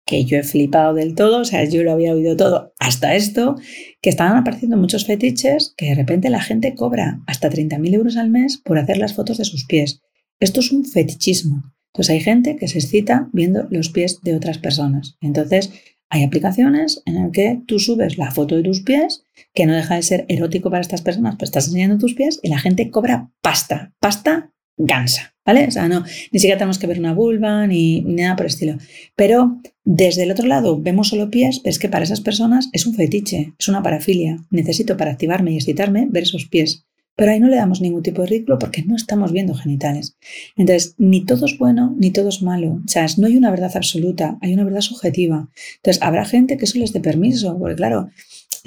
que 0.08 0.24
yo 0.26 0.38
he 0.38 0.43
flipado 0.43 0.95
del 0.95 1.14
todo, 1.14 1.41
o 1.41 1.45
sea, 1.45 1.64
yo 1.66 1.84
lo 1.84 1.91
había 1.91 2.14
oído 2.14 2.36
todo 2.36 2.74
hasta 2.80 3.14
esto, 3.14 3.58
que 4.01 4.10
estaban 4.10 4.38
apareciendo 4.38 4.78
muchos 4.78 5.05
fetiches 5.05 5.74
que 5.78 5.88
de 5.88 5.95
repente 5.95 6.30
la 6.30 6.41
gente 6.41 6.74
cobra 6.74 7.20
hasta 7.28 7.49
30.000 7.49 7.93
euros 7.93 8.18
al 8.18 8.30
mes 8.30 8.58
por 8.58 8.80
hacer 8.80 8.97
las 8.97 9.14
fotos 9.14 9.38
de 9.38 9.45
sus 9.45 9.66
pies. 9.66 10.01
Esto 10.39 10.62
es 10.62 10.72
un 10.72 10.86
fetichismo. 10.86 11.62
Entonces 11.88 12.14
hay 12.14 12.22
gente 12.22 12.55
que 12.55 12.68
se 12.68 12.80
excita 12.80 13.30
viendo 13.34 13.68
los 13.70 13.89
pies 13.89 14.22
de 14.22 14.36
otras 14.36 14.60
personas. 14.60 15.18
Entonces 15.20 15.72
hay 16.10 16.24
aplicaciones 16.24 17.03
en 17.05 17.16
las 17.16 17.32
que 17.32 17.62
tú 17.68 17.78
subes 17.80 18.18
la 18.18 18.32
foto 18.32 18.55
de 18.55 18.64
tus 18.64 18.84
pies, 18.84 19.26
que 19.53 19.66
no 19.66 19.76
deja 19.76 19.95
de 19.95 20.03
ser 20.03 20.26
erótico 20.30 20.70
para 20.70 20.82
estas 20.82 21.01
personas, 21.01 21.36
pero 21.36 21.45
estás 21.45 21.68
enseñando 21.68 21.97
tus 21.97 22.14
pies 22.14 22.39
y 22.41 22.49
la 22.49 22.60
gente 22.60 22.89
cobra 22.91 23.32
pasta, 23.41 23.93
pasta 23.99 24.53
gansa, 24.78 25.34
¿vale? 25.45 25.67
O 25.67 25.71
sea, 25.71 25.88
no, 25.88 26.03
ni 26.32 26.39
siquiera 26.39 26.57
tenemos 26.57 26.78
que 26.78 26.88
ver 26.88 26.99
una 26.99 27.13
vulva 27.13 27.67
ni, 27.67 28.01
nada 28.01 28.36
por 28.36 28.45
el 28.45 28.51
estilo. 28.51 28.78
Pero 29.15 29.59
desde 29.84 30.23
el 30.23 30.32
otro 30.32 30.47
lado 30.47 30.80
vemos 30.80 31.09
solo 31.09 31.30
pies, 31.30 31.61
es 31.63 31.80
que 31.80 31.89
para 31.89 32.03
esas 32.03 32.21
personas 32.21 32.69
es 32.73 32.86
un 32.86 32.93
fetiche, 32.93 33.53
es 33.57 33.67
una 33.67 33.84
parafilia. 33.84 34.38
Necesito 34.49 34.97
para 34.97 35.11
activarme 35.11 35.51
y 35.51 35.55
excitarme 35.55 36.07
ver 36.09 36.23
esos 36.23 36.45
pies. 36.45 36.86
Pero 37.15 37.32
ahí 37.32 37.39
no 37.39 37.47
le 37.47 37.55
damos 37.55 37.82
ningún 37.82 38.03
tipo 38.03 38.21
de 38.21 38.28
ridículo 38.28 38.59
porque 38.59 38.84
no 38.84 38.95
estamos 38.95 39.32
viendo 39.32 39.55
genitales. 39.55 40.15
Entonces, 40.55 40.93
ni 40.99 41.25
todo 41.25 41.47
es 41.47 41.57
bueno 41.57 41.95
ni 41.97 42.11
todo 42.11 42.30
es 42.30 42.43
malo. 42.43 42.73
O 42.86 42.88
sea, 42.88 43.07
no 43.17 43.25
hay 43.25 43.36
una 43.36 43.49
verdad 43.49 43.71
absoluta, 43.75 44.38
hay 44.39 44.53
una 44.53 44.63
verdad 44.63 44.82
subjetiva. 44.82 45.49
Entonces, 45.78 46.03
habrá 46.03 46.25
gente 46.25 46.57
que 46.57 46.65
eso 46.65 46.78
les 46.78 46.93
dé 46.93 46.99
permiso, 46.99 47.57
porque 47.57 47.75
claro, 47.75 48.09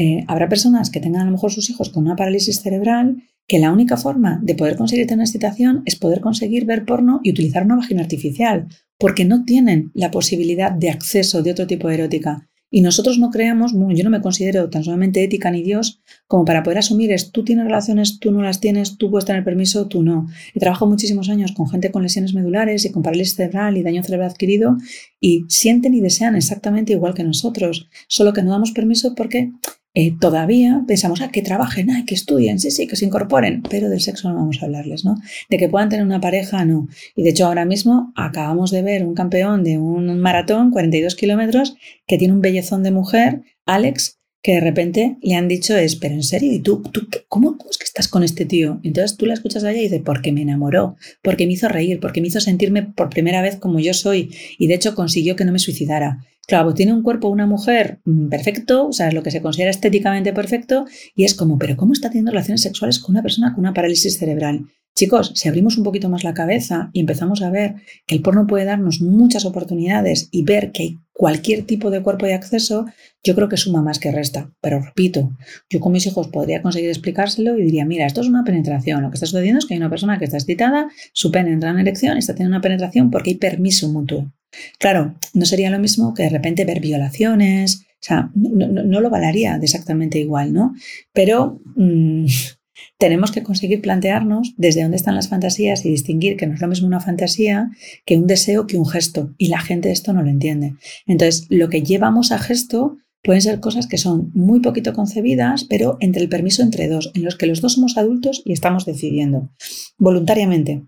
eh, 0.03 0.24
habrá 0.28 0.48
personas 0.48 0.88
que 0.88 0.98
tengan 0.98 1.20
a 1.20 1.24
lo 1.26 1.32
mejor 1.32 1.53
sus 1.53 1.68
hijos 1.68 1.90
con 1.90 2.05
una 2.05 2.16
parálisis 2.16 2.62
cerebral 2.62 3.22
que 3.46 3.59
la 3.59 3.70
única 3.70 3.98
forma 3.98 4.40
de 4.42 4.55
poder 4.55 4.74
conseguir 4.74 5.07
tener 5.07 5.24
excitación 5.24 5.82
es 5.84 5.96
poder 5.96 6.22
conseguir 6.22 6.64
ver 6.64 6.86
porno 6.86 7.20
y 7.22 7.32
utilizar 7.32 7.66
una 7.66 7.76
vagina 7.76 8.01
artificial, 8.01 8.66
porque 8.98 9.26
no 9.26 9.44
tienen 9.44 9.90
la 9.92 10.11
posibilidad 10.11 10.72
de 10.72 10.88
acceso 10.88 11.42
de 11.42 11.51
otro 11.51 11.66
tipo 11.66 11.86
de 11.88 11.96
erótica. 11.96 12.48
Y 12.70 12.80
nosotros 12.80 13.18
no 13.18 13.28
creamos, 13.28 13.74
bueno, 13.74 13.94
yo 13.94 14.03
no 14.05 14.09
me 14.09 14.22
considero 14.22 14.70
tan 14.70 14.84
solamente 14.84 15.22
ética 15.22 15.51
ni 15.51 15.62
Dios 15.62 16.01
como 16.26 16.46
para 16.46 16.62
poder 16.62 16.78
asumir 16.78 17.12
es 17.12 17.30
tú 17.30 17.44
tienes 17.44 17.66
relaciones, 17.66 18.20
tú 18.20 18.30
no 18.30 18.40
las 18.40 18.61
tienes, 18.61 18.96
tú 18.96 19.11
puedes 19.11 19.26
tener 19.26 19.44
permiso, 19.44 19.86
tú 19.86 20.03
no. 20.03 20.28
He 20.55 20.61
trabajado 20.61 20.88
muchísimos 20.88 21.28
años 21.28 21.53
con 21.53 21.68
gente 21.68 21.90
con 21.90 22.03
lesiones 22.03 22.32
medulares 22.32 22.86
y 22.86 22.90
con 22.92 23.03
parálisis 23.03 23.34
cerebral 23.34 23.76
y 23.76 23.82
daño 23.82 24.03
cerebral 24.03 24.30
adquirido 24.30 24.78
y 25.20 25.44
sienten 25.48 25.92
y 25.92 26.01
desean 26.01 26.36
exactamente 26.36 26.94
igual 26.94 27.12
que 27.12 27.24
nosotros, 27.24 27.90
solo 28.09 28.32
que 28.32 28.42
no 28.42 28.53
damos 28.53 28.70
permiso 28.70 29.14
porque 29.14 29.51
eh, 29.95 30.14
todavía 30.20 30.84
pensamos, 30.86 31.20
ah, 31.20 31.30
que 31.32 31.43
trabajen, 31.43 31.91
ah, 31.91 32.05
que 32.07 32.14
estudien, 32.14 32.61
sí, 32.61 32.70
sí, 32.70 32.86
que 32.86 32.97
se 32.97 33.07
incorporen, 33.07 33.62
pero 33.68 33.88
del 33.88 34.01
sexo 34.01 34.28
no 34.28 34.36
vamos 34.36 34.62
a 34.62 34.66
hablarles, 34.66 35.05
¿no? 35.05 35.16
De 35.49 35.59
que 35.59 35.68
puedan 35.68 35.88
tener 35.88 36.05
una 36.07 36.20
pareja, 36.20 36.64
no. 36.64 36.88
Y 37.16 37.24
de 37.24 37.30
hecho 37.30 37.47
ahora 37.47 37.64
mismo 37.64 38.12
acabamos 38.14 38.70
de 38.70 38.82
ver 38.82 39.05
un 39.05 39.14
campeón 39.14 39.64
de 39.64 39.78
un 39.78 40.20
maratón, 40.20 40.70
42 40.70 41.16
kilómetros, 41.16 41.74
que 42.07 42.18
tiene 42.18 42.34
un 42.34 42.41
bellezón 42.41 42.82
de 42.84 42.93
mujer, 42.93 43.43
Alex, 43.66 44.20
que 44.43 44.55
de 44.55 44.61
repente 44.61 45.16
le 45.22 45.34
han 45.34 45.49
dicho 45.49 45.76
es, 45.76 45.97
pero 45.97 46.14
en 46.14 46.22
serio, 46.22 46.53
¿y 46.53 46.61
tú, 46.61 46.82
tú 46.82 47.07
cómo, 47.28 47.59
es 47.68 47.76
que 47.76 47.84
estás 47.84 48.09
con 48.09 48.22
este 48.22 48.47
tío? 48.47 48.80
Entonces 48.82 49.16
tú 49.16 49.26
la 49.26 49.34
escuchas 49.34 49.64
a 49.64 49.72
y 49.72 49.80
dices, 49.80 50.01
porque 50.05 50.32
me 50.32 50.43
enamoró, 50.43 50.97
porque 51.22 51.47
me 51.47 51.53
hizo 51.53 51.68
reír, 51.68 52.01
porque 52.01 52.20
me 52.20 52.28
hizo 52.28 52.41
sentirme 52.41 52.82
por 52.82 53.11
primera 53.11 53.43
vez 53.43 53.57
como 53.57 53.80
yo 53.80 53.93
soy 53.93 54.34
y 54.59 54.66
de 54.66 54.74
hecho 54.74 54.95
consiguió 54.95 55.36
que 55.36 55.45
no 55.45 55.53
me 55.53 55.59
suicidara. 55.59 56.24
Claro, 56.47 56.64
pues 56.64 56.76
tiene 56.76 56.93
un 56.93 57.03
cuerpo 57.03 57.28
una 57.28 57.47
mujer 57.47 58.01
mm, 58.05 58.28
perfecto, 58.28 58.88
o 58.88 58.93
sea, 58.93 59.09
es 59.09 59.14
lo 59.14 59.22
que 59.22 59.30
se 59.30 59.41
considera 59.43 59.70
estéticamente 59.70 60.32
perfecto 60.32 60.84
y 61.14 61.24
es 61.24 61.34
como, 61.34 61.59
pero 61.59 61.76
¿cómo 61.76 61.93
está 61.93 62.09
teniendo 62.09 62.32
relaciones 62.32 62.62
sexuales 62.62 62.99
con 62.99 63.14
una 63.14 63.22
persona 63.22 63.53
con 63.53 63.61
una 63.61 63.74
parálisis 63.74 64.18
cerebral? 64.18 64.66
Chicos, 64.97 65.32
si 65.34 65.49
abrimos 65.49 65.78
un 65.78 65.84
poquito 65.84 66.09
más 66.09 66.24
la 66.24 66.34
cabeza 66.34 66.91
y 66.93 67.01
empezamos 67.01 67.43
a 67.43 67.51
ver 67.51 67.76
que 68.07 68.14
el 68.14 68.22
porno 68.22 68.47
puede 68.47 68.64
darnos 68.64 69.01
muchas 69.01 69.45
oportunidades 69.45 70.28
y 70.30 70.43
ver 70.43 70.72
que 70.72 70.82
hay 70.82 70.99
cualquier 71.12 71.64
tipo 71.64 71.91
de 71.91 72.03
cuerpo 72.03 72.26
de 72.26 72.34
acceso, 72.34 72.86
yo 73.22 73.34
creo 73.34 73.49
que 73.49 73.57
suma 73.57 73.82
más 73.82 73.99
que 73.99 74.11
resta. 74.11 74.53
Pero 74.61 74.80
repito, 74.80 75.30
yo 75.70 75.80
con 75.80 75.93
mis 75.93 76.07
hijos 76.07 76.28
podría 76.28 76.61
conseguir 76.61 76.91
explicárselo 76.91 77.57
y 77.57 77.62
diría, 77.62 77.84
mira, 77.84 78.07
esto 78.07 78.20
es 78.20 78.28
una 78.28 78.45
penetración. 78.45 79.03
Lo 79.03 79.11
que 79.11 79.14
está 79.14 79.26
sucediendo 79.26 79.59
es 79.59 79.66
que 79.66 79.74
hay 79.74 79.80
una 79.80 79.91
persona 79.91 80.18
que 80.18 80.24
está 80.24 80.36
excitada, 80.36 80.91
su 81.12 81.30
pene 81.30 81.53
entra 81.53 81.70
en 81.70 81.78
erección 81.78 82.16
y 82.16 82.18
está 82.18 82.34
teniendo 82.34 82.57
una 82.57 82.62
penetración 82.62 83.11
porque 83.11 83.30
hay 83.30 83.36
permiso 83.36 83.88
mutuo. 83.88 84.32
Claro, 84.78 85.14
no 85.34 85.44
sería 85.44 85.70
lo 85.70 85.78
mismo 85.78 86.14
que 86.14 86.24
de 86.24 86.30
repente 86.30 86.64
ver 86.64 86.80
violaciones, 86.80 87.86
o 87.94 88.03
sea, 88.03 88.30
no, 88.34 89.01
lo 89.01 89.11
valaría 89.11 89.59
de 89.59 89.64
exactamente 89.64 90.18
igual, 90.18 90.53
¿no? 90.53 90.74
Pero... 91.12 91.61
Mm, 91.76 92.26
tenemos 92.98 93.30
que 93.30 93.42
conseguir 93.42 93.80
plantearnos 93.80 94.55
desde 94.57 94.82
dónde 94.82 94.96
están 94.96 95.14
las 95.14 95.28
fantasías 95.28 95.84
y 95.84 95.90
distinguir 95.90 96.36
que 96.36 96.46
no 96.46 96.55
es 96.55 96.61
lo 96.61 96.68
mismo 96.68 96.86
una 96.86 97.01
fantasía 97.01 97.70
que 98.05 98.16
un 98.16 98.26
deseo 98.26 98.66
que 98.66 98.78
un 98.78 98.86
gesto. 98.86 99.34
Y 99.38 99.48
la 99.48 99.61
gente 99.61 99.90
esto 99.90 100.12
no 100.12 100.22
lo 100.22 100.28
entiende. 100.28 100.74
Entonces, 101.07 101.46
lo 101.48 101.68
que 101.68 101.82
llevamos 101.82 102.30
a 102.30 102.38
gesto 102.38 102.98
pueden 103.22 103.42
ser 103.42 103.61
cosas 103.61 103.86
que 103.86 103.98
son 103.98 104.30
muy 104.34 104.61
poquito 104.61 104.92
concebidas, 104.92 105.64
pero 105.64 105.96
entre 106.01 106.22
el 106.22 106.28
permiso 106.28 106.62
entre 106.62 106.88
dos, 106.88 107.11
en 107.14 107.24
los 107.24 107.36
que 107.36 107.46
los 107.46 107.61
dos 107.61 107.74
somos 107.74 107.96
adultos 107.96 108.42
y 108.44 108.53
estamos 108.53 108.86
decidiendo 108.86 109.51
voluntariamente. 109.98 110.84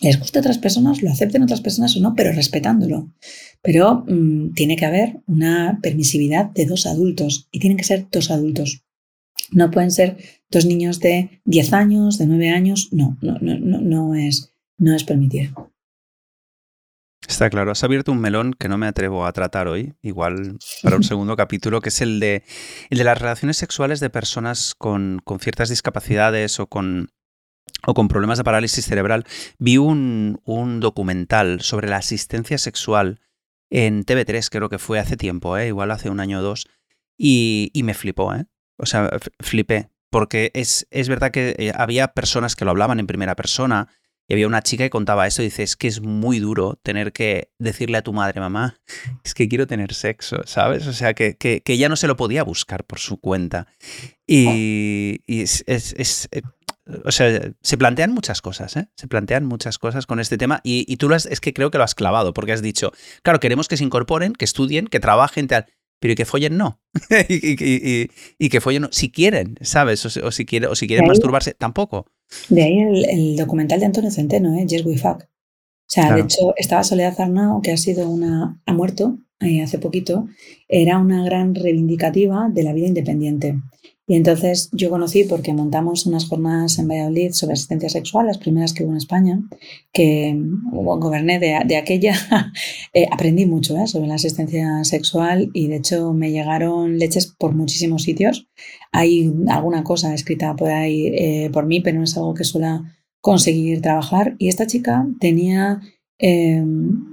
Les 0.00 0.18
guste 0.18 0.38
a 0.38 0.40
otras 0.40 0.58
personas, 0.58 1.02
lo 1.02 1.10
acepten 1.10 1.42
otras 1.42 1.60
personas 1.60 1.96
o 1.96 2.00
no, 2.00 2.14
pero 2.14 2.32
respetándolo. 2.32 3.08
Pero 3.62 4.04
mm, 4.06 4.52
tiene 4.54 4.76
que 4.76 4.86
haber 4.86 5.20
una 5.26 5.78
permisividad 5.82 6.46
de 6.50 6.66
dos 6.66 6.86
adultos 6.86 7.48
y 7.50 7.60
tienen 7.60 7.78
que 7.78 7.84
ser 7.84 8.06
dos 8.10 8.30
adultos. 8.30 8.82
No 9.50 9.70
pueden 9.70 9.90
ser 9.90 10.16
dos 10.50 10.66
niños 10.66 11.00
de 11.00 11.40
10 11.44 11.72
años, 11.72 12.18
de 12.18 12.26
9 12.26 12.50
años. 12.50 12.88
No, 12.92 13.16
no, 13.20 13.38
no, 13.40 13.58
no, 13.58 13.80
no 13.80 14.14
es, 14.14 14.52
no 14.78 14.94
es 14.94 15.04
permitido. 15.04 15.72
Está 17.26 17.48
claro, 17.48 17.70
has 17.70 17.82
abierto 17.84 18.12
un 18.12 18.20
melón 18.20 18.54
que 18.58 18.68
no 18.68 18.76
me 18.76 18.86
atrevo 18.86 19.24
a 19.24 19.32
tratar 19.32 19.68
hoy, 19.68 19.94
igual 20.02 20.58
para 20.82 20.96
un 20.96 21.02
segundo 21.04 21.36
capítulo, 21.36 21.80
que 21.80 21.88
es 21.88 22.00
el 22.02 22.20
de, 22.20 22.42
el 22.90 22.98
de 22.98 23.04
las 23.04 23.18
relaciones 23.18 23.56
sexuales 23.56 24.00
de 24.00 24.10
personas 24.10 24.74
con, 24.76 25.20
con 25.24 25.40
ciertas 25.40 25.70
discapacidades 25.70 26.60
o 26.60 26.66
con, 26.66 27.08
o 27.86 27.94
con 27.94 28.08
problemas 28.08 28.38
de 28.38 28.44
parálisis 28.44 28.84
cerebral. 28.84 29.24
Vi 29.58 29.78
un, 29.78 30.40
un, 30.44 30.80
documental 30.80 31.60
sobre 31.60 31.88
la 31.88 31.98
asistencia 31.98 32.58
sexual 32.58 33.20
en 33.70 34.04
TV3, 34.04 34.48
creo 34.50 34.68
que 34.68 34.78
fue 34.78 34.98
hace 34.98 35.16
tiempo, 35.16 35.56
¿eh? 35.56 35.68
igual 35.68 35.90
hace 35.90 36.10
un 36.10 36.20
año 36.20 36.38
o 36.38 36.42
dos, 36.42 36.68
y, 37.16 37.70
y 37.72 37.82
me 37.82 37.94
flipó, 37.94 38.34
¿eh? 38.34 38.46
o 38.76 38.86
sea, 38.86 39.10
flipé, 39.40 39.90
porque 40.10 40.50
es, 40.54 40.86
es 40.90 41.08
verdad 41.08 41.30
que 41.30 41.56
eh, 41.58 41.72
había 41.74 42.08
personas 42.08 42.56
que 42.56 42.64
lo 42.64 42.70
hablaban 42.70 43.00
en 43.00 43.06
primera 43.06 43.34
persona, 43.34 43.88
y 44.26 44.32
había 44.32 44.46
una 44.46 44.62
chica 44.62 44.84
que 44.84 44.90
contaba 44.90 45.26
eso 45.26 45.42
y 45.42 45.46
dice, 45.46 45.62
es 45.62 45.76
que 45.76 45.86
es 45.86 46.00
muy 46.00 46.38
duro 46.38 46.78
tener 46.82 47.12
que 47.12 47.50
decirle 47.58 47.98
a 47.98 48.02
tu 48.02 48.14
madre, 48.14 48.40
mamá, 48.40 48.78
es 49.22 49.34
que 49.34 49.48
quiero 49.48 49.66
tener 49.66 49.92
sexo, 49.92 50.38
¿sabes? 50.46 50.86
O 50.86 50.94
sea, 50.94 51.12
que, 51.12 51.36
que, 51.36 51.62
ella 51.66 51.90
no 51.90 51.96
se 51.96 52.06
lo 52.06 52.16
podía 52.16 52.42
buscar 52.42 52.84
por 52.84 52.98
su 52.98 53.18
cuenta. 53.18 53.66
Y, 54.26 55.20
es, 55.26 55.62
es, 55.66 56.28
eh, 56.32 56.40
o 57.04 57.12
sea, 57.12 57.52
se 57.60 57.78
plantean 57.78 58.12
muchas 58.12 58.42
cosas, 58.42 58.76
¿eh? 58.76 58.88
Se 58.96 59.08
plantean 59.08 59.44
muchas 59.44 59.78
cosas 59.78 60.06
con 60.06 60.20
este 60.20 60.36
tema 60.36 60.60
y, 60.62 60.84
y 60.86 60.96
tú 60.96 61.08
lo 61.08 61.14
has, 61.14 61.26
es 61.26 61.40
que 61.40 61.54
creo 61.54 61.70
que 61.70 61.78
lo 61.78 61.84
has 61.84 61.94
clavado 61.94 62.34
porque 62.34 62.52
has 62.52 62.62
dicho, 62.62 62.92
claro, 63.22 63.40
queremos 63.40 63.68
que 63.68 63.76
se 63.76 63.84
incorporen, 63.84 64.34
que 64.34 64.44
estudien, 64.44 64.86
que 64.86 65.00
trabajen, 65.00 65.48
tal 65.48 65.66
pero 66.04 66.16
que 66.16 66.26
follen 66.26 66.58
no. 66.58 66.82
y, 67.30 68.48
que 68.50 68.60
follen 68.60 68.82
no. 68.82 68.88
Si 68.92 69.10
quieren, 69.10 69.56
¿sabes? 69.62 70.04
O, 70.04 70.30
si, 70.30 70.44
quiere, 70.44 70.66
o 70.66 70.74
si 70.74 70.86
quieren 70.86 71.06
masturbarse, 71.06 71.54
tampoco. 71.54 72.04
De 72.50 72.62
ahí 72.62 72.78
el, 72.78 73.36
documental 73.36 73.80
de 73.80 73.86
Antonio 73.86 74.10
Centeno, 74.10 74.54
¿eh? 74.54 74.66
Yes 74.66 74.84
We 74.84 74.98
Fuck. 74.98 75.22
O 75.22 75.86
sea, 75.86 76.14
de 76.14 76.20
hecho, 76.20 76.52
estaba 76.58 76.84
Soledad 76.84 77.18
Arnao, 77.18 77.62
que 77.62 77.72
ha 77.72 77.78
sido 77.78 78.06
una. 78.06 78.60
ha 78.66 78.72
muerto 78.74 79.16
eh, 79.40 79.62
hace 79.62 79.78
poquito, 79.78 80.28
era 80.68 80.98
una 80.98 81.24
gran 81.24 81.54
reivindicativa 81.54 82.50
de 82.52 82.62
la 82.64 82.74
vida 82.74 82.86
independiente. 82.86 83.58
Y 84.06 84.16
entonces 84.16 84.68
yo 84.72 84.90
conocí 84.90 85.24
porque 85.24 85.54
montamos 85.54 86.04
unas 86.04 86.26
jornadas 86.28 86.78
en 86.78 86.88
Valladolid 86.88 87.32
sobre 87.32 87.54
asistencia 87.54 87.88
sexual, 87.88 88.26
las 88.26 88.36
primeras 88.36 88.74
que 88.74 88.84
hubo 88.84 88.90
en 88.90 88.98
España, 88.98 89.40
que 89.92 90.36
goberné 90.72 91.38
de, 91.38 91.76
aquella, 91.76 92.14
eh, 92.92 93.06
aprendí 93.10 93.46
mucho 93.46 93.78
eh, 93.78 93.86
sobre 93.86 94.08
la 94.08 94.16
asistencia 94.16 94.84
sexual 94.84 95.50
y 95.54 95.68
de 95.68 95.76
hecho 95.76 96.12
me 96.12 96.30
llegaron 96.30 96.98
leches 96.98 97.34
por 97.38 97.54
muchísimos 97.54 98.02
sitios. 98.02 98.46
Hay 98.92 99.32
alguna 99.48 99.84
cosa 99.84 100.12
escrita 100.12 100.54
por 100.54 100.68
ahí 100.68 101.06
eh, 101.06 101.50
por 101.50 101.64
mí, 101.64 101.80
pero 101.80 101.96
no 101.96 102.04
es 102.04 102.16
algo 102.16 102.34
que 102.34 102.44
suela 102.44 102.98
conseguir 103.22 103.80
trabajar. 103.80 104.36
Y 104.38 104.48
esta 104.48 104.66
chica 104.66 105.06
tenía 105.18 105.80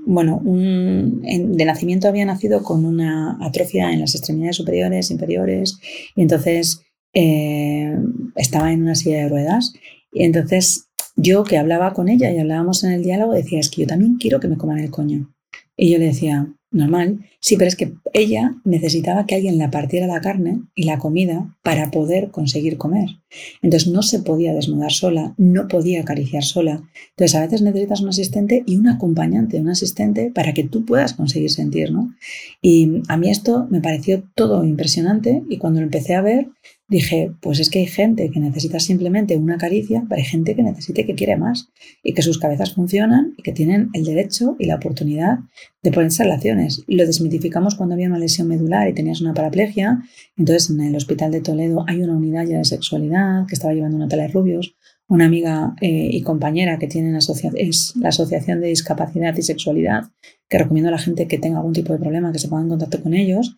bueno, 0.06 0.42
de 0.44 1.66
nacimiento 1.66 2.08
había 2.08 2.26
nacido 2.26 2.64
con 2.64 2.86
una 2.86 3.38
atrofia 3.42 3.92
en 3.92 4.00
las 4.00 4.16
extremidades 4.16 4.56
superiores, 4.56 5.12
inferiores, 5.12 5.80
y 6.16 6.22
entonces 6.22 6.82
eh, 7.14 7.94
estaba 8.36 8.72
en 8.72 8.84
una 8.84 8.96
silla 8.96 9.24
de 9.24 9.30
ruedas. 9.30 9.74
Y 10.14 10.24
entonces 10.24 10.90
yo 11.16 11.44
que 11.44 11.58
hablaba 11.58 11.94
con 11.94 12.10
ella 12.10 12.32
y 12.32 12.40
hablábamos 12.40 12.84
en 12.84 12.92
el 12.92 13.04
diálogo, 13.04 13.34
decía, 13.34 13.60
es 13.60 13.70
que 13.70 13.82
yo 13.82 13.88
también 13.88 14.18
quiero 14.18 14.40
que 14.40 14.48
me 14.48 14.58
coman 14.58 14.80
el 14.80 14.92
coño. 14.92 15.34
Y 15.76 15.92
yo 15.92 15.98
le 15.98 16.06
decía, 16.06 16.54
normal. 16.72 17.20
Sí, 17.40 17.58
pero 17.58 17.68
es 17.68 17.76
que 17.76 17.94
ella 18.14 18.56
necesitaba 18.64 19.26
que 19.26 19.36
alguien 19.36 19.58
la 19.58 19.72
partiera 19.72 20.08
la 20.08 20.22
carne 20.22 20.62
y 20.74 20.84
la 20.84 20.98
comida 20.98 21.56
para 21.64 21.92
poder 21.92 22.32
conseguir 22.32 22.78
comer. 22.78 23.10
Entonces 23.62 23.90
no 23.90 24.02
se 24.02 24.20
podía 24.20 24.54
desnudar 24.54 24.92
sola, 24.92 25.34
no 25.38 25.68
podía 25.68 26.02
acariciar 26.02 26.44
sola. 26.44 26.84
Entonces 27.12 27.36
a 27.36 27.42
veces 27.42 27.62
necesitas 27.62 28.02
un 28.02 28.10
asistente 28.10 28.64
y 28.66 28.78
un 28.78 28.88
acompañante, 28.88 29.60
un 29.60 29.70
asistente 29.70 30.32
para 30.34 30.54
que 30.54 30.64
tú 30.64 30.86
puedas 30.86 31.14
conseguir 31.14 31.52
sentir, 31.52 31.92
¿no? 31.92 32.14
Y 32.62 33.02
a 33.08 33.18
mí 33.18 33.30
esto 33.30 33.68
me 33.70 33.82
pareció 33.82 34.24
todo 34.36 34.64
impresionante 34.64 35.44
y 35.50 35.58
cuando 35.58 35.82
lo 35.82 35.86
empecé 35.86 36.16
a 36.16 36.22
ver 36.22 36.48
dije, 36.92 37.32
pues 37.40 37.62
es 37.62 37.70
que 37.70 37.80
hay 37.80 37.88
gente 37.88 38.30
que 38.32 38.42
necesita 38.42 38.78
simplemente 38.82 39.38
una 39.38 39.58
caricia, 39.58 40.04
pero 40.10 40.20
hay 40.20 40.28
gente 40.28 40.56
que 40.58 40.62
necesite 40.62 41.06
que 41.06 41.16
quiere 41.16 41.38
más 41.38 41.70
y 42.04 42.14
que 42.14 42.22
sus 42.22 42.38
cabezas 42.38 42.74
funcionan 42.74 43.34
y 43.38 43.44
que 43.44 43.54
tienen 43.54 43.90
el 43.94 44.04
derecho 44.04 44.58
y 44.60 44.66
la 44.66 44.76
oportunidad 44.76 45.40
de 45.82 45.92
ponerse 45.94 46.24
relaciones. 46.24 46.84
Lo 46.88 47.06
desmitificamos 47.06 47.76
cuando 47.76 47.96
había 47.96 48.10
una 48.10 48.20
lesión 48.20 48.50
medular 48.50 48.90
y 48.90 48.94
tenías 48.94 49.22
una 49.22 49.34
paraplegia. 49.34 50.04
Entonces, 50.36 50.70
en 50.70 50.82
el 50.82 50.96
hospital 50.98 51.32
de 51.32 51.40
Toledo 51.40 51.86
hay 51.88 52.02
una 52.02 52.18
unidad 52.18 52.46
ya 52.46 52.58
de 52.58 52.66
sexualidad 52.66 53.48
que 53.48 53.56
estaba 53.56 53.74
llevando 53.74 53.96
una 53.96 54.10
tela 54.10 54.24
de 54.24 54.30
rubios. 54.34 54.76
Una 55.08 55.26
amiga 55.26 55.76
eh, 55.82 56.10
y 56.12 56.22
compañera 56.22 56.78
que 56.78 56.88
tiene 56.88 57.18
es 57.18 57.94
la 57.96 58.10
Asociación 58.10 58.62
de 58.62 58.68
Discapacidad 58.68 59.36
y 59.36 59.42
Sexualidad, 59.42 60.04
que 60.48 60.58
recomiendo 60.58 60.88
a 60.88 60.92
la 60.92 61.00
gente 61.00 61.28
que 61.28 61.38
tenga 61.38 61.58
algún 61.58 61.74
tipo 61.74 61.92
de 61.92 62.00
problema 62.00 62.32
que 62.32 62.40
se 62.40 62.48
ponga 62.48 62.64
en 62.64 62.70
contacto 62.70 63.04
con 63.04 63.14
ellos. 63.14 63.58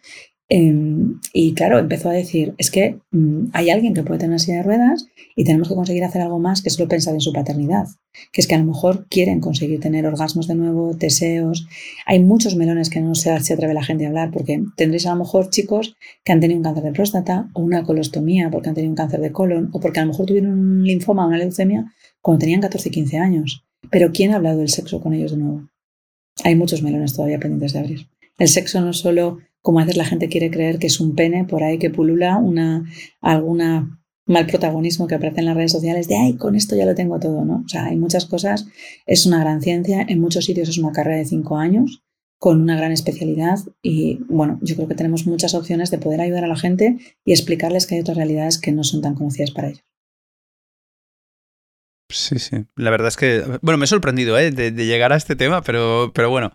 Em, 0.50 1.20
y 1.32 1.54
claro, 1.54 1.80
empezó 1.80 2.10
a 2.10 2.14
decir, 2.14 2.54
es 2.58 2.70
que 2.70 3.00
mm, 3.12 3.48
hay 3.54 3.70
alguien 3.70 3.94
que 3.94 4.04
puede 4.04 4.20
tener 4.20 4.40
silla 4.40 4.58
de 4.58 4.64
ruedas 4.64 5.08
y 5.36 5.46
tenemos 5.46 5.70
que 5.70 5.76
conseguir 5.76 6.04
hacer 6.04 6.22
algo 6.22 6.38
más 6.38 6.62
que 6.62 6.70
solo 6.70 6.90
pensar 6.90 7.14
en 7.14 7.22
su 7.22 7.32
paternidad, 7.32 7.88
que 8.32 8.42
es 8.42 8.48
que 8.48 8.56
a 8.56 8.60
lo 8.60 8.66
mejor 8.66 9.08
quieren 9.08 9.40
conseguir 9.40 9.80
tener 9.80 10.06
orgasmos 10.06 10.48
de 10.48 10.56
nuevo, 10.56 10.94
deseos. 10.94 11.66
Hay 12.06 12.20
muchos 12.20 12.56
melones 12.56 12.90
que 12.90 13.00
no 13.02 13.16
se, 13.16 13.32
atreve 13.32 13.74
la 13.74 13.84
gente 13.84 14.06
a 14.06 14.10
hablar 14.10 14.32
porque 14.32 14.62
tendréis 14.76 15.08
a 15.08 15.12
lo 15.12 15.24
mejor 15.24 15.50
chicos 15.50 15.96
que 16.24 16.34
han 16.34 16.40
tenido 16.40 16.58
un 16.58 16.64
cáncer 16.64 16.84
de 16.84 16.92
próstata 16.92 17.50
o 17.54 17.62
una 17.62 17.84
colostomía 17.84 18.52
porque 18.52 18.70
han 18.70 18.76
tenido 18.76 18.92
un 18.92 18.98
cáncer 18.98 19.22
de 19.22 19.32
colon 19.32 19.70
o 19.72 19.80
porque 19.80 20.02
a 20.02 20.04
lo 20.04 20.12
mejor 20.12 20.26
tuvieron 20.26 20.52
un 20.52 20.84
linfoma 20.84 21.26
o 21.26 21.30
una 21.30 21.38
leucemia 21.38 21.92
cuando 22.22 22.40
tenían 22.42 22.62
14 22.62 22.90
y 22.90 22.92
15 22.92 23.18
años. 23.18 23.66
Pero 23.90 24.12
¿quién 24.12 24.32
ha 24.32 24.36
hablado 24.36 24.60
del 24.60 24.70
sexo 24.70 25.02
con 25.02 25.14
ellos 25.14 25.32
de 25.32 25.38
nuevo? 25.38 25.70
Hay 26.44 26.56
muchos 26.56 26.82
melones 26.82 27.14
todavía 27.14 27.40
pendientes 27.40 27.74
de 27.74 27.80
abrir. 27.80 28.08
El 28.38 28.48
sexo 28.48 28.82
no 28.82 28.94
solo 28.94 29.40
como 29.64 29.80
a 29.80 29.84
veces 29.84 29.98
la 29.98 30.06
gente 30.06 30.28
quiere 30.28 30.52
creer 30.52 30.78
que 30.78 30.88
es 30.88 31.00
un 31.00 31.16
pene 31.16 31.46
por 31.46 31.64
ahí 31.64 31.80
que 31.80 31.90
pulula, 31.90 32.38
una, 32.38 32.84
alguna 33.22 34.00
mal 34.26 34.46
protagonismo 34.46 35.08
que 35.08 35.16
aparece 35.16 35.40
en 35.40 35.48
las 35.48 35.56
redes 35.56 35.72
sociales 35.72 36.08
de, 36.08 36.18
ay, 36.18 36.36
con 36.36 36.56
esto 36.56 36.76
ya 36.76 36.86
lo 36.86 36.96
tengo 36.96 37.20
todo, 37.20 37.46
¿no? 37.46 37.64
O 37.66 37.70
sea, 37.70 37.86
hay 37.86 37.98
muchas 37.98 38.26
cosas, 38.26 38.68
es 39.06 39.26
una 39.26 39.40
gran 39.40 39.62
ciencia, 39.62 40.06
en 40.08 40.20
muchos 40.20 40.46
sitios 40.46 40.70
es 40.70 40.78
una 40.78 40.92
carrera 40.92 41.18
de 41.18 41.26
cinco 41.26 41.58
años 41.58 42.04
con 42.40 42.62
una 42.62 42.76
gran 42.76 42.92
especialidad 42.92 43.60
y 43.82 44.20
bueno, 44.28 44.60
yo 44.62 44.76
creo 44.76 44.90
que 44.90 44.96
tenemos 44.96 45.26
muchas 45.26 45.54
opciones 45.54 45.92
de 45.92 45.98
poder 45.98 46.20
ayudar 46.20 46.44
a 46.44 46.50
la 46.50 46.58
gente 46.58 46.98
y 47.24 47.32
explicarles 47.32 47.88
que 47.88 47.96
hay 47.96 48.02
otras 48.02 48.18
realidades 48.18 48.60
que 48.60 48.74
no 48.74 48.84
son 48.84 49.02
tan 49.02 49.16
conocidas 49.16 49.52
para 49.52 49.70
ellos. 49.70 49.93
Sí, 52.14 52.38
sí. 52.40 52.66
La 52.76 52.92
verdad 52.92 53.08
es 53.08 53.18
que, 53.18 53.44
bueno, 53.62 53.78
me 53.78 53.86
he 53.86 53.88
sorprendido 53.88 54.38
¿eh? 54.38 54.52
de, 54.52 54.72
llegar 54.72 55.12
a 55.12 55.16
este 55.16 55.36
tema, 55.36 55.62
pero, 55.64 56.12
pero 56.14 56.30
bueno, 56.30 56.54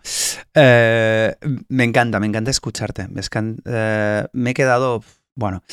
eh, 0.53 1.35
me 1.67 1.83
encanta, 1.83 2.19
me 2.19 2.27
encanta 2.27 2.49
escucharte. 2.49 3.07
Me, 3.09 3.21
eh, 3.65 4.27
me 4.31 4.49
he 4.51 4.53
quedado, 4.53 5.03
bueno, 5.35 5.63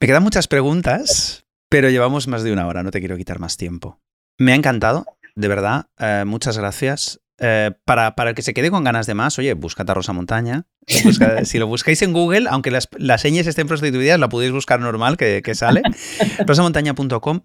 me 0.00 0.06
quedan 0.06 0.22
muchas 0.22 0.48
preguntas, 0.48 1.44
pero 1.68 1.90
llevamos 1.90 2.26
más 2.26 2.42
de 2.42 2.52
una 2.52 2.66
hora, 2.66 2.82
no 2.82 2.90
te 2.90 2.98
quiero 2.98 3.16
quitar 3.16 3.38
más 3.38 3.56
tiempo. 3.56 4.00
Me 4.38 4.52
ha 4.52 4.56
encantado, 4.56 5.06
de 5.36 5.48
verdad, 5.48 5.86
muchas 6.26 6.58
gracias. 6.58 7.21
Eh, 7.44 7.72
para, 7.84 8.14
para, 8.14 8.30
el 8.30 8.36
que 8.36 8.42
se 8.42 8.54
quede 8.54 8.70
con 8.70 8.84
ganas 8.84 9.08
de 9.08 9.14
más, 9.14 9.36
oye, 9.36 9.54
búscate 9.54 9.90
a 9.90 9.94
Rosa 9.96 10.12
Montaña. 10.12 10.68
si 11.44 11.58
lo 11.58 11.66
buscáis 11.66 12.00
en 12.02 12.12
Google, 12.12 12.46
aunque 12.48 12.70
las, 12.70 12.88
las 12.96 13.20
señas 13.20 13.48
estén 13.48 13.66
prostituidas, 13.66 14.20
la 14.20 14.28
podéis 14.28 14.52
buscar 14.52 14.78
normal, 14.78 15.16
que, 15.16 15.42
que 15.42 15.56
sale. 15.56 15.82
rosamontaña.com. 16.46 17.40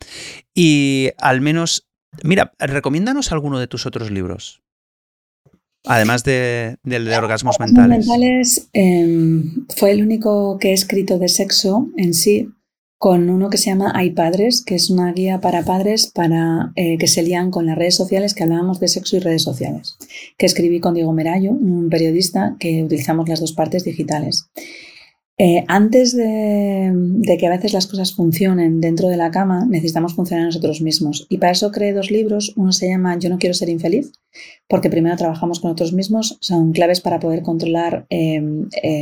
Y 0.53 1.09
al 1.17 1.41
menos, 1.41 1.87
mira, 2.23 2.53
recomiéndanos 2.59 3.31
alguno 3.31 3.57
de 3.57 3.65
tus 3.65 3.87
otros 3.87 4.11
libros. 4.11 4.61
Además 5.83 6.23
de, 6.23 6.77
del 6.83 7.05
de 7.05 7.17
orgasmos 7.17 7.59
mentales. 7.59 8.05
mentales 8.05 8.69
em, 8.73 9.65
fue 9.77 9.91
el 9.91 10.03
único 10.03 10.59
que 10.59 10.69
he 10.69 10.73
escrito 10.73 11.17
de 11.17 11.29
sexo 11.29 11.87
en 11.97 12.13
sí, 12.13 12.49
con 12.97 13.29
uno 13.29 13.49
que 13.49 13.57
se 13.57 13.69
llama 13.69 13.91
Hay 13.95 14.11
Padres, 14.11 14.63
que 14.65 14.75
es 14.75 14.89
una 14.89 15.11
guía 15.13 15.39
para 15.39 15.63
padres 15.63 16.11
para 16.13 16.71
eh, 16.75 16.97
que 16.97 17.07
se 17.07 17.21
lían 17.21 17.51
con 17.51 17.67
las 17.67 17.77
redes 17.77 17.95
sociales, 17.95 18.33
que 18.33 18.43
hablábamos 18.43 18.79
de 18.79 18.87
sexo 18.87 19.17
y 19.17 19.19
redes 19.19 19.43
sociales, 19.43 19.97
que 20.37 20.47
escribí 20.47 20.79
con 20.79 20.95
Diego 20.95 21.13
Merayo, 21.13 21.51
un 21.51 21.89
periodista 21.89 22.55
que 22.59 22.83
utilizamos 22.83 23.29
las 23.29 23.39
dos 23.39 23.53
partes 23.53 23.83
digitales. 23.83 24.49
Eh, 25.39 25.63
antes 25.67 26.17
de, 26.17 26.91
que 27.39 27.45
a 27.45 27.51
veces 27.51 27.71
las 27.71 27.85
cosas 27.85 28.15
funcionen 28.15 28.81
dentro 28.81 29.07
de 29.07 29.17
la 29.17 29.29
cama, 29.29 29.67
necesitamos 29.69 30.15
funcionar 30.15 30.45
nosotros 30.45 30.81
mismos. 30.81 31.27
Y 31.29 31.37
para 31.37 31.51
eso 31.51 31.71
creé 31.71 31.93
dos 31.93 32.09
libros. 32.09 32.53
Uno 32.55 32.71
se 32.71 32.89
llama 32.89 33.19
Yo 33.19 33.29
no 33.29 33.37
quiero 33.37 33.53
ser 33.53 33.69
infeliz, 33.69 34.11
porque 34.67 34.89
primero 34.89 35.15
trabajamos 35.15 35.59
con 35.59 35.69
nosotros 35.69 35.93
mismos. 35.93 36.39
Son 36.41 36.71
claves 36.71 37.01
para 37.01 37.19
poder 37.19 37.43
controlar 37.43 38.07
eh, 38.09 38.41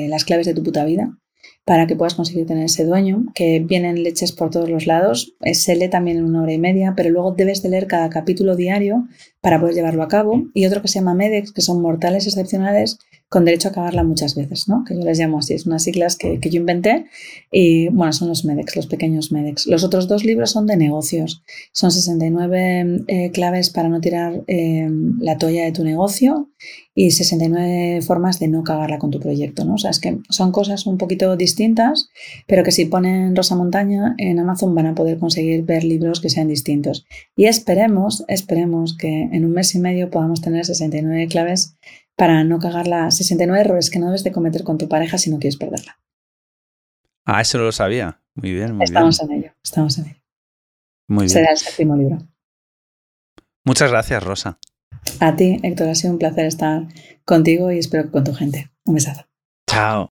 las 0.10 0.26
claves 0.26 0.46
de 0.46 0.54
tu 0.54 0.62
puta 0.62 0.84
vida 0.84 1.18
para 1.66 1.88
que 1.88 1.96
puedas 1.96 2.14
conseguir 2.14 2.46
tener 2.46 2.66
ese 2.66 2.86
dueño, 2.86 3.26
que 3.34 3.60
vienen 3.60 4.04
leches 4.04 4.32
por 4.32 4.52
todos 4.52 4.70
los 4.70 4.86
lados. 4.86 5.36
Se 5.54 5.76
lee 5.76 5.90
también 5.90 6.18
en 6.18 6.26
una 6.26 6.44
hora 6.44 6.54
y 6.54 6.60
media, 6.60 6.94
pero 6.96 7.10
luego 7.10 7.32
debes 7.32 7.64
de 7.64 7.70
leer 7.70 7.88
cada 7.88 8.10
capítulo 8.10 8.56
diario 8.56 9.08
para 9.42 9.60
poder 9.60 9.74
llevarlo 9.74 10.04
a 10.04 10.08
cabo. 10.08 10.44
Y 10.54 10.68
otro 10.68 10.84
que 10.84 10.88
se 10.88 11.00
llama 11.00 11.16
MEDEX, 11.16 11.52
que 11.52 11.62
son 11.62 11.82
mortales 11.82 12.28
excepcionales 12.28 13.00
con 13.36 13.44
derecho 13.44 13.68
a 13.68 13.72
acabarla 13.72 14.06
muchas 14.06 14.34
veces, 14.34 14.70
¿no? 14.70 14.86
que 14.88 14.96
yo 14.96 15.02
les 15.04 15.20
llamo 15.20 15.40
así, 15.40 15.56
es 15.56 15.66
unas 15.66 15.84
siglas 15.84 16.16
que, 16.16 16.40
yo 16.40 16.58
inventé 16.58 17.08
y 17.52 17.90
bueno, 17.90 18.14
son 18.14 18.30
los 18.30 18.46
MEDEX, 18.46 18.78
los 18.78 18.88
pequeños 18.88 19.34
MEDEX. 19.34 19.68
Los 19.68 19.84
otros 19.84 20.08
dos 20.08 20.24
libros 20.24 20.52
son 20.52 20.68
de 20.68 20.78
negocios, 20.78 21.44
son 21.74 21.92
69 21.92 23.04
eh, 23.08 23.32
claves 23.32 23.72
para 23.72 23.90
no 23.90 24.00
tirar 24.00 24.46
eh, 24.48 24.90
la 25.20 25.38
toalla 25.38 25.66
de 25.66 25.74
tu 25.74 25.84
negocio 25.84 26.50
y 26.94 27.12
69 27.12 28.02
formas 28.04 28.40
de 28.40 28.48
no 28.48 28.64
cagarla 28.64 29.00
con 29.00 29.12
tu 29.12 29.20
proyecto, 29.20 29.66
¿no? 29.66 29.74
O 29.74 29.78
sea, 29.78 29.92
es 29.92 30.00
que 30.00 30.18
son 30.30 30.54
cosas 30.54 30.86
un 30.88 30.98
poquito 30.98 31.36
distintas, 31.36 32.10
pero 32.48 32.64
que 32.64 32.72
si 32.72 32.86
ponen 32.86 33.36
Rosa 33.36 33.58
Montaña 33.58 34.16
en 34.18 34.40
Amazon 34.40 34.74
van 34.74 34.86
a 34.86 34.96
poder 34.96 35.20
conseguir 35.20 35.64
ver 35.64 35.84
libros 35.84 36.22
que 36.22 36.30
sean 36.30 36.48
distintos. 36.48 37.06
Y 37.36 37.48
esperemos, 37.48 38.24
esperemos 38.30 38.96
que 38.98 39.24
en 39.24 39.44
un 39.44 39.52
mes 39.52 39.76
y 39.76 39.80
medio 39.80 40.10
podamos 40.10 40.40
tener 40.40 40.66
69 40.66 41.28
claves 41.28 41.76
para 42.16 42.44
no 42.44 42.60
cagar 42.60 42.88
las 42.88 43.18
69 43.18 43.62
errores 43.62 43.90
que 43.90 44.00
no 44.00 44.08
debes 44.08 44.24
de 44.24 44.32
cometer 44.32 44.64
con 44.64 44.78
tu 44.78 44.88
pareja 44.88 45.18
si 45.18 45.30
no 45.30 45.40
quieres 45.40 45.58
perderla. 45.58 46.00
Ah, 47.26 47.42
eso 47.42 47.58
lo 47.58 47.72
sabía. 47.72 48.22
Muy 48.36 48.54
bien, 48.54 48.76
muy 48.76 48.84
estamos 48.84 49.22
en 49.22 49.32
ello, 49.32 49.52
estamos 49.64 49.98
en 49.98 50.06
ello. 50.06 50.22
Muy 51.08 51.24
bien. 51.24 51.30
Será 51.30 51.52
el 51.52 51.58
séptimo 51.58 51.96
libro. 51.96 52.18
Muchas 53.64 53.90
gracias, 53.90 54.24
Rosa. 54.24 54.60
A 55.20 55.36
ti, 55.36 55.60
Héctor, 55.64 55.90
ha 55.90 55.96
sido 55.96 56.14
un 56.14 56.20
placer 56.20 56.46
estar 56.46 56.88
contigo 57.24 57.72
y 57.72 57.80
espero 57.80 58.06
que 58.06 58.12
con 58.12 58.24
tu 58.24 58.34
gente. 58.34 58.72
Un 58.86 58.96
besazo. 58.96 59.26
Chao. 59.68 60.12